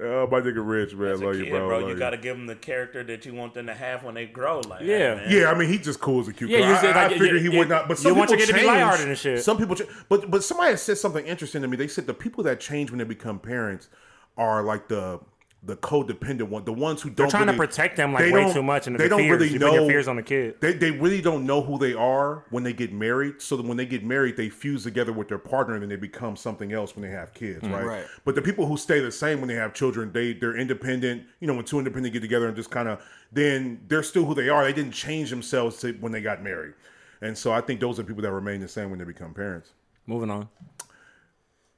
Oh, 0.00 0.28
my 0.30 0.40
nigga 0.40 0.64
Rich, 0.64 0.94
man. 0.94 1.08
as 1.10 1.20
a 1.20 1.24
love 1.26 1.34
kid, 1.36 1.46
you, 1.46 1.50
bro. 1.50 1.66
bro, 1.66 1.78
Love 1.80 1.88
you 1.88 1.94
you. 1.94 1.98
got 1.98 2.10
to 2.10 2.16
give 2.18 2.36
them 2.36 2.46
the 2.46 2.54
character 2.54 3.02
that 3.02 3.26
you 3.26 3.34
want 3.34 3.54
them 3.54 3.66
to 3.66 3.74
have 3.74 4.04
when 4.04 4.14
they 4.14 4.26
grow. 4.26 4.60
Like, 4.60 4.82
Yeah. 4.82 5.16
hey, 5.16 5.20
man. 5.22 5.26
Yeah, 5.28 5.50
I 5.50 5.58
mean, 5.58 5.68
he 5.68 5.76
just 5.78 5.98
cool 6.00 6.20
as 6.20 6.28
a 6.28 6.32
cucumber. 6.32 6.56
Yeah, 6.56 6.68
you 6.68 6.74
I, 6.76 6.80
said, 6.80 6.96
I 6.96 7.08
like, 7.08 7.18
figured 7.18 7.38
he 7.42 7.50
you- 7.50 7.58
would 7.58 7.68
not. 7.68 7.88
But 7.88 7.98
you 7.98 8.04
some 8.10 8.16
want 8.18 8.30
your 8.30 8.38
people 8.38 8.46
kid 8.54 8.60
to 8.60 8.66
be 8.66 8.66
change. 8.68 8.80
lighthearted 8.80 9.08
and 9.08 9.18
shit. 9.18 9.42
Some 9.42 9.58
people, 9.58 9.74
ch- 9.74 9.82
but 10.08 10.30
but 10.30 10.44
somebody 10.44 10.76
said 10.76 10.98
something 10.98 11.26
interesting 11.26 11.62
to 11.62 11.68
me. 11.68 11.76
They 11.76 11.88
said 11.88 12.06
the 12.06 12.14
people 12.14 12.44
that 12.44 12.60
change 12.60 12.90
when 12.92 12.98
they 12.98 13.04
become 13.04 13.40
parents 13.40 13.88
are 14.36 14.62
like 14.62 14.86
the 14.86 15.18
the 15.62 15.76
codependent 15.76 16.48
one, 16.48 16.64
the 16.64 16.72
ones 16.72 17.02
who 17.02 17.10
don't. 17.10 17.16
They're 17.16 17.40
trying 17.40 17.48
to 17.48 17.52
protect 17.52 17.96
them, 17.96 18.12
like, 18.12 18.32
way 18.32 18.52
too 18.52 18.62
much, 18.62 18.86
and 18.86 18.98
they 18.98 19.04
the 19.04 19.10
don't 19.10 19.18
fears- 19.20 19.40
really 19.40 19.58
know 19.58 19.74
your 19.74 19.88
fears 19.88 20.06
on 20.06 20.16
the 20.16 20.22
kid. 20.22 20.54
They 20.60 20.72
they 20.72 20.92
really 20.92 21.20
don't 21.20 21.46
know 21.46 21.60
who 21.62 21.78
they 21.78 21.94
are 21.94 22.44
when 22.50 22.62
they 22.62 22.72
get 22.72 22.92
married. 22.92 23.42
So 23.42 23.56
that 23.56 23.66
when 23.66 23.76
they 23.76 23.84
get 23.84 24.04
married, 24.04 24.36
they 24.36 24.48
fuse 24.50 24.84
together 24.84 25.12
with 25.12 25.28
their 25.28 25.38
partner, 25.38 25.74
and 25.74 25.82
then 25.82 25.88
they 25.88 25.96
become 25.96 26.36
something 26.36 26.72
else 26.72 26.94
when 26.94 27.02
they 27.02 27.10
have 27.10 27.34
kids, 27.34 27.64
mm, 27.64 27.72
right? 27.72 27.84
Right. 27.84 28.06
But 28.24 28.36
the 28.36 28.42
people 28.42 28.66
who 28.66 28.76
stay 28.76 29.00
the 29.00 29.10
same 29.10 29.40
when 29.40 29.48
they 29.48 29.56
have 29.56 29.74
children, 29.74 30.12
they 30.12 30.32
they're 30.32 30.56
independent. 30.56 31.24
You 31.40 31.48
know, 31.48 31.54
when 31.54 31.64
two 31.64 31.78
independent 31.78 32.12
get 32.12 32.20
together 32.20 32.46
and 32.46 32.56
just 32.56 32.70
kind 32.70 32.88
of, 32.88 33.02
then 33.32 33.80
they're 33.88 34.04
still 34.04 34.24
who 34.24 34.34
they 34.34 34.48
are. 34.48 34.64
They 34.64 34.72
didn't 34.72 34.92
change 34.92 35.30
themselves 35.30 35.78
to, 35.80 35.92
when 35.94 36.12
they 36.12 36.20
got 36.20 36.42
married, 36.42 36.74
and 37.20 37.36
so 37.36 37.52
I 37.52 37.62
think 37.62 37.80
those 37.80 37.98
are 37.98 38.04
people 38.04 38.22
that 38.22 38.32
remain 38.32 38.60
the 38.60 38.68
same 38.68 38.90
when 38.90 39.00
they 39.00 39.04
become 39.04 39.34
parents. 39.34 39.72
Moving 40.06 40.30
on. 40.30 40.48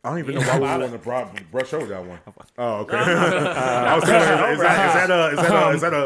I 0.03 0.09
don't 0.11 0.19
even 0.21 0.35
know 0.37 0.41
why 0.41 0.59
we 0.59 0.61
want 0.67 0.93
to 0.93 0.99
bru- 0.99 1.45
brush 1.51 1.73
over 1.75 1.87
that 1.87 2.05
one. 2.05 2.19
Oh, 2.59 2.77
okay. 2.81 2.97
I 2.97 3.95
was 3.97 4.05
saying, 4.05 4.53
is 4.53 4.59
that 4.61 4.89
is 4.89 4.95
that 4.95 5.11
a 5.11 5.29
is 5.29 5.37
that 5.37 5.53
a 5.53 5.69
is 5.71 5.81
that 5.83 5.93
a, 5.93 5.97
uh, 5.97 6.03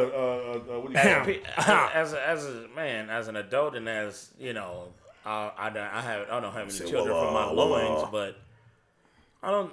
uh, 0.77 0.81
what 0.81 0.87
do 0.87 0.93
you 0.93 0.99
As, 0.99 1.65
call 1.65 1.75
a 1.75 1.91
as, 1.95 2.13
a, 2.13 2.29
as 2.29 2.45
a 2.47 2.69
man, 2.75 3.11
as 3.11 3.29
an 3.29 3.37
adult, 3.37 3.75
and 3.77 3.89
as 3.89 4.31
you 4.39 4.53
know, 4.53 4.89
I 5.25 5.51
I, 5.57 5.71
don't- 5.71 5.83
I 5.83 6.01
have 6.01 6.27
I 6.31 6.41
don't 6.41 6.53
have 6.53 6.69
any 6.69 6.91
children 6.91 7.17
from 7.17 7.33
my 7.35 7.51
loins, 7.51 8.09
but 8.11 8.37
I 9.43 9.51
don't. 9.51 9.73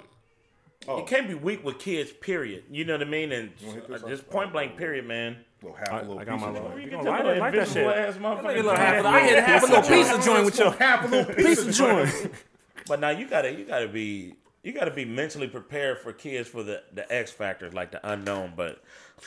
Oh. 0.88 0.98
You 0.98 1.04
can't 1.04 1.28
be 1.28 1.34
weak 1.34 1.64
with 1.64 1.78
kids. 1.78 2.10
Period. 2.10 2.64
You 2.70 2.84
know 2.84 2.94
what 2.94 3.02
I 3.06 3.10
mean? 3.10 3.30
And 3.30 3.50
just 4.08 4.28
point 4.28 4.52
blank. 4.52 4.76
Period, 4.76 5.06
man. 5.06 5.36
Little 5.62 5.76
half 5.78 5.88
a 5.92 5.96
little 6.06 6.18
I 6.18 6.24
got 6.24 6.40
my 6.40 6.46
piece 6.48 6.48
of 6.48 6.52
little. 6.54 6.68
joint. 6.70 6.82
You 6.82 6.90
can 6.90 7.04
gonna 7.04 7.04
tell 7.04 7.12
light 7.12 7.24
me 7.24 7.30
it 7.30 7.40
like 7.40 7.54
that 7.54 7.68
shit. 7.68 7.86
ass 7.86 8.14
motherfucker. 8.16 8.56
Little 8.56 8.74
half 8.76 8.96
of 8.96 9.02
the- 9.04 9.08
Yeah. 9.10 9.14
I 9.16 9.20
had 9.20 9.44
half 9.44 9.62
a 9.62 9.66
little 9.66 9.82
piece 9.82 10.12
of 10.12 10.24
joint 10.24 10.44
with 10.44 10.58
your 10.58 10.72
half 10.72 11.04
a 11.04 11.08
little 11.08 11.34
piece, 11.34 11.46
piece 11.46 11.58
of 11.60 11.68
of 11.68 11.74
joint. 11.74 12.32
Joint. 12.82 12.88
But 12.88 13.00
now 13.00 13.10
you 13.10 13.26
gotta 13.26 13.52
you 13.52 13.64
gotta 13.64 13.88
be 13.88 14.34
you 14.62 14.72
gotta 14.72 14.90
be 14.90 15.04
mentally 15.04 15.48
prepared 15.48 15.98
for 15.98 16.12
kids 16.12 16.48
for 16.48 16.62
the 16.62 16.82
the 16.92 17.10
X 17.12 17.30
factors 17.30 17.74
like 17.74 17.90
the 17.92 18.06
unknown. 18.08 18.52
But 18.56 18.82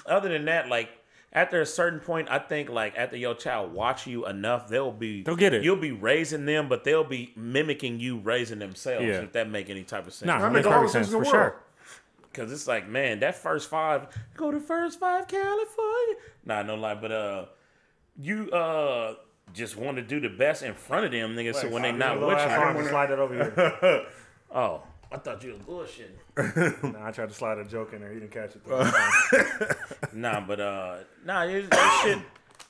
other 0.06 0.30
than 0.30 0.46
that, 0.46 0.70
like 0.70 0.90
after 1.34 1.60
a 1.60 1.66
certain 1.66 2.00
point, 2.00 2.30
I 2.32 2.40
think 2.40 2.70
like 2.70 2.96
after 2.98 3.18
your 3.18 3.36
child 3.36 3.74
watch 3.74 4.08
you 4.08 4.26
enough, 4.26 4.70
they'll 4.70 4.92
be 4.92 5.24
They'll 5.24 5.36
get 5.36 5.54
it. 5.54 5.64
You'll 5.64 5.76
be 5.76 5.92
raising 5.92 6.46
them, 6.46 6.70
but 6.70 6.84
they'll 6.86 7.04
be 7.04 7.34
mimicking 7.36 8.00
you 8.00 8.20
raising 8.20 8.60
themselves. 8.60 9.06
Yeah. 9.06 9.22
If 9.22 9.34
that 9.34 9.50
make 9.50 9.70
any 9.70 9.84
type 9.84 10.08
of 10.08 10.14
sense. 10.14 10.28
Nah, 10.28 10.38
I 10.38 10.40
that 10.40 10.52
makes 10.54 10.68
perfect 10.68 10.92
sense 10.92 11.10
for 11.10 11.18
world. 11.18 11.28
sure. 11.28 11.62
Cause 12.34 12.52
it's 12.52 12.68
like, 12.68 12.90
man, 12.90 13.22
that 13.22 13.36
first 13.36 13.70
five, 13.70 14.08
go 14.36 14.52
to 14.52 14.60
first 14.60 15.00
five, 15.00 15.26
California. 15.26 16.16
Nah, 16.44 16.64
no 16.64 16.76
lie, 16.76 16.94
but 16.94 17.12
uh, 17.12 17.46
you 18.22 18.52
uh 18.52 19.16
just 19.56 19.78
want 19.78 19.98
to 19.98 20.04
do 20.04 20.20
the 20.20 20.30
best 20.30 20.62
in 20.64 20.74
front 20.74 21.06
of 21.06 21.12
them, 21.12 21.36
niggas. 21.36 21.56
So 21.56 21.70
when 21.70 21.82
they 21.82 21.92
not 21.92 22.20
with 22.20 22.30
you, 22.30 22.84
to 22.84 22.90
slide 22.90 23.12
it 23.12 23.20
over 23.20 23.34
here. 23.34 24.06
oh, 24.54 24.84
I 25.12 25.18
thought 25.18 25.42
you 25.44 25.54
was 25.54 25.60
bullshitting. 25.60 26.94
nah, 26.94 27.08
I 27.08 27.12
tried 27.12 27.30
to 27.30 27.36
slide 27.36 27.58
a 27.58 27.64
joke 27.64 27.94
in 27.94 28.02
there. 28.02 28.14
You 28.14 28.20
didn't 28.20 28.32
catch 28.34 28.56
it. 28.56 28.66
Though. 28.66 28.92
Nah, 30.14 30.40
but 30.42 30.60
uh, 30.60 30.98
nah, 31.26 31.44
it's, 31.44 31.68
that 31.70 32.02
shit. 32.06 32.20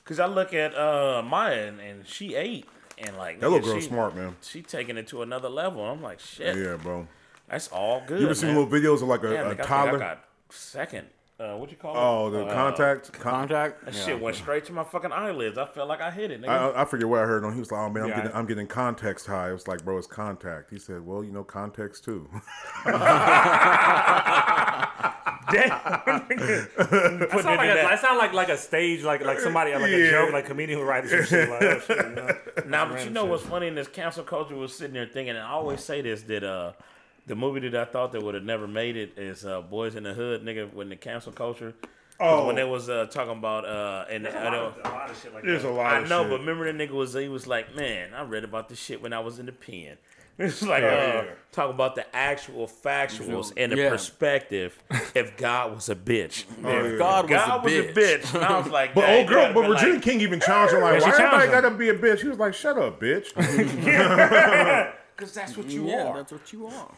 Cause 0.04 0.20
I 0.20 0.26
look 0.26 0.54
at 0.54 0.74
uh 0.74 1.22
Maya 1.24 1.66
and, 1.66 1.80
and 1.80 2.06
she 2.06 2.34
ate 2.36 2.66
and 2.98 3.16
like 3.16 3.40
That 3.40 3.50
little 3.50 3.66
nigga, 3.66 3.72
girl 3.72 3.80
she, 3.80 3.86
smart, 3.88 4.16
man. 4.16 4.36
She 4.40 4.62
taking 4.62 4.96
it 4.96 5.08
to 5.08 5.22
another 5.22 5.48
level. 5.48 5.84
I'm 5.84 6.02
like, 6.02 6.20
shit, 6.20 6.56
Yeah, 6.56 6.76
bro. 6.76 7.06
that's 7.48 7.68
all 7.68 8.02
good. 8.06 8.20
You 8.20 8.26
ever 8.26 8.34
seen 8.34 8.54
man. 8.54 8.64
little 8.64 8.70
videos 8.70 9.02
of 9.02 9.08
like 9.08 9.22
a, 9.24 9.30
Damn, 9.30 9.46
a 9.46 9.50
nigga, 9.50 9.52
I 9.52 9.54
think 9.56 9.60
I 9.60 9.64
toddler? 9.64 9.98
got 9.98 10.24
second. 10.50 11.08
Uh, 11.38 11.54
what 11.56 11.70
you 11.70 11.76
call 11.76 11.94
it? 11.94 11.98
Oh, 12.00 12.30
the 12.30 12.46
Uh, 12.46 12.54
contact. 12.54 13.12
Con- 13.12 13.20
Contact. 13.48 13.84
That 13.84 13.94
shit 13.94 14.18
went 14.18 14.36
straight 14.36 14.64
to 14.66 14.72
my 14.72 14.84
fucking 14.84 15.12
eyelids. 15.12 15.58
I 15.58 15.66
felt 15.66 15.86
like 15.86 16.00
I 16.00 16.10
hit 16.10 16.30
it. 16.30 16.40
Nigga. 16.40 16.48
I, 16.48 16.80
I 16.80 16.84
forget 16.86 17.06
what 17.06 17.20
I 17.20 17.26
heard 17.26 17.44
on. 17.44 17.52
He 17.52 17.58
was 17.58 17.70
like, 17.70 17.78
"Oh 17.80 17.90
man, 17.90 18.04
I'm 18.04 18.08
Yeah, 18.08 18.16
getting, 18.16 18.32
I- 18.32 18.38
I'm 18.38 18.46
getting 18.46 18.66
context 18.66 19.26
high." 19.26 19.50
It 19.50 19.52
was 19.52 19.68
like, 19.68 19.84
"Bro, 19.84 19.98
it's 19.98 20.06
contact." 20.06 20.70
He 20.70 20.78
said, 20.78 21.04
"Well, 21.04 21.22
you 21.22 21.32
know, 21.32 21.44
context 21.44 22.04
too." 22.04 22.26
That 25.48 27.28
sound 27.42 27.56
like 27.58 27.70
a, 27.70 27.74
that 27.74 28.00
sound 28.00 28.18
like 28.18 28.32
like 28.32 28.48
a 28.48 28.56
stage, 28.56 29.02
like 29.04 29.24
like 29.24 29.38
somebody 29.38 29.72
like 29.74 29.90
a 29.92 30.10
joke, 30.10 30.32
like 30.32 30.46
comedian 30.46 30.78
who 30.80 30.84
writes 30.84 31.10
some 31.10 31.24
shit 31.24 31.48
like 31.48 31.62
oh 31.62 31.80
shit, 31.80 31.98
you 31.98 32.14
know. 32.14 32.36
Nah, 32.66 32.88
but 32.88 33.04
you 33.04 33.10
know 33.10 33.24
what's 33.26 33.44
funny 33.44 33.68
in 33.68 33.74
this 33.74 33.88
cancel 33.88 34.24
culture 34.24 34.56
was 34.56 34.74
sitting 34.76 34.94
there 34.94 35.06
thinking, 35.06 35.30
and 35.30 35.38
I 35.38 35.50
always 35.50 35.82
say 35.84 36.00
this 36.02 36.22
that 36.22 36.42
uh 36.44 36.72
the 37.26 37.34
movie 37.36 37.60
that 37.68 37.74
I 37.88 37.90
thought 37.90 38.12
that 38.12 38.22
would 38.22 38.34
have 38.34 38.44
never 38.44 38.66
made 38.66 38.96
it 38.96 39.18
is 39.18 39.44
uh 39.44 39.60
Boys 39.62 39.94
in 39.94 40.02
the 40.04 40.14
Hood, 40.14 40.44
nigga, 40.44 40.72
when 40.72 40.88
the 40.88 40.96
cancel 40.96 41.32
culture. 41.32 41.74
Oh. 42.18 42.46
when 42.46 42.56
they 42.56 42.64
was 42.64 42.88
uh, 42.88 43.04
talking 43.10 43.36
about 43.36 43.66
uh 43.66 44.06
and 44.10 44.26
I 44.26 44.50
know 44.50 44.72
lot 44.84 45.10
of 45.10 45.20
shit 45.22 45.34
like 45.34 45.44
There's 45.44 45.64
a 45.64 45.68
lot. 45.70 45.92
I 45.92 45.98
of 45.98 46.08
know, 46.08 46.22
shit. 46.22 46.30
but 46.30 46.40
remember 46.40 46.72
the 46.72 46.78
nigga 46.86 46.92
was 46.92 47.12
he 47.12 47.28
was 47.28 47.46
like, 47.46 47.76
man, 47.76 48.14
I 48.14 48.22
read 48.22 48.42
about 48.42 48.70
this 48.70 48.78
shit 48.80 49.02
when 49.02 49.12
I 49.12 49.18
was 49.20 49.38
in 49.38 49.44
the 49.46 49.52
pen. 49.52 49.98
It's 50.38 50.62
like 50.62 50.82
Yeah, 50.82 50.88
uh, 50.88 51.22
yeah. 51.24 51.30
talk 51.52 51.70
about 51.70 51.94
the 51.94 52.04
actual 52.14 52.66
factuals 52.68 53.52
and 53.56 53.72
the 53.72 53.76
Yeah. 53.76 53.88
perspective. 53.90 54.78
if 55.14 55.36
God 55.38 55.74
was 55.74 55.88
a 55.90 55.94
bitch, 55.94 56.44
If 56.62 56.98
God 56.98 57.24
was, 57.24 57.30
God 57.38 57.60
a, 57.60 57.62
was 57.64 57.72
bitch. 57.72 57.90
a 57.90 57.92
bitch. 57.94 58.34
And 58.34 58.44
I 58.44 58.58
was 58.58 58.68
like, 58.78 58.94
But 58.94 59.08
old 59.10 59.28
girl, 59.28 59.42
gotta 59.52 59.54
but 59.54 59.70
Regina 59.70 59.92
like- 59.94 60.02
King 60.02 60.20
even 60.22 60.40
challenged 60.40 60.74
her 60.74 60.80
like, 60.82 61.00
Yeah, 61.00 61.06
she 61.16 61.22
"Why 61.22 61.26
everybody 61.42 61.50
gotta 61.52 61.70
be 61.74 61.88
a 61.90 61.94
bitch?" 61.94 62.20
He 62.20 62.28
was 62.28 62.38
like, 62.38 62.52
"Shut 62.54 62.78
up, 62.78 63.00
bitch." 63.00 63.32
Cause 65.16 65.32
that's 65.32 65.56
what 65.56 65.70
you 65.70 65.88
Yeah, 65.88 66.08
are. 66.08 66.16
that's 66.18 66.30
what 66.32 66.52
you 66.52 66.66
are. 66.66 66.90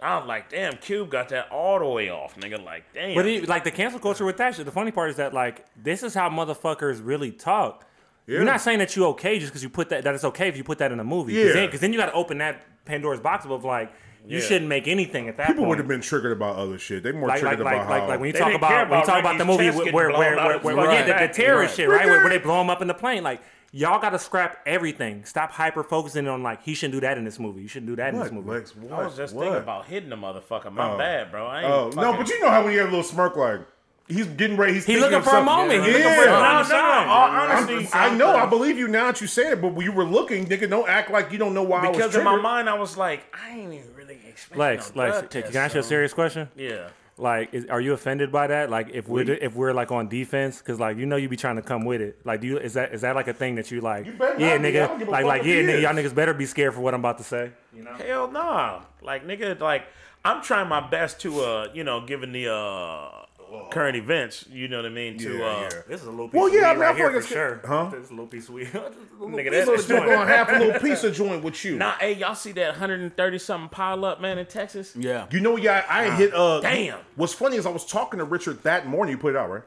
I 0.00 0.18
was 0.18 0.26
like, 0.26 0.50
damn, 0.50 0.76
Cube 0.78 1.10
got 1.10 1.28
that 1.28 1.48
all 1.50 1.78
the 1.78 1.86
way 1.86 2.10
off, 2.10 2.34
nigga. 2.36 2.62
Like, 2.64 2.84
damn. 2.92 3.14
But 3.14 3.24
he, 3.24 3.40
like 3.42 3.62
the 3.62 3.70
cancel 3.70 4.00
culture 4.00 4.24
with 4.24 4.36
that 4.38 4.56
shit, 4.56 4.64
the 4.66 4.72
funny 4.72 4.90
part 4.90 5.10
is 5.10 5.16
that 5.16 5.32
like 5.32 5.64
this 5.80 6.02
is 6.02 6.12
how 6.12 6.28
motherfuckers 6.28 7.00
really 7.04 7.30
talk. 7.30 7.86
You're 8.26 8.44
not 8.44 8.60
saying 8.60 8.78
that 8.80 8.94
you 8.96 9.06
okay 9.06 9.38
just 9.38 9.50
because 9.52 9.62
you 9.62 9.68
put 9.68 9.88
that 9.90 10.04
that 10.04 10.14
it's 10.14 10.24
okay 10.24 10.48
if 10.48 10.56
you 10.56 10.64
put 10.64 10.78
that 10.78 10.90
in 10.92 10.98
a 11.00 11.04
movie. 11.04 11.34
Yeah. 11.34 11.42
Because 11.42 11.54
then, 11.54 11.70
'cause 11.70 11.80
then 11.80 11.92
you 11.92 11.98
got 11.98 12.06
to 12.06 12.12
open 12.14 12.38
that 12.38 12.62
Pandora's 12.84 13.20
box 13.20 13.44
of 13.46 13.64
like 13.64 13.92
you 14.26 14.38
Yeah. 14.38 14.44
shouldn't 14.44 14.68
make 14.68 14.86
anything 14.88 15.28
at 15.28 15.36
that 15.36 15.48
People 15.48 15.62
point. 15.62 15.68
would 15.70 15.78
have 15.78 15.88
been 15.88 16.00
triggered 16.00 16.30
about 16.32 16.54
other 16.56 16.78
shit. 16.78 17.02
They 17.02 17.10
more 17.12 17.28
like, 17.28 17.42
like, 17.42 17.50
triggered 17.58 17.64
like, 17.64 17.74
about 17.76 17.90
like, 17.90 18.02
how. 18.02 18.08
like 18.08 18.20
when 18.20 18.26
you 18.28 18.32
talk 18.32 18.48
didn't 18.48 18.56
about 18.56 18.70
when 18.70 18.98
you 18.98 19.04
about 19.04 19.06
talk 19.06 19.20
about 19.20 19.38
the 19.38 19.44
movie 19.44 19.64
chest 19.66 19.76
where 19.76 19.84
getting 19.86 19.94
where, 19.96 20.10
where, 20.18 20.38
out 20.38 20.64
where, 20.64 20.76
where 20.76 20.90
his 20.90 21.06
yeah, 21.08 21.20
the, 21.20 21.26
the 21.28 21.32
terrorist 21.34 21.72
Right. 21.72 21.76
shit, 21.76 21.88
right? 21.88 22.06
Where, 22.06 22.20
where 22.20 22.28
they 22.28 22.38
blow 22.38 22.60
him 22.60 22.70
up 22.70 22.80
in 22.82 22.88
the 22.88 22.94
plane. 22.94 23.22
Like 23.24 23.40
y'all 23.72 24.00
got 24.00 24.10
to 24.10 24.18
scrap 24.18 24.58
everything. 24.66 25.24
Stop 25.24 25.50
hyper 25.50 25.82
focusing 25.82 26.28
on 26.28 26.42
like 26.42 26.62
he 26.62 26.74
shouldn't 26.74 26.94
do 26.94 27.00
that 27.00 27.18
in 27.18 27.24
this 27.24 27.38
movie. 27.38 27.62
You 27.62 27.68
shouldn't 27.68 27.90
do 27.90 27.96
that 27.96 28.14
in 28.14 28.20
this 28.20 28.30
movie. 28.30 28.50
Lex? 28.50 28.76
What? 28.76 28.92
I 28.92 29.04
was 29.04 29.16
just 29.16 29.34
what? 29.34 29.44
thinking 29.44 29.62
about 29.62 29.86
hitting 29.86 30.10
the 30.10 30.16
motherfucker. 30.16 30.72
My 30.72 30.92
oh. 30.92 30.98
bad, 30.98 31.30
bro. 31.30 31.46
I 31.46 31.62
ain't 31.62 31.70
Oh 31.70 31.90
no, 31.90 32.16
but 32.16 32.28
you 32.28 32.40
know 32.40 32.50
how 32.50 32.62
when 32.62 32.72
you 32.72 32.78
have 32.80 32.88
a 32.88 32.90
little 32.90 33.02
smirk, 33.02 33.36
like 33.36 33.60
he's 34.08 34.26
getting 34.26 34.56
ready. 34.56 34.74
He's 34.74 34.84
He 34.84 34.94
thinking 34.94 35.02
looking 35.02 35.18
of 35.18 35.24
for 35.24 35.30
a 35.30 35.32
something. 35.44 35.46
moment. 35.46 35.84
He 35.84 35.90
Yeah. 35.90 35.98
looking 35.98 36.20
for 36.22 36.26
No, 36.26 36.36
a 36.36 36.40
no, 36.40 36.52
moment. 36.52 36.68
no. 36.68 36.76
All 37.12 37.28
honesty, 37.30 37.88
I'm- 37.92 38.18
know. 38.18 38.36
I 38.36 38.46
believe 38.46 38.78
you 38.78 38.88
now 38.88 39.06
that 39.06 39.20
you 39.20 39.26
say 39.26 39.52
it, 39.52 39.60
but 39.60 39.72
when 39.74 39.86
you 39.86 39.92
were 39.92 40.04
looking, 40.04 40.46
nigga, 40.46 40.68
don't 40.68 40.88
act 40.88 41.10
like 41.10 41.32
you 41.32 41.38
don't 41.38 41.54
know 41.54 41.62
why 41.62 41.80
I 41.80 41.88
was 41.88 41.96
because 41.96 42.16
in 42.16 42.24
my 42.24 42.36
mind 42.36 42.68
I 42.68 42.74
was 42.74 42.96
like, 42.96 43.24
I 43.34 43.50
ain't 43.50 43.72
even 43.72 43.94
really 43.94 44.18
expecting 44.28 44.58
Lex, 44.58 44.94
no 44.94 45.02
Lex, 45.02 45.18
drug 45.18 45.30
can 45.30 45.56
I 45.56 45.64
ask 45.64 45.74
you 45.74 45.80
a 45.80 45.84
serious 45.84 46.12
question? 46.12 46.48
Yeah. 46.56 46.88
Like, 47.22 47.54
is, 47.54 47.66
are 47.66 47.80
you 47.80 47.92
offended 47.92 48.32
by 48.32 48.48
that? 48.48 48.68
Like, 48.68 48.90
if 48.92 49.08
we're 49.08 49.30
if 49.30 49.54
we're 49.54 49.72
like 49.72 49.92
on 49.92 50.08
defense, 50.08 50.58
because 50.58 50.80
like 50.80 50.96
you 50.96 51.06
know 51.06 51.14
you 51.14 51.28
be 51.28 51.36
trying 51.36 51.54
to 51.54 51.62
come 51.62 51.84
with 51.84 52.00
it. 52.00 52.18
Like, 52.24 52.40
do 52.40 52.48
you 52.48 52.58
is 52.58 52.74
that 52.74 52.92
is 52.92 53.02
that 53.02 53.14
like 53.14 53.28
a 53.28 53.32
thing 53.32 53.54
that 53.54 53.70
you 53.70 53.80
like? 53.80 54.06
You 54.06 54.14
yeah, 54.38 54.56
not 54.58 54.62
be. 54.62 54.68
I 54.80 54.86
don't 54.86 55.00
nigga. 55.00 55.08
Like, 55.08 55.24
like 55.24 55.44
yeah, 55.44 55.54
nigga. 55.62 55.82
Y'all 55.82 55.94
niggas 55.94 56.14
better 56.14 56.34
be 56.34 56.46
scared 56.46 56.74
for 56.74 56.80
what 56.80 56.94
I'm 56.94 57.00
about 57.00 57.18
to 57.18 57.24
say. 57.24 57.52
You 57.72 57.84
know. 57.84 57.94
Hell 57.94 58.28
nah. 58.28 58.82
Like 59.02 59.24
nigga, 59.24 59.60
like 59.60 59.84
I'm 60.24 60.42
trying 60.42 60.68
my 60.68 60.80
best 60.80 61.20
to 61.20 61.40
uh, 61.42 61.68
you 61.72 61.84
know, 61.84 62.04
given 62.04 62.32
the 62.32 62.52
uh 62.52 63.21
current 63.70 63.96
events, 63.96 64.44
you 64.50 64.68
know 64.68 64.76
what 64.78 64.86
I 64.86 64.90
mean, 64.90 65.18
to 65.18 65.44
uh 65.44 65.60
yeah. 65.62 65.68
This 65.88 66.00
is 66.00 66.06
a 66.06 66.10
little 66.10 66.28
piece 66.28 66.38
Well, 66.38 66.46
of 66.48 66.54
yeah, 66.54 66.70
I 66.70 66.72
weed 66.72 66.80
mean, 66.80 66.84
I 66.84 66.92
feel 66.92 66.96
here 66.96 67.12
like 67.16 67.22
for 67.22 67.28
sure. 67.28 67.60
huh? 67.66 67.88
This 67.92 68.04
is 68.04 68.10
a 68.10 68.12
little 68.12 68.26
piece 68.26 68.48
of 68.48 68.54
weed. 68.54 68.66
nigga, 69.20 69.50
This 69.50 69.68
that's 69.68 69.84
still 69.84 70.04
going 70.04 70.28
half 70.28 70.50
a 70.50 70.58
little 70.58 70.80
piece 70.80 71.04
of 71.04 71.14
joint 71.14 71.42
with 71.44 71.64
you. 71.64 71.76
Nah, 71.76 71.92
hey, 71.92 72.14
y'all 72.14 72.34
see 72.34 72.52
that 72.52 72.70
130 72.70 73.38
something 73.38 73.68
pile 73.68 74.04
up, 74.04 74.20
man, 74.20 74.38
in 74.38 74.46
Texas? 74.46 74.94
Yeah. 74.96 75.26
You 75.30 75.40
know, 75.40 75.56
yeah, 75.56 75.84
I 75.88 76.10
hit. 76.14 76.34
uh 76.34 76.60
damn. 76.60 76.98
What's 77.16 77.32
funny 77.34 77.56
is 77.56 77.66
I 77.66 77.70
was 77.70 77.84
talking 77.86 78.18
to 78.18 78.24
Richard 78.24 78.62
that 78.64 78.86
morning. 78.86 79.12
You 79.12 79.18
put 79.18 79.34
it 79.34 79.38
out, 79.38 79.50
right? 79.50 79.62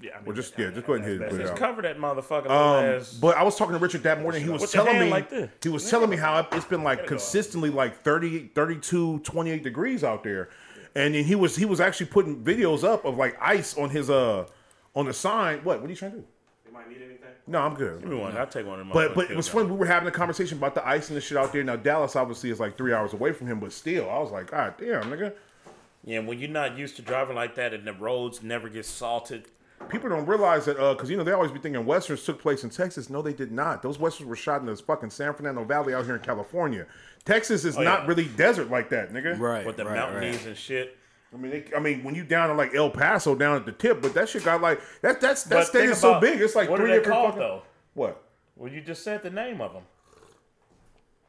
Yeah, 0.00 0.12
I 0.14 0.16
mean, 0.16 0.26
Well, 0.26 0.34
just 0.36 0.58
yeah, 0.58 0.70
just 0.70 0.84
go 0.84 0.94
ahead 0.94 1.06
and 1.08 1.20
hit 1.20 1.22
it. 1.22 1.30
Put 1.30 1.38
it 1.40 1.42
Just 1.44 1.52
out. 1.52 1.58
cover 1.60 1.82
that 1.82 1.96
motherfucker. 1.96 2.50
Um, 2.50 3.04
but 3.20 3.36
I 3.36 3.44
was 3.44 3.56
talking 3.56 3.74
to 3.74 3.78
Richard 3.78 4.02
that 4.02 4.20
morning. 4.20 4.42
He 4.42 4.50
was 4.50 4.72
telling 4.72 4.98
me 4.98 5.08
like 5.08 5.30
this. 5.30 5.48
he 5.62 5.68
was 5.68 5.88
telling 5.88 6.10
me 6.10 6.16
how 6.16 6.44
it's 6.50 6.64
been 6.64 6.82
like 6.82 7.06
consistently 7.06 7.70
like 7.70 8.02
30, 8.02 8.48
32, 8.52 9.20
28 9.20 9.62
degrees 9.62 10.02
out 10.02 10.24
there, 10.24 10.48
and 10.94 11.14
then 11.14 11.24
he 11.24 11.34
was 11.34 11.56
he 11.56 11.64
was 11.64 11.80
actually 11.80 12.06
putting 12.06 12.42
videos 12.42 12.84
up 12.84 13.04
of 13.04 13.16
like 13.16 13.36
ice 13.40 13.76
on 13.76 13.90
his 13.90 14.10
uh 14.10 14.46
on 14.94 15.06
the 15.06 15.12
sign. 15.12 15.58
What? 15.64 15.80
What 15.80 15.86
are 15.86 15.90
you 15.90 15.96
trying 15.96 16.12
to 16.12 16.18
do? 16.18 16.24
You 16.66 16.72
might 16.72 16.88
need 16.88 16.98
anything. 16.98 17.18
No, 17.46 17.60
I'm 17.60 17.74
good. 17.74 18.00
Give 18.00 18.10
me 18.10 18.16
one. 18.16 18.36
I'll 18.36 18.46
take 18.46 18.66
one 18.66 18.80
of 18.80 18.86
them. 18.86 18.94
But 18.94 19.14
but 19.14 19.30
it 19.30 19.36
was 19.36 19.48
funny. 19.48 19.66
We 19.66 19.76
were 19.76 19.86
having 19.86 20.08
a 20.08 20.12
conversation 20.12 20.58
about 20.58 20.74
the 20.74 20.86
ice 20.86 21.08
and 21.08 21.16
the 21.16 21.20
shit 21.20 21.36
out 21.36 21.52
there. 21.52 21.64
Now 21.64 21.76
Dallas 21.76 22.14
obviously 22.14 22.50
is 22.50 22.60
like 22.60 22.76
three 22.76 22.92
hours 22.92 23.12
away 23.12 23.32
from 23.32 23.46
him, 23.46 23.58
but 23.60 23.72
still, 23.72 24.08
I 24.08 24.18
was 24.18 24.30
like, 24.30 24.50
God 24.50 24.74
damn, 24.78 25.04
nigga. 25.04 25.32
Yeah, 26.04 26.18
when 26.20 26.38
you're 26.38 26.50
not 26.50 26.76
used 26.76 26.96
to 26.96 27.02
driving 27.02 27.36
like 27.36 27.54
that 27.56 27.72
and 27.72 27.86
the 27.86 27.92
roads 27.92 28.42
never 28.42 28.68
get 28.68 28.84
salted, 28.84 29.46
people 29.88 30.08
don't 30.08 30.26
realize 30.26 30.64
that 30.64 30.76
because 30.76 31.10
you 31.10 31.16
know 31.16 31.24
they 31.24 31.32
always 31.32 31.50
be 31.52 31.58
thinking 31.58 31.84
westerns 31.84 32.24
took 32.24 32.40
place 32.40 32.64
in 32.64 32.70
Texas. 32.70 33.08
No, 33.10 33.22
they 33.22 33.32
did 33.32 33.52
not. 33.52 33.82
Those 33.82 33.98
westerns 33.98 34.28
were 34.28 34.36
shot 34.36 34.60
in 34.60 34.66
this 34.66 34.80
fucking 34.80 35.10
San 35.10 35.32
Fernando 35.34 35.64
Valley 35.64 35.94
out 35.94 36.04
here 36.04 36.16
in 36.16 36.22
California. 36.22 36.86
Texas 37.24 37.64
is 37.64 37.76
oh, 37.76 37.82
not 37.82 38.00
yeah. 38.02 38.06
really 38.06 38.24
desert 38.24 38.70
like 38.70 38.90
that, 38.90 39.12
nigga. 39.12 39.38
Right. 39.38 39.64
with 39.64 39.76
the 39.76 39.84
right, 39.84 39.94
mountains 39.94 40.36
right. 40.38 40.46
and 40.46 40.56
shit. 40.56 40.96
I 41.32 41.38
mean, 41.38 41.50
they, 41.50 41.64
I 41.74 41.80
mean, 41.80 42.04
when 42.04 42.14
you 42.14 42.24
down 42.24 42.48
to 42.48 42.54
like 42.54 42.74
El 42.74 42.90
Paso, 42.90 43.34
down 43.34 43.56
at 43.56 43.64
the 43.64 43.72
tip, 43.72 44.02
but 44.02 44.12
that 44.14 44.28
shit 44.28 44.44
got 44.44 44.60
like 44.60 44.80
that. 45.00 45.20
That's 45.20 45.44
that 45.44 45.54
But 45.54 45.66
state 45.66 45.80
think 45.80 45.92
is 45.92 45.98
so 45.98 46.20
big. 46.20 46.40
It's 46.40 46.54
like 46.54 46.68
what 46.68 46.78
three 46.78 46.90
are 46.90 46.92
they 46.92 46.98
different 46.98 47.14
called 47.18 47.34
fucking. 47.34 47.40
though? 47.40 47.62
What? 47.94 48.22
Well, 48.56 48.70
you 48.70 48.80
just 48.80 49.02
said 49.02 49.22
the 49.22 49.30
name 49.30 49.60
of 49.60 49.72
them. 49.72 49.84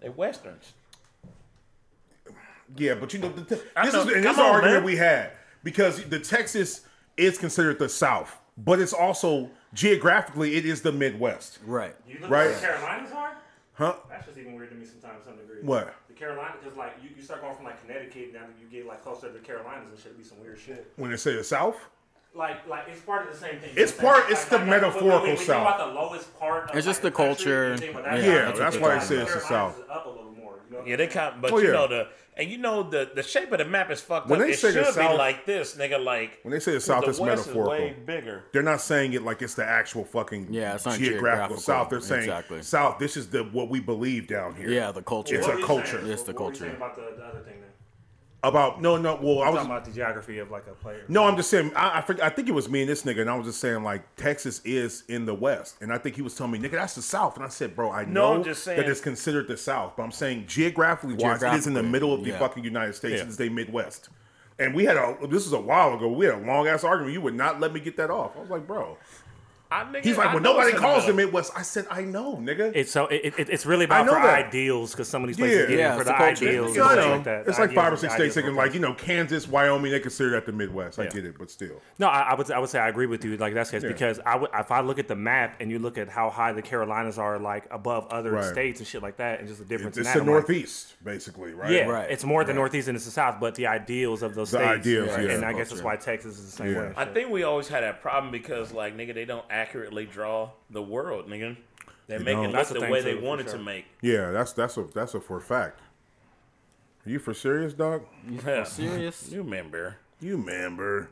They 0.02 0.10
westerns. 0.10 0.74
Yeah, 2.76 2.96
but 2.96 3.14
you 3.14 3.20
know, 3.20 3.30
the, 3.30 3.62
I 3.76 3.86
this 3.86 3.94
know. 3.94 4.02
is 4.02 4.08
this 4.08 4.16
is 4.18 4.36
the 4.36 4.41
on, 4.41 4.52
argument 4.52 4.78
man. 4.78 4.84
we 4.84 4.96
had 4.98 5.32
because 5.64 6.04
the 6.06 6.20
Texas 6.20 6.82
is 7.16 7.38
considered 7.38 7.80
the 7.80 7.88
South, 7.88 8.38
but 8.58 8.80
it's 8.80 8.94
also 8.94 9.50
geographically 9.74 10.56
it 10.56 10.66
is 10.66 10.82
the 10.82 10.91
Midwest. 10.91 11.60
Right. 11.66 11.96
You 12.08 12.20
look 12.20 12.30
Right. 12.30 12.50
at 12.50 12.56
the 12.62 12.68
Carolinas 12.68 13.12
are? 13.12 13.38
Huh? 13.74 13.96
That's 14.10 14.28
just 14.28 14.38
even 14.38 14.54
weird 14.54 14.70
to 14.70 14.76
me 14.76 14.86
sometimes, 14.86 15.24
to 15.24 15.30
some 15.30 15.38
degree. 15.38 15.62
What? 15.64 15.96
The 16.08 16.14
Carolinas, 16.14 16.58
because 16.62 16.78
like 16.78 16.96
you, 17.02 17.10
you 17.16 17.24
start 17.24 17.42
going 17.42 17.56
from 17.56 17.66
like 17.66 17.82
Connecticut 17.82 18.34
down, 18.34 18.54
you 18.62 18.68
get 18.68 18.86
like 18.88 19.04
closer 19.04 19.28
to 19.28 19.34
the 19.34 19.40
Carolinas 19.40 19.90
and 19.90 20.00
shit. 20.00 20.18
Be 20.18 20.24
some 20.24 20.40
weird 20.40 20.60
shit. 20.60 20.92
When 20.96 21.10
they 21.10 21.18
say 21.18 21.36
the 21.36 21.44
South, 21.44 21.78
Like, 22.36 22.68
like 22.68 22.86
it's 22.88 23.02
part 23.02 23.28
of 23.28 23.34
the 23.34 23.40
same 23.40 23.60
thing. 23.60 23.70
It's 23.76 23.92
You 23.96 24.02
know 24.02 24.06
what 24.10 24.16
I'm 24.16 24.22
part- 24.22 24.32
it's 24.32 24.40
saying? 24.42 24.50
the 24.50 24.58
Like, 24.58 24.82
like, 24.82 24.82
metaphorical 24.82 25.10
when, 25.10 25.22
when, 25.22 25.22
when 25.22 25.38
you 25.40 25.46
South. 25.46 25.48
think 25.68 25.76
about 25.76 25.88
the 25.94 25.94
lowest 26.00 26.40
part. 26.40 26.70
Of, 26.72 26.76
It's 26.76 26.86
just 26.88 27.02
the 27.04 27.12
culture. 27.12 27.72
you 27.72 27.78
think 27.78 27.94
Yeah, 27.96 28.02
that. 28.02 28.24
Yeah, 28.24 28.46
Like, 28.48 28.56
that's 28.58 28.76
why 28.78 28.82
they 29.00 29.06
Carolinas 29.06 29.08
say 29.08 29.16
it's 29.18 29.34
the 29.36 29.40
South. 29.42 29.80
Up 29.90 30.06
a 30.06 30.10
little 30.10 30.32
more. 30.32 30.56
You 30.72 30.78
know? 30.78 30.84
Yeah, 30.86 30.96
they 30.96 31.08
kind, 31.08 31.36
but 31.42 31.52
Oh, 31.52 31.58
you 31.60 31.68
yeah. 31.68 31.74
know 31.74 31.88
the, 31.88 32.08
and 32.36 32.50
you 32.50 32.58
know 32.58 32.82
the 32.82 33.12
the 33.14 33.22
shape 33.22 33.52
of 33.52 33.60
the 33.60 33.66
map 33.66 33.92
is 33.92 34.02
fucked 34.02 34.26
up. 34.26 34.30
When 34.32 34.42
up. 34.42 34.48
they 34.48 34.54
It 34.54 34.58
say 34.58 34.72
the 34.72 34.84
should 34.86 34.96
be 34.96 35.02
South- 35.04 35.18
like 35.20 35.46
this, 35.46 35.76
nigga. 35.76 36.04
Like 36.04 36.40
when 36.42 36.52
they 36.52 36.60
say 36.60 36.72
the 36.74 36.80
South, 36.82 37.04
the 37.04 37.12
it's 37.12 37.20
West 37.20 37.46
metaphorical. 37.46 37.74
is 37.74 37.80
way 37.92 37.96
bigger. 38.04 38.44
They're 38.52 38.64
not 38.64 38.82
saying 38.82 39.14
it 39.14 39.22
like 39.22 39.44
it's 39.44 39.54
the 39.54 39.64
actual 39.66 40.04
fucking 40.04 40.48
Yeah, 40.50 40.74
it's 40.74 40.86
not 40.88 40.98
geographical 40.98 41.58
geographical. 41.58 41.58
South. 41.62 41.90
They're 41.92 42.02
saying 42.02 42.22
Exactly. 42.24 42.64
South. 42.64 42.98
This 42.98 43.16
is 43.16 43.30
the 43.30 43.44
what 43.44 43.70
we 43.70 43.80
believe 43.80 44.26
down 44.26 44.56
here. 44.56 44.70
Yeah, 44.70 44.92
the 44.92 45.04
culture. 45.04 45.36
It's 45.36 45.46
What 45.48 45.60
a 45.60 45.64
culture. 45.64 46.00
saying? 46.00 46.12
It's 46.12 46.24
the 46.24 46.32
What 46.32 46.38
culture. 46.40 46.72
about 46.76 46.96
the, 46.96 47.04
the 47.16 47.24
other 47.24 47.40
thing 47.42 47.54
then? 47.62 47.62
About 48.46 48.82
no, 48.82 48.98
no. 48.98 49.18
Well, 49.22 49.41
I 49.41 49.46
I'm 49.48 49.54
was 49.54 49.60
talking 49.62 49.72
about 49.72 49.86
the 49.86 49.91
geography 49.91 50.38
of 50.39 50.52
like 50.52 50.68
a 50.68 50.74
player. 50.74 51.06
No, 51.08 51.24
I'm 51.26 51.38
just 51.38 51.50
saying. 51.50 51.72
I 51.78 52.00
I, 52.00 52.02
forg- 52.02 52.20
I 52.20 52.28
think 52.30 52.50
it 52.50 52.52
was 52.52 52.68
me 52.70 52.82
and 52.82 52.89
this 52.89 53.04
nigga, 53.04 53.22
and 53.22 53.30
I 53.30 53.36
was 53.38 53.48
just 53.48 53.62
saying 53.62 53.84
like 53.84 54.04
Texas 54.18 54.60
is 54.66 55.04
in 55.08 55.26
the 55.26 55.34
West, 55.34 55.78
and 55.80 55.94
I 55.94 55.98
think 55.98 56.18
he 56.18 56.22
was 56.22 56.36
telling 56.36 56.52
me, 56.52 56.60
nigga, 56.60 56.72
that's 56.74 56.96
the 56.96 57.02
South, 57.02 57.38
and 57.38 57.46
I 57.46 57.48
said, 57.48 57.74
bro, 57.74 57.89
I 57.89 58.04
No, 58.04 58.12
know 58.12 58.34
I'm 58.34 58.44
just 58.44 58.64
saying- 58.64 58.82
that 58.82 58.89
it's 58.89 59.00
considered 59.00 59.48
the 59.48 59.56
South, 59.56 59.94
but 59.96 60.04
I'm 60.04 60.12
saying 60.12 60.46
geographically 60.48 61.16
wise, 61.16 61.41
it 61.41 61.54
is 61.54 61.68
in 61.68 61.74
the 61.74 61.84
middle 61.84 62.14
of 62.14 62.24
the 62.26 62.32
yeah. 62.32 62.39
fucking 62.39 62.66
United 62.66 62.96
States. 62.96 63.22
Yeah. 63.22 63.28
It's 63.28 63.38
the 63.38 63.48
Midwest, 63.48 64.10
and 64.60 64.76
we 64.76 64.84
had 64.84 64.98
a 64.98 65.16
this 65.22 65.46
was 65.46 65.54
a 65.54 65.60
while 65.62 65.94
ago. 65.96 66.10
We 66.12 66.26
had 66.26 66.36
a 66.36 66.46
long 66.46 66.68
ass 66.68 66.84
argument. 66.84 67.14
You 67.14 67.22
would 67.22 67.36
not 67.36 67.62
let 67.62 67.72
me 67.72 67.80
get 67.80 67.96
that 67.96 68.10
off. 68.12 68.36
I 68.36 68.41
was 68.41 68.50
like, 68.50 68.68
bro. 68.68 68.98
I, 69.74 69.84
nigga, 69.86 70.04
He's 70.04 70.18
like, 70.18 70.28
I 70.28 70.34
well, 70.36 70.44
nobody 70.44 70.72
calls 70.74 71.06
the 71.08 71.14
middle. 71.14 71.28
Midwest. 71.32 71.52
I 71.56 71.62
said, 71.64 71.88
I 71.90 72.02
know, 72.02 72.36
nigga. 72.38 72.72
It's 72.76 72.92
so 72.92 73.08
it, 73.08 73.34
it, 73.38 73.50
it's 73.50 73.66
really 73.66 73.84
I 73.84 74.02
about 74.02 74.06
know 74.06 74.14
for 74.14 74.22
that. 74.28 74.46
ideals 74.48 74.92
because 74.92 75.08
some 75.08 75.24
of 75.24 75.28
these 75.28 75.40
Yeah. 75.40 75.46
places 75.46 75.68
get 75.70 75.80
Yeah, 75.80 75.90
in 75.90 75.96
for 75.96 76.02
it's 76.02 76.08
the 76.10 76.14
the 76.14 76.18
culture. 76.18 76.48
ideals. 76.48 76.76
Yeah, 76.78 76.84
and 76.84 76.92
shit 76.92 77.00
know. 77.06 77.12
like 77.16 77.24
that. 77.24 77.48
it's 77.48 77.58
The 77.58 77.62
like 77.64 77.74
five 77.74 77.94
or 77.94 77.98
six 77.98 78.14
the 78.14 78.18
states. 78.20 78.20
ideals 78.20 78.34
Thinking 78.36 78.56
like 78.56 78.74
you 78.74 78.80
know, 78.80 78.94
Kansas, 78.94 79.48
Wyoming, 79.48 79.92
they 79.92 80.00
consider 80.00 80.32
that 80.32 80.46
the 80.46 80.52
Midwest. 80.52 81.00
I 81.00 81.08
get 81.08 81.26
it, 81.26 81.38
but 81.40 81.50
still. 81.50 81.82
No, 82.00 82.08
I, 82.08 82.22
I 82.22 82.34
would 82.36 82.52
I 82.52 82.60
would 82.60 82.70
say 82.70 82.80
I 82.80 82.90
agree 82.90 83.08
with 83.08 83.26
you. 83.26 83.36
Like 83.38 83.54
that's 83.54 83.72
the 83.72 83.78
case 83.78 83.84
Yeah. 83.84 83.90
because 83.94 84.20
I 84.26 84.36
would 84.36 84.50
if 84.54 84.72
I 84.72 84.82
look 84.82 85.00
at 85.00 85.08
the 85.08 85.16
map 85.16 85.56
and 85.60 85.72
you 85.72 85.80
look 85.80 85.98
at 85.98 86.10
how 86.10 86.30
high 86.30 86.52
the 86.54 86.62
Carolinas 86.62 87.18
are 87.18 87.40
like 87.40 87.66
above 87.72 88.08
other 88.08 88.32
Right. 88.32 88.46
states 88.46 88.80
and 88.80 88.88
shit 88.88 89.02
like 89.02 89.18
that, 89.18 89.40
and 89.40 89.48
just 89.48 89.60
the 89.60 89.66
difference. 89.66 89.98
It's 89.98 90.08
in 90.08 90.14
the 90.14 90.20
that, 90.20 90.28
I'm 90.30 90.36
like, 90.36 90.48
Northeast, 90.48 90.94
basically, 91.04 91.54
right? 91.54 91.72
Yeah, 91.72 91.88
Right. 91.88 92.12
it's 92.12 92.24
more 92.24 92.44
the 92.44 92.54
Northeast 92.54 92.88
and 92.90 92.96
it's 92.96 93.06
the 93.06 93.12
South, 93.12 93.40
but 93.40 93.56
the 93.56 93.68
ideals 93.68 94.22
of 94.24 94.36
those 94.36 94.52
The 94.52 94.58
states. 94.60 94.80
ideals, 94.88 95.10
yeah. 95.10 95.34
And 95.36 95.46
I 95.46 95.52
guess 95.54 95.70
that's 95.70 95.82
Culture. 95.82 95.86
why 95.86 95.96
Texas 95.96 96.38
is 96.38 96.46
the 96.46 96.52
same 96.64 96.74
Yeah. 96.74 96.80
way. 96.82 96.94
I 96.98 97.06
think 97.06 97.30
we 97.30 97.44
always 97.44 97.68
had 97.68 97.84
that 97.84 98.02
problem 98.02 98.32
because, 98.32 98.72
like, 98.74 98.96
nigga, 98.98 99.14
they 99.14 99.26
don't 99.26 99.46
accurately 99.64 100.05
draw 100.05 100.49
the 100.70 100.82
world, 100.82 101.28
nigga. 101.28 101.57
They 102.07 102.18
make 102.18 102.36
don't. 102.36 102.45
it 102.45 102.47
look 102.47 102.55
That's 102.55 102.70
the 102.70 102.80
the 102.80 102.89
way 102.89 103.01
they 103.01 103.16
wanted 103.16 103.47
sure. 103.49 103.57
to 103.57 103.64
make. 103.64 103.86
Yeah, 104.01 104.32
that's 104.32 104.51
that's 104.53 104.78
a 104.78 104.84
that's 104.93 105.14
a 105.14 105.22
for 105.22 105.39
fact. 105.39 105.80
Are 107.05 107.09
you 107.09 107.20
for 107.20 107.34
serious, 107.34 107.74
dog? 107.74 108.03
Yeah. 108.45 108.64
Serious? 108.80 109.30
You 109.30 109.43
remember? 109.43 109.97
You 110.22 110.38
member? 110.38 111.09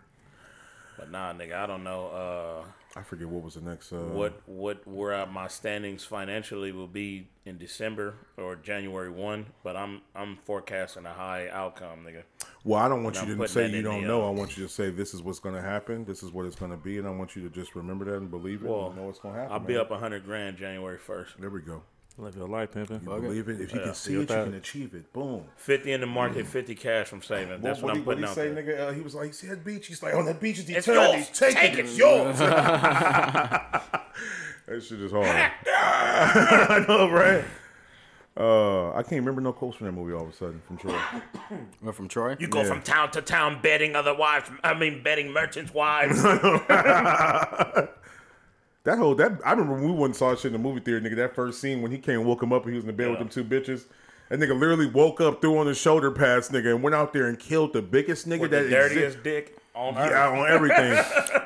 But 0.98 1.12
nah, 1.12 1.34
nigga, 1.34 1.54
I 1.54 1.66
don't 1.66 1.84
know. 1.84 2.08
Uh, 2.08 2.64
I 2.96 3.04
forget 3.04 3.28
what 3.28 3.44
was 3.44 3.54
the 3.54 3.62
next. 3.62 3.94
Uh, 3.94 3.98
what 3.98 4.42
what 4.46 4.86
where 4.86 5.26
my 5.28 5.48
standings 5.48 6.04
financially 6.04 6.72
will 6.72 6.88
be 6.88 7.30
in 7.46 7.58
December 7.58 8.16
or 8.38 8.56
January 8.58 9.10
one, 9.10 9.46
but 9.64 9.78
I'm 9.78 10.02
I'm 10.14 10.38
forecasting 10.44 11.06
a 11.06 11.14
high 11.14 11.48
outcome, 11.50 12.06
nigga. 12.06 12.24
Well, 12.64 12.80
I 12.80 12.90
don't 12.90 13.04
want 13.04 13.18
I'm 13.22 13.30
you 13.30 13.36
to 13.38 13.48
say 13.48 13.70
you 13.70 13.82
don't 13.82 14.06
know. 14.06 14.24
uh, 14.24 14.28
I 14.28 14.32
want 14.32 14.58
you 14.58 14.64
to 14.64 14.70
say 14.70 14.90
this 14.90 15.14
is 15.14 15.22
what's 15.24 15.40
going 15.40 15.56
to 15.56 15.62
happen. 15.62 16.04
This 16.04 16.22
is 16.22 16.32
what 16.32 16.46
it's 16.46 16.56
going 16.56 16.72
to 16.72 16.78
be, 16.78 16.98
and 16.98 17.08
I 17.08 17.12
want 17.12 17.36
you 17.36 17.42
to 17.44 17.50
just 17.50 17.76
remember 17.76 18.06
that 18.06 18.18
and 18.18 18.30
believe 18.30 18.64
it. 18.64 18.70
Well, 18.70 18.88
and 18.88 18.98
know 18.98 19.04
what's 19.04 19.20
going 19.20 19.36
to 19.36 19.42
happen. 19.42 19.54
I'll 19.54 19.60
be 19.66 19.78
up 19.78 19.92
a 19.92 19.98
hundred 19.98 20.26
grand 20.26 20.58
January 20.58 20.98
first. 20.98 21.40
There 21.40 21.50
we 21.50 21.62
go. 21.62 21.84
Live 22.18 22.36
your 22.36 22.48
life, 22.48 22.72
pimpin'. 22.72 23.02
You 23.04 23.10
believe 23.22 23.48
it. 23.50 23.62
If 23.62 23.74
you 23.74 23.80
can 23.80 23.94
see 23.96 24.12
you 24.12 24.20
it, 24.20 24.30
you 24.30 24.36
got 24.36 24.46
can 24.46 24.54
achieve 24.56 24.94
it. 24.94 25.12
Boom. 25.14 25.44
Fifty 25.56 25.94
in 25.94 26.02
the 26.02 26.08
market, 26.08 26.46
fifty 26.46 26.76
cash 26.76 27.08
from 27.08 27.22
saving. 27.22 27.62
That's 27.62 27.82
what, 27.82 27.94
he, 27.94 28.00
I'm 28.00 28.06
putting 28.06 28.24
he 28.24 28.30
out 28.30 28.36
say, 28.36 28.50
there. 28.50 28.64
nigga? 28.64 28.80
Uh, 28.90 28.92
he 28.92 29.02
was 29.02 29.16
like, 29.16 29.28
he 29.28 29.34
said 29.34 29.64
beach. 29.64 29.88
He's 29.88 30.04
like, 30.04 30.14
on 30.14 30.26
that 30.26 30.40
beach 30.40 30.60
is 30.60 30.70
It's 30.70 30.88
eternity. 30.88 31.18
yours. 31.20 31.30
Take, 31.40 31.56
Take 31.56 31.74
it. 31.74 31.80
it. 31.80 31.86
It's 31.86 31.98
yours. 31.98 32.38
that 32.40 33.82
shit 34.82 35.02
is 35.02 35.12
hard. 35.12 35.26
I 35.68 36.86
know, 36.88 37.10
right? 37.10 37.44
Uh, 38.38 38.92
I 38.94 39.04
can't 39.04 39.20
remember 39.20 39.42
no 39.42 39.52
quotes 39.52 39.78
from 39.78 39.88
that 39.88 39.92
movie 39.94 40.14
all 40.14 40.24
of 40.24 40.30
a 40.30 40.34
sudden 40.34 40.62
from 40.68 40.78
Troy. 40.78 40.98
We're 41.82 41.92
from 41.92 42.08
Troy. 42.08 42.36
You 42.40 42.48
go 42.48 42.64
from 42.64 42.82
town 42.82 43.12
to 43.12 43.22
town 43.22 43.60
betting 43.62 43.96
other 43.96 44.16
wives. 44.16 44.50
I 44.64 44.74
mean, 44.74 45.02
betting 45.04 45.32
merchants' 45.32 45.74
wives. 45.74 46.22
That 48.84 48.98
whole 48.98 49.14
that 49.16 49.34
I 49.46 49.52
remember 49.52 49.74
when 49.76 49.84
we 49.86 49.92
went 49.92 50.06
and 50.06 50.16
saw 50.16 50.36
shit 50.36 50.46
in 50.46 50.54
the 50.54 50.60
movie 50.60 50.80
theater, 50.80 51.00
nigga. 51.02 51.16
That 51.18 51.36
first 51.36 51.62
scene 51.62 51.82
when 51.82 51.92
he 51.92 51.98
came 52.00 52.20
and 52.20 52.26
woke 52.28 52.42
him 52.42 52.52
up 52.52 52.64
and 52.64 52.72
he 52.72 52.76
was 52.76 52.84
in 52.84 52.88
the 52.88 52.94
bed 52.94 53.10
with 53.10 53.20
them 53.20 53.30
two 53.30 53.44
bitches. 53.44 53.86
That 54.30 54.40
nigga 54.40 54.58
literally 54.60 54.88
woke 54.88 55.20
up, 55.22 55.42
threw 55.42 55.58
on 55.58 55.68
his 55.68 55.78
shoulder 55.78 56.10
pads, 56.10 56.50
nigga, 56.50 56.74
and 56.74 56.82
went 56.82 56.96
out 56.96 57.12
there 57.14 57.28
and 57.28 57.38
killed 57.38 57.74
the 57.74 57.82
biggest 57.82 58.28
nigga 58.28 58.40
With 58.42 58.52
that 58.52 58.64
the 58.64 58.70
dirtiest 58.70 59.18
exists. 59.18 59.24
dick 59.24 59.58
on 59.76 59.98
earth. 59.98 60.10
Yeah, 60.10 60.30
on 60.30 60.50
everything. 60.50 60.98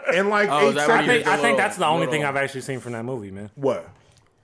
and 0.16 0.30
like 0.30 0.50
Oh, 0.50 0.70
is 0.70 0.74
eight 0.74 0.76
that 0.76 0.88
what 0.88 1.00
I 1.00 1.06
think, 1.08 1.28
I 1.28 1.32
think 1.32 1.42
little- 1.42 1.58
that's 1.58 1.78
the 1.78 1.86
only 1.88 2.08
thing 2.08 2.24
I've 2.24 2.36
actually 2.38 2.62
seen 2.62 2.80
from 2.80 2.94
that 2.94 3.04
movie, 3.04 3.32
man. 3.32 3.50
What? 3.56 3.90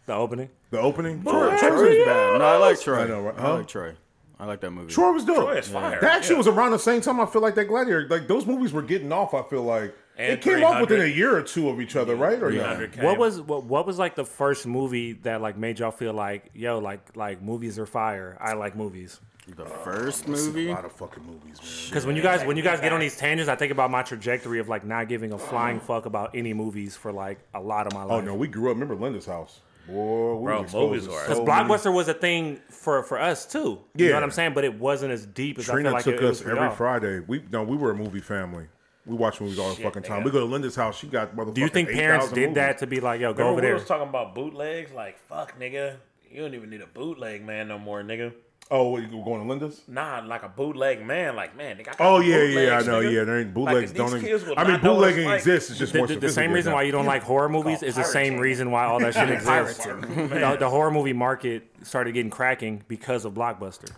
The 0.07 0.15
opening. 0.15 0.49
The 0.71 0.79
opening? 0.81 1.21
Troy, 1.23 1.55
Troy's 1.57 2.05
bad. 2.05 2.39
No, 2.39 2.45
I 2.45 2.57
like 2.57 2.79
Troy. 2.81 3.03
I 3.03 3.07
know, 3.07 3.21
right? 3.21 3.39
I 3.39 3.51
like 3.53 3.67
Troy. 3.67 3.93
I 4.39 4.45
like 4.45 4.59
that 4.61 4.71
movie. 4.71 4.91
Troy 4.91 5.11
was 5.11 5.23
dope. 5.23 5.35
Troy 5.37 5.57
is 5.57 5.67
fire. 5.67 6.01
That 6.01 6.15
actually 6.17 6.33
Yeah. 6.33 6.37
was 6.39 6.47
around 6.47 6.71
the 6.71 6.79
same 6.79 6.99
time 7.01 7.19
I 7.19 7.27
feel 7.27 7.43
like 7.43 7.53
that 7.55 7.65
Gladiator. 7.65 8.07
Like 8.09 8.27
those 8.27 8.47
movies 8.47 8.73
were 8.73 8.81
getting 8.81 9.11
off, 9.11 9.35
I 9.35 9.43
feel 9.43 9.61
like. 9.63 9.93
And 10.17 10.33
it 10.33 10.41
came 10.41 10.63
off 10.63 10.81
within 10.81 11.01
a 11.01 11.05
year 11.05 11.35
or 11.35 11.41
two 11.41 11.69
of 11.69 11.81
each 11.81 11.95
other, 11.95 12.15
right? 12.15 12.41
Or 12.41 12.51
no? 12.51 12.59
300 12.59 12.91
came. 12.93 13.03
What 13.05 13.17
was 13.17 13.41
what, 13.41 13.63
what 13.63 13.87
was 13.87 13.97
like 13.97 14.15
the 14.15 14.25
first 14.25 14.67
movie 14.67 15.13
that 15.13 15.41
like 15.41 15.57
made 15.57 15.79
y'all 15.79 15.91
feel 15.91 16.13
like 16.13 16.51
yo 16.53 16.79
like 16.79 17.15
like 17.15 17.41
movies 17.41 17.79
are 17.79 17.85
fire? 17.85 18.37
I 18.39 18.53
like 18.53 18.75
movies. 18.75 19.19
The 19.55 19.65
first 19.65 20.23
I've 20.23 20.29
movie. 20.29 20.69
A 20.69 20.73
lot 20.73 20.85
of 20.85 20.91
fucking 20.91 21.25
movies, 21.25 21.59
man. 21.61 21.89
Because 21.89 22.05
when 22.05 22.15
you 22.15 22.21
guys 22.21 22.45
when 22.45 22.57
you 22.57 22.63
guys 22.63 22.79
get 22.79 22.93
on 22.93 22.99
these 22.99 23.17
tangents, 23.17 23.49
I 23.49 23.55
think 23.55 23.71
about 23.71 23.89
my 23.89 24.03
trajectory 24.03 24.59
of 24.59 24.69
like 24.69 24.85
not 24.85 25.09
giving 25.09 25.33
a 25.33 25.37
flying 25.37 25.79
fuck 25.79 26.05
about 26.05 26.35
any 26.35 26.53
movies 26.53 26.95
for 26.95 27.11
like 27.11 27.39
a 27.53 27.59
lot 27.59 27.87
of 27.87 27.93
my 27.93 28.03
oh, 28.03 28.07
life. 28.07 28.17
Oh 28.17 28.21
no, 28.21 28.35
we 28.35 28.47
grew 28.47 28.69
up. 28.69 28.75
Remember 28.75 28.95
Linda's 28.95 29.25
house? 29.25 29.61
Boy, 29.87 30.35
we 30.35 30.45
Bro, 30.45 30.65
movies 30.73 31.05
to 31.05 31.11
were- 31.11 31.17
so 31.17 31.27
Because 31.27 31.37
many- 31.39 31.49
Blockbuster 31.49 31.93
was 31.93 32.07
a 32.07 32.13
thing 32.13 32.61
for 32.69 33.01
for 33.03 33.19
us 33.19 33.45
too. 33.45 33.79
You 33.95 34.05
Yeah. 34.05 34.09
know 34.09 34.17
what 34.17 34.23
I'm 34.23 34.31
saying? 34.31 34.53
But 34.53 34.63
it 34.63 34.79
wasn't 34.79 35.11
as 35.11 35.25
deep 35.25 35.57
as 35.57 35.67
I 35.69 35.73
Trina 35.73 35.89
feel 35.89 35.93
like 35.95 36.03
took 36.03 36.13
it, 36.15 36.23
it 36.23 36.27
was 36.27 36.37
us 36.37 36.43
for 36.43 36.51
every 36.51 36.63
y'all. 36.67 36.75
Friday. 36.75 37.19
We 37.19 37.43
no, 37.51 37.63
we 37.63 37.75
were 37.75 37.91
a 37.91 37.95
movie 37.95 38.21
family. 38.21 38.67
We 39.05 39.15
watch 39.15 39.41
movies 39.41 39.57
all 39.57 39.69
the 39.69 39.75
Shit, 39.75 39.85
fucking 39.85 40.03
time. 40.03 40.21
nigga. 40.21 40.25
We 40.25 40.31
go 40.31 40.39
to 40.41 40.45
Linda's 40.45 40.75
house. 40.75 40.97
She 40.99 41.07
got 41.07 41.35
motherfucking. 41.35 41.53
Do 41.55 41.61
you 41.61 41.69
think 41.69 41.89
parents 41.89 42.29
did 42.29 42.41
movies. 42.49 42.55
that 42.55 42.77
to 42.79 42.87
be 42.87 42.99
like, 42.99 43.19
yo, 43.19 43.33
go 43.33 43.39
Remember 43.39 43.51
over 43.51 43.55
we 43.55 43.61
there? 43.61 43.73
was 43.73 43.85
talking 43.85 44.07
about 44.07 44.35
bootlegs? 44.35 44.91
Like, 44.91 45.17
fuck, 45.27 45.59
nigga. 45.59 45.95
You 46.29 46.41
don't 46.43 46.53
even 46.53 46.69
need 46.69 46.81
a 46.81 46.85
bootleg 46.87 47.43
man 47.43 47.67
no 47.67 47.77
more, 47.79 48.03
nigga. 48.03 48.31
Oh, 48.73 48.91
what, 48.91 49.01
you 49.01 49.09
going 49.09 49.41
to 49.41 49.49
Linda's? 49.49 49.81
Nah, 49.89 50.21
like 50.25 50.43
a 50.43 50.47
bootleg 50.47 51.05
man. 51.05 51.35
Like, 51.35 51.57
man, 51.57 51.75
nigga. 51.75 51.89
I 51.89 51.91
got 51.91 51.95
Oh 51.99 52.19
yeah, 52.21 52.37
yeah, 52.43 52.77
I 52.77 52.83
bootlegs, 52.83 52.87
know. 52.87 53.01
nigga. 53.01 53.13
Yeah, 53.13 53.23
there 53.25 53.39
ain't 53.41 53.53
bootlegs. 53.53 53.89
Like, 53.91 53.97
don't. 53.97 54.05
these 54.11 54.15
ex- 54.15 54.23
kids 54.31 54.45
will 54.45 54.53
I 54.57 54.63
mean, 54.63 54.71
not 54.73 54.83
know 54.83 54.93
what 54.93 55.09
it's 55.09 55.17
bootlegging 55.17 55.25
like. 55.29 55.37
exists. 55.39 55.69
It's 55.71 55.79
just 55.79 55.91
The, 55.93 55.97
more 55.97 56.07
the- 56.07 56.13
the 56.13 56.19
same 56.21 56.27
sophisticated 56.29 56.55
reason 56.55 56.69
now. 56.71 56.75
why 56.77 56.83
you 56.83 56.91
don't 56.93 57.05
like 57.05 57.23
horror 57.23 57.49
movies 57.49 57.83
is 57.83 57.95
the 57.95 58.01
pirate 58.03 58.13
same 58.13 58.33
shit. 58.33 58.41
reason 58.41 58.71
why 58.71 58.85
all 58.85 58.99
that 58.99 59.13
shit 59.15 59.29
exists. 59.29 59.83
Pirating. 59.85 60.29
The, 60.29 60.55
the 60.59 60.69
horror 60.69 60.91
movie 60.91 61.11
market 61.11 61.63
started 61.83 62.13
getting 62.13 62.29
cracking 62.31 62.81
because 62.87 63.25
of 63.25 63.33
Blockbuster. 63.33 63.91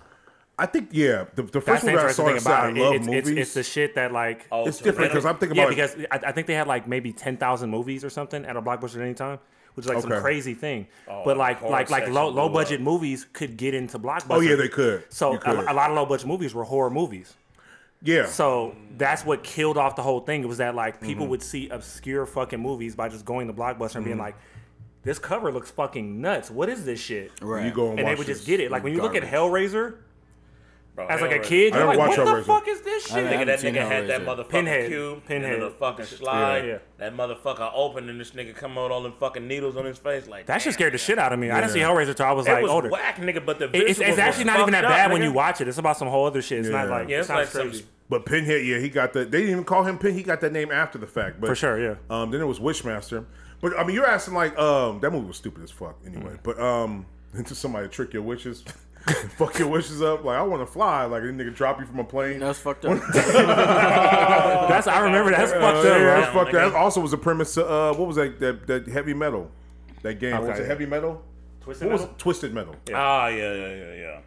I 0.60 0.66
think 0.68 0.90
yeah. 0.92 1.26
The, 1.36 1.44
the 1.44 1.52
That's 1.60 1.66
first 1.66 1.82
the 1.86 1.92
movie 1.92 1.98
I 1.98 2.02
interesting 2.10 2.14
saw 2.14 2.26
thing 2.26 2.36
that 2.36 2.42
said 2.42 2.52
I 2.54 2.68
about 2.70 2.78
it. 2.78 2.82
love 2.82 2.94
It's, 2.96 3.06
movies. 3.08 3.28
it's, 3.30 3.38
it's 3.40 3.54
the 3.56 3.64
shit 3.64 3.96
that 3.96 4.12
like. 4.12 4.48
Oh, 4.52 4.68
It's 4.68 4.78
so 4.78 4.84
different 4.86 5.12
because 5.12 5.26
I'm 5.26 5.38
thinking 5.38 5.58
yeah, 5.58 5.64
about 5.64 5.70
because 5.76 5.96
I, 6.12 6.30
I 6.30 6.32
think 6.32 6.48
they 6.48 6.54
had 6.54 6.68
like 6.68 6.88
maybe 6.88 7.12
ten 7.12 7.38
thousand 7.38 7.70
movies 7.72 8.04
or 8.04 8.10
something 8.12 8.46
at 8.46 8.56
a 8.56 8.62
Blockbuster 8.62 8.98
at 8.98 9.02
any 9.02 9.14
time, 9.16 9.40
which 9.74 9.86
is 9.86 9.92
like 9.92 10.02
some 10.02 10.12
crazy 10.22 10.54
thing. 10.54 10.88
Oh, 11.08 11.24
but 11.26 11.38
like 11.38 11.62
like 11.64 11.90
like 11.90 12.02
section 12.04 12.14
low 12.14 12.32
blew 12.32 12.42
low 12.42 12.48
up. 12.48 12.54
budget 12.54 12.82
movies 12.82 13.26
could 13.34 13.58
get 13.58 13.74
into 13.74 13.98
Blockbuster. 13.98 14.26
Oh 14.30 14.40
yeah, 14.42 14.56
they 14.56 14.68
could. 14.70 15.06
So 15.12 15.38
could. 15.38 15.56
a, 15.56 15.72
a 15.72 15.74
lot 15.74 15.90
of 15.90 15.96
low 15.96 16.06
budget 16.06 16.28
movies 16.28 16.54
were 16.54 16.64
horror 16.64 16.92
movies. 16.92 17.34
yeah. 18.04 18.28
So 18.28 18.76
that's 18.98 19.26
what 19.26 19.44
killed 19.44 19.78
off 19.78 19.96
the 19.96 20.04
whole 20.04 20.20
thing. 20.20 20.44
It 20.44 20.48
was 20.48 20.60
that 20.60 20.76
like 20.76 20.98
Mm-hmm. 20.98 21.06
people 21.08 21.28
would 21.28 21.42
see 21.42 21.70
obscure 21.70 22.28
fucking 22.28 22.60
movies 22.60 22.96
by 22.96 23.10
just 23.10 23.26
going 23.26 23.48
to 23.48 23.54
Blockbuster 23.54 23.96
and 23.96 24.06
being 24.06 24.18
Mm-hmm. 24.18 24.26
like, 24.26 24.36
"This 25.02 25.18
cover 25.18 25.52
looks 25.52 25.72
fucking 25.72 26.22
nuts. 26.22 26.52
What 26.52 26.70
is 26.70 26.86
this 26.86 27.00
shit?" 27.00 27.32
Right. 27.42 27.66
you 27.66 27.72
go 27.72 27.90
and, 27.90 28.00
And 28.02 28.08
they 28.08 28.14
would 28.14 28.28
just 28.28 28.46
get 28.46 28.60
it. 28.60 28.70
Like 28.70 28.84
when 28.84 28.94
you 28.94 29.02
look 29.02 29.16
at. 29.16 29.24
Hellraiser, 29.24 29.96
Bro, 30.96 31.08
as 31.08 31.22
like 31.22 31.32
a 31.32 31.40
kid. 31.40 31.74
I 31.74 31.78
You're 31.78 31.88
never 31.88 31.88
like, 31.88 31.98
watched 31.98 32.18
what 32.20 32.26
the 32.26 32.32
Hellraiser. 32.32 32.46
fuck 32.46 32.68
is 32.68 32.82
this 32.82 33.04
shit? 33.08 33.12
haven't 33.16 33.32
Nigga, 33.34 33.46
that 33.48 33.60
seen 33.62 33.74
nigga 33.74 33.88
had 33.88 34.08
that 34.10 34.22
Hellraiser. 34.22 34.26
motherfucking 34.26 34.50
Pinhead. 34.50 34.90
cube, 34.90 35.26
Pinhead. 35.26 35.54
and 35.54 35.62
the 35.64 35.70
fucking 35.72 36.06
slide. 36.06 36.66
Yeah. 36.68 36.78
That 37.00 37.16
motherfucker 37.18 37.72
opened 37.74 38.12
and 38.12 38.20
this 38.22 38.30
nigga 38.32 38.56
come 38.56 38.78
out 38.78 38.92
all 38.92 39.02
them 39.02 39.14
fucking 39.14 39.48
needles 39.48 39.76
on 39.76 39.86
his 39.86 39.98
face. 39.98 40.28
Like 40.28 40.46
That 40.46 40.60
shit 40.62 40.66
damn, 40.66 40.74
scared 40.74 40.94
the 40.94 41.00
shit 41.00 41.18
out 41.18 41.34
of 41.34 41.40
me. 41.40 41.50
I 41.50 41.62
didn't 41.62 41.72
see 41.74 41.80
Yeah. 41.80 41.90
Hellraiser 41.90 42.16
till 42.16 42.28
I 42.28 42.32
was 42.34 42.46
It 42.48 42.52
like 42.52 42.62
was 42.62 42.72
older. 42.72 42.90
whack, 42.90 43.16
nigga. 43.18 43.44
But 43.44 43.58
the 43.58 43.66
It- 43.66 43.76
It's, 43.90 44.00
visuals 44.00 44.08
it's 44.10 44.18
actually 44.20 44.44
was 44.44 44.54
not 44.54 44.60
even 44.60 44.72
that 44.74 44.84
fucked 44.84 44.92
up, 44.92 44.98
bad 44.98 45.12
when 45.12 45.22
nigga. 45.22 45.26
you 45.26 45.32
watch 45.34 45.62
it. 45.62 45.68
It's 45.68 45.78
about 45.80 45.98
some 45.98 46.08
whole 46.10 46.28
other 46.28 46.44
shit. 46.44 46.60
It's 46.60 46.70
not 46.70 46.86
Yeah. 46.88 46.92
like 46.96 47.10
Yeah, 47.10 47.16
it 47.16 47.20
it's 47.22 47.28
sounds 47.28 47.38
like 47.40 47.48
some 47.48 47.70
crazy. 47.70 47.86
But 48.10 48.26
Pinhead, 48.28 48.64
yeah, 48.64 48.78
he 48.78 48.90
got 48.90 49.14
that. 49.14 49.32
They 49.32 49.40
didn't 49.40 49.52
even 49.52 49.64
call 49.64 49.84
him 49.86 49.98
Pin. 49.98 50.14
He 50.14 50.22
got 50.22 50.42
that 50.42 50.52
name 50.52 50.72
after 50.72 51.00
the 51.00 51.08
fact. 51.08 51.42
But 51.42 51.48
For 51.48 51.56
sure, 51.56 51.80
yeah. 51.82 51.96
Um, 52.12 52.30
then 52.30 52.42
it 52.42 52.46
was 52.46 52.60
Wishmaster. 52.60 53.26
But 53.62 53.80
I 53.80 53.84
mean, 53.84 53.96
you're 53.96 54.06
asking 54.06 54.36
like, 54.36 54.56
um, 54.60 55.00
that 55.00 55.10
movie 55.12 55.26
was 55.26 55.38
stupid 55.38 55.64
as 55.64 55.72
fuck 55.72 55.96
anyway. 56.06 56.34
But 56.44 56.60
um, 56.60 57.08
into 57.34 57.56
somebody 57.56 57.88
to 57.88 57.92
trick 57.92 58.14
your 58.14 58.22
wishes, 58.22 58.64
fuck 59.38 59.60
your 59.60 59.68
wishes 59.68 60.02
up. 60.02 60.24
Like 60.24 60.38
I 60.38 60.42
want 60.44 60.62
to 60.62 60.72
fly. 60.72 61.06
Like 61.06 61.24
a 61.24 61.28
nigga 61.28 61.54
drop 61.54 61.80
you 61.80 61.86
from 61.86 62.00
a 62.00 62.04
plane. 62.04 62.40
That's 62.40 62.60
fucked 62.60 62.86
up. 62.86 63.00
That's 63.14 64.88
I 64.88 65.00
remember 65.02 65.32
that's 65.32 65.52
fucked 65.52 65.64
up. 65.64 65.84
yeah, 65.84 66.00
that's 66.00 66.26
Down, 66.28 66.34
fucked 66.34 66.56
up. 66.56 66.72
That 66.72 66.76
also 66.78 67.02
was 67.02 67.12
the 67.12 67.18
premise. 67.18 67.58
Of, 67.58 67.70
uh, 67.70 67.98
what 68.00 68.08
was 68.08 68.16
that? 68.18 68.40
That, 68.40 68.68
that 68.68 68.88
heavy 68.88 69.14
metal. 69.14 69.52
That 70.04 70.20
game. 70.20 70.34
What 70.34 70.42
was 70.44 70.50
Okay. 70.52 70.62
it? 70.62 70.68
Heavy 70.68 70.86
metal. 70.86 71.22
Twisted 71.62 71.88
What 71.88 71.94
was 71.94 72.02
it? 72.04 72.18
Twisted 72.18 72.54
metal. 72.54 72.76
Ah, 72.94 73.28
yeah, 73.28 73.54
yeah, 73.54 73.68
yeah, 73.76 73.94
yeah. 73.94 74.20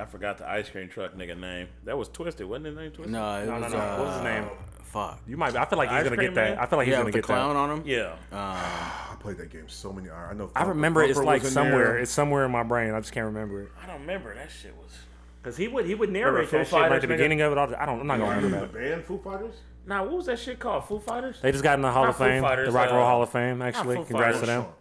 I 0.00 0.04
forgot 0.06 0.38
the 0.38 0.48
ice 0.48 0.68
cream 0.68 0.88
truck 0.88 1.14
nigga 1.14 1.38
name. 1.38 1.68
That 1.84 1.96
was 1.98 2.08
Twisted, 2.08 2.46
wasn't 2.48 2.66
his 2.66 2.76
name 2.76 2.90
Twisted? 2.90 3.12
no, 3.12 3.40
it 3.42 3.46
No, 3.46 3.58
no, 3.58 3.60
was. 3.64 3.72
no. 3.72 3.78
Uh, 3.78 3.96
What 3.98 4.06
was 4.06 4.14
his 4.16 4.24
name? 4.24 4.44
Fuck. 4.82 5.20
You 5.28 5.36
might. 5.36 5.54
I 5.54 5.64
feel 5.66 5.78
like 5.78 5.88
he's 5.88 5.98
Ice 5.98 6.04
gonna 6.04 6.16
cream 6.16 6.28
get 6.30 6.34
that. 6.34 6.50
man? 6.56 6.58
I 6.58 6.66
feel 6.66 6.78
like 6.78 6.86
he's 6.86 6.92
Yeah, 6.92 6.96
gonna 6.98 7.04
with 7.04 7.14
the 7.14 7.18
get 7.20 7.26
clown 7.26 7.54
that. 7.54 7.60
on 7.60 7.70
him. 7.78 7.82
Yeah. 7.86 8.16
I 8.32 9.14
played 9.20 9.36
that 9.38 9.50
game 9.50 9.68
so 9.68 9.92
many 9.92 10.10
hours. 10.10 10.28
I 10.30 10.34
know. 10.34 10.50
I 10.54 10.60
Thumper- 10.60 10.68
remember 10.70 11.02
it's 11.04 11.14
Thumper 11.14 11.26
like 11.26 11.42
was 11.42 11.50
in 11.50 11.54
somewhere. 11.54 11.84
there. 11.84 11.98
It's 11.98 12.10
somewhere 12.10 12.44
in 12.44 12.50
my 12.50 12.62
brain. 12.64 12.92
I 12.94 12.98
just 13.00 13.12
can't 13.12 13.26
remember 13.26 13.62
it. 13.62 13.68
I 13.82 13.86
don't 13.86 14.00
remember. 14.00 14.34
That 14.34 14.50
shit 14.50 14.74
was. 14.76 14.90
Cause 15.42 15.56
he 15.56 15.68
would 15.68 15.86
he 15.86 15.94
would 15.94 16.08
Remember 16.10 16.32
narrate 16.32 16.48
Foo 16.48 16.58
that 16.58 16.66
shit 16.66 16.72
like 16.74 16.82
Fighters, 16.90 17.00
the 17.02 17.06
nigga? 17.06 17.10
beginning 17.10 17.40
of 17.42 17.52
it. 17.52 17.58
All 17.58 17.66
the, 17.68 17.80
I 17.82 17.86
don't. 17.86 18.00
I'm 18.00 18.06
not 18.06 18.18
gonna 18.18 18.36
remember 18.36 18.60
that. 18.60 18.72
the 18.72 18.78
that. 18.78 18.88
band 18.90 19.04
Foo 19.04 19.18
Fighters. 19.22 19.54
Nah, 19.86 20.02
what 20.02 20.12
was 20.12 20.26
that 20.26 20.38
shit 20.38 20.58
called? 20.58 20.84
Foo 20.86 20.98
Fighters? 20.98 21.40
They 21.40 21.52
just 21.52 21.62
got 21.64 21.74
in 21.76 21.82
the 21.82 21.90
Hall 21.90 22.02
Not 22.02 22.10
of 22.10 22.16
Foo 22.16 22.24
Fame, 22.24 22.42
Fighters, 22.42 22.68
the 22.68 22.72
Rock 22.74 22.88
and 22.88 22.96
Roll 22.96 23.06
uh, 23.06 23.08
Hall 23.08 23.22
of 23.22 23.30
Fame. 23.30 23.62
Actually, 23.62 23.96
Foo 23.96 24.04
congrats 24.04 24.40
to 24.40 24.46
Fighters. 24.46 24.64
them. 24.64 24.72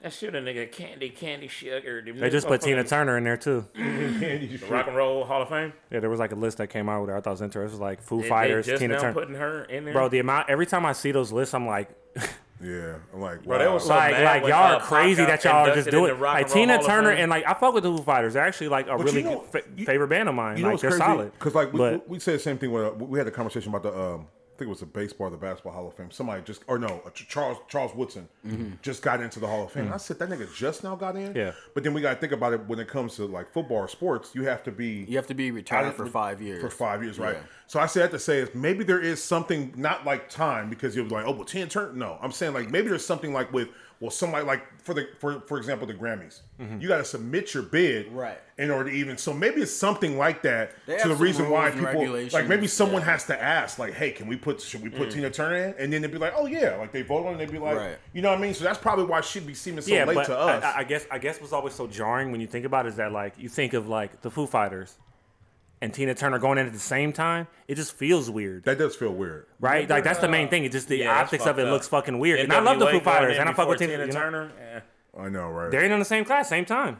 That 0.00 0.12
shit 0.12 0.32
a 0.34 0.38
nigga 0.38 0.70
candy, 0.70 1.10
candy, 1.10 1.48
sugar. 1.48 2.00
them 2.02 2.20
They 2.20 2.30
just 2.30 2.46
put 2.46 2.60
motherfucking- 2.60 2.64
Tina 2.64 2.84
Turner 2.84 3.16
in 3.18 3.24
there 3.24 3.36
too. 3.36 3.66
The 3.74 4.58
Rock 4.70 4.86
and 4.86 4.96
Roll 4.96 5.24
Hall 5.24 5.42
of 5.42 5.48
Fame. 5.48 5.72
Yeah, 5.90 5.98
there 6.00 6.10
was 6.10 6.20
like 6.20 6.30
a 6.32 6.36
list 6.36 6.58
that 6.58 6.68
came 6.68 6.88
out 6.88 7.00
with 7.00 7.10
her. 7.10 7.16
I 7.16 7.20
thought 7.20 7.30
it 7.30 7.34
was 7.34 7.42
interesting. 7.42 7.68
It 7.68 7.72
was 7.72 7.80
like 7.80 8.00
Foo 8.02 8.22
They- 8.22 8.28
Fighters, 8.28 8.66
they 8.66 8.72
just 8.72 8.80
Tina 8.80 8.94
now 8.94 9.00
Turner. 9.00 9.12
putting 9.14 9.34
her 9.34 9.64
in 9.64 9.84
there. 9.84 9.94
Bro, 9.94 10.10
the 10.10 10.20
amount 10.20 10.50
every 10.50 10.66
time 10.66 10.86
I 10.86 10.92
see 10.92 11.10
those 11.10 11.32
lists, 11.32 11.52
I'm 11.54 11.66
like, 11.66 11.90
Yeah, 12.60 12.94
I'm 13.14 13.20
like, 13.20 13.44
Bro, 13.44 13.56
wow. 13.56 13.64
they 13.64 13.68
was 13.72 13.84
so 13.84 13.90
like, 13.90 14.10
mad 14.12 14.24
like 14.24 14.42
when, 14.42 14.50
y'all 14.50 14.72
uh, 14.72 14.74
are 14.76 14.78
Pac 14.80 14.88
crazy 14.88 15.22
got 15.24 15.28
that 15.28 15.44
y'all 15.44 15.54
are 15.68 15.74
just 15.74 15.88
inducted 15.88 15.92
doing 15.92 16.10
in 16.14 16.18
Rock 16.20 16.34
like 16.34 16.42
and 16.46 16.50
Roll 16.54 16.54
Tina 16.62 16.72
Hall 16.74 16.80
of 16.80 16.86
Turner 16.88 17.10
Fame. 17.10 17.20
and 17.20 17.30
like 17.30 17.46
I 17.46 17.54
fuck 17.54 17.74
with 17.74 17.82
the 17.84 17.96
Foo 17.96 18.02
Fighters. 18.02 18.34
They're 18.34 18.44
actually 18.46 18.68
like 18.68 18.86
a 18.88 18.96
But 18.96 19.04
really 19.04 19.18
you 19.22 19.24
know- 19.30 19.44
good 19.52 19.62
fa- 19.62 19.68
you- 19.76 19.86
favorite 19.86 20.08
band 20.08 20.28
of 20.28 20.34
mine. 20.34 20.56
You 20.56 20.62
know 20.62 20.68
like 20.68 20.72
what's 20.74 20.82
they're 20.82 20.90
crazy? 20.90 21.04
solid. 21.04 21.32
Because 21.32 21.54
like 21.54 21.72
we, 21.72 21.78
but 21.78 22.08
we 22.08 22.18
said 22.20 22.34
the 22.34 22.38
same 22.40 22.58
thing 22.58 22.72
when 22.72 22.84
uh, 22.84 22.90
we 22.90 23.18
had 23.18 23.26
a 23.28 23.30
conversation 23.32 23.68
about 23.74 23.82
the 23.84 23.96
um, 23.96 24.26
I 24.26 24.37
think 24.58 24.66
it 24.66 24.70
was 24.70 24.80
the 24.80 24.86
baseball, 24.86 25.28
or 25.28 25.30
the 25.30 25.36
basketball 25.36 25.72
Hall 25.72 25.86
of 25.86 25.94
Fame. 25.94 26.10
Somebody 26.10 26.42
just 26.42 26.62
or 26.66 26.78
no, 26.78 27.00
Charles 27.14 27.58
Charles 27.68 27.94
Woodson 27.94 28.28
mm-hmm. 28.46 28.72
just 28.82 29.02
got 29.02 29.20
into 29.20 29.38
the 29.38 29.46
Hall 29.46 29.64
of 29.64 29.72
Fame. 29.72 29.84
Mm-hmm. 29.84 29.94
I 29.94 29.98
said 29.98 30.18
that 30.18 30.28
nigga 30.28 30.52
just 30.54 30.82
now 30.82 30.96
got 30.96 31.16
in. 31.16 31.34
Yeah. 31.34 31.52
But 31.74 31.84
then 31.84 31.94
we 31.94 32.00
got 32.00 32.14
to 32.14 32.20
think 32.20 32.32
about 32.32 32.52
it 32.52 32.66
when 32.66 32.78
it 32.78 32.88
comes 32.88 33.16
to 33.16 33.26
like 33.26 33.52
football 33.52 33.78
or 33.78 33.88
sports. 33.88 34.34
You 34.34 34.42
have 34.44 34.62
to 34.64 34.72
be 34.72 35.06
You 35.08 35.16
have 35.16 35.28
to 35.28 35.34
be 35.34 35.50
retired 35.50 35.94
for 35.94 36.06
five 36.06 36.42
years. 36.42 36.60
for 36.60 36.70
five 36.70 37.02
years, 37.02 37.18
right? 37.18 37.36
Yeah. 37.36 37.42
So 37.68 37.78
I 37.78 37.86
said 37.86 38.10
to 38.10 38.18
say 38.18 38.38
is 38.38 38.54
maybe 38.54 38.82
there 38.82 39.00
is 39.00 39.22
something 39.22 39.72
not 39.76 40.04
like 40.04 40.28
time 40.28 40.70
because 40.70 40.96
you're 40.96 41.06
like, 41.06 41.26
oh, 41.26 41.32
well, 41.32 41.44
ten 41.44 41.68
turn. 41.68 41.98
No, 41.98 42.18
I'm 42.20 42.32
saying 42.32 42.54
like 42.54 42.70
maybe 42.70 42.88
there's 42.88 43.06
something 43.06 43.32
like 43.32 43.52
with 43.52 43.68
well, 44.00 44.10
somebody 44.10 44.44
like 44.46 44.62
for 44.82 44.94
the 44.94 45.08
for 45.18 45.40
for 45.40 45.58
example 45.58 45.86
the 45.86 45.94
Grammys, 45.94 46.40
Mm-hmm. 46.60 46.80
you 46.80 46.88
got 46.88 46.98
to 46.98 47.04
submit 47.04 47.54
your 47.54 47.62
bid 47.62 48.12
Right. 48.12 48.38
in 48.58 48.70
order 48.70 48.90
to 48.90 48.96
even. 48.96 49.16
So 49.18 49.32
maybe 49.32 49.60
it's 49.60 49.72
something 49.72 50.16
like 50.18 50.42
that 50.42 50.72
They 50.86 50.98
to 50.98 51.08
the 51.08 51.14
reason 51.16 51.50
why 51.50 51.70
people 51.70 52.06
like 52.32 52.46
maybe 52.48 52.66
someone 52.66 53.02
yeah. 53.02 53.10
has 53.12 53.24
to 53.26 53.40
ask 53.42 53.78
like, 53.78 53.94
hey, 53.94 54.10
can 54.12 54.26
we 54.26 54.36
put 54.36 54.60
should 54.60 54.82
we 54.82 54.90
Mm. 54.90 54.96
put 54.96 55.10
Tina 55.10 55.30
Turner 55.30 55.56
in? 55.56 55.74
And 55.78 55.92
then 55.92 56.02
they'd 56.02 56.10
be 56.12 56.18
like, 56.18 56.34
oh 56.36 56.46
yeah, 56.46 56.76
like 56.76 56.92
they 56.92 57.02
vote 57.02 57.26
on 57.26 57.34
it. 57.34 57.38
They'd 57.38 57.50
be 57.52 57.58
like, 57.58 57.76
Right. 57.76 57.98
you 58.12 58.22
know 58.22 58.30
what 58.30 58.38
I 58.38 58.42
mean? 58.42 58.54
So 58.54 58.64
that's 58.64 58.78
probably 58.78 59.04
why 59.04 59.20
she'd 59.20 59.46
be 59.46 59.54
seeming 59.54 59.82
so 59.82 59.92
yeah, 59.92 60.04
late 60.04 60.14
but 60.14 60.26
to 60.26 60.38
us. 60.38 60.62
I, 60.64 60.78
I 60.80 60.84
guess 60.84 61.06
I 61.10 61.18
guess 61.18 61.40
what's 61.40 61.52
always 61.52 61.74
so 61.74 61.86
jarring 61.86 62.30
when 62.32 62.40
you 62.40 62.46
think 62.46 62.64
about 62.66 62.86
it 62.86 62.90
is 62.90 62.96
that 62.96 63.12
like 63.12 63.34
you 63.38 63.48
think 63.48 63.72
of 63.74 63.88
like 63.88 64.20
the 64.22 64.30
Foo 64.30 64.46
Fighters 64.46 64.96
and 65.80 65.92
Tina 65.94 66.14
Turner 66.14 66.38
going 66.38 66.58
in 66.58 66.66
at 66.66 66.72
the 66.72 66.78
same 66.78 67.12
time. 67.12 67.46
It 67.68 67.76
just 67.76 67.92
feels 67.94 68.30
weird. 68.30 68.64
that 68.64 68.78
does 68.78 68.96
feel 68.96 69.12
weird. 69.14 69.46
Right, 69.60 69.88
like 69.88 70.04
that's 70.04 70.18
the 70.20 70.28
main 70.28 70.48
thing. 70.48 70.64
It 70.64 70.72
just 70.72 70.88
the 70.88 70.98
Yeah, 70.98 71.20
optics 71.20 71.46
of 71.46 71.58
it 71.58 71.66
up. 71.66 71.72
looks 71.72 71.88
fucking 71.88 72.18
weird. 72.18 72.40
And 72.40 72.52
I 72.52 72.60
love 72.60 72.78
the 72.78 72.86
Foo 72.86 73.00
Fighters, 73.00 73.38
and 73.38 73.48
I 73.48 73.52
fuck 73.52 73.68
with 73.68 73.78
before 73.78 73.92
Tina. 73.96 74.06
you 74.06 74.12
know? 74.12 74.20
Turner. 74.20 74.52
Eh. 74.74 74.80
I 75.20 75.28
know, 75.28 75.48
right? 75.50 75.70
They're 75.70 75.84
in 75.84 75.98
the 75.98 76.04
same 76.04 76.24
class, 76.24 76.48
same 76.48 76.64
time. 76.64 76.98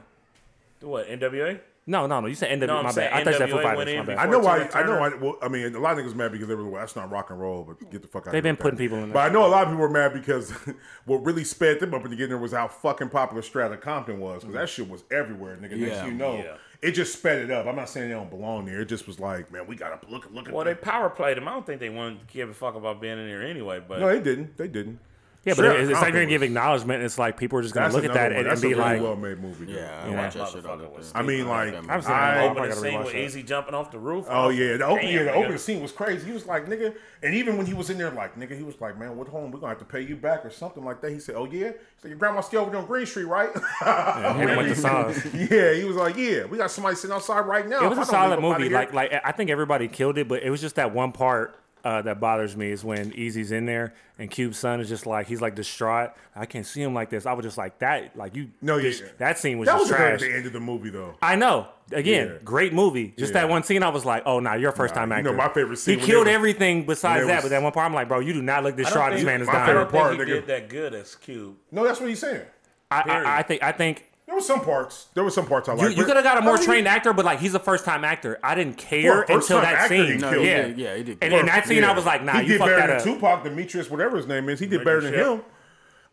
What 0.81 1.09
NWA? 1.09 1.61
No, 1.87 2.07
no, 2.07 2.21
no. 2.21 2.27
You 2.27 2.35
said 2.35 2.51
NWA. 2.61 2.67
No, 2.67 2.83
my 2.83 2.91
saying 2.91 3.11
bad. 3.11 3.21
I 3.21 3.25
thought 3.25 3.33
you 3.33 3.39
said 3.39 3.51
Foo 3.51 3.57
NWA 3.57 3.63
Fighters. 3.63 3.97
My 3.97 4.03
bad. 4.05 4.19
I 4.19 4.31
know 4.31 4.39
why. 4.41 4.57
I 4.57 4.59
know. 4.59 4.69
Turner. 4.69 5.01
I, 5.01 5.09
well, 5.17 5.39
I 5.41 5.49
mean, 5.49 5.75
a 5.75 5.79
lot 5.81 5.99
of 5.99 6.05
niggas 6.05 6.15
mad 6.15 6.33
because 6.33 6.47
they 6.47 6.55
were 6.55 6.69
well, 6.69 6.81
that's 6.83 6.95
not 6.97 7.11
rock 7.11 7.31
and 7.31 7.41
roll. 7.41 7.65
But 7.65 7.91
get 7.91 8.03
the 8.03 8.09
fuck 8.09 8.27
out. 8.27 8.33
They've 8.33 8.41
of 8.41 8.45
here 8.45 8.53
been 8.53 8.57
putting 8.57 8.77
that. 8.77 8.83
people 8.83 8.99
in 8.99 9.05
there. 9.05 9.15
But 9.15 9.31
I 9.31 9.33
know 9.33 9.47
a 9.47 9.49
lot 9.49 9.63
of 9.63 9.69
people 9.69 9.81
were 9.81 9.89
mad 9.89 10.13
because 10.13 10.51
what 11.07 11.25
really 11.25 11.45
sped 11.45 11.81
them 11.81 11.95
up 11.95 12.05
in 12.05 12.11
the 12.11 12.17
beginning 12.17 12.41
was 12.43 12.53
how 12.53 12.69
fucking 12.69 13.09
popular 13.09 13.41
Straight 13.43 13.65
Outta 13.65 13.79
Compton 13.79 14.21
was 14.21 14.43
because 14.43 14.55
that 14.55 14.69
shit 14.69 14.89
was 14.89 15.03
everywhere, 15.11 15.57
nigga. 15.57 15.77
Next 15.79 15.81
Yeah. 15.81 16.03
thing 16.03 16.13
you 16.13 16.19
know, 16.19 16.37
Yeah. 16.37 16.57
It 16.81 16.93
just 16.93 17.13
sped 17.13 17.39
it 17.39 17.51
up. 17.51 17.67
I'm 17.67 17.77
not 17.77 17.89
saying 17.89 18.09
they 18.09 18.15
don't 18.15 18.31
belong 18.31 18.67
there. 18.67 18.81
It 18.81 18.89
just 18.89 19.07
was 19.07 19.19
like, 19.19 19.51
man, 19.51 19.67
we 19.67 19.77
gotta 19.77 19.99
look 20.09 20.31
look 20.33 20.49
at. 20.49 20.55
Well, 20.55 20.65
they 20.65 20.75
power 20.75 21.11
played 21.11 21.37
them. 21.37 21.49
I 21.49 21.53
don't 21.53 21.67
think 21.67 21.81
they 21.81 21.91
wanted 21.91 22.21
to 22.21 22.33
give 22.33 22.49
a 22.49 22.55
fuck 22.55 22.77
about 22.77 23.01
being 23.01 23.19
in 23.19 23.27
there 23.27 23.43
anyway. 23.43 23.83
But 23.87 24.01
no, 24.01 24.09
they 24.09 24.21
didn't. 24.21 24.57
They 24.57 24.69
didn't. 24.69 25.01
Yeah, 25.49 25.55
but 25.55 25.63
Straight 25.63 25.69
Outta 25.71 25.81
it's, 25.81 25.91
it's 25.91 26.01
like 26.01 26.13
gonna 26.13 26.27
give 26.27 26.43
acknowledgement. 26.43 27.03
It's 27.03 27.19
like 27.19 27.37
people 27.37 27.59
are 27.59 27.63
just 27.63 27.75
gonna 27.75 27.93
look 27.93 28.05
at 28.05 28.13
that 28.15 28.31
one. 28.31 28.41
and, 28.41 28.47
That's 28.51 28.63
and 28.63 28.71
be 28.71 28.75
really 28.75 28.95
like, 28.95 29.03
well 29.03 29.17
made 29.17 29.39
movie. 29.41 29.67
dude. 29.67 29.77
Yeah, 29.77 30.03
I 30.05 30.09
Yeah. 30.11 30.17
watch 30.25 30.35
that 30.35 30.49
shit 30.49 30.67
all 30.67 30.77
the 30.77 30.85
time. 30.87 31.03
I 31.15 31.23
mean, 31.23 31.49
like. 31.49 31.75
I've 31.89 32.05
seen 32.05 32.13
I- 32.13 32.35
that 32.35 32.51
opening 32.51 32.73
scene 32.73 32.99
with 32.99 33.13
that. 33.13 33.17
Eazy 33.17 33.47
jumping 33.47 33.75
off 33.75 33.91
the 33.91 33.99
roof. 33.99 34.27
Oh 34.29 34.51
yeah, 34.51 34.77
the 34.77 34.87
open, 34.87 35.07
yeah, 35.09 35.25
the 35.25 35.33
opening 35.35 35.59
scene 35.59 35.81
was 35.83 35.93
crazy. 35.93 36.27
He 36.27 36.33
was 36.33 36.47
like, 36.47 36.67
nigga, 36.67 36.95
and 37.23 37.35
even 37.35 37.57
when 37.57 37.67
he 37.67 37.75
was 37.75 37.91
in 37.91 37.99
there, 37.99 38.11
like, 38.11 38.37
nigga, 38.37 38.57
he 38.57 38.63
was 38.63 38.81
like, 38.81 38.99
man, 38.99 39.17
what 39.17 39.29
home? 39.29 39.51
We're 39.51 39.59
gonna 39.61 39.71
have 39.71 39.79
to 39.79 39.85
pay 39.85 40.03
you 40.03 40.17
back 40.17 40.45
or 40.45 40.51
something 40.51 40.85
like 40.85 41.01
that. 41.01 41.11
He 41.11 41.19
said, 41.21 41.35
oh 41.37 41.47
yeah. 41.47 41.71
so 41.71 41.75
said, 42.03 42.09
your 42.11 42.19
grandma 42.19 42.41
still 42.43 42.61
over 42.63 42.71
there 42.71 42.81
on 42.81 42.87
Green 42.87 43.07
Street, 43.07 43.25
right? 43.25 43.51
him 43.53 44.57
with 44.57 44.69
the 44.69 44.75
songs. 44.81 45.25
yeah, 45.35 45.73
he 45.75 45.85
was 45.85 45.97
like, 45.97 46.17
yeah, 46.17 46.45
we 46.45 46.59
got 46.59 46.71
somebody 46.71 46.97
sitting 46.97 47.15
outside 47.15 47.41
right 47.41 47.67
now. 47.67 47.85
It 47.85 47.89
was 47.89 47.99
If 47.99 48.11
a 48.13 48.17
I 48.17 48.29
don't 48.29 48.31
solid 48.31 48.37
leave 48.37 48.45
up 48.45 48.51
outta 48.53 48.65
movie. 48.65 48.75
Like, 48.75 48.93
like 48.93 49.13
I 49.25 49.33
think 49.33 49.51
everybody 49.51 49.89
killed 49.89 50.19
it, 50.19 50.29
but 50.29 50.43
it 50.43 50.51
was 50.51 50.61
just 50.61 50.77
that 50.77 50.95
one 50.95 51.13
part 51.13 51.57
uh, 51.89 52.03
that 52.03 52.21
bothers 52.21 52.55
me 52.57 52.71
is 52.71 52.85
when 52.85 53.13
Eazy's 53.13 53.51
in 53.51 53.65
there 53.65 53.95
and 54.19 54.31
Cube's 54.31 54.59
son 54.59 54.81
is 54.81 54.89
just 54.89 55.07
like 55.07 55.27
he's 55.27 55.41
like 55.41 55.55
distraught. 55.55 56.11
I 56.37 56.45
can't 56.45 56.67
see 56.67 56.83
him 56.83 56.93
like 56.93 57.09
this. 57.09 57.25
I 57.25 57.33
was 57.33 57.45
just 57.45 57.57
like 57.57 57.79
that. 57.79 58.15
Like 58.17 58.37
you, 58.37 58.51
No, 58.61 58.79
this- 58.81 59.01
yeah. 59.01 59.07
that 59.19 59.39
scene 59.39 59.59
was 59.59 59.67
that 59.67 59.73
just 59.79 59.85
was 59.85 59.91
good 59.93 60.01
at 60.01 60.09
trash. 60.19 60.21
the 60.21 60.37
end 60.37 60.47
of 60.47 60.53
the 60.53 60.61
movie 60.61 60.91
though. 60.91 61.15
I 61.23 61.37
know. 61.37 61.69
Again, 61.93 62.27
Yeah. 62.29 62.39
great 62.45 62.75
movie. 62.75 63.15
Just 63.19 63.33
Yeah. 63.33 63.41
that 63.41 63.49
one 63.49 63.63
scene, 63.63 63.83
I 63.83 63.89
was 63.89 64.05
like, 64.05 64.23
"Oh, 64.27 64.41
nah, 64.41 64.55
you're 64.55 64.71
a 64.71 64.77
first 64.77 64.95
time 64.95 65.09
Nah, 65.09 65.15
you 65.17 65.21
actor." 65.21 65.31
know 65.31 65.37
my 65.39 65.49
favorite 65.49 65.79
scene 65.79 65.99
He 65.99 66.05
killed 66.05 66.27
was- 66.27 66.35
everything 66.35 66.85
besides 66.85 67.21
when 67.21 67.29
that, 67.29 67.37
was- 67.37 67.45
but 67.45 67.49
that 67.51 67.63
one 67.63 67.73
part, 67.73 67.87
I'm 67.87 67.95
like, 67.95 68.09
"Bro, 68.09 68.21
you 68.21 68.35
do 68.35 68.43
not 68.43 68.63
look 68.63 68.75
I 68.75 68.77
don't 68.77 68.85
distraught. 68.85 69.13
This 69.13 69.25
man 69.25 69.41
is 69.41 69.47
my 69.47 69.53
I 69.55 69.57
dying." 69.57 69.67
favorite 69.69 69.83
don't 69.85 69.93
think 69.93 70.03
part, 70.03 70.15
he 70.15 70.19
nigga. 70.21 70.27
did 70.27 70.47
that 70.49 70.69
good 70.69 70.95
as 70.95 71.15
Cube. 71.15 71.57
No, 71.73 71.85
that's 71.85 71.99
what 72.01 72.09
he's 72.11 72.19
saying. 72.21 72.43
I, 72.91 73.01
I, 73.01 73.39
I 73.39 73.43
think, 73.43 73.63
I 73.63 73.73
think 73.73 73.97
There 73.99 74.08
was 74.39 74.47
some 74.47 74.61
parts. 74.63 75.07
There 75.15 75.23
was 75.25 75.35
some 75.35 75.47
parts 75.47 75.69
I 75.69 75.73
you, 75.75 75.79
liked. 75.79 75.91
you 75.91 75.97
but- 76.03 76.07
could 76.07 76.17
have 76.17 76.25
got 76.25 76.39
a 76.39 76.41
more 76.41 76.55
I 76.55 76.57
mean, 76.57 76.65
trained 76.65 76.89
actor, 76.89 77.13
but 77.13 77.25
like 77.25 77.41
he's 77.41 77.55
a 77.55 77.59
first 77.59 77.85
time 77.85 78.05
actor. 78.05 78.39
I 78.43 78.55
didn't 78.55 78.79
care 78.79 79.25
For 79.27 79.33
until 79.35 79.61
that 79.61 79.89
scene. 79.89 80.19
No, 80.19 80.33
he 80.41 80.47
yeah, 80.49 80.63
did. 80.63 80.79
Yeah, 80.79 80.97
he 80.97 81.03
did. 81.03 81.19
And 81.21 81.33
in 81.35 81.47
that 81.47 81.67
scene, 81.67 81.83
Yeah. 81.83 81.91
I 81.91 81.95
was 81.95 82.07
like, 82.07 82.23
"Nah, 82.25 82.35
he 82.41 82.43
you 82.43 82.49
did 82.53 82.59
fucked 82.59 82.71
better 82.71 82.87
that 82.87 83.05
than 83.05 83.13
up." 83.13 83.21
Tupac, 83.21 83.45
Demetrius, 83.45 83.91
whatever 83.91 84.17
his 84.17 84.27
name 84.27 84.49
is. 84.49 84.61
He 84.61 84.67
did 84.67 84.85
better 84.85 85.01
than 85.01 85.13
Shipp. 85.13 85.27
him. 85.27 85.43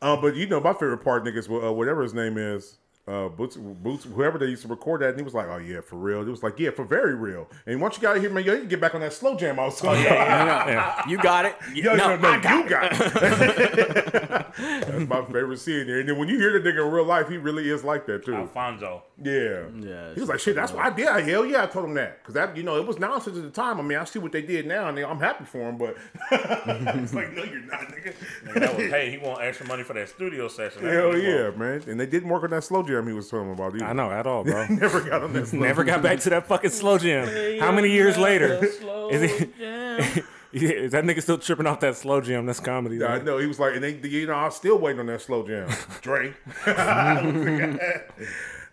Uh, 0.01 0.17
but 0.17 0.35
you 0.35 0.45
know, 0.47 0.59
my 0.59 0.73
favorite 0.73 0.97
part, 1.03 1.23
niggas, 1.23 1.49
uh, 1.49 1.71
whatever 1.71 2.03
his 2.03 2.13
name 2.13 2.37
is, 2.37 2.77
uh, 3.07 3.29
Boots, 3.29 3.55
Boots, 3.55 4.03
whoever 4.05 4.37
they 4.39 4.47
used 4.47 4.63
to 4.63 4.67
record 4.67 5.01
that, 5.01 5.09
and 5.09 5.17
he 5.19 5.23
was 5.23 5.33
like, 5.35 5.47
"Oh 5.47 5.57
yeah, 5.57 5.81
for 5.81 5.95
real." 5.97 6.21
It 6.21 6.29
was 6.29 6.41
like, 6.41 6.59
"Yeah, 6.59 6.71
for 6.71 6.83
very 6.85 7.13
real." 7.13 7.47
And 7.67 7.79
once 7.79 7.97
you 7.97 8.01
got 8.01 8.17
here, 8.19 8.29
man, 8.31 8.43
yo, 8.43 8.53
you 8.53 8.59
can 8.61 8.67
get 8.69 8.81
back 8.81 8.95
on 8.95 9.01
that 9.01 9.13
slow 9.13 9.37
jam 9.37 9.59
I 9.59 9.65
was 9.65 9.79
talking 9.79 10.05
about. 10.05 11.07
You 11.07 11.17
got 11.17 11.45
it. 11.45 11.55
Yo, 11.73 11.95
no, 11.95 12.15
no, 12.15 12.17
no, 12.17 12.39
got 12.41 12.63
you 12.63 12.69
got 12.69 12.91
it. 12.91 14.45
That's 14.57 15.07
my 15.09 15.23
favorite 15.25 15.59
scene 15.59 15.85
there. 15.87 15.99
And 15.99 16.09
then 16.09 16.17
when 16.17 16.29
you 16.29 16.39
hear 16.39 16.57
the 16.57 16.67
nigga 16.67 16.85
in 16.85 16.91
real 16.91 17.05
life, 17.05 17.27
he 17.29 17.37
really 17.37 17.69
is 17.69 17.83
like 17.83 18.05
that 18.07 18.23
too. 18.25 18.33
Alfonso. 18.35 19.03
Yeah. 19.21 19.65
Yeah, 19.75 20.13
He 20.13 20.19
was 20.19 20.29
like, 20.29 20.39
shit, 20.39 20.55
that's 20.55 20.71
what 20.71 20.85
I 20.85 20.89
did. 20.89 21.07
Hell 21.27 21.45
yeah, 21.45 21.63
I 21.63 21.65
told 21.67 21.85
him 21.85 21.93
that. 21.95 22.21
Because 22.21 22.35
that, 22.35 22.55
you 22.55 22.63
know, 22.63 22.77
it 22.77 22.87
was 22.87 22.97
nonsense 22.99 23.37
at 23.37 23.43
the 23.43 23.49
time. 23.49 23.79
I 23.79 23.83
mean, 23.83 23.97
I 23.97 24.03
see 24.05 24.19
what 24.19 24.31
they 24.31 24.41
did 24.41 24.65
now, 24.65 24.87
and 24.87 24.97
I'm 24.99 25.19
happy 25.19 25.45
for 25.45 25.69
him, 25.69 25.77
but 25.77 25.97
it's 26.31 27.13
like, 27.13 27.33
no, 27.33 27.43
you're 27.43 27.59
not, 27.61 27.81
nigga. 27.81 28.13
That 28.53 28.75
was, 28.77 28.87
hey, 28.87 29.11
he 29.11 29.17
want 29.17 29.41
extra 29.41 29.67
money 29.67 29.83
for 29.83 29.93
that 29.93 30.09
studio 30.09 30.47
session. 30.47 30.83
That's 30.83 30.95
Hell 30.95 31.17
yeah, 31.17 31.43
want. 31.45 31.57
man. 31.57 31.83
And 31.87 31.99
they 31.99 32.05
didn't 32.05 32.29
work 32.29 32.43
on 32.43 32.51
that 32.51 32.63
slow 32.63 32.83
jam 32.83 32.94
he 33.03 33.13
was 33.13 33.29
talking 33.29 33.51
about 33.51 33.75
either. 33.75 33.85
I 33.85 33.93
know 33.93 34.11
at 34.11 34.27
all, 34.27 34.43
bro. 34.43 34.65
Never 34.69 35.01
got 35.01 35.23
on 35.23 35.33
that 35.33 35.47
slow 35.49 35.59
Never 35.59 35.83
got 35.83 36.01
back 36.01 36.19
to 36.21 36.29
that 36.31 36.47
fucking 36.47 36.69
slow 36.71 36.97
jam. 36.97 37.59
How 37.59 37.71
many 37.71 37.89
years 37.91 38.17
later? 38.17 38.63
Is 39.11 39.31
he? 39.31 40.21
Yeah, 40.55 40.69
is 40.69 40.93
that 40.93 41.03
nigga 41.03 41.21
still 41.21 41.37
tripping 41.37 41.67
off 41.67 41.81
that 41.81 41.97
slow 41.97 42.21
jam? 42.21 42.45
That's 42.45 42.61
comedy. 42.61 42.95
Yeah, 42.95 43.07
I 43.07 43.21
know. 43.21 43.39
He 43.39 43.45
was 43.45 43.59
like, 43.59 43.75
and 43.75 43.83
they, 43.83 43.95
you 44.07 44.25
know, 44.25 44.35
I 44.35 44.45
was 44.45 44.55
still 44.55 44.77
waiting 44.77 45.01
on 45.01 45.07
that 45.07 45.19
slow 45.19 45.45
jam. 45.45 45.67
Dre. 45.99 46.33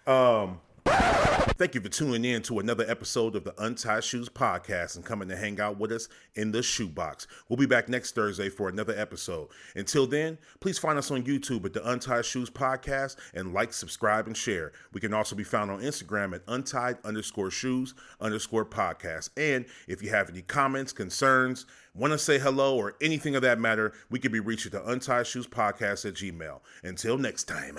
um, 0.07 0.61
Thank 1.63 1.77
you 1.77 1.81
for 1.81 1.91
tuning 1.91 2.25
in 2.25 2.43
to 2.43 2.59
another 2.59 2.85
episode 2.89 3.37
of 3.37 3.45
the 3.45 3.55
Untied 3.63 4.03
Shoes 4.03 4.29
Podcast 4.29 4.97
and 4.97 5.05
coming 5.05 5.29
to 5.29 5.37
hang 5.37 5.61
out 5.61 5.79
with 5.79 5.93
us 5.93 6.09
in 6.35 6.51
the 6.51 6.61
shoebox. 6.61 7.29
We'll 7.49 7.57
be 7.57 7.67
back 7.67 7.89
next 7.89 8.17
Thursday 8.17 8.49
for 8.49 8.69
another 8.69 8.99
episode. 8.99 9.49
Until 9.77 10.07
then, 10.07 10.39
please 10.59 10.79
find 10.79 10.99
us 10.99 11.13
on 11.13 11.23
YouTube 11.23 11.65
at 11.65 11.73
the 11.73 11.89
Untied 11.89 12.25
Shoes 12.25 12.51
Podcast 12.51 13.17
and 13.35 13.53
like, 13.53 13.73
subscribe, 13.73 14.27
and 14.27 14.37
share. 14.37 14.73
We 14.93 15.01
can 15.01 15.15
also 15.15 15.37
be 15.37 15.45
found 15.45 15.71
on 15.71 15.83
Instagram 15.83 16.35
at 16.35 16.43
untied 16.49 16.99
underscore 17.05 17.53
shoes 17.53 17.95
underscore 18.21 18.67
podcast. 18.67 19.31
And 19.37 19.67
if 19.87 20.03
you 20.03 20.11
have 20.11 20.31
any 20.31 20.43
comments, 20.43 20.93
concerns, 20.93 21.67
want 21.95 22.13
to 22.13 22.19
say 22.19 22.41
hello, 22.41 22.77
or 22.77 22.97
anything 23.01 23.37
of 23.37 23.43
that 23.43 23.61
matter, 23.61 23.93
we 24.11 24.19
can 24.19 24.33
be 24.33 24.41
reached 24.41 24.67
at 24.67 24.73
the 24.73 24.85
Untied 24.91 25.29
Shoes 25.29 25.47
Podcast 25.47 26.07
at 26.07 26.15
Gmail. 26.15 26.61
Until 26.83 27.19
next 27.19 27.45
time. 27.45 27.79